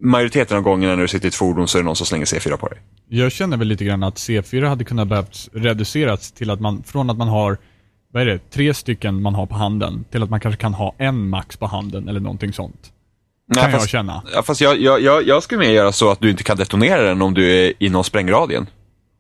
majoriteten 0.03 0.57
av 0.57 0.63
gångerna 0.63 0.95
när 0.95 1.03
du 1.03 1.09
sitter 1.09 1.27
i 1.27 1.29
ett 1.29 1.35
fordon 1.35 1.69
så 1.69 1.79
är 1.79 1.83
det 1.83 1.87
någon 1.87 1.97
som 1.97 2.07
slänger 2.07 2.25
C4 2.25 2.57
på 2.57 2.69
dig. 2.69 2.79
Jag 3.09 3.33
känner 3.33 3.57
väl 3.57 3.69
lite 3.69 3.85
grann 3.85 4.03
att 4.03 4.17
C4 4.17 4.69
hade 4.69 4.85
kunnat 4.85 5.09
behövt 5.09 5.49
reduceras 5.53 6.33
till 6.33 6.51
att 6.51 6.61
man, 6.61 6.83
från 6.83 7.11
att 7.11 7.17
man 7.17 7.29
har, 7.29 7.59
vad 8.15 8.23
är 8.23 8.27
det, 8.27 8.51
tre 8.51 8.75
stycken 8.75 9.23
man 9.23 9.35
har 9.35 9.47
på 9.47 9.55
handen, 9.55 10.05
till 10.11 10.23
att 10.23 10.31
man 10.31 10.41
kanske 10.41 10.61
kan 10.61 10.75
ha 10.75 10.95
en 10.99 11.29
max 11.29 11.57
på 11.57 11.67
handen 11.67 12.09
eller 12.09 12.21
någonting 12.21 12.53
sånt. 12.53 12.93
Kan 13.55 13.63
Nej, 13.63 13.73
jag 13.73 13.81
fast, 13.81 13.91
känna. 13.91 14.23
Ja, 14.35 14.43
fast 14.43 14.61
jag, 14.61 14.81
jag, 14.81 15.01
jag, 15.01 15.27
jag 15.27 15.43
skulle 15.43 15.61
mer 15.61 15.71
göra 15.71 15.93
så 15.93 16.11
att 16.11 16.21
du 16.21 16.31
inte 16.31 16.43
kan 16.43 16.57
detonera 16.57 17.03
den 17.03 17.23
om 17.23 17.35
du 17.35 17.51
är 17.51 17.73
inom 17.79 18.05
sprängradien. 18.05 18.67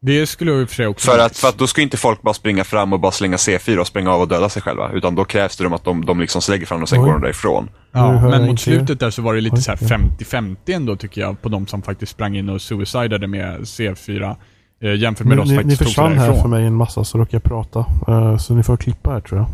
Det 0.01 0.27
skulle 0.27 0.51
jag 0.51 0.61
i 0.61 0.65
och 0.65 0.69
för 0.69 0.75
sig 0.75 0.87
också 0.87 1.11
För 1.11 1.19
att, 1.19 1.37
för 1.37 1.49
att 1.49 1.59
då 1.59 1.67
ska 1.67 1.83
inte 1.83 1.97
folk 1.97 2.23
bara 2.23 2.35
springa 2.35 2.65
fram 2.65 2.93
och 2.93 3.01
bara 3.01 3.13
slänga 3.13 3.37
C4 3.37 3.79
och 3.79 3.87
spränga 3.87 4.11
av 4.11 4.21
och 4.21 4.29
döda 4.29 4.49
sig 4.49 4.63
själva. 4.63 4.91
Utan 4.93 5.15
då 5.15 5.25
krävs 5.25 5.57
det 5.57 5.67
att 5.67 5.85
de, 5.85 6.05
de 6.05 6.21
liksom 6.21 6.43
lägger 6.49 6.67
fram 6.67 6.83
och 6.83 6.89
sen 6.89 7.01
Oj. 7.01 7.05
går 7.05 7.13
de 7.13 7.23
därifrån. 7.23 7.71
Ja, 7.93 8.13
men 8.13 8.31
jag 8.33 8.41
mot 8.41 8.51
inte. 8.51 8.63
slutet 8.63 9.01
där 9.01 9.11
så 9.11 9.23
var 9.23 9.35
det 9.35 9.41
lite 9.41 9.57
Oj, 9.57 9.63
så 9.63 9.71
här 9.71 9.79
ja. 9.81 9.99
50-50 10.19 10.57
ändå 10.67 10.97
tycker 10.97 11.21
jag 11.21 11.43
på 11.43 11.49
de 11.49 11.67
som 11.67 11.83
faktiskt 11.83 12.13
sprang 12.13 12.37
in 12.37 12.49
och 12.49 12.63
suicidade 12.63 13.27
med 13.27 13.61
C4 13.61 14.37
eh, 14.81 14.95
jämfört 14.95 15.27
med 15.27 15.39
Ni, 15.39 15.47
som 15.47 15.57
ni, 15.57 15.57
ni 15.57 15.63
faktiskt 15.63 15.79
sig 15.79 15.87
försvann 15.87 16.19
här 16.19 16.43
för 16.43 16.49
mig 16.49 16.67
en 16.67 16.75
massa 16.75 17.05
så 17.05 17.19
råkade 17.19 17.37
jag 17.37 17.43
prata. 17.43 17.87
Eh, 18.09 18.37
så 18.37 18.55
ni 18.55 18.63
får 18.63 18.77
klippa 18.77 19.11
här 19.11 19.21
tror 19.21 19.41
jag. 19.41 19.49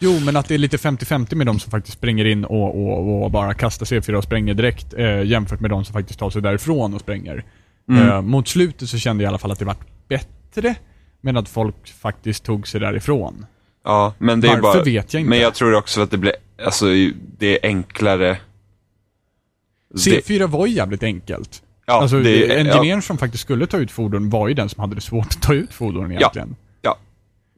Jo, 0.00 0.20
men 0.20 0.36
att 0.36 0.48
det 0.48 0.54
är 0.54 0.58
lite 0.58 0.76
50-50 0.76 1.34
med 1.34 1.46
de 1.46 1.58
som 1.58 1.70
faktiskt 1.70 1.96
springer 1.96 2.24
in 2.24 2.44
och, 2.44 2.84
och, 2.84 3.24
och 3.24 3.30
bara 3.30 3.54
kastar 3.54 3.86
C4 3.86 4.14
och 4.14 4.24
spränger 4.24 4.54
direkt 4.54 4.94
eh, 4.94 5.22
jämfört 5.22 5.60
med 5.60 5.70
de 5.70 5.84
som 5.84 5.92
faktiskt 5.92 6.18
tar 6.18 6.30
sig 6.30 6.42
därifrån 6.42 6.94
och 6.94 7.00
spränger. 7.00 7.44
Mm. 7.88 8.08
Eh, 8.08 8.22
mot 8.22 8.48
slutet 8.48 8.88
så 8.88 8.98
kände 8.98 9.22
jag 9.24 9.28
i 9.28 9.30
alla 9.30 9.38
fall 9.38 9.50
att 9.50 9.58
det 9.58 9.64
vart 9.64 10.08
bättre 10.08 10.74
med 11.20 11.38
att 11.38 11.48
folk 11.48 11.88
faktiskt 11.88 12.44
tog 12.44 12.68
sig 12.68 12.80
därifrån. 12.80 13.46
Ja, 13.84 14.14
men 14.18 14.40
det 14.40 14.48
är 14.48 14.60
Varför 14.60 14.78
bara... 14.78 14.84
vet 14.84 15.14
jag 15.14 15.20
inte. 15.20 15.30
Men 15.30 15.38
jag 15.38 15.54
tror 15.54 15.74
också 15.74 16.00
att 16.00 16.10
det 16.10 16.18
blir, 16.18 16.32
alltså 16.64 16.86
det 17.38 17.46
är 17.46 17.68
enklare. 17.68 18.38
Det, 19.94 20.28
C4 20.28 20.46
var 20.46 20.66
ju 20.66 20.72
jävligt 20.72 21.02
enkelt. 21.02 21.62
Ja, 21.86 21.94
alltså, 22.02 22.20
det, 22.20 22.36
ja, 22.46 22.54
engineern 22.54 23.02
som 23.02 23.18
faktiskt 23.18 23.42
skulle 23.42 23.66
ta 23.66 23.76
ut 23.76 23.90
fordon 23.90 24.30
var 24.30 24.48
ju 24.48 24.54
den 24.54 24.68
som 24.68 24.80
hade 24.80 24.94
det 24.94 25.00
svårt 25.00 25.26
att 25.26 25.42
ta 25.42 25.54
ut 25.54 25.74
fordon 25.74 26.12
egentligen. 26.12 26.56
ja, 26.82 26.98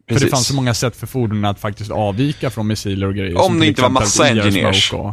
För 0.08 0.14
precis. 0.14 0.24
det 0.24 0.30
fanns 0.30 0.46
så 0.46 0.54
många 0.54 0.74
sätt 0.74 0.96
för 0.96 1.06
fordonen 1.06 1.44
att 1.44 1.60
faktiskt 1.60 1.90
avvika 1.90 2.50
från 2.50 2.66
missiler 2.66 3.06
och 3.06 3.14
grejer. 3.14 3.40
Om 3.40 3.60
det 3.60 3.66
inte 3.66 3.82
var 3.82 3.90
massa 3.90 4.28
engineers. 4.28 4.92
Och... 4.92 5.12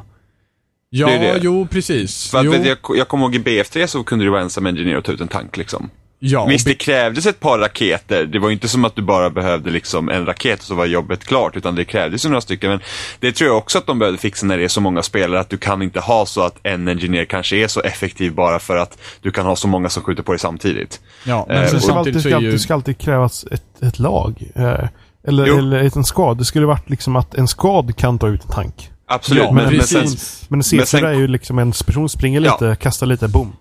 Ja, 0.90 1.08
Det 1.08 1.18
det. 1.18 1.40
jo 1.42 1.68
precis. 1.68 2.30
För 2.32 2.38
att, 2.38 2.46
jo. 2.46 2.54
jag, 2.54 2.78
jag 2.98 3.08
kommer 3.08 3.24
ihåg 3.26 3.36
i 3.36 3.40
BF3 3.40 3.88
så 3.88 4.04
kunde 4.04 4.26
du 4.26 4.32
vara 4.32 4.42
ensam 4.42 4.66
engineer 4.66 4.98
och 4.98 5.04
ta 5.06 5.12
ut 5.12 5.22
en 5.22 5.28
tank 5.28 5.58
liksom. 5.58 5.90
Ja, 6.26 6.46
Visst, 6.46 6.66
och 6.68 6.70
det 6.70 6.76
krävdes 6.76 7.26
ett 7.26 7.40
par 7.40 7.58
raketer. 7.60 8.26
Det 8.26 8.40
var 8.40 8.48
ju 8.50 8.54
inte 8.54 8.68
som 8.68 8.86
att 8.86 8.96
du 8.96 9.02
bara 9.02 9.30
behövde 9.30 9.72
liksom 9.72 10.10
en 10.10 10.26
raket 10.26 10.60
och 10.60 10.66
så 10.66 10.76
var 10.76 10.86
jobbet 10.86 11.24
klart, 11.26 11.56
utan 11.58 11.76
det 11.76 11.86
krävdes 11.86 12.26
ju 12.26 12.30
några 12.30 12.42
stycken. 12.42 12.70
Men 12.70 12.80
det 13.20 13.32
tror 13.32 13.48
jag 13.50 13.58
också 13.58 13.78
att 13.78 13.86
de 13.88 14.00
behövde 14.00 14.20
fixa 14.20 14.46
när 14.46 14.58
det 14.58 14.64
är 14.64 14.68
så 14.68 14.82
många 14.82 15.04
spelare, 15.04 15.40
att 15.40 15.50
du 15.50 15.58
kan 15.58 15.82
inte 15.82 16.00
ha 16.00 16.26
så 16.26 16.42
att 16.42 16.56
en 16.64 16.88
engineer 16.88 17.26
kanske 17.26 17.56
är 17.58 17.68
så 17.68 17.82
effektiv 17.82 18.34
bara 18.34 18.60
för 18.60 18.78
att 18.78 18.98
du 19.22 19.32
kan 19.32 19.46
ha 19.46 19.56
så 19.56 19.68
många 19.68 19.90
som 19.90 20.04
skjuter 20.04 20.24
på 20.24 20.32
dig 20.32 20.40
samtidigt. 20.40 21.02
Ja, 21.24 21.48
Eh, 21.50 21.56
men 21.56 21.64
och- 21.64 21.70
sen 21.70 21.80
Det 21.80 21.82
ska, 21.86 21.94
alltid, 21.94 22.14
så 22.14 22.20
ska, 22.20 22.30
är 22.30 22.40
ju... 22.42 22.48
alltid, 22.48 22.62
ska 22.62 22.74
alltid 22.74 22.98
krävas 22.98 23.46
ett, 23.52 23.84
ett 23.84 24.00
lag. 24.00 24.44
Eh, 24.56 24.88
eller, 25.28 25.46
Jo. 25.48 25.58
eller 25.58 25.98
en 25.98 26.04
skad. 26.04 26.38
Det 26.38 26.46
skulle 26.46 26.66
varit 26.66 26.90
liksom 26.90 27.16
att 27.16 27.36
en 27.36 27.48
skad 27.48 27.96
kan 27.98 28.20
ta 28.20 28.28
ut 28.28 28.44
en 28.44 28.50
tank. 28.52 28.90
Absolut, 29.08 29.44
Ja, 29.44 29.52
men, 29.52 29.66
men 29.66 29.78
men 29.78 29.86
sen. 29.88 30.08
Men 30.48 30.60
en 30.60 30.64
C4 30.64 30.78
Men 30.78 30.86
sen- 30.86 31.06
är 31.06 31.14
ju 31.14 31.28
liksom 31.28 31.60
en 31.60 31.72
person 31.72 32.10
springer 32.10 32.42
Ja. 32.42 32.52
lite, 32.62 32.76
kastar 32.82 33.08
lite, 33.08 33.28
boom. 33.28 33.56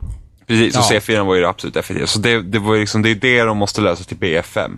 Precis, 0.52 0.76
och 0.76 0.94
Ja. 0.94 1.00
C4 1.00 1.24
var 1.26 1.34
ju 1.34 1.40
det 1.40 1.48
absolut 1.48 1.76
effektivt. 1.76 2.08
Så 2.08 2.18
det, 2.18 2.42
det, 2.42 2.58
var 2.58 2.76
liksom, 2.76 3.02
det 3.02 3.10
är 3.10 3.14
det 3.14 3.42
de 3.42 3.58
måste 3.58 3.80
lösa 3.80 4.04
till 4.04 4.16
BF5. 4.16 4.70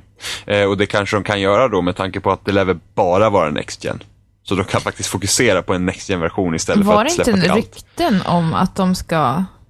Eh, 0.46 0.64
och 0.64 0.76
det 0.78 0.86
kanske 0.86 1.16
de 1.16 1.24
kan 1.24 1.40
göra 1.40 1.68
då 1.68 1.82
med 1.82 1.96
tanke 1.96 2.20
på 2.20 2.30
att 2.32 2.44
det 2.44 2.52
lär 2.52 2.64
väl 2.64 2.78
bara 2.94 3.30
vara 3.30 3.50
Next 3.50 3.84
Gen. 3.84 4.02
Så 4.42 4.54
de 4.54 4.64
kan 4.64 4.80
faktiskt 4.80 5.08
fokusera 5.08 5.62
på 5.62 5.74
en 5.74 5.86
Next 5.86 6.08
Gen-version 6.10 6.54
istället 6.54 6.86
för 6.86 6.92
Var 6.94 7.04
det 7.04 7.10
att 7.10 7.12
inte 7.18 7.24
släppa 7.24 7.40
till 7.40 7.50
allt. 7.50 7.56
rykten 7.56 8.22
om 8.26 8.54
att 8.54 8.76
de 8.76 8.94
ska 8.94 9.16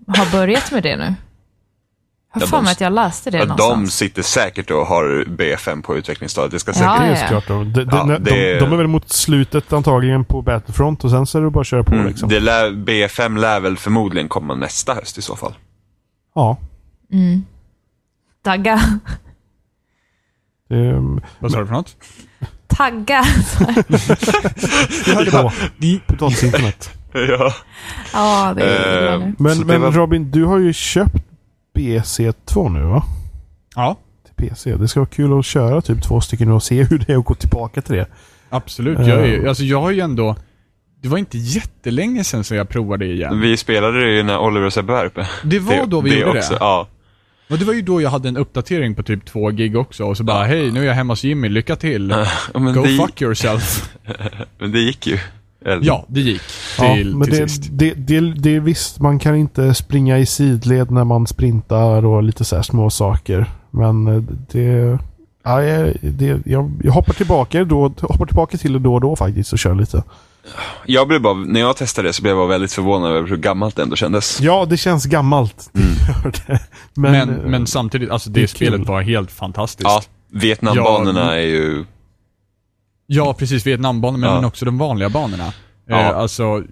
ha 0.06 0.26
börjat 0.32 0.72
med 0.72 0.82
det 0.82 0.96
nu? 0.96 1.14
Jag 2.36 2.42
Ja, 2.42 2.46
har 2.46 2.50
för 2.50 2.56
de- 2.56 2.64
mig 2.64 2.72
att 2.72 2.80
jag 2.80 2.92
läste 2.92 3.30
det 3.30 3.38
Ja, 3.38 3.44
de 3.44 3.48
någonstans. 3.48 3.94
sitter 3.96 4.22
säkert 4.22 4.70
och 4.70 4.86
har 4.86 5.24
BFM 5.28 5.82
på 5.82 5.96
utvecklingsstadiet. 5.96 6.50
Det 6.52 6.58
ska 6.58 6.70
Ja, 6.70 6.74
säkert... 6.74 6.98
Det 7.00 7.06
är 7.06 7.10
ja. 7.10 7.16
såklart. 7.40 7.46
De, 7.48 7.72
de, 7.72 7.80
Ja, 7.96 8.04
de, 8.04 8.24
det- 8.24 8.54
de, 8.54 8.60
de 8.60 8.72
är 8.72 8.76
väl 8.76 8.86
mot 8.86 9.10
slutet 9.12 9.72
antagligen 9.72 10.24
på 10.24 10.42
Battlefront 10.42 11.04
och 11.04 11.10
sen 11.10 11.26
så 11.26 11.38
är 11.38 11.42
det 11.42 11.50
bara 11.50 11.60
att 11.60 11.66
köra 11.66 11.84
på 11.84 11.92
Mm, 11.94 12.06
liksom. 12.06 12.28
det 12.28 12.40
lär, 12.40 12.70
BFM 12.70 13.36
lär 13.36 13.60
väl 13.60 13.76
förmodligen 13.76 14.28
komma 14.28 14.54
nästa 14.54 14.94
höst 14.94 15.18
i 15.18 15.22
så 15.22 15.36
fall. 15.36 15.52
Ja. 16.34 16.56
Mm. 17.12 17.44
Tagga. 18.42 18.80
Är- 20.70 21.20
Vad 21.40 21.52
sa 21.52 21.60
du 21.60 21.66
för 21.66 21.74
något? 21.74 21.96
Tagga. 22.66 23.22
jag 25.06 25.14
hörde 25.14 25.30
bara 25.30 25.52
potatisinternet. 26.06 26.90
ja. 27.12 27.52
ja, 28.12 28.54
det 28.56 28.62
är 28.76 29.18
nu. 29.18 29.34
Men, 29.38 29.60
men 29.66 29.80
var- 29.80 29.92
Robin, 29.92 30.30
du 30.30 30.44
har 30.44 30.58
ju 30.58 30.72
köpt 30.72 31.16
BC2 31.76 32.68
nu 32.72 32.82
va? 32.82 33.02
Ja, 33.74 33.96
Till 34.26 34.48
PC. 34.48 34.76
Det 34.76 34.88
ska 34.88 35.00
vara 35.00 35.08
kul 35.10 35.38
att 35.38 35.44
köra 35.46 35.80
typ 35.80 36.02
två 36.02 36.20
stycken 36.20 36.50
och 36.50 36.62
se 36.62 36.82
hur 36.82 36.98
det 36.98 37.12
är 37.12 37.16
att 37.18 37.24
gå 37.24 37.34
tillbaka 37.34 37.82
till 37.82 37.94
det. 37.96 38.06
absolut. 38.50 38.98
Jag, 38.98 39.08
är, 39.28 39.42
Eh. 39.42 39.48
alltså, 39.48 39.64
jag 39.64 39.80
har 39.80 39.90
ju 39.90 40.00
ändå... 40.00 40.36
Det 41.04 41.10
var 41.10 41.18
inte 41.18 41.38
jättelänge 41.38 42.24
sedan 42.24 42.44
som 42.44 42.56
jag 42.56 42.68
provade 42.68 43.06
det 43.06 43.12
igen. 43.12 43.40
Vi 43.40 43.56
spelade 43.56 44.00
det 44.04 44.10
ju 44.16 44.22
när 44.22 44.38
Oliver 44.38 44.66
och 44.66 44.72
Sebbe 44.72 44.92
var 44.92 45.04
uppe. 45.04 45.28
Det 45.44 45.58
var 45.58 45.86
då 45.86 46.00
vi 46.00 46.20
gjorde 46.20 46.38
också, 46.38 46.52
det. 46.52 46.58
Ja. 46.60 46.88
Och 47.50 47.58
det 47.58 47.64
var 47.64 47.74
ju 47.74 47.82
då 47.82 48.00
jag 48.02 48.10
hade 48.10 48.28
en 48.28 48.36
uppdatering 48.36 48.94
på 48.94 49.02
typ 49.02 49.24
två 49.26 49.50
gig 49.50 49.76
också 49.76 50.04
och 50.04 50.16
så 50.16 50.24
bara 50.24 50.44
hej, 50.44 50.70
nu 50.70 50.80
är 50.80 50.84
jag 50.84 50.94
hemma 50.94 51.12
hos 51.12 51.24
Jimmy, 51.24 51.48
lycka 51.48 51.76
till. 51.76 52.10
Ja, 52.54 52.58
Go 52.60 52.82
det, 52.82 52.96
fuck 52.96 53.22
yourself. 53.22 53.94
men 54.58 54.72
det 54.72 54.78
gick 54.80 55.06
ju. 55.06 55.18
Eller- 55.64 55.86
Ja, 55.86 56.04
det 56.08 56.20
gick. 56.20 56.42
Ja, 56.78 56.94
Till, 56.94 57.16
men 57.16 57.28
till 57.30 57.40
det, 57.40 57.48
sist. 57.48 57.68
det, 57.72 57.94
det, 57.94 58.20
det 58.20 58.56
är 58.56 58.60
visst, 58.60 59.00
man 59.00 59.18
kan 59.18 59.36
inte 59.36 59.74
springa 59.74 60.18
i 60.18 60.26
sidled 60.26 60.90
när 60.90 61.04
man 61.04 61.26
sprintar 61.26 62.04
och 62.04 62.22
lite 62.22 62.44
så 62.44 62.56
här 62.56 62.62
små 62.62 62.90
saker. 62.90 63.46
Men 63.70 64.06
eh, 64.08 64.22
det... 64.52 64.98
Ja, 65.44 65.62
jag, 65.62 65.94
det, 66.00 66.40
jag, 66.46 66.72
jag 66.84 66.92
hoppar 66.92 67.12
tillbaka 67.12 67.64
då, 67.64 67.82
hoppar 68.00 68.26
tillbaka 68.26 68.56
till 68.58 68.72
det 68.72 68.78
då 68.78 68.94
och 68.94 69.00
då 69.00 69.16
faktiskt 69.16 69.52
och 69.52 69.58
kör 69.58 69.74
lite. 69.74 70.02
Jag 70.86 71.08
blev 71.08 71.20
bara, 71.20 71.34
när 71.34 71.60
jag 71.60 71.76
testade 71.76 72.08
det 72.08 72.12
så 72.12 72.22
blev 72.22 72.30
jag 72.30 72.38
bara 72.38 72.48
väldigt 72.48 72.72
förvånad 72.72 73.12
över 73.16 73.28
hur 73.28 73.36
gammalt 73.36 73.76
det 73.76 73.82
ändå 73.82 73.96
kändes. 73.96 74.40
Ja, 74.40 74.64
det 74.64 74.76
känns 74.76 75.04
gammalt. 75.06 75.70
Gör 76.24 76.32
det. 76.46 76.60
Men, 76.94 77.12
Men, 77.12 77.30
eh, 77.30 77.36
men, 77.50 77.66
samtidigt, 77.66 78.10
alltså 78.10 78.30
det, 78.30 78.40
det 78.40 78.48
spelet 78.48 78.80
kul. 78.80 78.84
var 78.86 79.02
helt 79.02 79.32
fantastiskt. 79.32 79.84
Ja, 79.90 80.02
Vietnambanorna 80.32 81.20
Ja, 81.20 81.32
är 81.34 81.46
ju... 81.46 81.84
Ja, 83.06 83.34
precis. 83.34 83.66
Vietnambanorna, 83.66 84.18
men, 84.20 84.28
Ja. 84.30 84.34
men 84.34 84.44
också 84.44 84.64
de 84.64 84.78
vanliga 84.78 85.08
banorna. 85.08 85.52
Ja. 85.88 86.00
Eh, 86.00 86.16
alltså, 86.16 86.62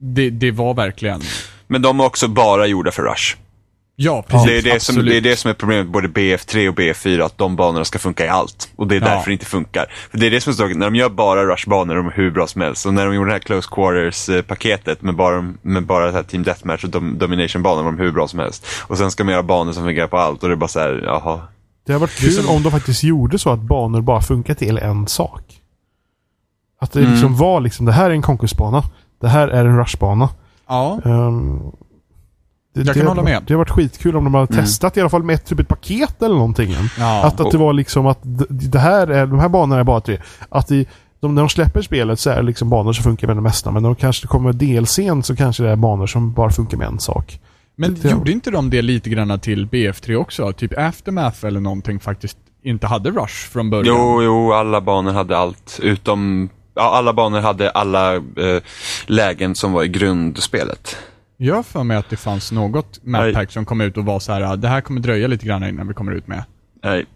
det, 0.00 0.30
det 0.30 0.50
var 0.50 0.74
verkligen... 0.74 1.20
Men 1.66 1.82
de 1.82 2.00
är 2.00 2.04
också 2.04 2.28
bara 2.28 2.66
gjorda 2.66 2.90
för 2.90 3.02
Rush. 3.02 3.36
Ja, 3.96 4.24
precis. 4.28 4.46
det, 4.46 4.58
är 4.70 4.74
det, 4.74 4.80
som, 4.80 5.04
det 5.04 5.16
är 5.16 5.20
det 5.20 5.36
som 5.36 5.50
är 5.50 5.54
problemet 5.54 5.84
med 5.86 5.92
både 5.92 6.08
BF3 6.08 6.68
och 6.68 6.74
BF4, 6.78 7.24
att 7.24 7.38
de 7.38 7.56
banorna 7.56 7.84
ska 7.84 7.98
funka 7.98 8.24
i 8.24 8.28
allt. 8.28 8.68
Och 8.76 8.86
det 8.86 8.96
är 8.96 9.00
Ja. 9.00 9.06
därför 9.06 9.26
det 9.26 9.32
inte 9.32 9.46
funkar. 9.46 9.86
För 10.10 10.18
det 10.18 10.26
är 10.26 10.30
det 10.30 10.40
som 10.40 10.50
är 10.50 10.54
så, 10.54 10.66
när 10.66 10.86
de 10.86 10.94
gör 10.96 11.08
bara 11.08 11.44
Rush-banor, 11.44 11.94
de 11.94 12.06
är 12.06 12.10
hur 12.10 12.30
bra 12.30 12.46
som 12.46 12.60
helst. 12.60 12.86
Och 12.86 12.94
när 12.94 13.06
de 13.06 13.14
gjorde 13.14 13.28
det 13.30 13.32
här 13.32 13.38
Close 13.40 13.68
Quarters-paketet 13.70 15.02
med 15.02 15.16
bara, 15.16 15.54
med 15.62 15.86
bara 15.86 16.06
det 16.06 16.12
här 16.12 16.22
Team 16.22 16.42
Deathmatch 16.42 16.84
och 16.84 16.90
dom, 16.90 17.18
Domination-banor, 17.18 17.84
de 17.84 17.98
hur 17.98 18.12
bra 18.12 18.28
som 18.28 18.38
helst. 18.38 18.66
Och 18.86 18.98
sen 18.98 19.10
ska 19.10 19.24
man 19.24 19.32
göra 19.32 19.42
banor 19.42 19.72
som 19.72 19.84
fungerar 19.84 20.08
på 20.08 20.18
allt 20.18 20.42
och 20.42 20.48
det 20.48 20.54
är 20.54 20.56
bara 20.56 20.68
så 20.68 20.80
här, 20.80 21.02
jaha. 21.04 21.40
Det 21.86 21.92
har 21.92 22.00
varit 22.00 22.16
är 22.16 22.20
kul 22.20 22.32
som- 22.32 22.56
om 22.56 22.62
de 22.62 22.72
faktiskt 22.72 23.02
gjorde 23.02 23.38
så 23.38 23.50
att 23.50 23.60
banor 23.60 24.00
bara 24.00 24.20
funkar 24.22 24.54
till 24.54 24.78
en 24.78 25.06
sak. 25.06 25.42
Att 26.80 26.92
det 26.92 27.00
Mm. 27.00 27.12
liksom 27.12 27.36
var 27.36 27.60
liksom, 27.60 27.86
det 27.86 27.92
här 27.92 28.10
är 28.10 28.14
en 28.14 28.22
konkursbana. 28.22 28.82
Det 29.20 29.28
här 29.28 29.48
är 29.48 29.64
en 29.64 29.78
rushbana. 29.78 30.28
Ja, 30.68 31.00
Um, 31.04 31.72
det, 32.74 32.80
Jag 32.86 32.94
kan 32.94 33.04
det, 33.04 33.08
hålla 33.10 33.22
med. 33.22 33.42
Det 33.46 33.54
har 33.54 33.58
varit 33.58 33.70
skitkul 33.70 34.16
om 34.16 34.24
de 34.24 34.34
hade 34.34 34.52
Mm. 34.54 34.64
testat 34.64 34.96
i 34.96 35.00
alla 35.00 35.10
fall 35.10 35.22
med 35.22 35.44
typ 35.44 35.60
ett 35.60 35.68
paket 35.68 36.22
eller 36.22 36.34
någonting. 36.34 36.74
ja. 36.98 37.24
Att, 37.24 37.40
att 37.40 37.50
det 37.50 37.58
var 37.58 37.72
liksom 37.72 38.06
att 38.06 38.18
det 38.48 38.78
här 38.78 39.06
är, 39.06 39.26
de 39.26 39.38
här 39.38 39.48
banorna 39.48 39.80
är 39.80 39.84
bara 39.84 40.00
tre. 40.00 40.18
Att 40.48 40.70
i, 40.70 40.86
de, 41.20 41.34
när 41.34 41.42
de 41.42 41.48
släpper 41.48 41.82
spelet 41.82 42.20
så 42.20 42.30
är 42.30 42.36
det 42.36 42.42
liksom 42.42 42.70
banor 42.70 42.92
som 42.92 43.02
funkar 43.04 43.26
med 43.26 43.36
det 43.36 43.40
mesta. 43.40 43.70
Men 43.70 43.82
när 43.82 43.88
de 43.90 43.96
kanske 43.96 44.26
kommer 44.26 44.52
delscen 44.52 45.22
så 45.22 45.36
kanske 45.36 45.62
det 45.62 45.70
är 45.70 45.76
banor 45.76 46.06
som 46.06 46.32
bara 46.32 46.50
funkar 46.50 46.76
med 46.78 46.86
en 46.86 46.98
sak. 46.98 47.40
Men 47.76 47.94
det- 48.02 48.10
gjorde 48.10 48.32
inte 48.32 48.50
de 48.50 48.70
det 48.70 48.82
lite 48.82 49.10
grann 49.10 49.40
till 49.40 49.66
BF3 49.66 50.14
också? 50.16 50.52
Typ 50.52 50.78
Aftermath 50.78 51.44
eller 51.46 51.60
någonting 51.60 52.00
faktiskt 52.00 52.36
inte 52.62 52.86
hade 52.86 53.10
Rush 53.10 53.50
från 53.52 53.70
början? 53.70 53.96
Jo, 53.96 54.22
jo, 54.22 54.52
alla 54.52 54.80
banor 54.80 55.12
hade 55.12 55.38
allt. 55.38 55.78
Utom, 55.82 56.48
ja, 56.74 56.82
alla 56.96 57.12
banor 57.12 57.40
hade 57.40 57.70
alla 57.70 58.14
eh, 58.14 58.22
lägen 59.06 59.54
som 59.54 59.72
var 59.72 59.84
i 59.84 59.88
grundspelet. 59.88 60.96
Jag 61.42 61.66
för 61.66 61.82
mig 61.84 61.96
att 61.96 62.10
det 62.10 62.16
fanns 62.16 62.52
något 62.52 62.98
mappack 63.04 63.52
som 63.52 63.64
kom 63.64 63.80
ut 63.80 63.96
och 63.96 64.04
var 64.04 64.20
så 64.20 64.32
här: 64.32 64.56
det 64.56 64.68
här 64.68 64.80
kommer 64.80 65.00
dröja 65.00 65.26
lite 65.28 65.46
grann 65.46 65.64
innan 65.64 65.88
vi 65.88 65.94
kommer 65.94 66.12
ut 66.12 66.26
med. 66.28 66.44
Nej. 66.84 67.06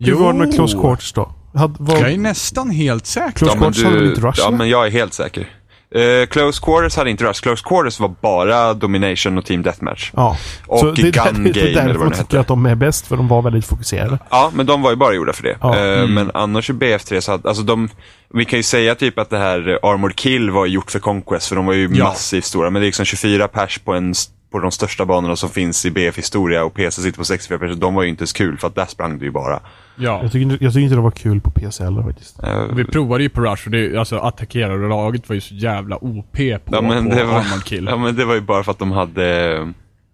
Hur 0.00 0.14
var 0.14 0.32
det 0.32 0.38
med 0.38 0.54
Close 0.54 0.78
Quarters 0.78 1.12
då? 1.12 1.32
Hade, 1.54 1.74
var, 1.78 1.96
Jag 1.98 2.12
är 2.12 2.18
nästan 2.18 2.70
helt 2.70 3.06
säker. 3.06 3.30
Close 3.32 3.54
Ja, 3.54 3.58
Quarters 3.60 3.84
hade 3.84 3.96
väl 3.96 4.06
inte 4.08 4.20
du, 4.20 4.26
Rush? 4.26 4.38
ja, 4.40 4.48
eller? 4.48 4.58
men 4.58 4.68
jag 4.68 4.86
är 4.86 4.90
helt 4.90 5.14
säker. 5.14 5.48
Eh, 5.94 6.26
Close 6.26 6.62
Quarters 6.64 6.96
hade 6.96 7.10
inte 7.10 7.24
Rush. 7.24 7.42
Close 7.42 7.64
Quarters 7.68 8.00
var 8.00 8.14
bara 8.20 8.74
Domination 8.74 9.38
och 9.38 9.44
Team 9.44 9.62
Deathmatch. 9.62 10.10
Ja. 10.16 10.36
Och 10.66 10.78
Så 10.78 10.92
det, 10.92 11.02
Gun 11.02 11.12
det 11.44 11.50
Game 11.50 11.60
eller 11.60 11.74
därför 11.74 11.88
vad 11.88 11.98
man 11.98 12.08
det 12.08 12.14
tycker 12.14 12.22
hette. 12.24 12.40
att 12.40 12.46
de 12.46 12.66
är 12.66 12.74
bäst, 12.74 13.06
för 13.06 13.16
de 13.16 13.28
var 13.28 13.42
väldigt 13.42 13.66
fokuserade. 13.66 14.18
Ja, 14.30 14.50
men 14.54 14.66
de 14.66 14.82
var 14.82 14.90
ju 14.90 14.96
bara 14.96 15.14
gjorda 15.14 15.32
för 15.32 15.42
det. 15.42 15.56
Ja. 15.60 15.76
Eh, 15.76 15.98
Mm. 15.98 16.14
Men 16.14 16.30
annars 16.34 16.70
i 16.70 16.72
BF3 16.72 17.20
så 17.20 17.30
hade, 17.32 17.48
alltså 17.48 17.62
de, 17.64 17.88
vi 18.34 18.44
kan 18.44 18.58
ju 18.58 18.62
säga 18.62 18.94
typ 18.94 19.18
att 19.18 19.30
det 19.30 19.38
här 19.38 19.78
Armored 19.82 20.16
Kill 20.16 20.50
var 20.50 20.66
gjort 20.66 20.90
för 20.90 20.98
Conquest, 20.98 21.48
för 21.48 21.56
de 21.56 21.66
var 21.66 21.72
ju 21.74 21.88
Ja. 21.92 22.04
massivt 22.04 22.44
stora. 22.44 22.70
Men 22.70 22.82
det 22.82 22.84
är 22.84 22.88
liksom 22.88 23.04
24 23.04 23.48
pers 23.48 23.78
på, 23.78 23.92
en, 23.94 24.14
på 24.52 24.58
de 24.58 24.70
största 24.70 25.04
banorna 25.06 25.36
som 25.36 25.50
finns 25.50 25.86
i 25.86 25.90
BF-historia 25.90 26.64
och 26.64 26.74
PC 26.74 27.02
sitter 27.02 27.18
på 27.18 27.24
64 27.24 27.58
pers. 27.58 27.76
De 27.76 27.94
var 27.94 28.02
ju 28.02 28.08
inte 28.08 28.26
så 28.26 28.34
kul, 28.36 28.58
för 28.58 28.66
att 28.66 28.74
där 28.74 28.86
sprang 28.86 29.18
det 29.18 29.24
ju 29.24 29.30
bara. 29.30 29.60
Ja. 29.96 30.20
Jag 30.22 30.32
tycker, 30.32 30.42
inte- 30.52 30.64
jag 30.64 30.72
tycker 30.72 30.82
inte 30.84 30.94
det 30.94 31.00
var 31.00 31.10
kul 31.10 31.40
på 31.40 31.50
PC 31.50 31.84
heller 31.84 32.02
faktiskt. 32.02 32.42
Eh, 32.42 32.62
Vi 32.76 32.84
provade 32.84 33.22
ju 33.22 33.28
på 33.28 33.40
Rush 33.40 33.64
och 33.66 33.70
det, 33.70 33.96
alltså 33.96 34.18
attackerade 34.18 34.88
laget 34.88 35.28
var 35.28 35.34
ju 35.34 35.40
så 35.40 35.54
jävla 35.54 35.96
OP 36.04 36.36
på, 36.64 36.74
Ja 36.76 36.80
men, 36.80 37.08
på 37.10 37.14
det 37.16 37.24
var, 37.24 37.34
Armored 37.38 37.64
Kill. 37.64 37.86
ja 37.90 37.96
men 37.96 38.16
det 38.16 38.24
var 38.24 38.34
ju 38.34 38.40
bara 38.40 38.64
för 38.64 38.72
att 38.72 38.78
de 38.78 38.92
hade, 38.92 39.56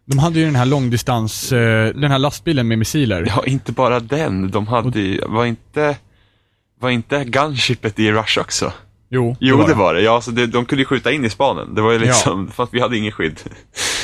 De 0.06 0.18
hade 0.18 0.38
ju 0.38 0.44
den 0.44 0.56
här 0.56 0.66
långdistans, 0.66 1.52
eh, 1.52 1.94
den 1.94 2.10
här 2.10 2.18
lastbilen 2.18 2.68
med 2.68 2.78
missiler. 2.78 3.24
ja 3.26 3.42
inte 3.46 3.72
bara 3.72 4.00
den, 4.00 4.50
de 4.50 4.66
hade 4.66 5.00
ju, 5.00 5.20
var 5.26 5.44
inte, 5.44 5.96
var 6.84 6.90
inte 6.90 7.24
gunshipet 7.24 7.98
i 7.98 8.12
Rush 8.12 8.38
också? 8.40 8.72
Jo, 9.08 9.36
Jo 9.40 9.62
det 9.66 9.74
var 9.74 9.94
det, 9.94 10.00
ja 10.00 10.20
så 10.20 10.30
det, 10.30 10.46
de 10.46 10.64
kunde 10.64 10.82
ju 10.82 10.86
skjuta 10.86 11.12
in 11.12 11.24
i 11.24 11.30
spanen. 11.30 11.74
Det 11.74 11.82
var 11.82 11.92
ju 11.92 11.98
liksom, 11.98 12.48
fast 12.54 12.74
vi 12.74 12.80
hade 12.80 12.96
ingen 12.96 13.12
skydd. 13.12 13.40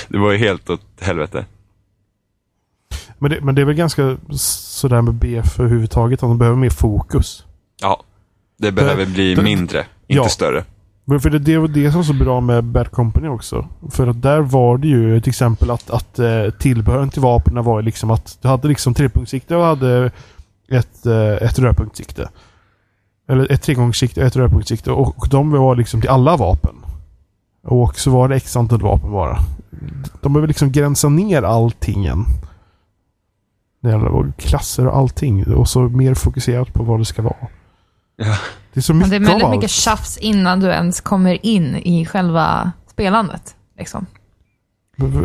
Det 0.08 0.18
var 0.18 0.32
ju 0.32 0.38
helt 0.38 0.70
åt 0.70 0.80
helvete. 1.00 1.44
Men 3.18 3.30
det, 3.30 3.40
men 3.40 3.54
det 3.54 3.60
är 3.60 3.64
väl 3.64 3.74
ganska 3.74 4.16
sådär 4.32 5.02
med 5.02 5.14
BF 5.14 5.60
överhuvudtaget, 5.60 6.22
att 6.22 6.28
de 6.30 6.38
behöver 6.38 6.58
mer 6.58 6.70
fokus. 6.70 7.44
Ja, 7.80 8.02
det 8.58 8.72
behöver 8.72 9.06
bli 9.06 9.34
det- 9.34 9.42
mindre, 9.42 9.78
inte 10.06 10.22
ja. 10.22 10.28
större. 10.28 10.64
Men 11.04 11.20
för 11.20 11.30
det, 11.30 11.38
det 11.38 11.58
var 11.58 11.68
det 11.68 11.90
som 11.90 11.98
var 12.00 12.04
så 12.04 12.12
bra 12.12 12.40
med 12.40 12.64
Bad 12.64 12.90
Company 12.90 13.28
också. 13.28 13.68
För 13.90 14.06
att 14.06 14.22
där 14.22 14.40
var 14.40 14.78
det 14.78 14.88
ju 14.88 15.20
till 15.20 15.30
exempel 15.30 15.70
att, 15.70 15.90
att 15.90 16.18
eh, 16.18 16.50
tillbehören 16.58 17.10
till 17.10 17.22
vapnen 17.22 17.64
var 17.64 17.82
liksom 17.82 18.10
att 18.10 18.38
du 18.42 18.48
hade 18.48 18.68
liksom 18.68 18.94
trepunktssikte 18.94 19.56
och 19.56 19.64
hade 19.64 20.10
ett, 20.68 21.06
eh, 21.06 21.32
ett 21.48 21.58
rödpunktssikte. 21.58 22.28
Eller 23.30 23.52
ett 23.52 23.62
tregångssikte 23.62 24.20
och 24.20 24.26
ett 24.26 24.36
rödpunktssikte. 24.36 24.90
Och, 24.92 25.28
de 25.30 25.50
var 25.50 25.76
liksom 25.76 26.00
till 26.00 26.10
alla 26.10 26.36
vapen. 26.36 26.74
Och 27.66 27.98
så 27.98 28.10
var 28.10 28.28
det 28.28 28.36
x 28.36 28.56
antal 28.56 28.80
vapen 28.82 29.12
bara. 29.12 29.38
De 30.22 30.32
behöver 30.32 30.48
liksom 30.48 30.72
gränsa 30.72 31.08
ner 31.08 31.42
allting 31.42 32.06
än. 32.06 32.24
Det 33.82 33.90
gäller 33.90 34.32
klasser 34.38 34.86
och 34.86 34.96
allting. 34.96 35.54
Och 35.54 35.68
så 35.68 35.80
mer 35.80 36.14
fokuserat 36.14 36.72
på 36.72 36.82
vad 36.82 36.98
det 37.00 37.04
ska 37.04 37.22
vara. 37.22 37.36
Ja. 38.16 38.36
Det 38.72 38.80
är 38.80 38.82
så 38.82 38.94
Men 38.94 38.98
mycket 38.98 39.10
det 39.10 39.16
är 39.16 39.20
av 39.20 39.26
väldigt 39.26 39.44
allt. 39.44 39.54
mycket 39.56 39.70
tjafs 39.70 40.16
innan 40.18 40.60
du 40.60 40.66
ens 40.66 41.00
kommer 41.00 41.46
in 41.46 41.76
i 41.76 42.06
själva 42.06 42.72
spelandet. 42.90 43.56
Liksom. 43.78 44.06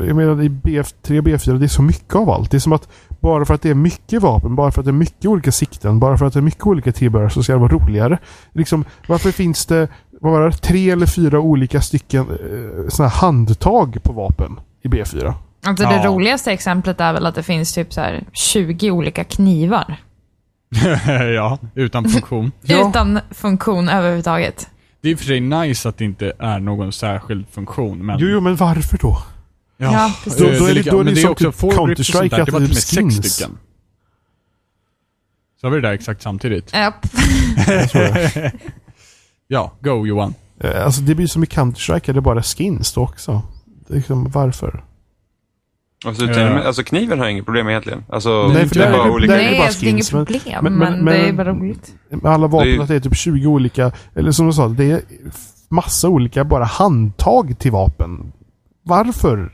Jag 0.08 0.16
menar 0.16 0.42
i 0.42 0.50
BF3 0.50 1.20
och 1.20 1.26
BF4, 1.26 1.58
det 1.60 1.66
är 1.66 1.68
så 1.68 1.82
mycket 1.82 2.16
av 2.16 2.30
allt. 2.30 2.52
Det 2.52 2.58
är 2.58 2.60
som 2.60 2.74
att 2.74 2.88
bara 3.26 3.46
för 3.46 3.54
att 3.54 3.62
det 3.62 3.70
är 3.70 3.76
mycket 3.76 4.22
vapen, 4.22 4.56
bara 4.56 4.72
för 4.72 4.82
att 4.82 4.86
det 4.86 4.92
är 4.92 4.94
mycket 4.94 5.26
olika 5.26 5.52
sikten, 5.52 6.00
bara 6.00 6.18
för 6.18 6.26
att 6.26 6.34
det 6.34 6.40
är 6.40 6.42
mycket 6.42 6.66
olika 6.66 6.92
tillbehör 6.92 7.30
så 7.30 7.44
ska 7.44 7.54
det 7.54 7.60
vara 7.60 7.72
roligare. 7.72 8.18
Liksom, 8.54 8.86
varför 9.08 9.32
finns 9.32 9.66
det, 9.66 9.88
vad 10.22 10.34
var 10.34 10.50
det, 10.50 10.52
tre 10.52 10.90
eller 10.90 11.06
fyra 11.06 11.40
olika 11.40 11.82
stycken 11.82 12.22
eh, 12.22 12.90
såna 12.90 13.10
här 13.10 13.18
handtag 13.18 14.04
på 14.04 14.14
vapen 14.14 14.60
i 14.84 14.88
B4? 14.88 15.34
Alltså 15.66 15.84
Ja. 15.84 15.90
Det 15.92 16.08
roligaste 16.08 16.52
exemplet 16.52 17.02
är 17.02 17.14
väl 17.14 17.26
att 17.26 17.36
det 17.36 17.44
finns 17.44 17.74
typ 17.74 17.94
så 17.94 18.02
här 18.02 18.24
20 18.34 18.92
olika 18.92 19.24
knivar. 19.24 19.96
ja, 21.36 21.58
utan 21.76 22.10
funktion. 22.10 22.52
Ja. 22.62 22.90
Utan 22.90 23.20
funktion 23.32 23.90
överhuvudtaget. 23.90 24.70
Det 25.02 25.08
är 25.08 25.12
i 25.12 25.16
och 25.16 25.20
för 25.20 25.26
sig 25.26 25.40
nice 25.40 25.90
att 25.90 25.98
det 25.98 26.06
inte 26.06 26.34
är 26.40 26.60
någon 26.60 26.92
särskild 26.92 27.46
funktion, 27.52 28.06
men... 28.06 28.20
Jo, 28.20 28.28
jo, 28.28 28.42
men 28.42 28.56
varför 28.56 28.98
då? 28.98 29.18
Ja, 29.78 30.14
precis. 30.24 30.40
Då- 30.40 30.46
då 30.46 30.66
är 30.66 30.74
det- 30.76 30.82
då 30.82 31.00
är 31.00 31.04
det 31.04 31.04
men 31.04 31.14
det 31.16 31.22
är 31.22 31.30
också 31.30 31.52
typ 31.52 31.56
four 31.60 31.88
grips 31.88 32.00
och 32.00 32.06
sånt 32.06 32.24
Counter-Strike 32.24 32.30
där, 32.36 32.40
att 32.42 32.46
det 32.46 32.52
var 32.52 32.60
typ 32.60 32.74
sex 32.76 32.98
skins. 32.98 33.34
stycken. 33.34 33.58
Så 35.62 35.68
har 35.68 35.72
vi 35.72 35.82
det 35.82 35.88
där 35.88 35.94
exakt 35.94 36.22
samtidigt. 36.22 36.72
Det. 36.72 38.52
Ja, 39.48 39.72
go 39.82 40.06
Johan. 40.08 40.34
Eh, 40.60 40.86
Alltså 40.86 41.02
det 41.02 41.16
blir 41.16 41.28
som 41.28 41.44
i 41.44 41.46
Counter-Strike, 41.46 42.14
det 42.14 42.20
är 42.20 42.22
bara 42.22 42.44
skins 42.44 42.94
då 42.94 43.02
också. 43.02 43.42
Det 43.88 43.94
är 43.94 43.98
liksom, 43.98 44.30
varför? 44.32 44.84
Alltså, 46.06 46.26
uh, 46.26 46.66
alltså 46.68 46.84
kniven 46.84 47.20
har 47.20 47.28
inget 47.28 47.46
problem 47.46 47.70
egentligen. 47.70 48.04
Alltså, 48.10 48.48
Nej, 48.54 48.68
för 48.68 48.76
det 48.76 48.84
är 48.86 48.92
där 48.92 48.98
bara 48.98 49.12
olika. 49.12 49.34
där 49.34 49.40
är 49.40 49.44
det 49.44 49.50
Nej, 49.50 49.60
bara 49.60 49.66
alltså, 49.68 49.82
det 49.82 49.88
är 49.88 49.90
inget 49.92 50.06
skins, 50.06 50.14
men- 50.14 50.26
problem, 50.26 50.64
men- 50.64 50.74
men, 50.78 51.04
men- 51.06 51.14
det 51.14 51.28
är 51.30 51.34
bara 51.34 51.54
roligt. 51.54 51.94
Alla 52.24 52.48
vapen, 52.48 52.68
Det 52.68 52.74
är 52.74 52.76
ju- 52.76 52.82
att 52.82 52.88
det 52.88 52.96
är 52.96 53.00
typ 53.00 53.16
20 53.18 53.48
olika, 53.48 53.92
eller 54.16 54.32
som 54.32 54.48
du 54.48 54.54
sa, 54.54 54.68
det 54.68 54.92
är 54.92 55.02
massa 55.70 56.10
olika 56.10 56.44
bara 56.44 56.64
handtag 56.64 57.60
till 57.60 57.72
vapen. 57.72 58.32
Varför? 58.84 59.54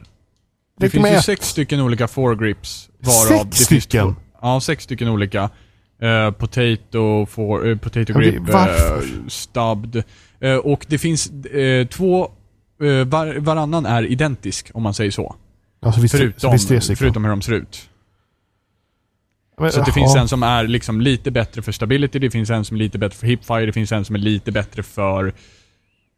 Det 0.81 0.89
finns 0.89 1.09
ju 1.09 1.21
sex 1.21 1.49
stycken 1.49 1.81
olika 1.81 2.07
foregrips. 2.07 2.89
Varav 2.99 3.43
Sex 3.43 3.67
finns 3.67 3.83
stycken? 3.83 4.15
Ja, 4.41 4.61
sex 4.61 4.83
stycken 4.83 5.07
olika. 5.07 5.49
Uh, 6.03 6.31
potato, 6.31 7.25
for, 7.25 7.69
eh, 7.69 7.77
potato 7.77 8.13
grip, 8.13 8.49
uh, 8.49 9.27
stubbed. 9.27 10.03
Och 10.63 10.85
det 10.89 10.97
finns 10.97 11.31
två, 11.89 12.31
var, 13.05 13.39
varannan 13.39 13.85
är 13.85 14.03
identisk 14.03 14.71
om 14.73 14.83
man 14.83 14.93
säger 14.93 15.11
så. 15.11 15.35
Alltså, 15.81 16.01
visst, 16.01 16.15
Förutom, 16.15 16.51
finns 16.51 16.87
det 16.87 16.95
förutom 16.95 17.23
hur 17.23 17.31
de 17.31 17.41
ser 17.41 17.53
ut. 17.53 17.89
Men, 19.59 19.71
Så 19.71 19.81
det 19.81 19.91
finns 19.91 20.15
en 20.15 20.27
som 20.27 20.43
är 20.43 20.67
liksom 20.67 21.01
lite 21.01 21.31
bättre 21.31 21.61
för 21.61 21.71
stability, 21.71 22.19
det 22.19 22.31
finns 22.31 22.49
en 22.49 22.65
som 22.65 22.77
är 22.77 22.79
lite 22.79 22.97
bättre 22.97 23.17
för 23.17 23.27
hipfire, 23.27 23.65
det 23.65 23.73
finns 23.73 23.91
en 23.91 24.05
som 24.05 24.15
är 24.15 24.19
lite 24.19 24.51
bättre 24.51 24.83
för... 24.83 25.33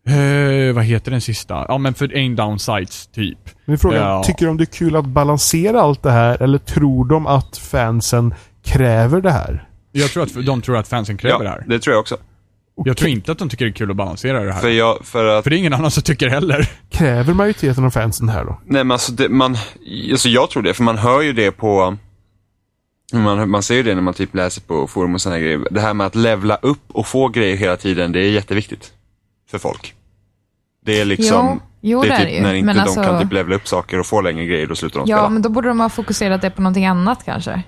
Eh, 0.08 0.74
vad 0.76 0.84
heter 0.84 1.12
den 1.12 1.22
sista? 1.22 1.66
Ja 1.68 1.78
men 1.78 1.93
för 1.93 2.12
aim 2.16 2.36
down 2.36 2.60
sights, 2.60 3.08
typ. 3.08 3.38
Men 3.66 3.78
frågan, 3.78 3.99
Ja. 4.01 4.24
tycker 4.24 4.45
de 4.45 4.58
det 4.58 4.64
är 4.64 4.74
kul 4.74 4.95
att 4.95 5.06
balansera 5.06 5.82
allt 5.82 6.04
det 6.04 6.12
här 6.12 6.41
eller 6.43 6.58
tror 6.58 7.06
de 7.06 7.28
att 7.28 7.58
fansen 7.58 8.34
kräver 8.64 9.22
det 9.22 9.32
här? 9.32 9.68
Jag 9.91 10.10
tror 10.10 10.24
att 10.24 10.45
de 10.45 10.62
tror 10.62 10.78
att 10.78 10.88
fansen 10.88 11.18
kräver 11.18 11.39
det 11.39 11.45
Ja, 11.45 11.49
här. 11.51 11.64
det 11.68 11.80
tror 11.80 11.93
jag 11.93 12.01
också. 12.01 12.18
Jag 12.86 12.97
tror 12.97 13.10
inte 13.10 13.32
att 13.32 13.38
de 13.38 13.49
tycker 13.49 13.66
det 13.66 13.72
är 13.72 13.74
kul 13.74 13.91
att 13.91 13.97
balansera 13.97 14.43
det 14.43 14.54
här. 14.54 14.62
För, 14.62 14.70
jag, 14.70 15.06
för 15.06 15.26
att 15.26 15.43
För 15.43 15.49
det 15.49 15.56
är 15.56 15.58
ingen 15.58 15.74
annan 15.74 15.91
som 15.91 16.04
tycker 16.04 16.30
heller. 16.30 16.70
Kräver 16.89 17.34
majoriteten 17.34 17.86
av 17.86 17.89
fansen 17.89 18.28
det 18.28 18.34
här 18.34 18.45
då? 18.45 18.60
Nej 18.66 18.84
men 18.84 18.91
alltså, 18.91 19.12
det, 19.12 19.30
man, 19.30 19.58
alltså 20.12 20.30
jag 20.30 20.49
tror 20.49 20.64
det, 20.64 20.74
för 20.74 20.84
man 20.84 20.97
hör 20.97 21.22
ju 21.22 21.34
det 21.34 21.51
på 21.51 21.97
man, 23.14 23.49
man 23.49 23.64
ser 23.64 23.76
ju 23.76 23.84
det 23.84 23.95
när 23.95 24.01
man 24.01 24.14
typ 24.14 24.36
läser 24.36 24.62
på 24.62 24.88
forum 24.88 25.14
och 25.16 25.22
sådana 25.22 25.39
grejer. 25.39 25.68
Det 25.72 25.82
här 25.82 25.93
med 25.93 26.08
att 26.08 26.16
levla 26.16 26.56
upp 26.56 26.82
och 26.88 27.08
få 27.08 27.28
grejer 27.28 27.56
hela 27.58 27.78
tiden, 27.78 28.12
det 28.12 28.20
är 28.20 28.30
jätteviktigt. 28.32 28.93
För 29.54 29.60
folk. 29.60 29.93
Det 30.86 31.01
är 31.01 31.06
liksom, 31.06 31.60
Jo, 31.82 31.99
jo, 31.99 32.01
det 32.01 32.08
det 32.08 32.14
är 32.14 32.20
är 32.20 32.20
typ 32.20 32.28
det 32.30 32.36
ju. 32.36 32.41
när 32.41 32.54
inte 32.54 32.66
Men 32.66 32.76
de 32.76 32.82
alltså- 32.82 33.04
kan 33.04 33.22
typ 33.22 33.34
levla 33.34 33.56
upp 33.56 33.68
saker 33.68 33.99
och 33.99 34.06
få 34.06 34.22
längre 34.22 34.45
grejer, 34.45 34.68
då 34.68 34.76
slutar 34.76 34.99
de 34.99 35.10
Ja, 35.10 35.18
spela. 35.18 35.30
men 35.30 35.41
då 35.41 35.49
borde 35.49 35.68
de 35.68 35.80
ha 35.80 35.89
fokuserat 35.89 36.41
det 36.41 36.49
på 36.49 36.62
någonting 36.62 36.86
annat 36.86 37.26
kanske. 37.26 37.64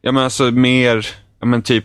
Ja 0.00 0.12
men 0.12 0.24
alltså 0.24 0.50
mer, 0.50 1.06
ja 1.40 1.46
men 1.46 1.62
typ, 1.62 1.84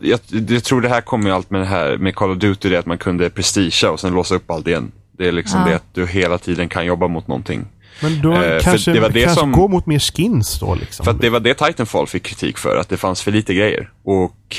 jag, 0.00 0.20
jag 0.30 0.64
tror 0.64 0.80
det 0.80 0.88
här 0.88 1.00
kommer 1.00 1.26
ju 1.30 1.34
allt 1.34 1.50
med 1.50 1.60
det 1.60 1.66
här 1.66 1.96
med 1.96 2.14
Call 2.14 2.30
of 2.30 2.38
Duty, 2.38 2.68
det 2.68 2.76
att 2.78 2.86
man 2.86 2.98
kunde 2.98 3.30
prestigea 3.30 3.90
och 3.90 4.00
sen 4.00 4.12
låsa 4.14 4.34
upp 4.34 4.50
allt 4.50 4.66
igen. 4.66 4.92
Det 5.18 5.28
är 5.28 5.32
liksom 5.32 5.60
Ja. 5.60 5.66
det 5.66 5.76
att 5.76 5.94
du 5.94 6.06
hela 6.06 6.38
tiden 6.38 6.68
kan 6.68 6.86
jobba 6.86 7.08
mot 7.08 7.28
någonting. 7.28 7.66
Men 8.02 8.22
då 8.22 8.32
Eh, 8.32 8.60
kanske, 8.62 8.92
det 8.92 9.00
var 9.00 9.08
det 9.10 9.22
kanske 9.22 9.40
som- 9.40 9.52
gå 9.52 9.68
mot 9.68 9.86
mer 9.86 9.98
skins 9.98 10.58
då 10.60 10.74
liksom. 10.74 11.04
För 11.04 11.10
att 11.10 11.20
det 11.20 11.30
var 11.30 11.40
det 11.40 11.54
Titanfall 11.54 12.06
fick 12.06 12.22
kritik 12.22 12.58
för, 12.58 12.76
att 12.76 12.88
det 12.88 12.96
fanns 12.96 13.22
för 13.22 13.30
lite 13.30 13.54
grejer. 13.54 13.90
Och 14.04 14.56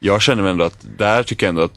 jag 0.00 0.22
känner 0.22 0.44
ändå 0.46 0.64
att, 0.64 0.86
där 0.98 1.22
tycker 1.22 1.46
jag 1.46 1.48
ändå 1.48 1.62
att 1.62 1.72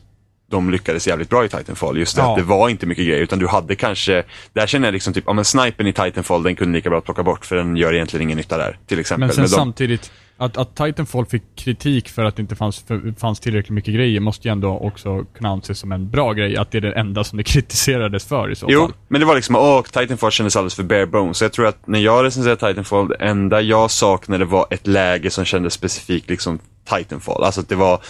de 0.49 0.69
lyckades 0.69 1.07
jävligt 1.07 1.29
bra 1.29 1.45
i 1.45 1.49
Titanfall. 1.49 1.97
Just 1.97 2.15
det 2.15 2.21
Ja. 2.21 2.31
att 2.31 2.37
det 2.37 2.43
var 2.43 2.69
inte 2.69 2.85
mycket 2.85 3.05
grejer, 3.05 3.21
utan 3.21 3.39
du 3.39 3.47
hade 3.47 3.75
kanske, 3.75 4.23
där 4.53 4.67
känner 4.67 4.87
jag 4.87 4.93
liksom 4.93 5.13
typ, 5.13 5.23
ja 5.27 5.33
men 5.33 5.45
snipern 5.45 5.87
i 5.87 5.93
Titanfall, 5.93 6.43
den 6.43 6.55
kunde 6.55 6.77
lika 6.77 6.89
bra 6.89 7.01
plocka 7.01 7.23
bort, 7.23 7.45
för 7.45 7.55
den 7.55 7.77
gör 7.77 7.93
egentligen 7.93 8.23
ingen 8.23 8.37
nytta 8.37 8.57
där, 8.57 8.77
till 8.87 8.99
exempel. 8.99 9.27
Men 9.27 9.35
sen 9.35 9.43
de, 9.43 9.49
samtidigt, 9.49 10.11
att, 10.37 10.57
att 10.57 10.75
Titanfall 10.75 11.25
fick 11.25 11.43
kritik 11.55 12.09
för 12.09 12.23
att 12.25 12.35
det 12.35 12.41
inte 12.41 12.55
fanns, 12.55 12.79
för, 12.79 13.13
fanns 13.19 13.39
tillräckligt 13.39 13.71
mycket 13.73 13.93
grejer 13.93 14.19
måste 14.19 14.47
ju 14.47 14.51
ändå 14.51 14.69
också 14.79 15.25
kunna 15.37 15.49
anses 15.49 15.79
som 15.79 15.91
en 15.91 16.09
bra 16.09 16.33
grej. 16.33 16.57
Att 16.57 16.71
det 16.71 16.77
är 16.77 16.81
det 16.81 16.91
enda 16.93 17.23
som 17.23 17.37
det 17.37 17.43
kritiserades 17.53 18.25
för 18.25 18.51
i 18.51 18.55
så 18.55 18.65
Jo, 18.69 18.81
fall. 18.81 18.93
men 19.07 19.19
det 19.21 19.27
var 19.27 19.35
liksom, 19.35 19.55
åh, 19.55 19.81
Titanfall 19.81 20.31
kändes 20.31 20.55
alldeles 20.55 20.75
för 20.75 20.83
bare 20.83 21.07
bones. 21.07 21.37
Så 21.37 21.43
jag 21.45 21.53
tror 21.53 21.65
att 21.67 21.87
när 21.87 21.99
jag 21.99 22.25
recenserade 22.25 22.67
Titanfall, 22.67 23.07
det 23.07 23.15
enda 23.15 23.61
jag 23.61 23.91
saknade 23.91 24.45
var 24.45 24.67
ett 24.69 24.87
läge 24.87 25.29
som 25.29 25.45
kändes 25.45 25.73
specifikt 25.73 26.29
liksom 26.29 26.59
Titanfall. 26.89 27.43
Alltså 27.43 27.61
att 27.61 27.69
det 27.69 27.75
var, 27.75 28.01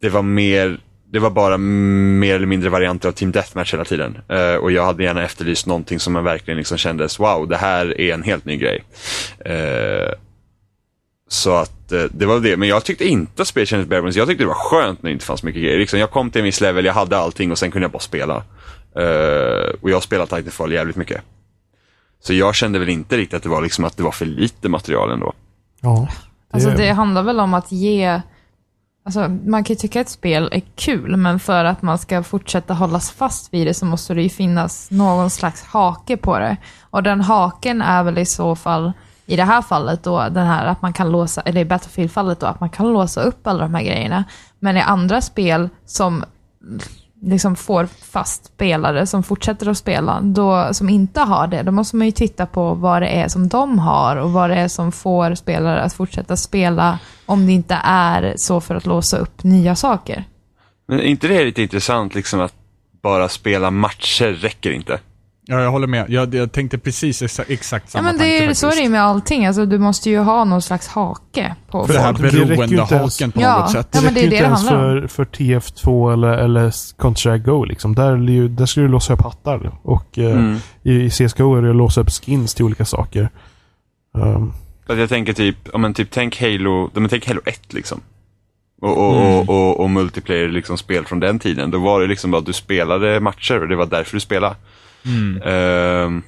det 0.00 0.08
var 0.08 0.22
mer, 0.22 0.80
det 1.10 1.18
var 1.18 1.30
bara 1.30 1.58
mer 1.58 2.34
eller 2.34 2.46
mindre 2.46 2.70
varianter 2.70 3.08
av 3.08 3.12
Team 3.12 3.32
Deathmatch 3.32 3.72
hela 3.72 3.84
tiden. 3.84 4.18
Eh, 4.28 4.54
och 4.54 4.72
jag 4.72 4.84
hade 4.84 5.02
gärna 5.02 5.24
efterlyst 5.24 5.66
någonting 5.66 6.00
som 6.00 6.12
man 6.12 6.24
verkligen 6.24 6.58
liksom 6.58 6.78
kändes, 6.78 7.20
wow, 7.20 7.48
det 7.48 7.56
här 7.56 8.00
är 8.00 8.14
en 8.14 8.22
helt 8.22 8.44
ny 8.44 8.56
grej. 8.56 8.84
Eh, 9.44 10.12
så 11.28 11.54
att 11.54 11.92
eh, 11.92 12.04
det 12.10 12.26
var 12.26 12.40
det, 12.40 12.56
men 12.56 12.68
jag 12.68 12.84
tyckte 12.84 13.04
inte 13.04 13.42
att 13.42 13.48
spelet 13.48 13.68
kändes 13.68 13.88
bare. 13.88 14.10
Jag 14.14 14.28
tyckte 14.28 14.44
det 14.44 14.48
var 14.48 14.54
skönt 14.54 15.02
när 15.02 15.10
det 15.10 15.12
inte 15.12 15.24
fanns 15.24 15.42
mycket 15.42 15.62
grejer. 15.62 15.78
Liksom, 15.78 15.98
jag 15.98 16.10
kom 16.10 16.30
till 16.30 16.40
en 16.40 16.44
viss 16.44 16.60
level, 16.60 16.84
jag 16.84 16.94
hade 16.94 17.18
allting 17.18 17.50
och 17.50 17.58
sen 17.58 17.70
kunde 17.70 17.84
jag 17.84 17.92
bara 17.92 17.98
spela. 17.98 18.36
Och 19.80 19.90
jag 19.90 19.96
har 19.96 20.00
spelat 20.00 20.30
Titanfall 20.30 20.72
jävligt 20.72 20.96
mycket. 20.96 21.20
Så 22.20 22.34
jag 22.34 22.54
kände 22.54 22.78
väl 22.78 22.88
inte 22.88 23.16
riktigt 23.16 23.36
att 23.36 23.42
det 23.42 23.48
var 23.48 23.62
liksom 23.62 23.84
att 23.84 23.96
det 23.96 24.02
var 24.02 24.10
för 24.10 24.26
lite 24.26 24.68
material 24.68 25.10
ändå. 25.10 25.32
Ja. 25.80 26.08
Alltså 26.50 26.70
det 26.70 26.90
handlar 26.90 27.22
väl 27.22 27.40
om 27.40 27.54
att 27.54 27.72
ge... 27.72 28.20
Alltså, 29.06 29.28
man 29.28 29.64
kan 29.64 29.74
ju 29.74 29.78
tycka 29.78 30.00
att 30.00 30.06
ett 30.06 30.12
spel 30.12 30.48
är 30.52 30.62
kul, 30.74 31.16
men 31.16 31.40
för 31.40 31.64
att 31.64 31.82
man 31.82 31.98
ska 31.98 32.22
fortsätta 32.22 32.74
hållas 32.74 33.10
fast 33.10 33.54
vid 33.54 33.66
det 33.66 33.74
så 33.74 33.86
måste 33.86 34.14
det 34.14 34.22
ju 34.22 34.28
finnas 34.28 34.90
någon 34.90 35.30
slags 35.30 35.62
hake 35.64 36.16
på 36.16 36.38
det. 36.38 36.56
Och 36.80 37.02
den 37.02 37.20
haken 37.20 37.82
är 37.82 38.02
väl 38.02 38.18
i 38.18 38.26
så 38.26 38.56
fall, 38.56 38.92
i 39.26 39.36
det 39.36 39.44
här 39.44 39.62
fallet 39.62 40.02
då, 40.02 40.28
den 40.28 40.46
här 40.46 40.66
att 40.66 40.82
man 40.82 40.92
kan 40.92 41.12
låsa, 41.12 41.40
eller 41.40 41.60
i 41.60 41.64
Battlefield-fallet 41.64 42.40
då, 42.40 42.46
att 42.46 42.60
man 42.60 42.70
kan 42.70 42.92
låsa 42.92 43.22
upp 43.22 43.46
alla 43.46 43.62
de 43.62 43.74
här 43.74 43.82
grejerna. 43.82 44.24
Men 44.58 44.76
i 44.76 44.80
andra 44.80 45.20
spel 45.20 45.68
som 45.84 46.24
liksom 47.26 47.56
får 47.56 47.86
fast 47.86 48.44
spelare 48.44 49.06
som 49.06 49.22
fortsätter 49.22 49.68
att 49.68 49.78
spela, 49.78 50.20
då, 50.20 50.68
som 50.72 50.88
inte 50.88 51.20
har 51.20 51.46
det, 51.46 51.62
då 51.62 51.72
måste 51.72 51.96
man 51.96 52.06
ju 52.06 52.12
titta 52.12 52.46
på 52.46 52.74
vad 52.74 53.02
det 53.02 53.08
är 53.08 53.28
som 53.28 53.48
de 53.48 53.78
har 53.78 54.16
och 54.16 54.32
vad 54.32 54.50
det 54.50 54.56
är 54.56 54.68
som 54.68 54.92
får 54.92 55.34
spelare 55.34 55.82
att 55.82 55.92
fortsätta 55.92 56.36
spela 56.36 56.98
om 57.26 57.46
det 57.46 57.52
inte 57.52 57.80
är 57.84 58.34
så 58.36 58.60
för 58.60 58.74
att 58.74 58.86
låsa 58.86 59.18
upp 59.18 59.44
nya 59.44 59.76
saker. 59.76 60.24
Men 60.88 61.00
är 61.00 61.04
inte 61.04 61.28
det 61.28 61.44
lite 61.44 61.62
intressant 61.62 62.14
liksom 62.14 62.40
att 62.40 62.54
bara 63.02 63.28
spela 63.28 63.70
matcher 63.70 64.32
räcker 64.32 64.70
inte? 64.70 65.00
Ja, 65.48 65.60
jag 65.60 65.70
håller 65.70 65.86
med. 65.86 66.06
Jag, 66.08 66.34
jag 66.34 66.52
tänkte 66.52 66.78
precis 66.78 67.22
exa, 67.22 67.42
exakt 67.48 67.84
Ja, 67.86 67.90
samma 67.90 68.02
men 68.08 68.18
det 68.18 68.36
är, 68.36 68.40
tanke 68.40 68.54
så 68.54 68.66
är 68.66 68.70
det 68.70 68.74
ju 68.76 68.78
faktiskt. 68.80 68.90
med 68.90 69.02
allting, 69.02 69.46
alltså, 69.46 69.66
du 69.66 69.78
måste 69.78 70.10
ju 70.10 70.18
ha 70.18 70.44
någon 70.44 70.62
slags 70.62 70.88
hake 70.88 71.54
på 71.70 71.86
För 71.86 71.92
det 71.94 72.00
här. 72.00 72.12
Det 72.12 72.22
beroendehaken 72.22 73.32
på 73.32 73.40
Ja. 73.40 73.58
något 73.58 73.70
sätt. 73.70 73.88
Ja, 73.90 74.00
men 74.04 74.14
det 74.14 74.20
är 74.20 74.22
det 74.22 74.24
inte 74.24 74.36
det 74.36 74.42
ens 74.44 74.68
handlar 74.68 74.94
om. 74.96 75.08
för, 75.08 75.08
för 75.08 75.24
TF2 75.24 76.12
eller, 76.12 76.28
eller 76.32 76.70
Counter-Strike 76.70 77.38
Go 77.44 77.64
liksom. 77.64 77.94
Där, 77.94 78.12
är 78.12 78.16
det 78.16 78.32
ju, 78.32 78.48
där 78.48 78.66
ska 78.66 78.80
du 78.80 78.88
låsa 78.88 79.12
upp 79.12 79.22
hattar. 79.22 79.70
Och 79.82 80.18
eh, 80.18 80.24
Mm. 80.32 80.56
i, 80.82 80.92
i 80.92 81.10
CSGO 81.10 81.54
är 81.56 81.62
det 81.62 81.70
att 81.70 81.76
låsa 81.76 82.00
upp 82.00 82.10
skins 82.10 82.54
till 82.54 82.64
olika 82.64 82.84
saker. 82.84 83.28
Um, 84.14 84.52
att 84.86 84.98
jag 84.98 85.08
tänker 85.08 85.32
typ, 85.32 85.56
ja 85.72 85.78
men 85.78 85.94
typ 85.94 86.08
tänk 86.10 86.40
Halo, 86.40 86.90
ja, 86.94 87.00
men 87.00 87.08
tänk 87.08 87.26
Halo 87.28 87.40
1 87.46 87.72
liksom. 87.72 88.00
Och, 88.82 88.98
och, 89.08 89.16
Mm. 89.16 89.26
och, 89.38 89.48
och, 89.48 89.80
och 89.80 89.90
multiplayer 89.90 90.48
liksom 90.48 90.78
spel 90.78 91.04
från 91.04 91.20
den 91.20 91.38
tiden. 91.38 91.70
Då 91.70 91.78
var 91.78 92.00
det 92.00 92.06
liksom 92.06 92.30
bara 92.30 92.38
att 92.38 92.46
du 92.46 92.52
spelade 92.52 93.20
matcher 93.20 93.60
och 93.62 93.68
det 93.68 93.76
var 93.76 93.86
därför 93.86 94.16
du 94.16 94.20
spelade. 94.20 94.54
Mm. 95.06 95.42
Ehm, 95.42 96.22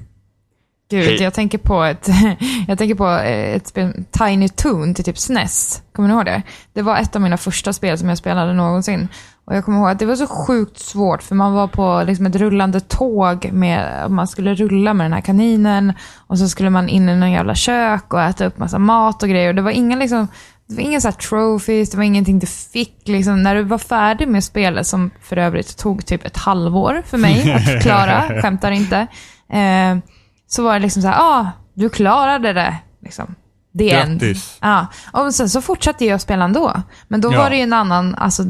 Gud, 0.91 1.05
Hej. 1.05 1.23
jag 1.23 1.35
tänker 1.35 1.59
på 1.59 1.83
ett, 1.83 2.09
jag 2.69 2.79
tänker 2.79 2.95
på 2.95 3.07
eh, 3.09 3.55
ett 3.55 3.67
spel, 3.67 4.05
Tiny 4.11 4.49
Toon 4.49 4.95
till 4.95 5.05
typ 5.05 5.19
SNES. 5.19 5.83
Kommer 5.93 6.09
ni 6.09 6.15
ihåg 6.15 6.25
det? 6.25 6.43
Det 6.73 6.83
var 6.83 6.97
ett 6.97 7.17
av 7.17 7.23
mina 7.23 7.37
första 7.37 7.73
spel 7.73 7.99
som 7.99 8.09
jag 8.09 8.19
spelade 8.19 8.53
någonsin. 8.53 9.09
Och 9.45 9.57
jag 9.57 9.65
kommer 9.65 9.79
ihåg 9.79 9.89
att 9.89 9.99
det 9.99 10.07
var 10.07 10.17
så 10.17 10.27
sjukt 10.27 10.79
svårt, 10.79 11.23
för 11.23 11.35
man 11.35 11.53
var 11.53 11.69
på 11.69 12.03
liksom 12.07 12.27
ett 12.27 12.37
rullande 12.37 12.81
tåg 12.81 13.53
med, 13.53 14.11
man 14.11 14.27
skulle 14.29 14.55
rulla 14.55 14.95
med 14.95 15.05
den 15.05 15.13
här 15.13 15.21
kaninen 15.21 15.93
och 16.27 16.39
så 16.39 16.49
skulle 16.49 16.71
man 16.71 16.89
in 16.89 17.09
i 17.09 17.17
någon 17.17 17.31
jävla 17.31 17.55
kök 17.55 18.15
och 18.15 18.23
äta 18.23 18.47
upp 18.47 18.59
massa 18.59 18.79
mat 18.79 19.23
och 19.23 19.29
grejer. 19.29 19.49
Och 19.49 19.55
det 19.55 19.63
var 19.63 19.71
inga 19.71 19.97
liksom, 19.97 20.29
det 20.69 20.75
var 20.75 20.83
inga 20.83 21.01
så 21.01 21.09
här 21.09 21.13
trophies, 21.13 21.91
det 21.91 21.97
var 21.97 22.05
ingenting 22.05 22.39
du 22.39 22.47
fick. 22.47 23.09
Liksom, 23.09 23.43
när 23.43 23.55
du 23.55 23.63
var 23.63 23.79
färdig 23.79 24.29
med 24.29 24.45
spelet, 24.45 24.87
som 24.87 25.11
för 25.23 25.37
övrigt 25.37 25.77
tog 25.79 26.07
typ 26.07 26.25
ett 26.25 26.37
halvår 26.37 27.03
för 27.07 27.19
mig 27.19 27.53
att 27.77 27.83
klara, 27.83 28.23
skämtar 28.43 28.71
inte. 28.71 29.07
Eh, 29.53 29.99
så 30.47 30.63
var 30.63 30.73
det 30.75 30.79
liksom 30.81 31.03
så 31.03 31.09
här, 31.09 31.17
ah, 31.21 31.47
du 31.75 31.89
klarade 31.89 32.53
det. 32.53 32.77
Liksom. 33.03 33.35
The 33.79 33.91
end. 33.95 34.21
Grattis. 34.21 34.59
Ja, 34.61 34.87
och 35.13 35.35
sen 35.35 35.49
så 35.49 35.61
fortsatte 35.61 36.05
jag 36.05 36.21
spela 36.21 36.45
ändå. 36.45 36.83
Men 37.09 37.21
då 37.21 37.33
Ja. 37.33 37.39
var 37.43 37.51
det 37.51 37.57
ju 37.57 37.63
en 37.63 37.73
annan, 37.73 38.15
alltså 38.15 38.43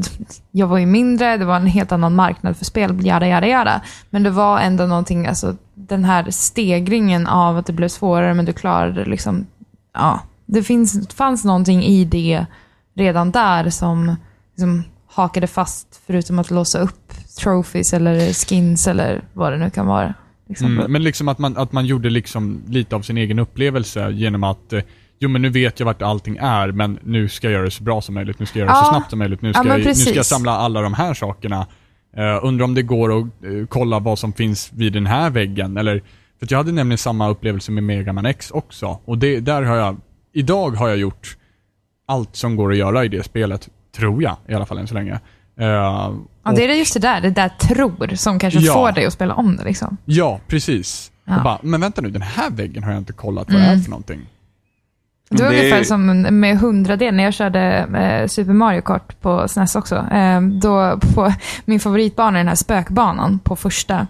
jag 0.51 0.67
var 0.67 0.77
ju 0.77 0.85
mindre, 0.85 1.37
det 1.37 1.45
var 1.45 1.55
en 1.55 1.65
helt 1.67 1.91
annan 1.91 2.15
marknad 2.15 2.57
för 2.57 2.65
spel, 2.65 3.05
jada 3.05 3.27
jada 3.27 3.47
jada. 3.47 3.81
Men 4.09 4.23
det 4.23 4.29
var 4.29 4.59
ändå 4.59 4.85
någonting, 4.85 5.27
alltså 5.27 5.55
den 5.75 6.05
här 6.05 6.31
stegringen 6.31 7.27
av 7.27 7.57
att 7.57 7.65
det 7.65 7.73
blev 7.73 7.87
svårare 7.87 8.33
men 8.33 8.45
du 8.45 8.53
klarade 8.53 9.03
det 9.03 9.09
liksom, 9.09 9.45
ja. 9.93 10.19
Det 10.51 10.63
finns, 10.63 11.07
fanns 11.15 11.45
någonting 11.45 11.83
i 11.83 12.05
det 12.05 12.45
redan 12.95 13.31
där 13.31 13.69
som 13.69 14.15
liksom 14.49 14.83
hakade 15.07 15.47
fast, 15.47 16.01
förutom 16.07 16.39
att 16.39 16.51
låsa 16.51 16.79
upp 16.79 17.13
trophies 17.39 17.93
eller 17.93 18.33
skins 18.33 18.87
eller 18.87 19.21
vad 19.33 19.51
det 19.53 19.57
nu 19.57 19.69
kan 19.69 19.87
vara. 19.87 20.13
Liksom. 20.47 20.67
Mm, 20.67 20.91
men 20.91 21.03
liksom 21.03 21.27
att 21.27 21.39
man, 21.39 21.57
att 21.57 21.71
man 21.71 21.85
gjorde 21.85 22.09
liksom 22.09 22.61
lite 22.67 22.95
av 22.95 23.01
sin 23.01 23.17
egen 23.17 23.39
upplevelse 23.39 24.09
genom 24.11 24.43
att 24.43 24.73
eh, 24.73 24.81
Jo 25.21 25.29
men 25.29 25.41
nu 25.41 25.49
vet 25.49 25.79
jag 25.79 25.85
vart 25.85 26.01
allting 26.01 26.37
är, 26.37 26.71
men 26.71 26.99
nu 27.03 27.29
ska 27.29 27.47
jag 27.47 27.53
göra 27.53 27.65
det 27.65 27.71
så 27.71 27.83
bra 27.83 28.01
som 28.01 28.15
möjligt, 28.15 28.39
nu 28.39 28.45
ska 28.45 28.59
jag 28.59 28.65
göra 28.65 28.79
det 28.79 28.85
så 28.85 28.89
Ja. 28.89 28.93
snabbt 28.97 29.09
som 29.09 29.19
möjligt, 29.19 29.41
nu 29.41 29.47
Ja, 29.49 29.53
ska, 29.53 29.63
men 29.63 29.77
jag, 29.79 29.87
nu 29.87 29.95
ska 29.95 30.13
jag 30.13 30.25
samla 30.25 30.51
alla 30.51 30.81
de 30.81 30.93
här 30.93 31.13
sakerna. 31.13 31.67
Uh, 32.17 32.39
undrar 32.45 32.63
om 32.63 32.73
det 32.75 32.81
går 32.81 33.17
att 33.19 33.23
eh, 33.23 33.67
kolla 33.69 33.99
vad 33.99 34.19
som 34.19 34.33
finns 34.33 34.71
vid 34.73 34.93
den 34.93 35.05
här 35.05 35.29
väggen, 35.29 35.77
eller 35.77 36.03
För 36.39 36.47
jag 36.49 36.57
hade 36.57 36.71
nämligen 36.71 36.97
samma 36.97 37.29
upplevelse 37.29 37.71
med 37.71 37.83
Mega 37.83 38.13
Man 38.13 38.25
X 38.25 38.51
också. 38.51 38.99
Och 39.05 39.17
det, 39.17 39.39
där 39.39 39.61
har 39.61 39.75
jag, 39.75 39.97
idag 40.33 40.71
har 40.71 40.87
jag 40.87 40.97
gjort 40.97 41.37
allt 42.07 42.35
som 42.35 42.55
går 42.55 42.71
att 42.71 42.77
göra 42.77 43.05
i 43.05 43.07
det 43.07 43.23
spelet. 43.23 43.69
Tror 43.95 44.23
jag, 44.23 44.35
i 44.47 44.53
alla 44.53 44.65
fall 44.65 44.77
än 44.77 44.87
så 44.87 44.93
länge. 44.93 45.19
Eh, 45.59 45.65
Ja, 45.67 46.07
och- 46.43 46.55
det 46.55 46.65
är 46.65 46.73
just 46.75 46.93
det 46.93 46.99
där, 46.99 47.21
det 47.21 47.29
där 47.29 47.49
tror, 47.49 48.15
som 48.15 48.39
kanske 48.39 48.59
Ja. 48.59 48.73
får 48.73 48.91
dig 48.91 49.05
att 49.05 49.13
spela 49.13 49.33
om 49.33 49.55
det 49.57 49.63
liksom. 49.63 49.97
Ja, 50.05 50.39
precis. 50.47 51.11
Ja. 51.25 51.41
Bara, 51.43 51.59
men 51.63 51.81
vänta 51.81 52.01
nu, 52.01 52.09
den 52.09 52.21
här 52.21 52.49
väggen 52.49 52.83
har 52.83 52.91
jag 52.91 53.01
inte 53.01 53.13
kollat 53.13 53.51
vad 53.51 53.61
det 53.61 53.67
är 53.67 53.77
för 53.77 53.89
någonting. 53.89 54.19
Det 55.29 55.43
var 55.43 55.51
Det 55.51 55.57
är- 55.57 55.61
ungefär 55.61 55.83
som 55.83 56.21
med 56.39 56.57
hundradel 56.59 57.15
när 57.15 57.23
jag 57.23 57.33
körde 57.33 57.61
eh, 57.61 58.27
Super 58.27 58.53
Mario 58.53 58.81
Kart 58.81 59.21
på 59.21 59.47
SNES 59.47 59.75
också. 59.75 59.95
Eh, 60.11 60.41
då 60.41 60.99
på 61.15 61.33
min 61.65 61.79
favoritbana 61.79 62.37
är 62.37 62.39
den 62.39 62.47
här 62.47 62.55
spökbanan 62.55 63.39
på 63.39 63.55
första. 63.55 64.07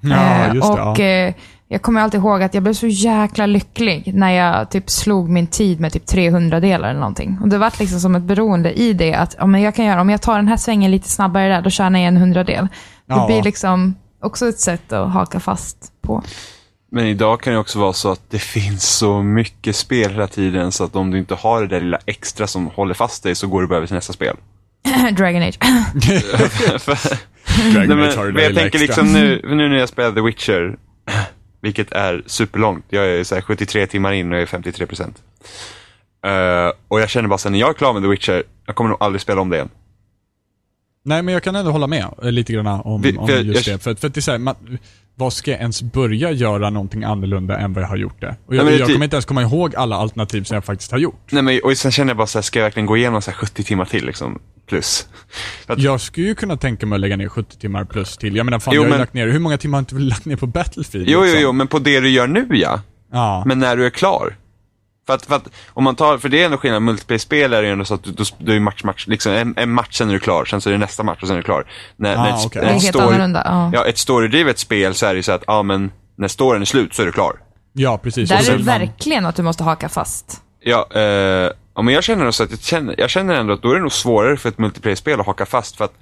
Ja, 0.00 0.54
just 0.54 0.66
det. 0.76 0.82
och 0.82 0.98
ja. 0.98 1.32
Jag 1.72 1.82
kommer 1.82 2.00
alltid 2.00 2.20
ihåg 2.20 2.42
att 2.42 2.54
jag 2.54 2.62
blev 2.62 2.72
så 2.74 2.86
jäkla 2.86 3.46
lycklig 3.46 4.14
när 4.14 4.30
jag 4.30 4.70
typ 4.70 4.90
slog 4.90 5.28
min 5.28 5.46
tid 5.46 5.80
med 5.80 5.92
typ 5.92 6.06
300 6.06 6.60
delar 6.60 6.88
eller 6.90 7.00
någonting. 7.00 7.38
Och 7.42 7.48
det 7.48 7.58
var 7.58 7.72
liksom 7.80 8.00
som 8.00 8.14
ett 8.14 8.22
beroende 8.22 8.72
i 8.72 8.92
det 8.92 9.14
att 9.14 9.34
ja, 9.38 9.46
men 9.46 9.60
jag 9.62 9.74
kan 9.74 9.84
göra, 9.84 10.00
om 10.00 10.10
jag 10.10 10.22
tar 10.22 10.36
den 10.36 10.48
här 10.48 10.56
svängen 10.56 10.90
lite 10.90 11.08
snabbare 11.08 11.48
där, 11.48 11.62
då 11.62 11.70
tjänar 11.70 11.98
jag 11.98 12.08
en 12.08 12.16
hundradel. 12.16 12.68
Det 13.06 13.14
Ja. 13.14 13.26
blir 13.26 13.42
liksom 13.42 13.94
också 14.22 14.48
ett 14.48 14.58
sätt 14.60 14.92
att 14.92 15.10
haka 15.12 15.40
fast 15.40 15.76
på. 16.02 16.22
Men 16.92 17.06
idag 17.06 17.40
kan 17.40 17.52
det 17.52 17.58
också 17.58 17.78
vara 17.78 17.92
så 17.92 18.12
att 18.12 18.30
det 18.30 18.38
finns 18.38 18.84
så 18.96 19.22
mycket 19.22 19.76
spel 19.76 20.10
hela 20.10 20.26
tiden 20.26 20.72
så 20.72 20.84
att 20.84 20.96
om 20.96 21.10
du 21.10 21.18
inte 21.18 21.34
har 21.34 21.60
det 21.60 21.66
där 21.66 21.80
lilla 21.80 21.98
extra 22.06 22.46
som 22.46 22.66
håller 22.66 22.94
fast 22.94 23.22
dig 23.22 23.34
så 23.34 23.46
går 23.46 23.60
du 23.62 23.66
bara 23.68 23.76
över 23.76 23.86
till 23.86 23.96
nästa 23.96 24.12
spel. 24.12 24.36
Dragon 25.16 25.42
Age. 25.42 25.58
Dragon 27.72 27.98
Nej, 27.98 28.08
Age 28.08 28.16
har 28.16 28.24
men, 28.24 28.26
det 28.26 28.32
men 28.32 28.42
jag 28.42 28.54
tänker 28.54 28.64
extra. 28.64 28.78
liksom 28.80 29.12
nu, 29.12 29.40
nu 29.44 29.68
när 29.68 29.76
jag 29.76 29.88
spelar 29.88 30.12
The 30.12 30.20
Witcher, 30.20 30.76
vilket 31.60 31.92
är 31.92 32.22
superlångt. 32.26 32.84
Jag 32.88 33.06
är 33.06 33.24
så 33.24 33.34
här 33.34 33.42
73 33.42 33.86
timmar 33.86 34.12
in 34.12 34.32
och 34.32 34.34
jag 34.34 34.42
är 34.42 34.46
53 34.46 34.86
procent. 34.86 35.22
Uh, 36.26 36.72
och 36.88 37.00
jag 37.00 37.10
känner 37.10 37.28
bara 37.28 37.38
sen 37.38 37.52
när 37.52 37.58
jag 37.58 37.68
är 37.68 37.74
klar 37.74 37.92
med 37.92 38.02
The 38.02 38.08
Witcher, 38.08 38.42
jag 38.66 38.76
kommer 38.76 38.90
nog 38.90 38.98
aldrig 39.00 39.20
spela 39.20 39.40
om 39.40 39.48
det 39.50 39.56
igen. 39.56 39.68
Nej, 41.04 41.22
men 41.22 41.34
jag 41.34 41.42
kan 41.42 41.56
ändå 41.56 41.70
hålla 41.70 41.86
med 41.86 42.06
eh, 42.22 42.32
lite 42.32 42.52
grann 42.52 42.66
om, 42.66 43.02
Vi- 43.02 43.16
om 43.16 43.28
just 43.30 43.66
jag- 43.66 43.76
det. 43.78 43.82
För, 43.82 43.94
för 43.94 44.06
att 44.06 44.14
det 44.14 44.18
är 44.20 44.22
så 44.22 44.30
här, 44.30 44.38
man, 44.38 44.54
vad 45.14 45.32
ska 45.32 45.50
jag 45.50 45.60
ens 45.60 45.82
börja 45.82 46.30
göra 46.30 46.70
någonting 46.70 47.04
annorlunda 47.04 47.58
än 47.58 47.72
vad 47.72 47.82
jag 47.84 47.88
har 47.88 47.96
gjort 47.96 48.20
det? 48.20 48.28
Och 48.28 48.34
Nej, 48.54 48.56
jag, 48.58 48.66
det 48.66 48.76
jag 48.78 48.88
kommer 48.88 49.04
inte 49.04 49.16
ens 49.16 49.24
komma 49.24 49.42
ihåg 49.42 49.76
alla 49.76 49.96
alternativ 49.96 50.42
som 50.44 50.54
jag 50.54 50.64
faktiskt 50.64 50.90
har 50.92 50.98
gjort. 50.98 51.28
Nej, 51.32 51.42
men, 51.42 51.60
och 51.64 51.76
sen 51.76 51.92
känner 51.92 52.10
jag 52.10 52.16
bara 52.16 52.26
så 52.26 52.38
här, 52.38 52.42
ska 52.42 52.58
jag 52.58 52.64
verkligen 52.64 52.86
gå 52.86 52.96
igenom 52.96 53.22
så 53.22 53.30
här 53.30 53.38
70 53.38 53.64
timmar 53.64 53.84
till 53.84 54.06
liksom? 54.06 54.38
Plus. 54.68 55.08
Att, 55.66 55.78
Jag 55.78 56.00
skulle 56.00 56.26
ju 56.26 56.34
kunna 56.34 56.56
tänka 56.56 56.86
mig 56.86 56.96
att 56.96 57.00
lägga 57.00 57.16
ner 57.16 57.28
70 57.28 57.56
timmar 57.56 57.84
plus 57.84 58.16
till. 58.16 58.36
Jag 58.36 58.44
menar, 58.44 58.58
fan, 58.58 58.74
Jo, 58.74 58.80
jag 58.82 58.86
har 58.86 58.90
men- 58.90 58.98
lagt 59.00 59.14
ner, 59.14 59.28
hur 59.28 59.38
många 59.38 59.58
timmar 59.58 59.76
har 59.76 59.80
inte 59.80 59.94
vi 59.94 60.02
lagt 60.02 60.24
ner 60.24 60.36
på 60.36 60.46
Battlefield? 60.46 61.08
jo, 61.08 61.18
jo, 61.18 61.24
liksom? 61.24 61.42
jo, 61.42 61.52
men 61.52 61.66
på 61.66 61.78
det 61.78 62.00
du 62.00 62.08
gör 62.08 62.26
nu 62.26 62.46
ja. 62.50 62.80
Ja. 63.12 63.42
Men 63.46 63.58
när 63.58 63.76
du 63.76 63.86
är 63.86 63.90
klar. 63.90 64.36
För 65.10 65.14
att, 65.14 65.26
för 65.26 65.36
att 65.36 65.48
om 65.68 65.84
man 65.84 65.96
tar, 65.96 66.18
för 66.18 66.28
det 66.28 66.40
är 66.42 66.44
ändå 66.44 66.56
skillnad, 66.56 66.82
multiplayer-spel 66.82 67.52
är 67.52 67.62
ju 67.62 67.70
ändå 67.70 67.84
så 67.84 67.94
att 67.94 68.04
du, 68.04 68.10
du, 68.12 68.24
du 68.38 68.56
är 68.56 68.60
match, 68.60 68.84
match, 68.84 69.06
liksom 69.06 69.32
en, 69.32 69.54
en 69.56 69.70
match 69.70 69.96
sen 69.98 70.08
är 70.08 70.12
du 70.12 70.20
klar, 70.20 70.44
sen 70.44 70.60
så 70.60 70.68
är 70.68 70.72
det 70.72 70.78
nästa 70.78 71.02
match 71.02 71.18
och 71.22 71.28
sen 71.28 71.36
är 71.36 71.40
du 71.40 71.44
klar. 71.44 71.66
När, 71.96 72.16
Ah, 72.16 72.22
när 72.22 72.30
ett, 72.30 72.46
okej. 72.46 72.62
när 72.62 72.68
Det 72.68 72.74
är 72.74 72.76
ett 72.76 72.82
helt 72.82 72.94
story, 72.96 73.06
annorlunda. 73.08 73.42
Ja. 73.44 73.70
Ja, 73.74 73.86
ett 73.86 73.98
storydrivet 73.98 74.58
spel 74.58 74.94
så 74.94 75.06
är 75.06 75.10
det 75.10 75.16
ju 75.16 75.22
så 75.22 75.32
att, 75.32 75.44
ja 75.46 75.62
men, 75.62 75.92
när 76.16 76.28
storyn 76.28 76.62
är 76.62 76.66
slut 76.66 76.94
så 76.94 77.02
är 77.02 77.06
du 77.06 77.12
klar. 77.12 77.32
ja, 77.72 77.98
precis. 78.02 78.28
Där 78.28 78.38
Och 78.38 78.44
är 78.48 78.56
det 78.58 78.64
verkligen 78.64 79.26
att 79.26 79.36
du 79.36 79.42
måste 79.42 79.64
haka 79.64 79.88
fast. 79.88 80.40
Ja, 80.62 80.86
eh, 80.94 81.00
ja, 81.74 81.82
men 81.82 81.94
jag 81.94 82.04
känner 82.04 82.24
nog 82.24 82.34
så 82.34 82.42
att 82.42 82.50
jag 82.50 82.60
känner, 82.60 82.94
jag 82.98 83.10
känner 83.10 83.34
ändå 83.34 83.52
att 83.54 83.62
då 83.62 83.70
är 83.70 83.74
det 83.74 83.80
nog 83.80 83.92
svårare 83.92 84.36
för 84.36 84.48
ett 84.48 84.58
multiplayer-spel 84.58 85.20
att 85.20 85.26
haka 85.26 85.46
fast 85.46 85.76
för 85.76 85.84
att 85.84 85.94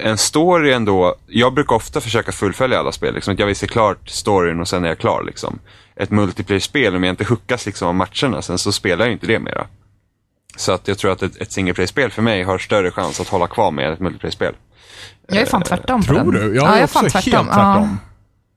en 0.00 0.18
story 0.18 0.72
ändå, 0.72 1.14
jag 1.26 1.54
brukar 1.54 1.76
ofta 1.76 2.00
försöka 2.00 2.32
fullfölja 2.32 2.78
alla 2.78 2.92
spel. 2.92 3.14
Liksom, 3.14 3.34
att 3.34 3.38
jag 3.40 3.46
vill 3.46 3.56
se 3.56 3.66
klart 3.66 4.08
storyn 4.08 4.60
och 4.60 4.68
sen 4.68 4.84
är 4.84 4.88
jag 4.88 4.98
klar. 4.98 5.22
Liksom. 5.26 5.58
Ett 5.96 6.10
multiplayer-spel, 6.10 6.96
om 6.96 7.04
jag 7.04 7.12
inte 7.12 7.24
hookas 7.24 7.66
liksom, 7.66 7.88
av 7.88 7.94
matcherna, 7.94 8.42
sen 8.42 8.58
så 8.58 8.72
spelar 8.72 9.04
jag 9.04 9.12
inte 9.12 9.26
det 9.26 9.38
mera. 9.38 9.66
Så 10.56 10.72
att 10.72 10.88
jag 10.88 10.98
tror 10.98 11.12
att 11.12 11.22
ett, 11.22 11.36
ett 11.36 11.52
single 11.52 11.74
play-spel 11.74 12.10
för 12.10 12.22
mig 12.22 12.42
har 12.42 12.58
större 12.58 12.90
chans 12.90 13.20
att 13.20 13.28
hålla 13.28 13.46
kvar 13.46 13.70
med 13.70 13.92
ett 13.92 14.00
multiplayer-spel. 14.00 14.54
Jag 15.28 15.38
är 15.38 15.46
fan 15.46 15.62
tvärtom 15.62 16.00
på 16.02 16.06
Tror 16.14 16.32
den. 16.32 16.48
du? 16.50 16.56
Jag 16.56 16.64
ja, 16.66 16.74
är 16.74 16.80
är 16.80 16.84
också 16.84 16.92
fan 16.92 17.02
helt 17.02 17.12
tvärtom. 17.24 17.46
tvärtom. 17.46 17.98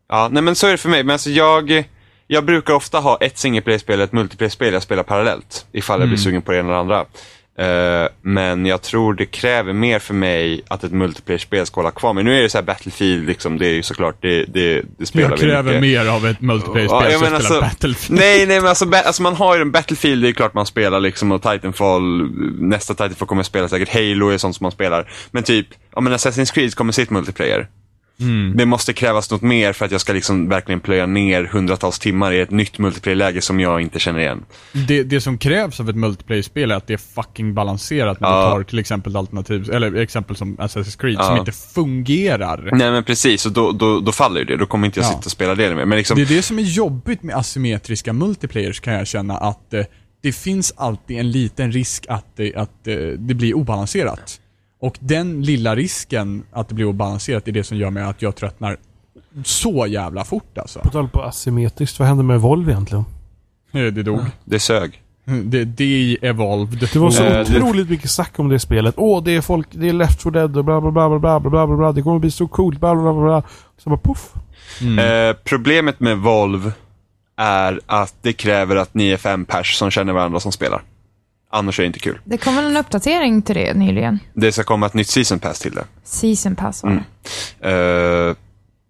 Ja, 0.09 0.30
nej 0.32 0.43
men 0.43 0.55
så 0.55 0.67
är 0.67 0.71
det 0.71 0.78
för 0.78 0.89
mig. 0.89 1.03
Men 1.03 1.13
alltså 1.13 1.30
jag, 1.30 1.84
jag 2.28 2.45
brukar 2.45 2.73
ofta 2.73 2.99
ha 2.99 3.17
ett 3.17 3.38
single 3.38 3.61
play-spel 3.61 3.99
och 3.99 4.03
ett 4.03 4.11
multiplayer-spel 4.11 4.73
jag 4.73 4.84
spelar 4.84 5.03
parallellt. 5.03 5.65
Ifall 5.71 5.99
jag 5.99 6.09
blir 6.09 6.17
sugen 6.17 6.41
på 6.41 6.51
det 6.51 6.57
ena 6.57 6.67
eller 6.67 6.80
andra. 6.80 7.05
Eh, 7.60 8.08
men 8.22 8.66
jag 8.66 8.82
tror 8.82 9.14
det 9.14 9.26
kräver 9.26 9.74
mer 9.74 9.99
för 9.99 10.14
mig 10.14 10.62
att 10.68 10.84
ett 10.84 10.91
multiplayer-spel 10.91 11.66
ska 11.66 11.82
hålla 11.82 11.91
kvar. 11.91 12.14
Men 12.14 12.26
nu 12.26 12.38
är 12.38 12.41
det 12.41 12.49
så 12.49 12.58
här 12.58 12.66
Battlefield, 12.66 13.28
liksom, 13.28 13.58
det 13.58 13.66
är 13.68 13.74
ju 13.74 13.84
såklart, 13.84 14.16
det, 14.22 14.45
det, 14.45 14.84
det 14.97 15.05
spelar 15.05 15.30
Jag 15.30 15.39
kräver 15.39 15.64
mycket. 15.80 15.82
mer 16.05 16.12
av 16.12 16.26
ett 16.28 16.41
multiplayer-spel 16.41 17.12
Ja, 17.12 17.20
som 17.20 17.34
alltså- 17.36 17.62
Battlefield. 17.62 18.20
Nej, 18.22 18.45
nej 18.45 18.60
men 18.60 18.70
alltså, 18.70 18.86
alltså 19.05 19.22
man 19.24 19.36
har 19.36 19.55
ju 19.55 19.62
en 19.62 19.72
Battlefield, 19.72 20.24
det 20.24 20.30
är 20.30 20.34
klart 20.34 20.53
man 20.53 20.66
spelar 20.66 20.99
liksom 20.99 21.32
och 21.32 21.41
Titanfall, 21.41 22.30
nästa 22.60 22.93
Titanfall 22.93 23.28
kommer 23.28 23.39
jag 23.39 23.45
spela 23.45 23.70
säkert, 23.70 23.93
Halo 23.93 24.30
är 24.30 24.38
sånt 24.38 24.55
som 24.55 24.66
man 24.66 24.72
spelar. 24.72 25.12
Men 25.32 25.43
typ, 25.43 25.68
ja 25.95 26.01
men 26.01 26.14
Assassin's 26.14 26.53
Creed 26.53 26.76
kommer 26.76 26.91
sitt 26.93 27.10
multiplayer. 27.10 27.68
Det 28.55 28.65
måste 28.65 28.93
krävas 28.93 29.32
något 29.32 29.41
mer 29.41 29.74
för 29.74 29.86
att 29.86 29.91
jag 29.91 30.01
ska 30.01 30.13
liksom 30.13 30.49
verkligen 30.49 30.80
plöja 30.80 31.05
ner 31.05 31.43
hundratals 31.43 31.99
timmar 31.99 32.32
i 32.32 32.39
ett 32.39 32.51
nytt 32.51 32.78
multiplayer-läge 32.80 33.41
som 33.41 33.59
jag 33.59 33.82
inte 33.82 33.99
känner 33.99 34.20
igen. 34.20 34.45
Det, 34.88 35.03
det 35.03 35.22
som 35.22 35.38
krävs 35.38 35.80
av 35.80 35.89
ett 35.89 35.95
multiplayer-spel 35.95 36.72
är 36.72 36.76
att 36.76 36.88
det 36.88 36.93
är 36.93 36.97
fucking 37.15 37.53
balanserat 37.53 38.20
när 38.20 38.28
Ja. 38.30 38.45
du 38.49 38.51
tar 38.51 38.63
till 38.63 38.80
exempel 38.80 39.15
alternativ, 39.15 39.72
eller 39.72 39.95
exempel 39.95 40.36
som 40.36 40.57
Assassin's 40.57 40.99
Creed, 40.99 41.15
Ja. 41.20 41.24
som 41.24 41.38
inte 41.38 41.51
fungerar. 41.51 42.70
Nej 42.74 42.91
men 42.91 43.03
precis, 43.03 43.45
och 43.45 43.51
då, 43.51 43.72
då, 43.72 43.99
då 43.99 44.11
faller 44.11 44.45
det. 44.45 44.57
Då 44.57 44.65
kommer 44.65 44.86
inte 44.88 44.99
jag 44.99 45.05
Ja. 45.05 45.09
sitta 45.09 45.26
och 45.26 45.32
spela 45.32 45.55
det 45.55 45.76
mer. 45.76 45.86
Men 45.86 45.97
liksom, 45.97 46.15
Det 46.18 46.22
är 46.24 46.36
det 46.36 46.41
som 46.41 46.59
är 46.59 46.63
jobbigt 46.63 47.24
med 47.24 47.36
asymmetriska 47.36 48.13
multiplayers 48.13 48.80
kan 48.80 48.93
jag 48.93 49.07
känna 49.07 49.38
att 49.38 49.74
eh, 49.74 49.84
det 50.24 50.32
finns 50.32 50.74
alltid 50.78 51.20
en 51.20 51.32
liten 51.32 51.72
risk 51.72 52.05
att, 52.09 52.26
det, 52.36 52.55
att 52.55 52.88
eh, 52.88 52.95
det 52.97 53.34
blir 53.34 53.53
obalanserat. 53.53 54.39
Och 54.80 54.97
den 54.99 55.41
lilla 55.41 55.75
risken 55.75 56.43
att 56.51 56.69
det 56.69 56.75
blir 56.75 56.86
obalanserat 56.86 57.47
är 57.47 57.51
det 57.51 57.63
som 57.63 57.78
gör 57.78 57.89
mig 57.89 58.03
att 58.03 58.21
jag 58.21 58.36
tröttnar 58.36 58.78
så 59.43 59.88
jävla 59.88 60.23
fort 60.23 60.57
alltså. 60.57 60.80
På 60.80 60.89
tal 60.89 61.07
på 61.09 61.21
asymmetriskt, 61.21 61.99
vad 61.99 62.07
hände 62.07 62.23
med 62.23 62.41
Volvo 62.41 62.69
egentligen? 62.71 63.05
Eh, 63.73 63.82
Det 63.93 64.03
dog. 64.03 64.19
det 64.45 64.59
sög. 64.59 65.01
Det, 65.43 65.65
det 65.65 66.17
evolved. 66.21 66.80
Det 66.93 66.95
var 66.95 67.11
så 67.11 67.23
det- 67.23 67.41
otroligt 67.41 67.89
mycket 67.89 68.09
snack 68.11 68.39
om 68.39 68.49
det 68.49 68.59
spelet. 68.59 68.95
Åh, 68.97 69.23
det 69.23 69.32
är 69.36 69.41
folk, 69.41 69.67
det 69.71 69.89
är 69.89 69.93
Left 69.93 70.23
4 70.23 70.32
Dead 70.32 70.57
och 70.57 70.65
bla 70.65 70.82
bla 70.82 70.91
bla 70.91 71.09
bla 71.09 71.19
bla 71.19 71.39
bla 71.39 71.49
bla 71.49 71.67
bla 71.67 71.78
bla. 71.78 71.91
Det 71.91 72.01
kommer 72.01 72.19
bli 72.19 72.32
så 72.32 72.47
coolt, 72.47 72.80
bla 72.80 72.95
bla 72.95 73.13
bla 73.13 73.23
bla. 73.23 73.43
Så 73.78 73.89
bara 73.89 73.99
poff. 73.99 74.34
Eh, 74.82 75.36
problemet 75.43 75.99
med 75.99 76.17
Volv 76.17 76.71
är 77.38 77.80
att 77.86 78.15
det 78.21 78.34
kräver 78.34 78.75
att 78.75 78.93
ni 78.93 79.09
är 79.09 79.17
fem 79.17 79.45
pers 79.45 79.75
som 79.75 79.91
känner 79.91 80.13
varandra 80.13 80.39
som 80.39 80.51
spelar. 80.51 80.82
Annars 81.58 81.80
är 81.80 81.84
det 81.84 81.88
inte 81.88 81.99
kul. 81.99 82.20
Det 82.24 82.38
kom 82.38 82.55
väl 82.55 82.66
en 82.66 82.78
uppdatering 82.78 83.41
till 83.41 83.55
det 83.55 83.74
nyligen? 83.74 84.20
Det 84.34 84.51
ska 84.51 84.64
komma 84.64 84.86
ett 84.86 84.93
nytt 84.93 85.10
season 85.10 85.39
pass 85.39 85.60
till 85.60 85.76
det. 85.76 85.86
Season 86.03 86.55
pass 86.55 86.84
var 86.84 87.03
det. 87.60 88.30
Eh, 88.30 88.36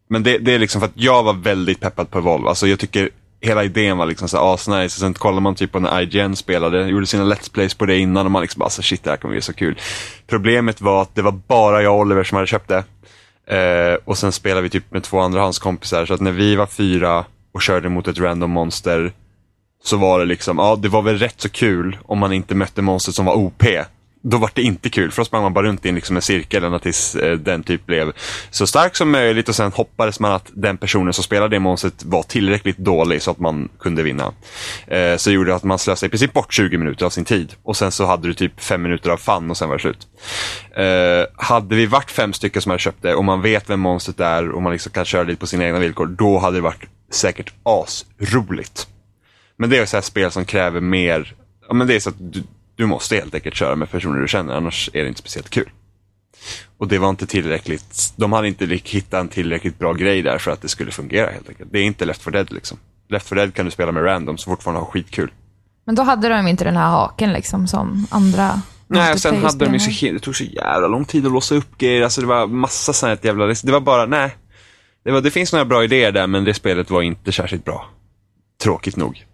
men 0.10 0.24
det, 0.24 0.38
det 0.38 0.54
är 0.54 0.60
liksom 0.60 0.82
för 0.82 0.88
att 0.88 0.94
jag 0.96 1.24
var 1.24 1.34
väldigt 1.34 1.80
peppad 1.80 2.10
på 2.10 2.18
Evolve. 2.18 2.50
Alltså 2.50 2.68
jag 2.68 2.80
tycker 2.80 3.10
hela 3.42 3.64
idén 3.64 3.98
var 3.98 4.06
liksom 4.06 4.30
så 4.30 4.38
asnice. 4.54 5.00
Sen 5.00 5.14
kollar 5.14 5.40
man 5.40 5.56
typ 5.56 5.72
på 5.72 5.80
när 5.80 6.02
IGN 6.02 6.36
spelade, 6.36 6.88
gjorde 6.88 7.08
sina 7.08 7.24
Let's 7.24 7.52
Plays 7.52 7.74
på 7.74 7.86
det 7.86 7.98
innan 7.98 8.26
och 8.26 8.32
man 8.32 8.42
liksom 8.42 8.60
bara, 8.60 8.66
alltså 8.66 8.82
shit 8.82 9.04
det 9.04 9.10
här 9.10 9.18
kommer 9.18 9.34
bli 9.34 9.42
så 9.42 9.54
kul. 9.54 9.80
Problemet 10.28 10.82
var 10.82 11.02
att 11.02 11.16
det 11.16 11.22
var 11.22 11.32
bara 11.48 11.82
jag 11.82 11.94
och 11.94 12.00
Oliver 12.00 12.24
som 12.24 12.36
hade 12.36 12.48
köpt 12.48 12.68
det. 12.68 12.84
Eh, 13.56 13.98
och 14.06 14.18
sen 14.18 14.32
spelade 14.32 14.62
vi 14.62 14.70
typ 14.70 14.92
med 14.92 15.04
två 15.04 15.20
andrahandskompisar. 15.20 16.06
Så 16.06 16.14
att 16.14 16.22
när 16.22 16.32
vi 16.32 16.56
var 16.56 16.66
fyra 16.66 17.26
och 17.52 17.62
körde 17.62 17.90
mot 17.90 18.08
ett 18.08 18.20
random 18.20 18.52
monster 18.52 19.14
så 19.84 19.98
var 19.98 20.20
det 20.20 20.26
liksom, 20.26 20.58
ja 20.58 20.76
det 20.76 20.90
var 20.90 21.02
väl 21.02 21.18
rätt 21.18 21.42
så 21.42 21.50
kul 21.50 21.98
om 22.06 22.20
man 22.20 22.34
inte 22.34 22.56
mötte 22.56 22.82
monster 22.82 23.12
som 23.12 23.26
var 23.26 23.34
OP. 23.34 23.64
Då 24.22 24.38
var 24.38 24.52
det 24.54 24.62
inte 24.62 24.90
kul, 24.90 25.12
för 25.12 25.22
då 25.22 25.26
sprang 25.26 25.42
man 25.42 25.54
bara 25.54 25.68
runt 25.68 25.86
i 25.86 25.90
en, 25.90 25.96
liksom 25.96 26.16
en 26.16 26.22
cirkel 26.22 26.64
ända 26.64 26.80
tills 26.80 27.16
eh, 27.16 27.38
den 27.38 27.64
typ 27.64 27.86
blev 27.86 28.12
så 28.50 28.68
stark 28.68 28.96
som 28.96 29.12
möjligt 29.12 29.50
och 29.50 29.56
sen 29.56 29.72
hoppades 29.72 30.20
man 30.20 30.32
att 30.32 30.52
den 30.54 30.78
personen 30.78 31.14
som 31.14 31.24
spelade 31.24 31.56
det 31.56 31.60
monstret 31.60 32.04
var 32.04 32.24
tillräckligt 32.24 32.78
dålig 32.78 33.22
så 33.22 33.32
att 33.32 33.40
man 33.40 33.70
kunde 33.80 34.04
vinna. 34.04 34.34
Eh, 34.88 35.18
så 35.18 35.32
gjorde 35.32 35.50
det 35.50 35.56
att 35.56 35.64
man 35.64 35.80
slösade 35.80 36.08
i 36.08 36.10
princip 36.10 36.34
bort 36.34 36.54
20 36.54 36.78
minuter 36.78 37.06
av 37.06 37.10
sin 37.10 37.26
tid 37.26 37.54
och 37.64 37.78
sen 37.78 37.92
så 37.92 38.06
hade 38.06 38.28
du 38.28 38.34
typ 38.34 38.62
5 38.62 38.82
minuter 38.82 39.10
av 39.10 39.18
fun 39.18 39.50
och 39.50 39.58
sen 39.58 39.70
var 39.70 39.76
det 39.76 39.82
slut. 39.82 40.08
Eh, 40.78 41.46
hade 41.46 41.76
vi 41.76 41.86
varit 41.86 42.12
fem 42.12 42.34
stycken 42.34 42.62
som 42.62 42.70
hade 42.70 42.80
köpt 42.80 43.02
det 43.02 43.16
och 43.16 43.26
man 43.26 43.42
vet 43.42 43.70
vem 43.70 43.80
monstret 43.80 44.20
är 44.20 44.50
och 44.50 44.62
man 44.62 44.72
liksom 44.72 44.92
kan 44.92 45.06
köra 45.06 45.24
lite 45.24 45.40
på 45.40 45.48
sina 45.48 45.66
egna 45.66 45.80
villkor, 45.80 46.06
då 46.06 46.40
hade 46.40 46.58
det 46.58 46.62
varit 46.62 46.84
säkert 47.12 47.54
asroligt. 47.64 48.88
Men 49.58 49.70
det 49.70 49.78
är 49.78 49.86
så 49.86 49.98
här 49.98 50.02
spel 50.02 50.32
som 50.32 50.46
kräver 50.46 50.80
mer, 50.80 51.36
ja 51.68 51.74
men 51.74 51.88
det 51.88 51.96
är 51.96 52.00
så 52.00 52.10
att 52.10 52.16
du, 52.34 52.44
du 52.76 52.86
måste 52.86 53.16
helt 53.16 53.36
enkelt 53.36 53.56
köra 53.56 53.76
med 53.76 53.92
personer 53.92 54.22
du 54.22 54.28
känner, 54.28 54.56
annars 54.56 54.90
är 54.94 55.02
det 55.02 55.08
inte 55.08 55.20
speciellt 55.20 55.50
kul. 55.50 55.70
Och 56.78 56.88
det 56.88 56.98
var 56.98 57.10
inte 57.10 57.28
tillräckligt, 57.28 58.14
de 58.16 58.34
hade 58.34 58.48
inte 58.48 58.66
hittat 58.66 59.20
en 59.20 59.28
tillräckligt 59.28 59.80
bra 59.80 59.94
grej 59.94 60.22
där 60.22 60.38
för 60.38 60.52
att 60.52 60.62
det 60.62 60.68
skulle 60.68 60.92
fungera 60.92 61.32
helt 61.32 61.50
enkelt. 61.50 61.72
Det 61.72 61.80
är 61.80 61.84
inte 61.84 62.06
Left 62.06 62.22
4 62.22 62.32
Dead 62.32 62.52
liksom. 62.52 62.78
Left 63.10 63.30
4 63.30 63.40
Dead 63.40 63.54
kan 63.54 63.66
du 63.66 63.72
spela 63.72 63.92
med 63.92 64.06
random 64.06 64.38
så 64.38 64.50
fortfarande 64.50 64.82
ha 64.82 64.92
skitkul. 64.92 65.32
Men 65.86 65.96
då 65.96 66.04
hade 66.04 66.30
de 66.30 66.48
inte 66.48 66.64
den 66.64 66.78
här 66.78 66.90
haken 66.90 67.34
liksom 67.34 67.68
som 67.68 68.08
andra 68.10 68.62
Nej, 68.88 69.14
och 69.14 69.20
sen 69.20 69.44
hade 69.44 69.66
de 69.66 69.74
ju 69.74 69.80
så, 69.80 70.06
det 70.06 70.20
tog 70.20 70.36
så 70.36 70.44
jävla 70.44 70.88
lång 70.88 71.06
tid 71.06 71.26
att 71.26 71.32
låsa 71.32 71.56
upp 71.56 71.78
grejer, 71.78 72.02
alltså 72.02 72.22
det 72.22 72.28
var 72.28 72.48
massa 72.48 72.94
sånt 72.94 73.10
här 73.10 73.28
jävla, 73.28 73.46
det 73.46 73.72
var 73.72 73.80
bara, 73.80 74.06
nej. 74.06 74.36
det, 75.04 75.12
var, 75.12 75.22
det 75.22 75.32
finns 75.32 75.54
några 75.54 75.66
bra 75.66 75.84
idéer 75.84 76.12
där, 76.12 76.28
men 76.28 76.44
det 76.44 76.54
spelet 76.54 76.90
var 76.90 77.02
inte 77.02 77.32
särskilt 77.32 77.66
bra. 77.66 77.90
Tråkigt 78.64 78.96
nog. 78.96 79.26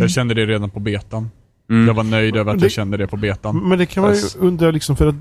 Jag 0.00 0.10
kände 0.10 0.34
det 0.34 0.46
redan 0.46 0.70
på 0.70 0.80
betan. 0.80 1.30
Mm. 1.70 1.86
Jag 1.86 1.94
var 1.94 2.02
nöjd 2.02 2.36
över 2.36 2.52
att 2.52 2.58
Det- 2.58 2.64
jag 2.64 2.72
kände 2.72 2.96
det 2.96 3.06
på 3.06 3.16
betan. 3.16 3.56
Men 3.68 3.78
det 3.78 3.86
kan 3.86 4.02
man 4.02 4.14
ju 4.14 4.20
Fast- 4.20 4.36
undra 4.36 4.70
liksom 4.70 4.96
för 4.96 5.06
att 5.06 5.14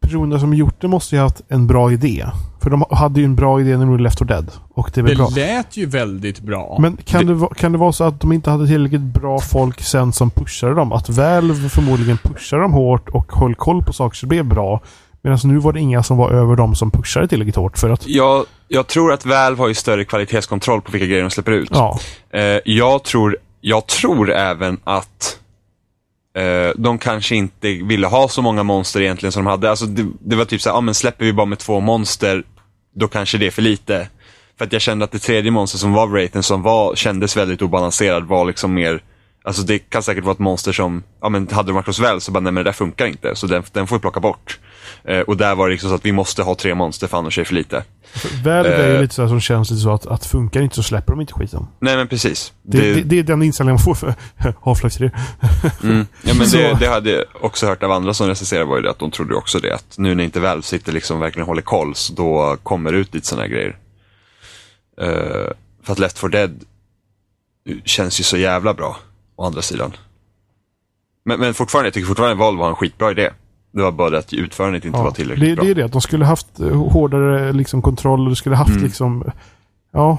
personerna 0.00 0.40
som 0.40 0.54
gjort 0.54 0.80
det 0.80 0.88
måste 0.88 1.14
ju 1.14 1.18
ha 1.20 1.26
haft 1.26 1.42
en 1.48 1.66
bra 1.66 1.92
idé. 1.92 2.26
För 2.62 2.70
de 2.70 2.84
hade 2.90 3.20
ju 3.20 3.24
en 3.24 3.34
bra 3.36 3.60
idé 3.60 3.70
när 3.70 3.78
de 3.84 3.90
gjorde 3.90 4.02
Left 4.02 4.18
4 4.18 4.26
Dead. 4.26 4.50
Och 4.74 4.90
det 4.94 5.00
är 5.00 5.02
väl 5.02 5.10
Det 5.12 5.16
bra. 5.16 5.28
lät 5.36 5.76
ju 5.76 5.86
väldigt 5.86 6.40
bra. 6.40 6.76
Men 6.80 6.96
kan 7.04 7.26
Det- 7.26 7.34
det, 7.34 7.48
kan 7.56 7.72
det 7.72 7.78
vara 7.78 7.92
så 7.92 8.04
att 8.04 8.20
de 8.20 8.32
inte 8.32 8.50
hade 8.50 8.66
tillräckligt 8.66 9.00
bra 9.00 9.38
folk 9.40 9.80
sen 9.80 10.12
som 10.12 10.30
pushade 10.30 10.74
dem? 10.74 10.92
Att 10.92 11.08
Valve 11.08 11.68
förmodligen 11.68 12.18
pushade 12.18 12.62
dem 12.62 12.72
hårt 12.72 13.08
och 13.08 13.32
höll 13.32 13.54
koll 13.54 13.82
på 13.82 13.92
saker 13.92 14.16
så 14.16 14.26
det 14.26 14.28
blev 14.28 14.44
bra. 14.44 14.80
Medan 15.22 15.38
nu 15.44 15.58
var 15.58 15.72
det 15.72 15.80
inga 15.80 16.02
som 16.02 16.16
var 16.16 16.30
över 16.30 16.56
dem 16.56 16.74
som 16.74 16.90
pushade 16.90 17.28
tillräckligt 17.28 17.56
hårt 17.56 17.78
för 17.78 17.90
att... 17.90 18.08
Jag, 18.08 18.44
jag 18.68 18.86
tror 18.86 19.12
att 19.12 19.26
Valve 19.26 19.60
har 19.62 19.68
ju 19.68 19.74
större 19.74 20.04
kvalitetskontroll 20.04 20.80
på 20.82 20.92
vilka 20.92 21.06
grejer 21.06 21.22
de 21.22 21.30
släpper 21.30 21.52
ut. 21.52 21.70
Ja. 21.72 21.98
Eh, 22.30 22.42
jag, 22.64 23.02
tror, 23.04 23.36
jag 23.60 23.86
tror 23.86 24.32
även 24.32 24.80
att 24.84 25.38
eh, 26.36 26.70
de 26.76 26.98
kanske 26.98 27.36
inte 27.36 27.68
ville 27.68 28.06
ha 28.06 28.28
så 28.28 28.42
många 28.42 28.62
monster 28.62 29.00
egentligen 29.00 29.32
som 29.32 29.44
de 29.44 29.50
hade. 29.50 29.70
Alltså 29.70 29.86
det, 29.86 30.06
det 30.20 30.36
var 30.36 30.44
typ 30.44 30.60
så 30.60 30.68
här, 30.68 30.76
ja 30.76 30.80
men 30.80 30.94
släpper 30.94 31.24
vi 31.24 31.32
bara 31.32 31.46
med 31.46 31.58
två 31.58 31.80
monster, 31.80 32.42
då 32.94 33.08
kanske 33.08 33.38
det 33.38 33.46
är 33.46 33.50
för 33.50 33.62
lite. 33.62 34.08
För 34.58 34.64
att 34.64 34.72
jag 34.72 34.82
kände 34.82 35.04
att 35.04 35.12
det 35.12 35.18
tredje 35.18 35.50
monster 35.50 35.78
som 35.78 35.92
var 35.92 36.06
Wraithen, 36.06 36.42
som 36.42 36.62
var, 36.62 36.94
kändes 36.94 37.36
väldigt 37.36 37.62
obalanserad, 37.62 38.24
var 38.24 38.44
liksom 38.44 38.74
mer 38.74 39.02
Alltså 39.46 39.62
det 39.62 39.78
kan 39.78 40.02
säkert 40.02 40.24
vara 40.24 40.32
ett 40.32 40.38
monster 40.38 40.72
som, 40.72 41.02
ja 41.20 41.28
men 41.28 41.48
hade 41.48 41.68
de 41.68 41.74
varit 41.74 41.86
hos 41.86 42.24
så 42.24 42.32
bara, 42.32 42.40
nej 42.40 42.52
men 42.52 42.64
det 42.64 42.70
där 42.70 42.72
funkar 42.72 43.06
inte, 43.06 43.36
så 43.36 43.46
den, 43.46 43.62
den 43.72 43.86
får 43.86 43.96
vi 43.96 44.00
plocka 44.00 44.20
bort. 44.20 44.58
Eh, 45.08 45.20
och 45.20 45.36
där 45.36 45.54
var 45.54 45.68
det 45.68 45.72
liksom 45.72 45.90
så 45.90 45.94
att 45.94 46.04
vi 46.04 46.12
måste 46.12 46.42
ha 46.42 46.54
tre 46.54 46.74
monster 46.74 47.06
för 47.06 47.18
annars 47.18 47.38
är 47.38 47.42
det 47.42 47.46
för 47.46 47.54
lite. 47.54 47.84
Valve 48.44 48.74
är 48.74 48.88
ju 48.88 48.94
Eh. 48.94 49.00
lite 49.00 49.14
så 49.14 49.28
som 49.28 49.40
känns 49.40 49.70
lite 49.70 49.82
så 49.82 49.90
att, 49.94 50.06
att 50.06 50.26
funkar 50.26 50.62
inte 50.62 50.76
så 50.76 50.82
släpper 50.82 51.12
de 51.12 51.20
inte 51.20 51.32
skiten. 51.32 51.66
Nej 51.78 51.96
men 51.96 52.08
precis. 52.08 52.52
Det, 52.62 52.94
det, 52.94 53.02
det 53.02 53.18
är 53.18 53.22
den 53.22 53.42
inställningen 53.42 53.74
man 53.86 53.94
får 53.94 53.94
för 53.94 54.14
Half-Life 54.62 54.98
3. 54.98 55.10
Mm. 55.82 56.06
Ja, 56.22 56.34
men 56.34 56.48
det, 56.52 56.76
det 56.80 56.86
hade 56.86 57.10
jag 57.10 57.24
också 57.40 57.66
hört 57.66 57.82
av 57.82 57.90
andra 57.92 58.14
som 58.14 58.28
recenserade 58.28 58.66
var 58.66 58.76
ju 58.76 58.82
det 58.82 58.90
att 58.90 58.98
de 58.98 59.10
trodde 59.10 59.34
också 59.34 59.58
det. 59.58 59.74
Att 59.74 59.94
nu 59.98 60.14
när 60.14 60.24
inte 60.24 60.40
Valve 60.40 60.62
sitter 60.62 60.92
liksom 60.92 61.20
verkligen 61.20 61.46
håller 61.46 61.62
koll, 61.62 61.94
så 61.94 62.12
då 62.12 62.56
kommer 62.62 62.92
det 62.92 62.98
ut 62.98 63.14
lite 63.14 63.26
sådana 63.26 63.42
här 63.42 63.50
grejer. 63.50 63.76
Eh, 65.00 65.52
för 65.82 65.92
att 65.92 65.98
Left 65.98 66.18
4 66.18 66.28
Dead 66.28 66.64
känns 67.84 68.20
ju 68.20 68.24
så 68.24 68.36
jävla 68.36 68.74
bra, 68.74 68.96
å 69.36 69.44
andra 69.44 69.62
sidan. 69.62 69.92
Men, 71.24 71.40
men 71.40 71.54
fortfarande, 71.54 71.86
jag 71.86 71.94
tycker 71.94 72.06
fortfarande 72.06 72.36
Valve 72.36 72.62
har 72.62 72.68
en 72.70 72.76
skitbra 72.76 73.10
idé. 73.10 73.30
Det 73.76 73.82
var 73.82 73.92
bara 73.92 74.10
det 74.10 74.18
att 74.18 74.32
utförandet 74.32 74.84
inte 74.84 74.98
var 74.98 75.10
tillräckligt 75.10 75.48
det, 75.50 75.54
bra. 75.56 75.64
det 75.64 75.70
är 75.70 75.74
det. 75.74 75.82
att 75.84 75.92
De 75.92 76.00
skulle 76.00 76.24
haft 76.24 76.60
eh, 76.60 76.68
hårdare 76.76 77.52
liksom, 77.52 77.82
kontroll 77.82 78.28
och 78.28 78.38
skulle 78.38 78.56
haft 78.56 78.70
Mm. 78.70 78.82
liksom... 78.84 79.24
Ja, 79.92 80.18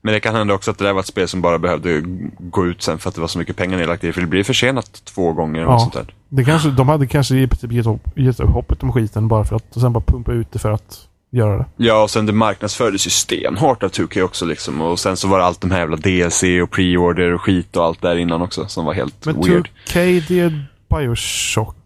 Men 0.00 0.14
det 0.14 0.20
kan 0.20 0.34
hända 0.34 0.54
också 0.54 0.70
att 0.70 0.78
det 0.78 0.84
där 0.84 0.92
var 0.92 1.00
ett 1.00 1.06
spel 1.06 1.28
som 1.28 1.40
bara 1.42 1.58
behövde 1.58 2.02
gå 2.38 2.66
ut 2.66 2.82
sen 2.82 2.98
för 2.98 3.08
att 3.08 3.14
det 3.14 3.20
var 3.20 3.28
så 3.28 3.38
mycket 3.38 3.56
pengar 3.56 3.78
nedlagt 3.78 4.04
i. 4.04 4.12
För 4.12 4.20
det 4.20 4.26
blir 4.26 4.44
försenat 4.44 5.02
två 5.04 5.32
gånger 5.32 5.60
Ja. 5.60 5.78
sånt 5.78 5.92
där. 5.92 6.14
det 6.28 6.44
kanske, 6.44 6.70
de 6.70 6.88
hade 6.88 7.06
kanske 7.06 7.34
typ 7.48 7.72
gett 7.72 7.86
upp, 7.86 8.18
gett 8.18 8.40
upp 8.40 8.50
hoppet 8.50 8.82
om 8.82 8.92
skiten 8.92 9.28
bara 9.28 9.44
för 9.44 9.56
att 9.56 9.74
och 9.76 9.80
sen 9.80 9.92
bara 9.92 10.04
pumpa 10.06 10.32
ut 10.32 10.52
det 10.52 10.58
för 10.58 10.70
att 10.70 10.98
göra 11.30 11.58
det. 11.58 11.64
Ja, 11.76 12.02
och 12.02 12.10
sen 12.10 12.26
det 12.26 12.32
marknadsfördes 12.32 13.06
ju 13.06 13.10
stenhårt 13.10 13.82
av 13.82 13.88
2K 13.90 14.22
också 14.22 14.44
liksom. 14.46 14.80
Och 14.80 14.98
sen 14.98 15.16
så 15.16 15.28
var 15.28 15.38
det 15.38 15.44
allt 15.44 15.60
de 15.60 15.70
här 15.70 15.78
jävla 15.78 15.96
DLC 15.96 16.42
och 16.62 16.70
pre-order 16.76 17.34
och 17.34 17.40
skit 17.42 17.76
och 17.76 17.84
allt 17.84 18.02
där 18.02 18.16
innan 18.16 18.42
också 18.42 18.66
som 18.68 18.84
var 18.84 18.94
helt 18.94 19.24
Men 19.24 19.34
weird. 19.42 19.68
2K, 19.88 20.22
det 20.28 20.40
är 20.40 20.66
Bioshock. 20.88 21.76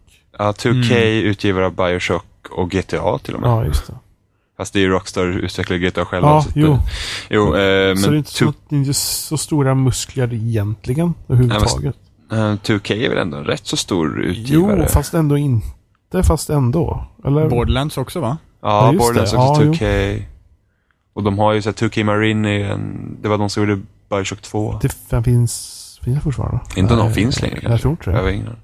Ja, 0.45 0.51
2K, 0.51 0.95
utgivare 1.21 1.65
av 1.65 1.75
Bioshock 1.75 2.25
och 2.51 2.71
GTA 2.71 3.17
till 3.17 3.35
och 3.35 3.41
med. 3.41 3.49
Ja, 3.49 3.65
just 3.65 3.87
det. 3.87 3.93
Fast 4.57 4.73
det 4.73 4.79
är 4.79 4.81
ju 4.81 4.89
Rockstar 4.89 5.25
utvecklar 5.25 5.77
GTA 5.77 6.05
själva. 6.05 6.27
Ja, 6.29 6.41
så 6.41 6.49
att, 6.49 6.55
jo. 6.55 6.77
jo 7.29 7.45
eh, 7.47 7.51
så 7.51 7.55
det 7.55 7.61
är 7.61 7.95
men 8.09 8.17
inte 8.17 8.31
så, 8.31 8.45
det 8.69 8.75
är 8.75 8.79
inte 8.79 8.93
så 8.93 9.37
stora 9.37 9.75
muskler 9.75 10.33
egentligen 10.33 11.13
överhuvudtaget. 11.27 11.95
2, 12.29 12.35
eh, 12.35 12.41
2K 12.55 12.93
är 12.93 13.09
väl 13.09 13.17
ändå 13.17 13.37
en 13.37 13.43
rätt 13.43 13.67
så 13.67 13.77
stor 13.77 14.21
utgivare? 14.21 14.79
Jo, 14.81 14.87
fast 14.93 15.13
ändå 15.13 15.37
inte. 15.37 16.23
Fast 16.23 16.49
ändå. 16.49 17.05
Eller? 17.25 17.49
Borderlands 17.49 17.97
också 17.97 18.19
va? 18.19 18.37
Ja, 18.61 18.85
Ja, 18.93 18.99
Borderlands 18.99 19.31
det. 19.31 19.37
också 19.37 19.63
Ja, 19.65 19.71
2K. 19.71 20.23
Och 21.13 21.23
de 21.23 21.39
har 21.39 21.53
ju 21.53 21.61
såhär 21.61 21.73
2K 21.73 22.03
Marine, 22.03 22.49
är 22.49 22.69
en, 22.69 23.17
det 23.21 23.29
var 23.29 23.37
de 23.37 23.49
som 23.49 23.63
gjorde 23.69 23.81
Bioshock 24.09 24.41
2. 24.41 24.79
Det 24.81 24.89
finns, 25.23 25.99
finns 26.03 26.17
det 26.17 26.21
fortfarande? 26.23 26.59
Inte 26.75 26.93
om 26.93 26.99
de 26.99 27.13
finns 27.13 27.41
längre 27.41 27.59
kanske. 27.59 27.71
Jag 27.71 27.81
tror 27.81 27.91
inte 27.93 28.09
Jag 28.09 28.15
det. 28.19 28.21
har 28.23 28.29
ingen 28.29 28.47
aning. 28.47 28.59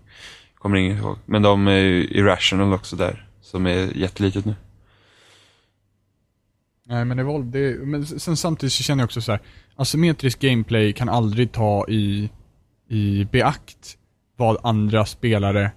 Kommer 0.68 0.78
ingen 0.80 0.98
ihåg. 0.98 1.18
Men 1.26 1.42
de 1.42 1.68
är 1.68 1.72
ju 1.72 2.04
Irrational 2.04 2.74
också 2.74 2.96
där. 2.96 3.28
Som 3.42 3.66
är 3.68 3.98
jättelitet 3.98 4.46
nu. 4.46 4.56
Nej 6.86 7.06
men 7.06 7.18
det 7.18 7.24
var 7.24 7.40
det, 7.40 7.78
men 7.86 8.06
sen 8.06 8.38
samtidigt 8.38 8.74
så 8.74 8.84
känner 8.84 9.02
jag 9.04 9.06
också 9.06 9.22
så 9.22 9.32
här. 9.32 9.42
asymmetrisk 9.76 10.40
gameplay 10.40 10.94
kan 10.94 11.10
aldrig 11.10 11.52
ta 11.52 11.86
i, 11.88 12.30
i 12.90 13.28
beakt 13.32 13.98
vad 14.38 14.58
andra 14.64 15.06
spelare 15.06 15.72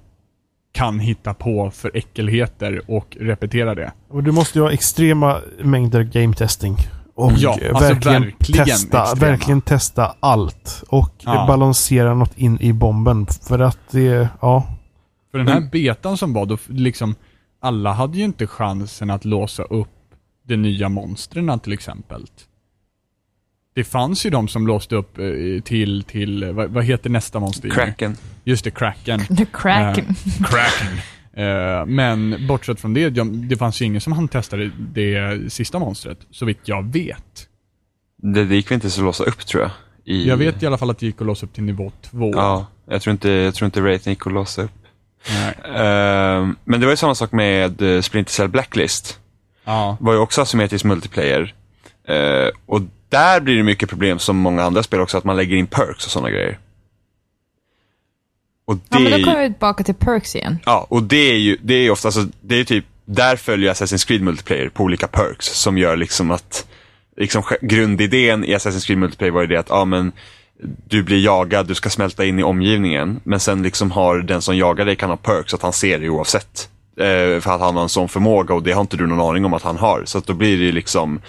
kan 0.72 0.99
hitta 1.01 1.34
på 1.34 1.70
för 1.70 1.91
äckelheter 1.97 2.80
och 2.91 3.16
repetera 3.20 3.74
det. 3.74 3.93
Och 4.09 4.22
du 4.22 4.32
måste 4.32 4.59
ju 4.59 4.62
ha 4.62 4.72
extrema 4.72 5.41
mängder 5.62 6.03
game 6.03 6.34
testing. 6.34 6.76
Och 7.14 7.32
Ja, 7.36 7.51
alltså 7.74 7.93
verkligen, 7.95 8.22
verkligen 8.22 8.66
testa, 8.66 9.03
extrema. 9.03 9.30
verkligen 9.30 9.61
testa 9.61 10.14
allt. 10.20 10.82
Och 10.88 11.14
Ja. 11.18 11.45
balansera 11.49 12.14
något 12.14 12.38
in 12.38 12.59
i 12.61 12.72
bomben. 12.72 13.26
För 13.49 13.59
att 13.59 13.78
det, 13.91 14.28
ja. 14.41 14.76
För 15.31 15.39
den 15.39 15.49
här 15.49 15.57
Mm. 15.57 15.68
betan 15.68 16.16
som 16.16 16.33
var 16.33 16.47
då, 16.47 16.59
liksom, 16.66 17.14
alla 17.61 17.93
hade 17.93 18.18
ju 18.18 18.24
inte 18.24 18.47
chansen 18.47 19.11
att 19.11 19.24
låsa 19.24 19.62
upp 19.62 19.89
de 20.43 20.57
nya 20.57 20.89
monstren 20.89 21.61
till 21.61 21.72
exempel. 21.72 22.26
Det 23.74 23.85
fanns 23.85 24.26
ju 24.26 24.31
de 24.31 24.49
som 24.49 24.66
låste 24.66 24.97
upp 24.97 25.18
eh, 25.18 25.62
till, 25.64 26.03
till, 26.05 26.43
eh, 26.43 26.53
vad, 26.53 26.70
vad 26.70 26.85
heter 26.85 27.11
nästa 27.11 27.41
monster? 27.41 27.68
Kraken. 27.70 28.16
Just 28.45 28.64
det, 28.64 28.70
Kraken. 28.70 29.20
The 29.20 29.47
Kraken. 29.53 30.05
Kraken. 30.39 30.99
Eh, 31.33 31.87
men 31.87 32.47
bortsett 32.49 32.81
från 32.81 32.95
det, 32.95 33.11
det 33.49 33.57
fanns 33.57 33.83
ju 33.83 33.85
ingen 33.87 34.01
som 34.01 34.12
hann 34.12 34.28
testa 34.28 34.57
det, 34.78 35.53
sista 35.53 35.78
monstret, 35.78 36.18
så 36.31 36.45
vitt 36.47 36.61
jag 36.64 36.93
vet. 36.93 37.49
Det, 38.22 38.45
det 38.45 38.55
gick 38.55 38.70
väl 38.70 38.74
inte 38.74 38.91
så 38.91 39.01
att 39.01 39.05
låsa 39.05 39.24
upp 39.24 39.47
tror 39.47 39.62
jag. 39.62 39.70
I, 40.05 40.28
Jag 40.28 40.37
vet 40.37 40.62
i 40.62 40.66
alla 40.66 40.78
fall 40.78 40.91
att 40.91 40.99
det 40.99 41.07
gick 41.07 41.20
att 41.20 41.26
låsa 41.26 41.47
upp 41.47 41.53
till 41.53 41.64
nivå 41.64 41.93
2. 42.03 42.31
Ja, 42.35 42.66
jag 42.87 43.03
tror 43.03 43.12
inte, 43.12 43.28
jag 43.31 43.55
tror 43.55 43.66
inte 43.66 43.81
rating 43.81 44.11
gick 44.11 44.26
att 44.26 44.33
låsa 44.33 44.62
upp. 44.62 44.80
Ehm, 45.64 46.57
men 46.64 46.81
det 46.81 46.87
var 46.87 46.93
ju 46.93 46.97
samma 46.97 47.14
sak 47.14 47.33
med 47.33 47.83
uh, 47.83 48.01
Splinter 48.01 48.33
Cell 48.33 48.49
Blacklist. 48.49 49.18
Ja. 49.64 49.97
var 50.01 50.12
ju 50.12 50.18
också 50.18 50.43
asymmetrisk 50.43 50.85
multiplayer. 50.85 51.55
Eh, 52.09 52.49
och 52.66 52.81
där 53.09 53.41
blir 53.41 53.57
det 53.57 53.62
mycket 53.62 53.89
problem 53.89 54.18
som 54.18 54.37
många 54.37 54.62
andra 54.62 54.83
spel 54.83 55.01
också, 55.01 55.18
att 55.18 55.25
man 55.25 55.37
lägger 55.37 55.57
in 55.57 55.66
perks 55.66 56.05
och 56.07 56.11
sådana 56.12 56.31
grejer. 56.31 56.59
Och 58.64 58.77
det, 58.77 58.83
Ja, 58.91 58.99
men 58.99 59.12
då 59.12 59.25
kommer 59.25 59.43
ju- 59.43 59.49
vi 59.49 59.55
tillbaka 59.55 59.85
till 59.85 59.95
perks 59.95 60.37
igen. 60.37 60.59
ja, 60.64 60.87
och 60.91 61.03
det 61.03 61.31
är 61.31 61.37
ju, 61.39 61.59
det 61.62 61.75
är 61.75 61.91
ofta, 61.91 62.09
alltså, 62.09 62.27
det 62.41 62.55
är 62.61 62.64
typ, 62.64 62.85
där 63.05 63.37
följer 63.37 63.73
Assassin's 63.75 64.07
Creed 64.07 64.23
multiplayer 64.23 64.68
på 64.68 64.85
olika 64.85 65.09
perks 65.09 65.47
som 65.47 65.79
gör 65.79 65.97
liksom 65.97 66.31
att, 66.31 66.66
liksom 67.16 67.43
grundidén 67.61 68.45
i 68.45 68.55
Assassin's 68.57 68.87
Creed 68.87 68.99
multiplayer 68.99 69.33
var 69.33 69.41
ju 69.41 69.47
det 69.47 69.57
att, 69.57 69.68
ja 69.68 69.85
men, 69.85 70.12
du 70.89 71.03
blir 71.03 71.25
jagad, 71.25 71.67
du 71.67 71.75
ska 71.75 71.91
smälta 71.91 72.25
in 72.25 72.39
i 72.39 72.43
omgivningen, 72.43 73.21
men 73.25 73.41
sen 73.41 73.63
liksom 73.63 73.91
har 73.91 74.19
den 74.19 74.43
som 74.43 74.57
jagar 74.57 74.85
dig 74.85 74.97
kan 74.97 75.11
ha 75.11 75.17
perks, 75.17 75.55
att 75.55 75.63
han 75.63 75.73
ser 75.73 75.99
dig 75.99 76.11
oavsett. 76.11 76.69
Eh, 76.97 77.41
för 77.41 77.51
att 77.51 77.61
han 77.61 77.77
har 77.77 77.83
en 77.83 77.89
sån 77.89 78.09
förmåga 78.09 78.55
och 78.55 78.63
det 78.63 78.73
har 78.73 78.81
inte 78.81 78.97
du 78.97 79.07
någon 79.07 79.31
aning 79.31 79.45
om 79.45 79.55
att 79.55 79.63
han 79.63 79.77
har. 79.77 80.03
Så 80.05 80.19
att 80.19 80.27
då 80.27 80.35
blir 80.35 80.59
det 80.59 80.65
ju 80.65 80.73
liksom, 80.73 81.21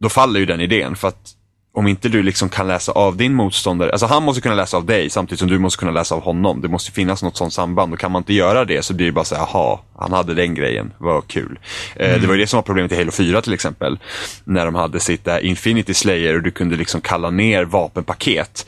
då 0.00 0.08
faller 0.08 0.40
ju 0.40 0.46
den 0.46 0.60
idén. 0.60 0.96
För 0.96 1.08
att 1.08 1.34
om 1.74 1.86
inte 1.86 2.08
du 2.08 2.22
liksom 2.22 2.48
kan 2.48 2.68
läsa 2.68 2.92
av 2.92 3.16
din 3.16 3.34
motståndare, 3.34 3.90
alltså 3.90 4.06
han 4.06 4.22
måste 4.22 4.40
kunna 4.40 4.54
läsa 4.54 4.76
av 4.76 4.86
dig 4.86 5.10
samtidigt 5.10 5.38
som 5.38 5.48
du 5.48 5.58
måste 5.58 5.78
kunna 5.78 5.92
läsa 5.92 6.14
av 6.14 6.22
honom. 6.22 6.60
Det 6.60 6.68
måste 6.68 6.92
finnas 6.92 7.22
något 7.22 7.36
sånt 7.36 7.52
samband 7.52 7.92
och 7.92 7.98
kan 7.98 8.12
man 8.12 8.20
inte 8.20 8.34
göra 8.34 8.64
det 8.64 8.82
så 8.82 8.94
blir 8.94 9.06
det 9.06 9.12
bara 9.12 9.24
så 9.24 9.34
här, 9.34 9.48
jaha, 9.52 9.78
han 9.98 10.12
hade 10.12 10.34
den 10.34 10.54
grejen, 10.54 10.92
vad 10.98 11.26
kul. 11.26 11.58
Eh, 11.96 12.20
det 12.20 12.26
var 12.26 12.34
ju 12.34 12.40
det 12.40 12.46
som 12.46 12.56
var 12.56 12.62
problemet 12.62 12.92
i 12.92 12.96
Halo 12.96 13.10
4 13.10 13.42
till 13.42 13.52
exempel. 13.52 13.98
När 14.44 14.64
de 14.64 14.74
hade 14.74 15.00
sitt 15.00 15.24
där 15.24 15.40
Infinity 15.40 15.94
Slayer 15.94 16.34
och 16.34 16.42
du 16.42 16.50
kunde 16.50 16.76
liksom 16.76 17.00
kalla 17.00 17.30
ner 17.30 17.64
vapenpaket. 17.64 18.66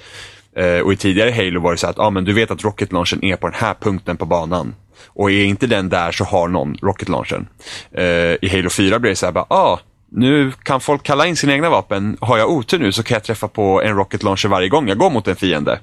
Eh, 0.56 0.80
och 0.80 0.92
i 0.92 0.96
tidigare 0.96 1.30
Halo 1.30 1.60
var 1.60 1.72
det 1.72 1.78
så 1.78 1.86
att, 1.86 1.98
ah, 1.98 2.10
men 2.10 2.24
du 2.24 2.32
vet 2.32 2.50
att 2.50 2.64
Rocket 2.64 2.92
Launchen 2.92 3.24
är 3.24 3.36
på 3.36 3.46
den 3.46 3.60
här 3.60 3.74
punkten 3.74 4.16
på 4.16 4.26
banan. 4.26 4.74
Och 5.06 5.30
är 5.30 5.44
inte 5.44 5.66
den 5.66 5.88
där 5.88 6.12
så 6.12 6.24
har 6.24 6.48
någon 6.48 6.76
Rocket 6.82 7.08
Launchen. 7.08 7.48
Eh, 7.92 8.04
I 8.42 8.48
Halo 8.52 8.70
4 8.70 8.98
blir 8.98 9.10
det 9.10 9.16
så 9.16 9.26
här, 9.26 9.32
bara, 9.32 9.46
ah, 9.48 9.78
nu 10.10 10.52
kan 10.62 10.80
folk 10.80 11.02
kalla 11.02 11.26
in 11.26 11.36
sina 11.36 11.52
egna 11.52 11.70
vapen. 11.70 12.16
Har 12.20 12.38
jag 12.38 12.50
otur 12.50 12.78
nu 12.78 12.92
så 12.92 13.02
kan 13.02 13.14
jag 13.14 13.24
träffa 13.24 13.48
på 13.48 13.82
en 13.82 13.96
Rocket 13.96 14.22
Launcher 14.22 14.48
varje 14.48 14.68
gång 14.68 14.88
jag 14.88 14.98
går 14.98 15.10
mot 15.10 15.28
en 15.28 15.36
fiende. 15.36 15.80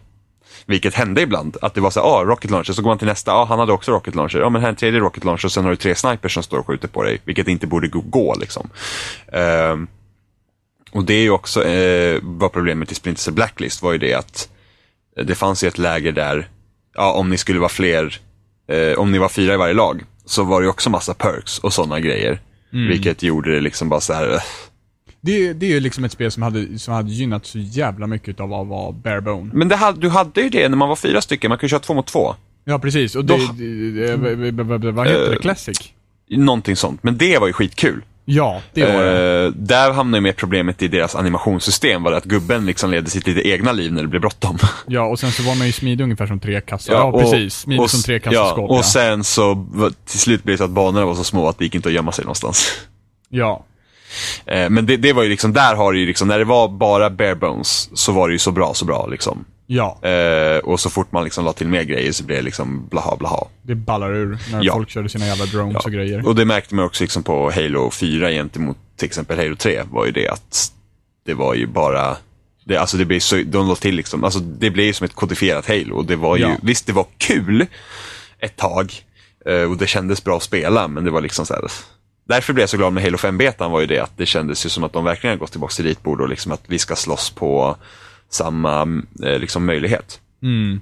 Vilket 0.66 0.94
hände 0.96 1.22
ibland. 1.22 1.58
Att 1.62 1.74
det 1.74 1.82
var 1.82 1.90
så 1.90 2.00
här, 2.00 2.08
ah, 2.08 2.24
Rocket 2.24 2.52
Launcher, 2.52 2.74
så 2.74 2.82
går 2.82 2.90
man 2.90 2.98
till 2.98 3.08
nästa, 3.08 3.34
ah, 3.34 3.46
han 3.46 3.60
hade 3.60 3.74
också 3.74 3.92
Rocket 3.92 4.16
Launcher. 4.16 4.40
Ja, 4.40 4.50
men 4.50 4.62
här 4.62 4.68
är 4.68 4.72
en 4.72 4.76
tredje 4.76 5.00
Rocket 5.00 5.24
Launcher 5.24 5.46
och 5.46 5.52
sen 5.52 5.64
har 5.64 5.72
du 5.72 5.76
tre 5.78 5.96
snipers 5.96 6.34
som 6.34 6.44
står 6.44 6.58
och 6.60 6.68
skjuter 6.68 6.88
på 6.88 7.04
dig. 7.04 7.22
Vilket 7.26 7.48
inte 7.48 7.68
borde 7.68 7.88
gå- 7.88 8.36
liksom. 8.40 8.70
Ehm, 9.32 9.88
och 10.92 11.04
det 11.04 11.14
är 11.14 11.22
ju 11.22 11.30
också, 11.30 11.64
eh, 11.66 12.20
var 12.22 12.50
problemet 12.50 12.92
i 12.92 12.96
Splinter 12.96 13.22
Cell 13.22 13.34
Blacklist 13.34 13.82
var 13.82 13.92
ju 13.92 13.98
det 13.98 14.14
att 14.14 14.50
eh, 15.18 15.26
det 15.26 15.36
fanns 15.36 15.64
ju 15.64 15.68
ett 15.68 15.78
läger 15.78 16.12
där, 16.12 16.48
ja 16.96 17.12
om 17.12 17.30
ni 17.30 17.38
skulle 17.38 17.60
vara 17.60 17.70
fler, 17.70 18.20
eh, 18.68 19.00
om 19.00 19.12
ni 19.12 19.18
var 19.18 19.30
fyra 19.30 19.54
i 19.54 19.58
varje 19.58 19.74
lag, 19.74 20.04
så 20.26 20.44
var 20.44 20.62
det 20.62 20.66
ju 20.66 20.70
också 20.70 20.90
massa 20.90 21.14
perks 21.14 21.60
och 21.60 21.74
sådana 21.74 22.00
grejer. 22.00 22.40
Vilket 22.88 23.24
gjorde 23.24 23.52
det 23.56 23.62
liksom 23.62 23.90
bara 23.90 24.02
så 24.02 24.14
här. 24.14 24.34
eh. 24.34 24.40
Det, 25.22 25.54
det 25.54 25.66
är 25.66 25.70
ju 25.70 25.80
liksom 25.80 26.04
ett 26.04 26.12
spel 26.12 26.32
som 26.32 26.44
hade, 26.44 26.80
som 26.80 26.94
hade 26.94 27.12
gynnat 27.12 27.46
så 27.46 27.60
jävla 27.60 28.08
mycket 28.08 28.40
av 28.40 28.54
att 28.54 28.68
vara 28.68 28.92
barebone. 28.92 29.50
Men 29.54 29.68
det 29.68 29.76
hade, 29.76 30.00
du 30.00 30.10
hade 30.10 30.42
ju 30.42 30.50
det 30.50 30.70
när 30.70 30.78
man 30.78 30.90
var 30.90 30.96
fyra 30.96 31.22
stycken, 31.22 31.50
man 31.50 31.58
kunde 31.58 31.70
köra 31.70 31.80
två 31.80 31.94
mot 31.94 32.08
två. 32.08 32.36
Ja, 32.66 32.80
precis. 32.80 33.16
Och 33.16 33.26
Då- 33.26 33.38
det, 33.58 33.66
det, 33.96 34.52
det, 34.78 34.92
vad 34.92 35.08
heter 35.08 35.30
det? 35.30 35.36
Eh, 35.36 35.40
Classic? 35.42 35.92
Någonting 36.30 36.76
sånt, 36.76 37.04
men 37.04 37.18
det 37.18 37.38
var 37.38 37.48
ju 37.48 37.54
skitkul. 37.54 38.02
Ja, 38.26 38.62
det 38.74 38.94
var 38.94 39.04
det. 39.04 39.46
Eh, 39.46 39.52
där 39.52 39.92
hamnade 39.92 40.18
ju 40.18 40.22
mer 40.22 40.34
problemet 40.34 40.82
i 40.82 40.88
deras 40.88 41.16
animationssystem, 41.16 42.04
var 42.04 42.12
det 42.12 42.18
att 42.18 42.24
gubben 42.24 42.66
liksom 42.66 42.92
levde 42.92 43.10
sitt 43.10 43.28
lite 43.28 43.48
egna 43.50 43.72
liv 43.72 43.94
när 43.94 44.02
det 44.02 44.08
blev 44.08 44.22
bråttom. 44.22 44.58
Ja, 44.88 45.06
och 45.06 45.20
sen 45.20 45.32
så 45.32 45.44
var 45.44 45.56
man 45.56 45.68
ju 45.68 45.74
smidig 45.74 46.04
ungefär 46.04 46.28
som 46.28 46.40
tre 46.40 46.62
kassar. 46.62 46.94
Ja, 46.94 47.20
precis. 47.20 47.56
Smidig 47.56 47.82
och, 47.82 47.90
som 47.90 48.02
tre 48.02 48.20
kassar 48.20 48.34
ja, 48.34 48.54
och 48.54 48.78
ja. 48.78 48.84
sen 48.84 49.24
så 49.24 49.68
till 50.06 50.20
slut 50.20 50.44
blev 50.44 50.54
det 50.54 50.58
så 50.58 50.64
att 50.64 50.70
banorna 50.70 51.06
var 51.06 51.16
så 51.16 51.24
små 51.24 51.50
att 51.50 51.58
det 51.58 51.64
gick 51.64 51.76
inte 51.76 51.90
att 51.90 51.96
gömma 51.96 52.12
sig 52.12 52.26
någonstans. 52.26 52.72
ja. 53.30 53.66
Eh, 54.46 54.70
men 54.70 54.86
det, 54.86 54.98
det 54.98 55.14
var 55.14 55.24
ju 55.24 55.30
liksom, 55.30 55.54
där 55.54 55.76
har 55.76 55.94
det 55.94 56.00
ju 56.00 56.06
liksom, 56.06 56.28
när 56.28 56.40
det 56.40 56.46
var 56.46 56.68
bara 56.68 57.10
bare 57.10 57.36
bones 57.36 57.90
så 57.94 58.12
var 58.12 58.28
det 58.28 58.34
ju 58.34 58.40
så 58.40 58.52
bra, 58.52 58.74
så 58.74 58.86
bra 58.86 59.08
liksom. 59.08 59.46
Ja, 59.68 60.00
Eh, 60.08 60.58
och 60.58 60.80
så 60.80 60.90
fort 60.90 61.12
man 61.12 61.24
liksom 61.24 61.46
la 61.46 61.54
till 61.54 61.68
mer 61.68 61.84
grejer 61.84 62.12
så 62.12 62.24
blev 62.24 62.38
det 62.38 62.44
liksom 62.44 62.88
blaha 62.88 63.16
blaha. 63.16 63.48
det 63.62 63.76
ballar 63.76 64.14
ur 64.16 64.38
när 64.52 64.64
Ja. 64.64 64.74
folk 64.74 64.90
körde 64.90 65.10
sina 65.10 65.26
jävla 65.26 65.46
drones 65.46 65.74
Ja. 65.74 65.82
och 65.86 65.92
grejer. 65.92 66.28
Och 66.28 66.36
det 66.36 66.46
märkte 66.46 66.76
man 66.76 66.86
också 66.86 67.04
liksom 67.04 67.24
på 67.24 67.52
Halo 67.52 67.92
4 67.92 68.30
gentemot 68.32 68.78
till 68.98 69.06
exempel 69.06 69.38
Halo 69.38 69.56
3 69.56 69.82
var 69.92 70.06
ju 70.06 70.12
det 70.12 70.28
att 70.28 70.72
det 71.26 71.34
var 71.34 71.54
ju 71.54 71.68
bara 71.68 72.18
det, 72.66 72.78
alltså 72.78 72.98
det 72.98 73.06
blev 73.06 73.20
så, 73.20 73.36
de 73.46 73.68
la 73.68 73.76
till 73.76 73.96
liksom, 73.96 74.24
alltså 74.24 74.40
det 74.40 74.70
blev 74.70 74.86
ju 74.86 74.94
som 74.94 75.06
ett 75.06 75.14
kodifierat 75.14 75.68
Halo. 75.68 75.96
Och 75.96 76.06
det 76.06 76.16
var 76.16 76.38
ju, 76.38 76.44
Ja. 76.44 76.56
visst 76.62 76.88
det 76.88 76.94
var 76.94 77.06
kul 77.18 77.66
ett 78.40 78.56
tag 78.58 78.94
eh, 79.46 79.62
och 79.72 79.78
det 79.78 79.88
kändes 79.88 80.24
bra 80.24 80.38
att 80.38 80.44
spela 80.44 80.88
men 80.88 81.04
det 81.06 81.12
var 81.12 81.22
liksom 81.22 81.46
så 81.46 81.54
här, 81.54 81.64
Därför 82.28 82.54
blev 82.54 82.62
jag 82.64 82.70
så 82.70 82.78
glad 82.78 82.94
med 82.94 83.04
Halo 83.04 83.18
5-betan 83.18 83.72
var 83.72 83.80
ju 83.82 83.86
det 83.88 84.00
att 84.00 84.18
det 84.18 84.26
kändes 84.26 84.66
ju 84.66 84.70
som 84.70 84.84
att 84.84 84.94
de 84.94 85.04
verkligen 85.04 85.38
gått 85.40 85.52
tillbaka 85.52 85.72
till 85.74 85.86
ritbord 85.86 86.22
och 86.22 86.30
liksom 86.30 86.52
att 86.52 86.62
vi 86.68 86.80
ska 86.80 86.96
slåss 86.96 87.30
på 87.30 87.76
samma 88.34 88.82
eh, 89.26 89.40
liksom 89.40 89.66
möjlighet. 89.66 90.20
Mm. 90.44 90.82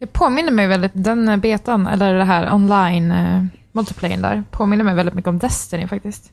Det 0.00 0.06
påminner 0.06 0.52
mig 0.52 0.66
väldigt, 0.66 0.92
den 0.94 1.28
eh, 1.28 1.36
betan, 1.36 1.86
eller 1.86 2.14
det 2.14 2.24
här 2.24 2.54
online 2.54 3.10
eh, 3.10 3.44
multiplayern 3.72 4.22
där, 4.22 4.42
påminner 4.50 4.84
mig 4.84 4.94
väldigt 4.94 5.14
mycket 5.14 5.28
om 5.28 5.38
Destiny 5.38 5.88
faktiskt. 5.88 6.32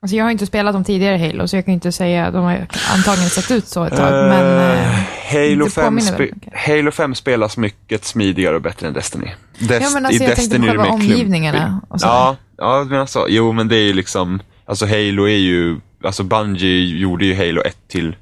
Alltså 0.00 0.16
jag 0.16 0.24
har 0.24 0.30
inte 0.30 0.46
spelat 0.46 0.74
de 0.74 0.84
tidigare 0.84 1.18
Halo, 1.18 1.48
så 1.48 1.56
jag 1.56 1.64
kan 1.64 1.74
inte 1.74 1.92
säga, 1.92 2.30
de 2.30 2.44
har 2.44 2.66
antagligen 2.94 3.30
sett 3.30 3.50
ut 3.50 3.66
så 3.66 3.84
ett 3.84 3.96
tag, 3.96 4.12
men... 4.12 4.70
Eh, 4.78 4.88
Halo, 5.32 5.64
det 5.64 5.70
5 5.70 5.84
påminner 5.84 6.12
spe- 6.12 6.18
väldigt 6.18 6.34
mycket. 6.34 6.52
Halo 6.66 6.90
5 6.90 7.14
spelas 7.14 7.56
mycket 7.56 8.04
smidigare 8.04 8.54
och 8.56 8.62
bättre 8.62 8.86
än 8.88 8.92
Destiny. 8.94 9.26
Dest- 9.58 9.82
ja, 9.82 9.90
men 9.94 10.06
alltså 10.06 10.22
i 10.22 10.26
jag 10.26 10.36
tänkte 10.36 10.58
på 10.58 10.62
Destiny 10.62 10.68
är 10.68 10.72
det 10.72 10.78
själva 10.78 10.94
omgivningarna 10.94 11.80
och 11.88 12.00
så. 12.00 12.06
Ja, 12.06 12.36
ja 12.56 12.84
du 12.84 12.90
menar 12.90 13.06
så. 13.06 13.26
Jo, 13.28 13.52
men 13.52 13.68
det 13.68 13.76
är 13.76 13.82
ju 13.84 13.92
liksom, 13.92 14.40
alltså 14.64 14.86
Halo 14.86 15.24
är 15.28 15.38
ju, 15.38 15.76
alltså 16.04 16.22
Bungie 16.22 16.98
gjorde 16.98 17.26
ju 17.26 17.34
Halo 17.34 17.62
1 17.62 17.76
till 17.88 18.16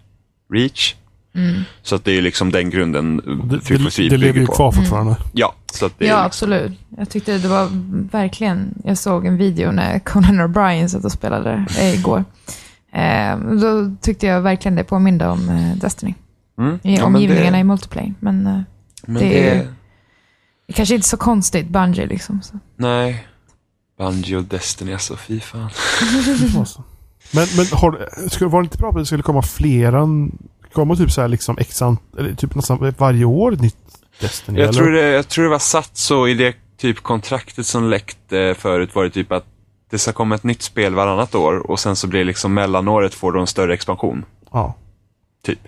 Reach. 0.54 0.94
Mm. 1.34 1.62
Så 1.82 1.94
att 1.94 2.04
det 2.04 2.10
är 2.10 2.14
ju 2.14 2.20
liksom 2.20 2.52
den 2.52 2.70
grunden 2.70 3.16
Det, 3.16 3.60
343 3.60 4.04
det, 4.04 4.08
det 4.10 4.16
lever 4.16 4.32
bygger 4.32 4.40
ju 4.40 4.46
på. 4.46 4.52
kvar 4.52 4.72
fortfarande. 4.72 5.16
Ja, 5.32 5.54
så 5.72 5.86
att 5.86 5.98
det 5.98 6.04
är 6.04 6.08
Ja, 6.08 6.14
liksom, 6.14 6.26
absolut. 6.26 6.72
Jag 6.98 7.10
tyckte 7.10 7.38
det 7.38 7.48
var 7.48 7.68
verkligen... 8.12 8.74
Jag 8.84 8.98
såg 8.98 9.26
en 9.26 9.36
video 9.36 9.70
när 9.72 9.98
Conan 9.98 10.40
O'Brien 10.40 10.88
satt 10.88 11.04
och 11.04 11.12
spelade 11.12 11.66
eh, 11.78 11.94
igår. 11.98 12.24
Eh, 12.92 13.38
då 13.38 13.96
tyckte 14.00 14.26
jag 14.26 14.40
verkligen 14.40 14.74
det 14.76 14.84
påminde 14.84 15.28
om 15.28 15.48
eh, 15.48 15.76
Destiny. 15.76 16.14
mm, 16.58 16.78
I 16.82 16.96
ja, 16.96 17.04
omgivningarna 17.04 17.50
det, 17.56 17.60
i 17.60 17.64
multiplayer. 17.64 18.14
Men 18.20 18.46
eh, 18.46 18.60
men 19.06 19.14
det 19.22 19.28
det, 19.28 19.48
är- 19.50 19.54
det 19.56 19.62
är 20.68 20.72
kanske 20.72 20.94
inte 20.94 21.08
så 21.08 21.16
konstigt, 21.16 21.68
Bungie 21.68 22.06
liksom. 22.06 22.42
Så. 22.42 22.58
nej. 22.76 23.26
Bungie 23.98 24.36
och 24.36 24.44
Destiny, 24.44 24.92
alltså 24.92 25.16
fy 25.16 25.40
fan. 25.40 25.70
Men, 27.30 27.46
men 27.56 27.66
har, 27.72 28.08
skulle, 28.28 28.50
var 28.50 28.62
det 28.62 28.64
inte 28.64 28.78
bra 28.78 28.88
att 28.88 28.96
det 28.96 29.06
skulle 29.06 29.22
komma 29.22 29.42
flera, 29.42 30.06
komma 30.72 30.96
typ 30.96 31.10
så 31.10 31.20
här 31.20 31.28
liksom 31.28 31.58
x 31.58 31.82
ant- 31.82 32.18
eller 32.18 32.34
typ 32.34 32.54
nästan 32.54 32.94
varje 32.98 33.24
år 33.24 33.52
ett 33.52 33.60
nytt 33.60 33.76
Destiny? 34.20 34.58
Jag 34.58 34.68
eller? 34.68 34.78
tror, 34.78 34.90
det, 34.90 35.08
jag 35.08 35.28
tror 35.28 35.44
det 35.44 35.50
var 35.50 35.58
satt 35.58 35.96
så 35.96 36.28
i 36.28 36.34
det 36.34 36.54
typ 36.78 37.00
kontraktet 37.02 37.66
som 37.66 37.84
läckte 37.84 38.54
förut 38.58 38.94
var 38.94 39.04
det 39.04 39.10
typ 39.10 39.32
att 39.32 39.44
det 39.90 39.98
ska 39.98 40.12
komma 40.12 40.34
ett 40.34 40.44
nytt 40.44 40.62
spel 40.62 40.94
varannat 40.94 41.34
år 41.34 41.70
och 41.70 41.80
sen 41.80 41.96
så 41.96 42.06
blir 42.06 42.24
liksom 42.24 42.54
mellanåret 42.54 43.14
får 43.14 43.32
då 43.32 43.40
en 43.40 43.46
större 43.46 43.74
expansion. 43.74 44.24
Ja. 44.52 44.74
Typ. 45.46 45.58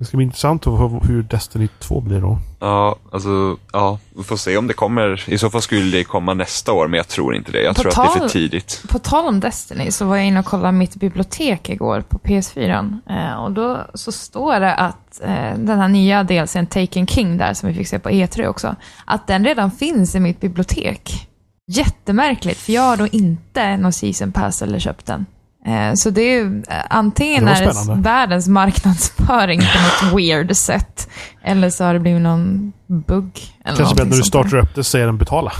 Det 0.00 0.06
ska 0.06 0.16
bli 0.16 0.24
intressant 0.24 0.66
att 0.66 0.78
få 0.78 1.00
hur 1.08 1.22
Destiny 1.22 1.68
2 1.78 2.00
blir 2.00 2.20
då. 2.20 2.38
Ja, 2.60 2.96
alltså, 3.12 3.56
ja, 3.72 3.98
vi 4.16 4.22
får 4.22 4.36
se 4.36 4.56
om 4.56 4.66
det 4.66 4.74
kommer. 4.74 5.24
I 5.28 5.38
så 5.38 5.50
fall 5.50 5.62
skulle 5.62 5.96
det 5.96 6.04
komma 6.04 6.34
nästa 6.34 6.72
år, 6.72 6.88
men 6.88 6.96
jag 6.96 7.08
tror 7.08 7.34
inte 7.34 7.52
det. 7.52 7.62
Jag 7.62 7.76
På 7.76 7.82
tror 7.82 7.90
att 7.90 7.96
det 7.96 8.02
är 8.02 8.12
för 8.12 8.18
tal- 8.18 8.30
tidigt. 8.30 8.82
På 8.88 8.98
tal 8.98 9.26
om 9.26 9.40
Destiny 9.40 9.90
så 9.90 10.04
var 10.04 10.16
jag 10.16 10.26
inne 10.26 10.40
och 10.40 10.46
kollade 10.46 10.72
mitt 10.72 10.94
bibliotek 10.94 11.68
igår 11.68 12.00
på 12.00 12.18
PS4. 12.18 12.98
Eh, 13.10 13.44
och 13.44 13.52
då 13.52 13.86
så 13.94 14.12
står 14.12 14.60
det 14.60 14.74
att 14.74 15.20
eh, 15.22 15.58
den 15.58 15.78
här 15.78 15.88
nya 15.88 16.22
delsen 16.24 16.66
Taken 16.66 17.06
King 17.06 17.36
där 17.36 17.54
som 17.54 17.68
vi 17.68 17.74
fick 17.74 17.88
se 17.88 17.98
på 17.98 18.10
E3 18.10 18.46
också, 18.46 18.76
att 19.04 19.26
den 19.26 19.44
redan 19.44 19.70
finns 19.70 20.14
i 20.14 20.20
mitt 20.20 20.40
bibliotek. 20.40 21.28
Jättemärkligt, 21.72 22.58
för 22.58 22.72
jag 22.72 22.82
har 22.82 22.96
då 22.96 23.06
inte 23.06 23.76
någon 23.76 23.92
season 23.92 24.32
pass 24.32 24.62
eller 24.62 24.78
köpt 24.78 25.06
den. 25.06 25.26
Eh, 25.66 25.94
så 25.94 26.10
det 26.10 26.22
är 26.22 26.34
ju 26.34 26.62
eh, 26.68 26.76
antingen 26.90 27.44
Det 27.44 27.50
är 27.50 28.02
världens 28.02 28.48
marknadsföring 28.48 29.60
på 29.60 30.06
något 30.06 30.14
weird 30.18 30.56
sätt, 30.56 31.08
eller 31.44 31.70
så 31.70 31.84
har 31.84 31.94
det 31.94 32.00
blivit 32.00 32.22
någon 32.22 32.72
bugg. 32.86 33.40
Eller 33.64 33.76
Kanske 33.76 33.94
bättre 33.94 34.10
när 34.10 34.16
du 34.16 34.22
startar 34.22 34.58
upp 34.58 34.74
det 34.74 34.84
säger 34.84 35.06
den 35.06 35.18
betala. 35.18 35.52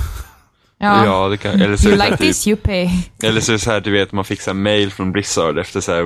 Ja. 0.83 1.05
Ja, 1.05 1.29
det 1.29 1.37
kan, 1.37 1.61
eller, 1.61 1.77
så 1.77 1.89
är 1.89 1.93
You 1.93 1.97
det 1.97 1.99
så 1.99 2.05
här 2.05 2.11
like 2.11 2.23
this, 2.23 2.45
typ, 2.45 2.49
you 2.49 2.57
pay. 2.57 2.89
eller 3.29 3.41
så 3.41 3.53
är 3.53 3.53
det 3.53 3.59
så 3.59 3.71
här, 3.71 3.81
du 3.81 3.91
vet, 3.91 4.13
man 4.13 4.25
fick 4.25 4.41
så 4.41 4.51
här 4.51 4.55
mail 4.55 4.93
från 4.93 5.13
Blizzard 5.13 5.59
efter 5.59 5.81
så 5.81 5.93
här, 5.93 6.03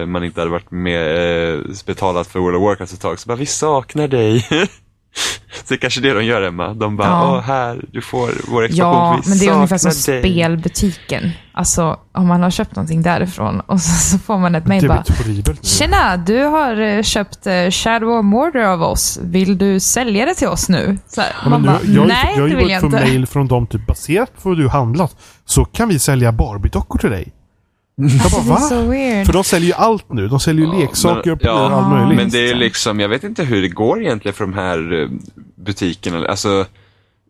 eh, 0.00 0.06
man 0.06 0.24
inte 0.24 0.40
hade 0.40 0.50
varit 0.50 0.70
med 0.70 1.60
betalat 1.86 2.26
för 2.26 2.38
World 2.38 2.56
of 2.56 2.62
Warcraft 2.62 2.92
ett 2.92 3.00
tag. 3.00 3.18
Så 3.18 3.28
bara, 3.28 3.36
vi 3.36 3.46
saknar 3.46 4.08
dig. 4.08 4.46
så 5.14 5.64
det 5.68 5.74
är 5.74 5.78
kanske 5.78 6.00
det 6.00 6.12
de 6.14 6.24
gör, 6.24 6.42
Emma. 6.42 6.74
De 6.74 6.96
bara, 6.96 7.08
Ja. 7.08 7.36
åh 7.36 7.40
här, 7.42 7.84
du 7.92 8.02
får 8.02 8.30
vår 8.52 8.64
expansion. 8.64 8.94
Ja, 8.94 9.20
vi 9.24 9.28
men 9.30 9.38
det 9.38 9.46
är 9.46 9.52
ungefär 9.52 9.78
som 9.78 9.90
dig." 10.12 10.20
spelbutiken. 10.22 11.30
Alltså, 11.52 11.96
om 12.14 12.26
man 12.26 12.42
har 12.42 12.50
köpt 12.50 12.76
någonting 12.76 13.02
därifrån 13.02 13.60
och 13.66 13.80
så, 13.80 13.90
så 14.10 14.18
får 14.18 14.38
man 14.38 14.54
ett 14.54 14.66
mejl 14.66 14.88
bara 14.88 15.04
horribelt. 15.18 15.62
nu. 15.62 15.68
Tjena, 15.68 16.16
du 16.16 16.42
har 16.44 16.80
eh, 16.80 17.02
köpt 17.02 17.46
eh, 17.46 17.70
Shadow 17.70 18.10
of 18.18 18.24
Mordor 18.24 18.62
av 18.62 18.82
oss. 18.82 19.18
Vill 19.22 19.58
du 19.58 19.80
sälja 19.80 20.26
det 20.26 20.34
till 20.34 20.48
oss 20.48 20.68
nu? 20.68 20.98
Så 21.08 21.20
här, 21.20 21.30
Ja, 21.44 21.48
man 21.50 21.62
men 21.62 21.70
bara, 21.72 21.78
nu, 21.84 21.92
jag, 21.94 22.00
har 22.00 22.06
ju- 22.06 22.12
nej 22.12 22.32
jag 22.36 22.42
har 22.42 22.48
det 22.48 22.50
ju 22.50 22.56
vill 22.56 22.64
börjat 22.66 22.70
jag 22.70 22.90
få 22.90 22.96
inte. 22.96 23.00
mail 23.10 23.26
från 23.26 23.46
dem 23.48 23.66
typ 23.66 23.86
baserat 23.86 24.42
på 24.42 24.48
vad 24.48 24.58
du 24.58 24.68
handlat. 24.68 25.16
Så 25.44 25.64
kan 25.64 25.88
vi 25.88 25.98
sälja 25.98 26.32
Barbie-dockor 26.32 26.98
till 26.98 27.10
dig. 27.10 27.32
Jag 28.00 28.30
bara, 28.32 28.42
Det 28.44 28.48
är 28.48 28.54
va? 28.54 28.56
så 28.60 28.82
weird. 28.82 29.26
För 29.26 29.32
de 29.32 29.44
säljer 29.44 29.68
ju 29.68 29.74
allt 29.74 30.12
nu. 30.12 30.28
De 30.28 30.40
säljer 30.40 30.66
ju 30.66 30.72
Ja, 30.72 30.78
leksaker 30.80 31.30
men- 31.30 31.32
och 31.32 31.40
ja, 31.42 31.70
allt 31.70 31.92
möjligt. 31.92 32.16
Men 32.16 32.30
det 32.30 32.50
är 32.50 32.54
liksom, 32.54 33.00
jag 33.00 33.08
vet 33.08 33.24
inte 33.24 33.44
hur 33.44 33.62
det 33.62 33.68
går 33.68 34.00
egentligen 34.02 34.34
för 34.34 34.44
de 34.44 34.52
här 34.54 35.02
eh, 35.02 35.08
butikerna. 35.56 36.26
Alltså, 36.28 36.66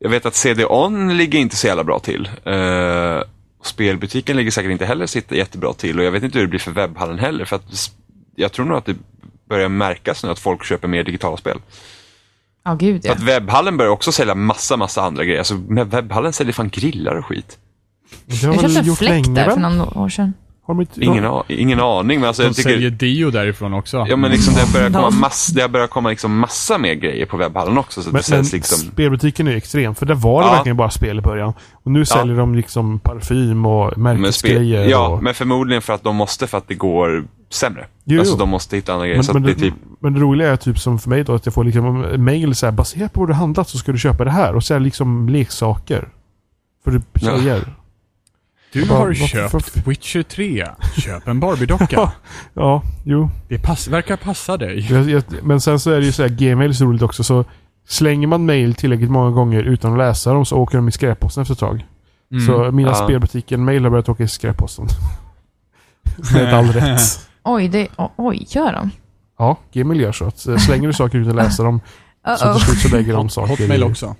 jag 0.00 0.10
vet 0.10 0.26
att 0.26 0.34
CD-ON 0.34 1.16
ligger 1.16 1.38
inte 1.38 1.56
så 1.56 1.66
jävla 1.66 1.84
bra 1.84 1.98
till. 1.98 2.28
Uh, 2.46 3.22
spelbutiken 3.64 4.36
ligger 4.36 4.50
säkert 4.50 4.70
inte 4.70 4.86
heller 4.86 5.06
sitta 5.06 5.34
jättebra 5.34 5.72
till 5.72 5.98
och 5.98 6.04
jag 6.04 6.10
vet 6.12 6.22
inte 6.22 6.38
hur 6.38 6.46
det 6.46 6.50
blir 6.50 6.60
för 6.60 6.70
webbhallen 6.70 7.18
heller. 7.18 7.44
För 7.44 7.56
att 7.56 7.90
jag 8.36 8.52
tror 8.52 8.66
nog 8.66 8.78
att 8.78 8.86
det 8.86 8.96
börjar 9.48 9.68
märkas 9.68 10.24
nu 10.24 10.30
att 10.30 10.38
folk 10.38 10.64
köper 10.64 10.88
mer 10.88 11.04
digitala 11.04 11.36
spel. 11.36 11.58
Ja, 12.64 12.74
gud 12.74 13.02
För 13.02 13.08
ja. 13.08 13.14
att 13.14 13.22
webbhallen 13.22 13.76
börjar 13.76 13.90
också 13.92 14.12
sälja 14.12 14.34
massa, 14.34 14.76
massa 14.76 15.02
andra 15.02 15.24
grejer. 15.24 15.38
Alltså, 15.38 15.54
med 15.54 15.90
webbhallen 15.90 16.32
säljer 16.32 16.52
fan 16.52 16.68
grillar 16.68 17.14
och 17.14 17.26
skit. 17.26 17.58
Det 18.26 18.46
har 18.46 18.54
Jag 18.54 18.62
köpte 18.72 18.90
en 18.90 18.96
fläkt 18.96 19.34
där 19.34 19.50
för 19.50 19.60
någon 19.60 19.80
år 19.80 20.08
sedan. 20.08 20.34
Har 20.68 20.74
de 20.74 20.80
inte, 20.80 21.04
Ingen, 21.04 21.24
a- 21.26 21.44
ingen 21.48 21.80
aning, 21.80 22.20
men 22.20 22.28
alltså, 22.28 22.42
De 22.42 22.46
jag 22.46 22.56
tycker... 22.56 22.70
säljer 22.70 22.90
Dio 22.90 23.30
därifrån 23.30 23.74
också. 23.74 24.06
Ja 24.08 24.16
men 24.16 24.30
liksom 24.30 24.54
det 24.54 24.72
börjar 24.72 24.90
komma, 24.90 25.10
De- 25.10 25.20
mass, 25.20 25.46
det 25.46 25.68
börjar 25.68 25.86
komma 25.86 26.08
liksom 26.10 26.38
massa 26.38 26.78
mer 26.78 26.94
grejer 26.94 27.26
på 27.26 27.36
webbhallen 27.36 27.78
också. 27.78 28.02
Så 28.02 28.10
Men, 28.12 28.22
det 28.28 28.36
men 28.36 28.44
liksom... 28.44 28.78
spelbutiken 28.78 29.46
är 29.46 29.50
ju 29.50 29.56
extrem. 29.56 29.94
För 29.94 30.06
där 30.06 30.14
var 30.14 30.42
det 30.42 30.48
Ja. 30.48 30.52
verkligen 30.54 30.76
bara 30.76 30.90
spel 30.90 31.18
i 31.18 31.22
början. 31.22 31.52
Och 31.72 31.90
nu 31.90 32.04
säljer 32.04 32.36
de 32.36 32.54
liksom 32.54 32.98
parfym 33.00 33.66
och 33.66 33.92
spe- 33.92 33.96
märkesgrejer. 33.98 34.88
ja, 34.88 35.08
och, 35.08 35.22
men 35.22 35.34
förmodligen 35.34 35.82
för 35.82 35.92
att 35.92 36.02
de 36.04 36.16
måste 36.16 36.46
för 36.46 36.58
att 36.58 36.68
det 36.68 36.74
går 36.74 37.24
sämre. 37.50 37.86
Jo, 38.04 38.18
alltså 38.20 38.34
jo. 38.34 38.38
de 38.38 38.48
måste 38.48 38.76
hitta 38.76 38.92
andra 38.92 39.06
grejer. 39.06 39.16
men, 39.16 39.24
så 39.24 39.32
men, 39.32 39.42
det 39.42 39.54
typ, 39.54 39.74
men 40.00 40.14
det 40.14 40.20
roliga 40.20 40.50
är 40.52 40.56
typ 40.56 40.78
som 40.78 40.98
för 40.98 41.10
mig 41.10 41.24
då 41.24 41.34
att 41.34 41.46
jag 41.46 41.54
får 41.54 41.64
liksom 41.64 42.24
mail 42.24 42.54
så 42.54 42.66
här 42.66 42.72
baserat 42.72 43.12
på 43.12 43.20
vad 43.20 43.28
du 43.28 43.34
handlat 43.34 43.68
så 43.68 43.78
ska 43.78 43.92
du 43.92 43.98
köpa 43.98 44.24
det 44.24 44.30
här. 44.30 44.54
Och 44.54 44.64
så 44.64 44.74
det 44.74 44.80
liksom 44.80 45.28
leksaker. 45.28 46.08
För 46.84 46.90
du 46.90 47.02
Ja. 47.20 47.58
Du 48.72 48.88
har 48.88 49.06
vad- 49.06 49.16
köpt 49.16 49.52
vad- 49.52 49.86
Witcher 49.86 50.22
3. 50.22 50.66
Köp 50.96 51.28
en 51.28 51.40
Barbie-docka. 51.40 52.12
Ja, 52.54 52.82
jo. 53.04 53.30
Det 53.48 53.58
pass, 53.58 53.88
verkar 53.88 54.16
passa 54.16 54.56
dig. 54.56 54.86
Jag, 54.92 55.10
jag, 55.10 55.22
men 55.42 55.60
sen 55.60 55.80
så 55.80 55.90
är 55.90 56.00
det 56.00 56.06
ju 56.06 56.12
så 56.12 56.22
här, 56.22 56.28
Gmail 56.28 56.70
är 56.70 56.74
så 56.74 56.84
roligt 56.84 57.02
också. 57.02 57.24
Så 57.24 57.44
slänger 57.88 58.26
man 58.26 58.46
mail 58.46 58.74
tillräckligt 58.74 59.10
många 59.10 59.30
gånger 59.30 59.62
utan 59.62 59.92
att 59.92 59.98
läsa 59.98 60.32
dem 60.32 60.44
så 60.46 60.56
åker 60.56 60.78
de 60.78 60.88
i 60.88 60.92
skräpposten 60.92 61.42
efter 61.42 61.52
ett 61.54 61.58
tag. 61.60 61.86
Mm. 62.32 62.46
Så 62.46 62.70
mina 62.72 62.88
Ja. 62.90 62.94
spelbutiken-mail 62.94 63.82
har 63.82 63.90
börjat 63.90 64.08
åka 64.08 64.22
i 64.22 64.28
skräpposten. 64.28 64.86
Med 66.34 66.54
all 66.54 66.66
rätt. 66.72 67.00
Oj, 67.44 67.68
det, 67.68 67.88
oj, 68.16 68.46
gör 68.48 68.72
de? 68.72 68.90
Ja, 69.38 69.56
Gmail 69.72 70.00
gör 70.00 70.12
så. 70.12 70.24
Att 70.24 70.46
eh, 70.46 70.56
slänger 70.56 70.86
du 70.88 70.92
saker 70.94 71.18
utan 71.18 71.30
att 71.30 71.36
läsa 71.44 71.62
dem 71.62 71.80
så 72.38 72.52
till 72.54 72.62
slut 72.64 72.78
så 72.78 72.96
lägger 72.96 73.12
de 73.12 73.28
saker 73.28 73.48
Hotmail 73.48 73.80
i- 73.80 73.84
också. 73.84 74.14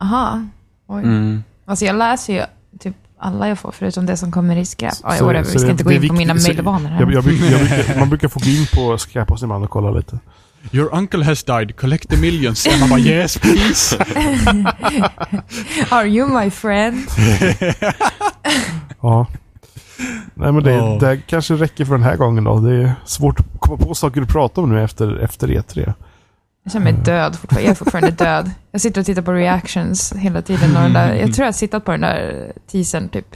Aha. 0.00 0.44
Oj. 0.86 1.02
mm, 1.02 1.44
Alltså 1.66 1.84
jag 1.84 1.96
läser 1.96 2.32
ju 2.34 2.42
typ 2.78 2.96
alla 3.18 3.48
jag 3.48 3.58
får, 3.58 3.72
förutom 3.72 4.06
det 4.06 4.16
som 4.16 4.32
kommer 4.32 4.56
i 4.56 4.64
skräp. 4.64 4.92
Ja, 5.02 5.12
Så- 5.12 5.24
whatever, 5.24 5.44
vi 5.52 5.58
ska 5.58 5.66
det- 5.66 5.70
inte 5.70 5.84
gå 5.84 5.92
in 5.92 6.08
på 6.08 6.14
mina 6.14 6.34
viktigt- 6.34 6.48
mejlvanor 6.54 6.88
här. 6.88 7.00
Jag, 7.00 7.12
jag, 7.12 7.24
jag, 7.88 7.98
man 7.98 8.08
brukar 8.08 8.28
få 8.28 8.40
gå 8.40 8.46
in 8.50 8.66
på 8.74 8.98
skräp 8.98 9.30
hos 9.30 9.42
man 9.42 9.62
och 9.64 9.70
kolla 9.70 9.90
lite. 9.90 10.18
Your 10.72 10.94
uncle 10.94 11.24
has 11.24 11.44
died, 11.44 11.76
collect 11.76 12.08
the 12.08 12.16
millions. 12.16 12.68
Man 12.80 12.88
bara 12.88 12.98
yes 13.00 13.38
please. 13.38 13.96
Are 15.90 16.06
you 16.08 16.28
my 16.44 16.50
friend? 16.50 16.98
Ja. 19.02 19.26
Nej 20.34 20.52
men 20.52 20.62
det, 20.62 20.98
det 21.00 21.20
kanske 21.26 21.54
räcker 21.54 21.84
för 21.84 21.92
den 21.92 22.02
här 22.02 22.16
gången 22.16 22.44
då. 22.44 22.58
Det 22.60 22.74
är 22.76 22.92
svårt 23.04 23.40
att 23.40 23.46
komma 23.58 23.76
på 23.78 23.94
saker 23.94 24.22
att 24.22 24.28
prata 24.28 24.60
om 24.60 24.70
nu 24.74 24.82
efter, 24.84 25.18
efter 25.24 25.48
E3. 25.48 25.92
Jag 26.66 26.72
känner 26.72 26.92
mig 26.92 27.02
död 27.04 27.36
fortfarande. 27.36 27.62
Jag 27.62 27.70
är 27.70 27.74
fortfarande 27.74 28.10
död. 28.24 28.50
Jag 28.72 28.80
sitter 28.80 29.00
och 29.00 29.06
tittar 29.06 29.22
på 29.22 29.32
reactions 29.32 30.12
hela 30.12 30.42
tiden. 30.42 30.76
Och 30.76 30.82
den 30.82 30.92
där, 30.92 31.14
jag 31.14 31.34
tror 31.34 31.38
jag 31.38 31.46
har 31.46 31.52
sittat 31.52 31.84
på 31.84 31.90
den 31.90 32.00
där 32.00 32.52
teasern 32.72 33.08
typ, 33.08 33.26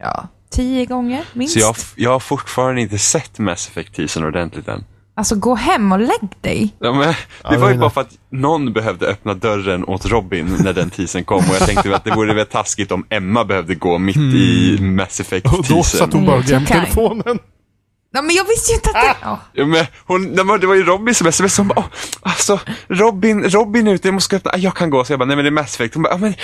ja, 0.00 0.28
tio 0.50 0.86
gånger 0.86 1.24
minst. 1.32 1.52
Så 1.54 1.60
jag, 1.60 1.76
jag 1.96 2.10
har 2.10 2.20
fortfarande 2.20 2.80
inte 2.80 2.98
sett 2.98 3.38
Mass 3.38 3.68
Effect-teasern 3.68 4.24
ordentligt 4.24 4.68
än. 4.68 4.84
Alltså 5.14 5.34
gå 5.36 5.54
hem 5.54 5.92
och 5.92 5.98
lägg 5.98 6.28
dig. 6.40 6.74
Ja, 6.78 6.92
men, 6.92 7.14
det 7.50 7.58
var 7.58 7.70
ju 7.70 7.78
bara 7.78 7.90
för 7.90 8.00
att 8.00 8.18
någon 8.30 8.72
behövde 8.72 9.06
öppna 9.06 9.34
dörren 9.34 9.84
åt 9.84 10.06
Robin 10.06 10.56
när 10.64 10.72
den 10.72 10.90
teasern 10.90 11.24
kom 11.24 11.38
och 11.38 11.54
jag 11.60 11.66
tänkte 11.66 11.96
att 11.96 12.04
det 12.04 12.10
vore 12.14 12.34
väl 12.34 12.46
taskigt 12.46 12.92
om 12.92 13.06
Emma 13.10 13.44
behövde 13.44 13.74
gå 13.74 13.98
mitt 13.98 14.16
i 14.16 14.78
Mass 14.80 15.20
Och 15.20 15.26
då 15.68 15.82
satt 15.82 16.00
Effect-teasern. 16.00 16.12
hon 16.12 16.26
bara 16.26 16.36
och 16.36 16.50
Mm, 16.50 16.66
telefonen. 16.66 17.38
Nej, 18.14 18.22
men 18.22 18.34
jag 18.36 18.44
visste 18.44 18.72
ju 18.72 18.74
inte 18.74 18.88
att 18.90 18.94
det... 18.94 19.16
Ja. 19.22 19.40
Ja, 19.52 19.66
men 19.66 19.86
hon, 20.06 20.22
nej, 20.32 20.44
men 20.44 20.60
det 20.60 20.66
var 20.66 20.74
ju 20.74 20.84
Robin 20.84 21.14
som 21.14 21.32
smsade, 21.32 21.52
hon 21.56 21.68
bara, 21.68 21.78
Åh, 21.78 21.86
alltså 22.22 22.60
Robin, 22.88 23.50
Robin 23.50 23.86
är 23.88 23.94
ute, 23.94 24.08
jag 24.08 24.14
måste 24.14 24.36
öppna, 24.36 24.50
Ah, 24.50 24.56
jag 24.56 24.76
kan 24.76 24.90
gå. 24.90 25.04
Så 25.04 25.12
jag 25.12 25.18
bara, 25.20 25.24
nej 25.24 25.36
men 25.36 25.44
det 25.44 25.48
är 25.48 25.52
Mass 25.52 25.74
Effect. 25.74 25.94
Hon 25.94 26.02
bara, 26.02 26.12
ja, 26.12 26.18
men... 26.18 26.34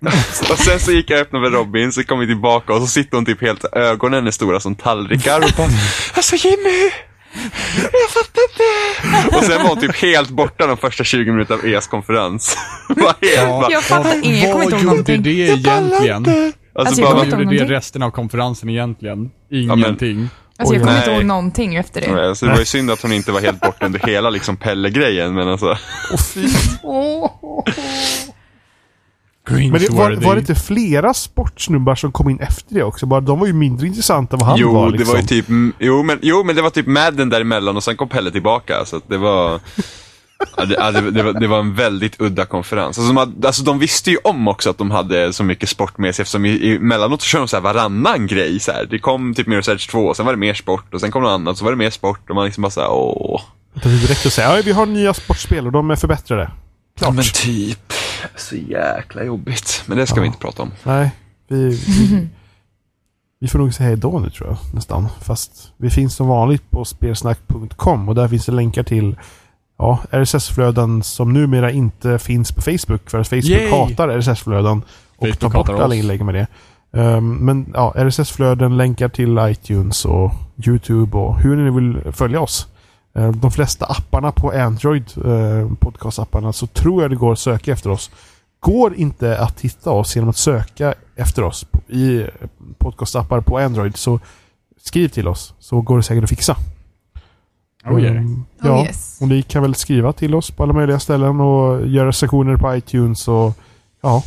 och 0.50 0.58
sen 0.58 0.80
så 0.80 0.92
gick 0.92 1.10
jag 1.10 1.16
och 1.20 1.26
öppnade 1.26 1.42
med 1.50 1.52
Robin, 1.58 1.92
så 1.92 2.04
kom 2.04 2.18
vi 2.18 2.26
tillbaka 2.26 2.72
och 2.72 2.80
så 2.80 2.86
sitter 2.86 3.16
hon 3.16 3.24
typ 3.26 3.40
helt, 3.42 3.64
ögonen 3.72 4.26
är 4.26 4.30
stora 4.30 4.60
som 4.60 4.74
tallrikar 4.74 5.40
och 5.44 5.50
bara, 5.56 5.68
alltså 6.14 6.36
Jimmy! 6.36 6.90
Jag 7.92 8.10
fattar 8.10 8.42
inte! 8.50 9.36
Och 9.36 9.44
sen 9.44 9.62
var 9.62 9.68
hon 9.68 9.80
typ 9.80 9.96
helt 9.96 10.30
borta 10.30 10.66
de 10.66 10.76
första 10.76 11.04
20 11.04 11.32
minuterna 11.32 11.60
av 11.60 11.66
EAs 11.68 11.86
konferens. 11.86 12.56
Bara 12.88 13.14
helt 13.22 13.48
bara, 13.48 13.70
Jag 13.70 13.84
fattar 13.84 14.24
inget, 14.24 14.42
jag 14.42 14.52
kommer 14.52 14.64
inte 14.64 14.74
Vad 14.76 14.82
ihåg 14.82 14.82
gjorde 14.82 14.84
någonting. 14.84 15.22
det 15.22 15.32
"Jag 15.32 15.64
pallar 15.64 16.04
egentligen? 16.04 16.52
Inte." 16.78 16.88
Alltså, 16.88 17.02
Alltså, 17.02 17.14
Vad 17.16 17.24
gjorde 17.26 17.36
det 17.36 17.44
någonting. 17.44 17.68
resten 17.68 18.02
av 18.02 18.10
konferensen 18.10 18.68
egentligen? 18.68 19.30
men- 19.48 19.60
Ingenting. 19.60 20.28
Alltså 20.58 20.74
jag 20.74 20.82
kommer 20.82 20.96
inte 20.96 21.08
nej. 21.10 21.16
ihåg 21.16 21.26
någonting 21.26 21.74
efter 21.74 22.00
det. 22.00 22.12
Nej, 22.14 22.28
alltså, 22.28 22.46
det 22.46 22.52
var 22.52 22.58
ju 22.58 22.64
synd 22.64 22.90
att 22.90 23.02
hon 23.02 23.12
inte 23.12 23.32
var 23.32 23.40
helt 23.40 23.60
borta 23.60 23.86
under 23.86 24.00
hela 24.00 24.30
liksom 24.30 24.56
Pelle-grejen, 24.56 25.34
men 25.34 25.48
alltså. 25.48 25.76
Cringe 29.46 29.72
Men 29.72 29.80
det, 29.80 29.90
var, 29.90 30.12
var 30.12 30.34
det 30.34 30.40
inte 30.40 30.54
flera 30.54 31.14
sportsnubbar 31.14 31.94
som 31.94 32.12
kom 32.12 32.28
in 32.30 32.40
efter 32.40 32.74
det 32.74 32.82
också? 32.82 33.06
Bara, 33.06 33.20
de 33.20 33.38
var 33.40 33.46
ju 33.46 33.52
mindre 33.52 33.86
intressanta 33.86 34.36
än 34.36 34.40
vad 34.40 34.48
han 34.48 34.58
jo, 34.58 34.74
var. 34.74 34.90
Liksom. 34.90 35.06
det 35.06 35.12
var 35.12 35.20
ju 35.20 35.26
typ, 35.26 35.48
mm, 35.48 35.72
jo 35.78 36.02
men, 36.02 36.18
jo 36.22 36.44
men 36.44 36.56
det 36.56 36.62
var 36.62 36.70
typ 36.70 36.86
Madden 36.86 37.28
däremellan 37.28 37.76
och 37.76 37.84
sen 37.84 37.96
kom 37.96 38.08
Pelle 38.08 38.30
tillbaka, 38.30 38.84
så 38.84 38.96
att 38.96 39.08
det 39.08 39.18
var 39.18 39.60
Ja, 40.56 40.64
det, 40.64 40.74
ja, 40.74 40.90
det, 40.90 41.10
det, 41.10 41.22
var, 41.22 41.32
det 41.32 41.46
var 41.46 41.58
en 41.58 41.74
väldigt 41.74 42.20
udda 42.20 42.46
konferens. 42.46 42.98
Alltså 42.98 43.06
de, 43.06 43.16
hade, 43.16 43.46
alltså 43.46 43.62
de 43.62 43.78
visste 43.78 44.10
ju 44.10 44.16
om 44.24 44.48
också 44.48 44.70
att 44.70 44.78
de 44.78 44.90
hade 44.90 45.32
så 45.32 45.44
mycket 45.44 45.68
sport 45.68 45.98
med 45.98 46.14
sig 46.14 46.22
eftersom 46.22 46.44
i, 46.44 46.76
emellanåt 46.76 47.22
så 47.22 47.26
kör 47.26 47.38
de 47.38 47.48
så 47.48 47.56
här 47.56 47.62
varannan 47.62 48.26
grej. 48.26 48.60
Så 48.60 48.72
här. 48.72 48.86
Det 48.90 48.98
kom 48.98 49.34
typ 49.34 49.46
Mirror's 49.46 49.70
Edge 49.70 49.90
2, 49.90 49.98
och 49.98 50.16
sen 50.16 50.26
var 50.26 50.32
det 50.32 50.38
mer 50.38 50.54
sport 50.54 50.94
och 50.94 51.00
sen 51.00 51.10
kom 51.10 51.22
något 51.22 51.30
annat, 51.30 51.58
så 51.58 51.64
var 51.64 51.72
det 51.72 51.76
mer 51.76 51.90
sport 51.90 52.30
och 52.30 52.36
man 52.36 52.44
liksom 52.44 52.62
bara 52.62 52.70
såhär 52.70 52.90
åh. 52.90 53.42
Det 53.74 53.88
var 53.88 53.96
direkt 53.96 54.26
att 54.26 54.32
säga 54.32 54.56
ja, 54.56 54.62
vi 54.64 54.72
har 54.72 54.86
nya 54.86 55.14
sportspel 55.14 55.66
och 55.66 55.72
de 55.72 55.90
är 55.90 55.96
förbättrade. 55.96 56.50
Ja, 57.00 57.10
men 57.10 57.24
typ. 57.24 57.92
Så 58.36 58.56
jäkla 58.56 59.24
jobbigt. 59.24 59.82
Men 59.86 59.98
det 59.98 60.06
ska 60.06 60.20
vi 60.20 60.26
inte 60.26 60.38
prata 60.38 60.62
om. 60.62 60.72
Nej, 60.82 61.10
vi, 61.48 61.68
vi, 61.68 62.28
vi 63.40 63.48
får 63.48 63.58
nog 63.58 63.74
säga 63.74 63.88
hej 63.88 63.96
då 63.96 64.18
nu 64.18 64.30
tror 64.30 64.48
jag 64.48 64.74
nästan. 64.74 65.08
Fast 65.22 65.72
vi 65.76 65.90
finns 65.90 66.16
som 66.16 66.28
vanligt 66.28 66.70
på 66.70 66.84
spelsnack.com 66.84 68.08
och 68.08 68.14
där 68.14 68.28
finns 68.28 68.46
det 68.46 68.52
länkar 68.52 68.82
till 68.82 69.16
ja, 69.84 69.98
RSS-flöden 70.10 71.02
som 71.02 71.32
numera 71.32 71.70
inte 71.70 72.18
finns 72.18 72.52
på 72.52 72.62
Facebook 72.62 73.10
för 73.10 73.18
att 73.18 73.28
Facebook 73.28 73.44
Yay! 73.44 73.70
hatar 73.70 74.08
RSS-flöden 74.08 74.82
och 75.16 75.26
Facebook 75.26 75.40
tar 75.40 75.50
bort 75.50 75.68
alla 75.68 75.94
inlägg 75.94 76.24
med 76.24 76.34
det. 76.34 76.46
Ehm, 77.00 77.36
men 77.36 77.72
ja, 77.74 77.92
RSS-flöden, 77.96 78.76
länkar 78.76 79.08
till 79.08 79.38
iTunes 79.40 80.04
och 80.04 80.32
YouTube 80.66 81.18
och 81.18 81.40
hur 81.40 81.56
ni 81.56 81.70
vill 81.70 82.12
följa 82.12 82.40
oss. 82.40 82.66
Ehm, 83.14 83.40
de 83.40 83.50
flesta 83.50 83.86
apparna 83.86 84.32
på 84.32 84.50
Android, 84.50 85.04
uh, 85.24 85.72
podcast-apparna, 85.78 86.52
så 86.52 86.66
tror 86.66 87.02
jag 87.02 87.10
det 87.10 87.16
går 87.16 87.32
att 87.32 87.38
söka 87.38 87.72
efter 87.72 87.90
oss. 87.90 88.10
Går 88.60 88.94
inte 88.94 89.38
att 89.38 89.60
hitta 89.60 89.90
oss 89.90 90.16
genom 90.16 90.30
att 90.30 90.36
söka 90.36 90.94
efter 91.16 91.42
oss 91.42 91.66
i 91.88 92.24
podcastappar 92.78 93.40
på 93.40 93.58
Android 93.58 93.96
så 93.96 94.20
skriv 94.84 95.08
till 95.08 95.28
oss 95.28 95.54
så 95.58 95.80
går 95.80 95.96
det 95.96 96.02
säkert 96.02 96.24
att 96.24 96.30
fixa. 96.30 96.56
Oh, 97.86 98.02
yeah. 98.02 98.16
Oh, 98.16 98.30
ja, 98.62 98.84
yes. 98.84 99.18
och 99.20 99.28
ni 99.28 99.42
kan 99.42 99.62
väl 99.62 99.74
skriva 99.74 100.12
till 100.12 100.34
oss 100.34 100.50
på 100.50 100.62
alla 100.62 100.72
möjliga 100.72 100.98
ställen 100.98 101.40
och 101.40 101.86
göra 101.86 102.08
recensioner 102.08 102.56
på 102.56 102.76
iTunes 102.76 103.28
och 103.28 103.58
ja, 104.02 104.22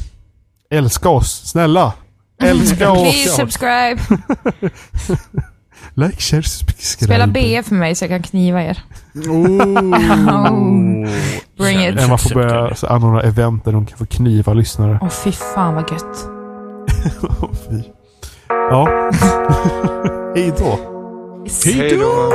älska 0.70 1.10
oss. 1.10 1.42
Snälla! 1.46 1.94
Älska 2.42 2.76
Please 2.94 3.30
oss! 3.30 3.36
subscribe. 3.36 4.02
Like, 5.94 6.22
share, 6.22 6.44
subscribe. 6.44 7.06
Spela 7.06 7.28
BF 7.28 7.66
för 7.66 7.76
mig 7.76 7.96
så 7.96 8.04
jag 8.04 8.10
kan 8.10 8.24
kniva 8.24 8.64
er. 8.64 8.84
Oh. 9.16 9.58
Bring 11.58 11.88
it. 11.88 12.00
Emma 12.00 12.18
får 12.18 12.34
börja 12.34 12.76
så 12.76 12.88
anordna 12.88 13.22
event 13.22 13.66
där 13.66 13.72
de 13.72 13.86
kan 13.86 13.98
få 13.98 14.06
kniva 14.06 14.54
lyssnare. 14.54 15.00
Åh 15.02 15.10
fy 15.10 15.32
fan 15.32 15.76
vad 15.76 15.92
gött. 15.92 16.30
Åh, 17.24 17.50
fy. 17.70 17.84
Ja. 18.48 19.12
Hej 20.36 20.54
då. 20.58 20.97
Hej 21.66 21.98
då. 21.98 22.34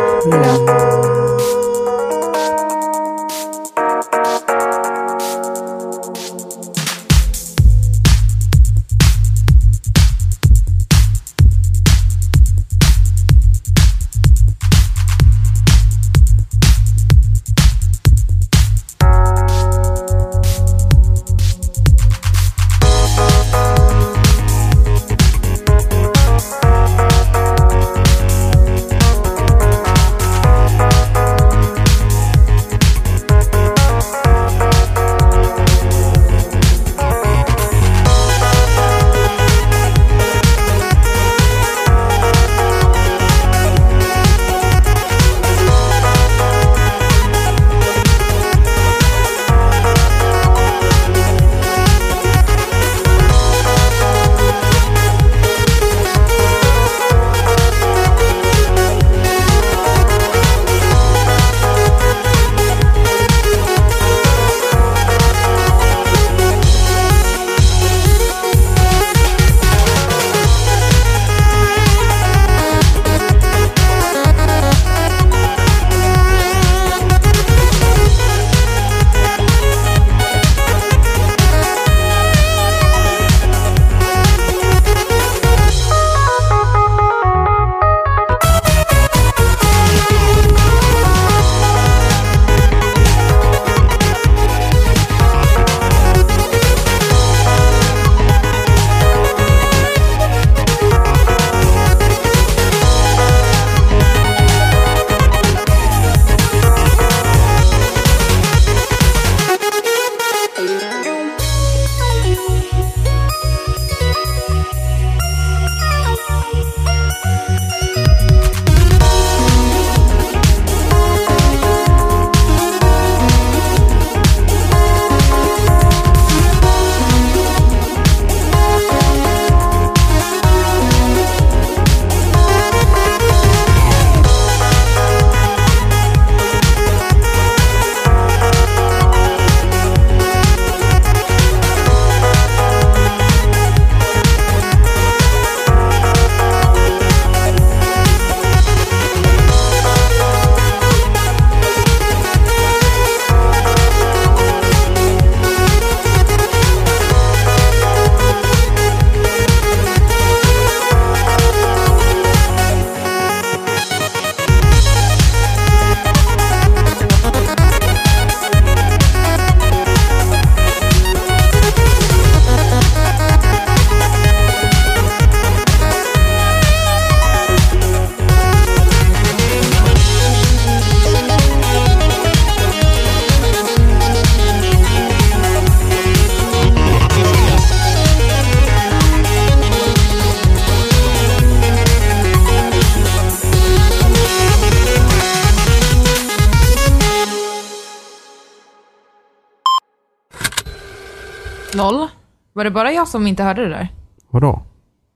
Var 202.63 202.65
det 202.65 202.71
bara 202.71 202.93
jag 202.93 203.09
som 203.09 203.27
inte 203.27 203.43
hörde 203.43 203.63
det 203.63 203.69
där? 203.69 203.89
Vadå? 204.31 204.63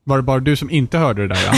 Var 0.05 0.17
det 0.17 0.23
bara 0.23 0.41
du 0.41 0.57
som 0.57 0.71
inte 0.71 0.99
hörde 0.99 1.23
det 1.23 1.29
där? 1.29 1.41
Ja, 1.47 1.53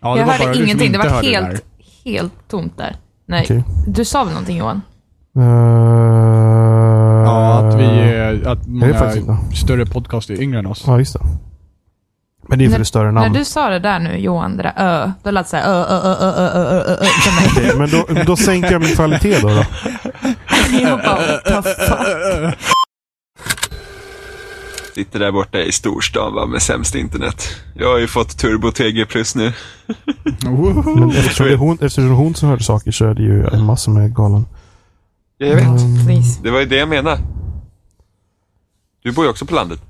ja 0.00 0.14
det 0.14 0.20
jag 0.20 0.26
var 0.26 0.32
hörde 0.32 0.58
ingenting. 0.58 0.92
Det 0.92 0.98
var 0.98 1.22
helt, 1.22 1.62
det 2.04 2.10
helt 2.10 2.48
tomt 2.48 2.76
där. 2.76 2.96
Nej, 3.26 3.42
okay. 3.44 3.62
du 3.86 4.04
sa 4.04 4.24
väl 4.24 4.32
någonting 4.32 4.56
Johan? 4.56 4.82
Uh, 5.36 5.44
ja, 7.24 7.58
att 7.58 7.80
vi 7.80 8.42
att 8.46 8.66
många 8.66 9.38
större 9.54 9.86
podcast 9.86 10.30
är 10.30 10.42
yngre 10.42 10.58
än 10.58 10.66
oss. 10.66 10.84
Ja, 10.86 10.98
just 10.98 11.12
det. 11.12 11.20
Men 12.48 12.58
det 12.58 12.64
är 12.64 12.70
för 12.70 12.78
det 12.78 12.84
större 12.84 13.12
namn. 13.12 13.32
När 13.32 13.38
du 13.38 13.44
sa 13.44 13.68
det 13.68 13.78
där 13.78 13.98
nu, 13.98 14.18
Johan, 14.18 14.56
det 14.56 14.62
där 14.62 14.74
ö, 14.76 15.12
då 15.22 15.30
lät 15.30 15.44
det 15.44 15.50
såhär 15.50 15.64
ö, 15.64 15.84
ö, 15.88 16.00
ö, 16.02 16.16
ö, 16.20 16.32
ö, 16.36 16.50
ö, 16.54 16.82
ö, 16.86 16.96
ö 17.00 17.04
för 17.04 17.62
mig. 17.62 17.76
men 17.78 17.90
då, 17.90 18.24
då 18.24 18.36
sänker 18.36 18.72
jag 18.72 18.80
min 18.80 18.94
kvalitet 18.94 19.40
då. 19.40 19.48
då. 19.48 19.64
jag 20.80 20.98
bara. 20.98 22.52
Sitter 25.00 25.18
där 25.18 25.32
borta 25.32 25.58
i 25.60 25.72
storstan 25.72 26.34
va, 26.34 26.46
med 26.46 26.62
sämst 26.62 26.94
internet. 26.94 27.48
Jag 27.74 27.88
har 27.92 27.98
ju 27.98 28.06
fått 28.06 28.38
Turbo 28.38 28.70
TG 28.72 29.06
plus 29.06 29.34
nu. 29.34 29.52
Men 30.96 31.10
eftersom 31.10 31.46
det, 31.46 31.52
är 31.52 31.56
hon, 31.56 31.74
eftersom 31.74 32.04
det 32.04 32.10
är 32.10 32.14
hon 32.14 32.34
som 32.34 32.48
hörde 32.48 32.62
saker 32.64 32.90
så 32.92 33.04
är 33.04 33.14
det 33.14 33.22
ju 33.22 33.46
en 33.46 33.64
massa 33.64 33.90
med 33.90 34.14
galen. 34.14 34.46
Ja, 35.38 35.46
jag 35.46 35.56
vet. 35.56 35.64
Mm. 35.66 36.22
Det 36.42 36.50
var 36.50 36.60
ju 36.60 36.66
det 36.66 36.76
jag 36.76 36.88
menade. 36.88 37.20
Du 39.02 39.12
bor 39.12 39.24
ju 39.24 39.30
också 39.30 39.46
på 39.46 39.54
landet. 39.54 39.80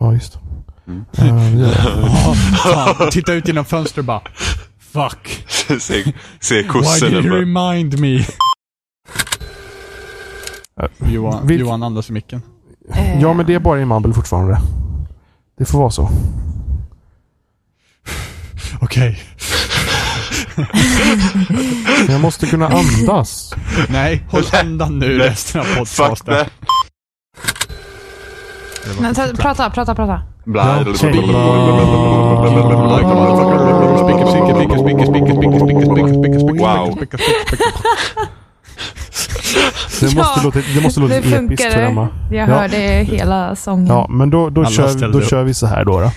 ja, 0.00 0.12
just 0.12 0.32
det. 0.32 0.40
Mm. 0.86 1.04
Eh, 1.18 1.60
jag. 1.60 1.72
Fan, 2.96 3.10
titta 3.10 3.32
ut 3.34 3.48
genom 3.48 3.64
fönstret 3.64 4.06
bara. 4.06 4.22
Fuck. 4.78 5.44
se, 5.80 6.12
se 6.40 6.62
Why 6.62 7.00
did 7.00 7.12
you 7.12 7.22
bara, 7.22 7.40
remind 7.40 8.00
me? 8.00 8.26
Johan, 11.12 11.48
Vilk- 11.48 11.60
Johan 11.60 11.82
andas 11.82 12.10
i 12.10 12.12
micken. 12.12 12.42
Eh, 12.94 13.20
ja, 13.20 13.32
men 13.32 13.46
det 13.46 13.54
är 13.54 13.58
bara 13.58 13.80
i 13.80 13.84
Mumble 13.84 14.14
fortfarande. 14.14 14.60
Det 15.58 15.64
får 15.64 15.78
vara 15.78 15.90
så. 15.90 16.08
Okej. 18.80 19.22
Jag 22.08 22.20
måste 22.20 22.46
kunna 22.46 22.68
andas. 22.68 23.54
Nej, 23.88 24.26
håll 24.30 24.42
andan 24.52 24.98
nu 24.98 25.18
resten 25.18 25.60
av 25.60 25.64
podcasten. 25.64 26.46
Men, 29.00 29.14
ta, 29.14 29.26
prata, 29.38 29.70
prata, 29.70 29.94
prata. 29.94 30.22
Bla, 30.44 30.84
bla, 30.84 30.92
Okej. 30.92 31.12
bla, 31.12 31.22
bla, 31.22 31.36
Wow. 36.58 36.98
Det 40.00 40.06
måste 40.16 40.18
Ja, 40.18 40.40
låta, 40.44 40.58
det 40.74 40.80
måste 40.80 41.00
låta 41.00 41.12
det 41.12 41.18
episkt 41.18 41.36
funkar. 41.36 41.70
för 41.70 41.78
Emma. 41.82 42.08
Jag 42.30 42.48
Ja. 42.48 42.54
hörde 42.54 42.76
hela 42.76 43.56
sången. 43.56 43.86
Ja, 43.86 44.06
men 44.10 44.30
då, 44.30 44.50
då, 44.50 44.60
Alla 44.60 44.70
kör, 44.70 45.12
då 45.12 45.20
kör 45.20 45.42
vi 45.44 45.54
så 45.54 45.66
här 45.66 45.84
då. 45.84 46.00
då. 46.00 46.10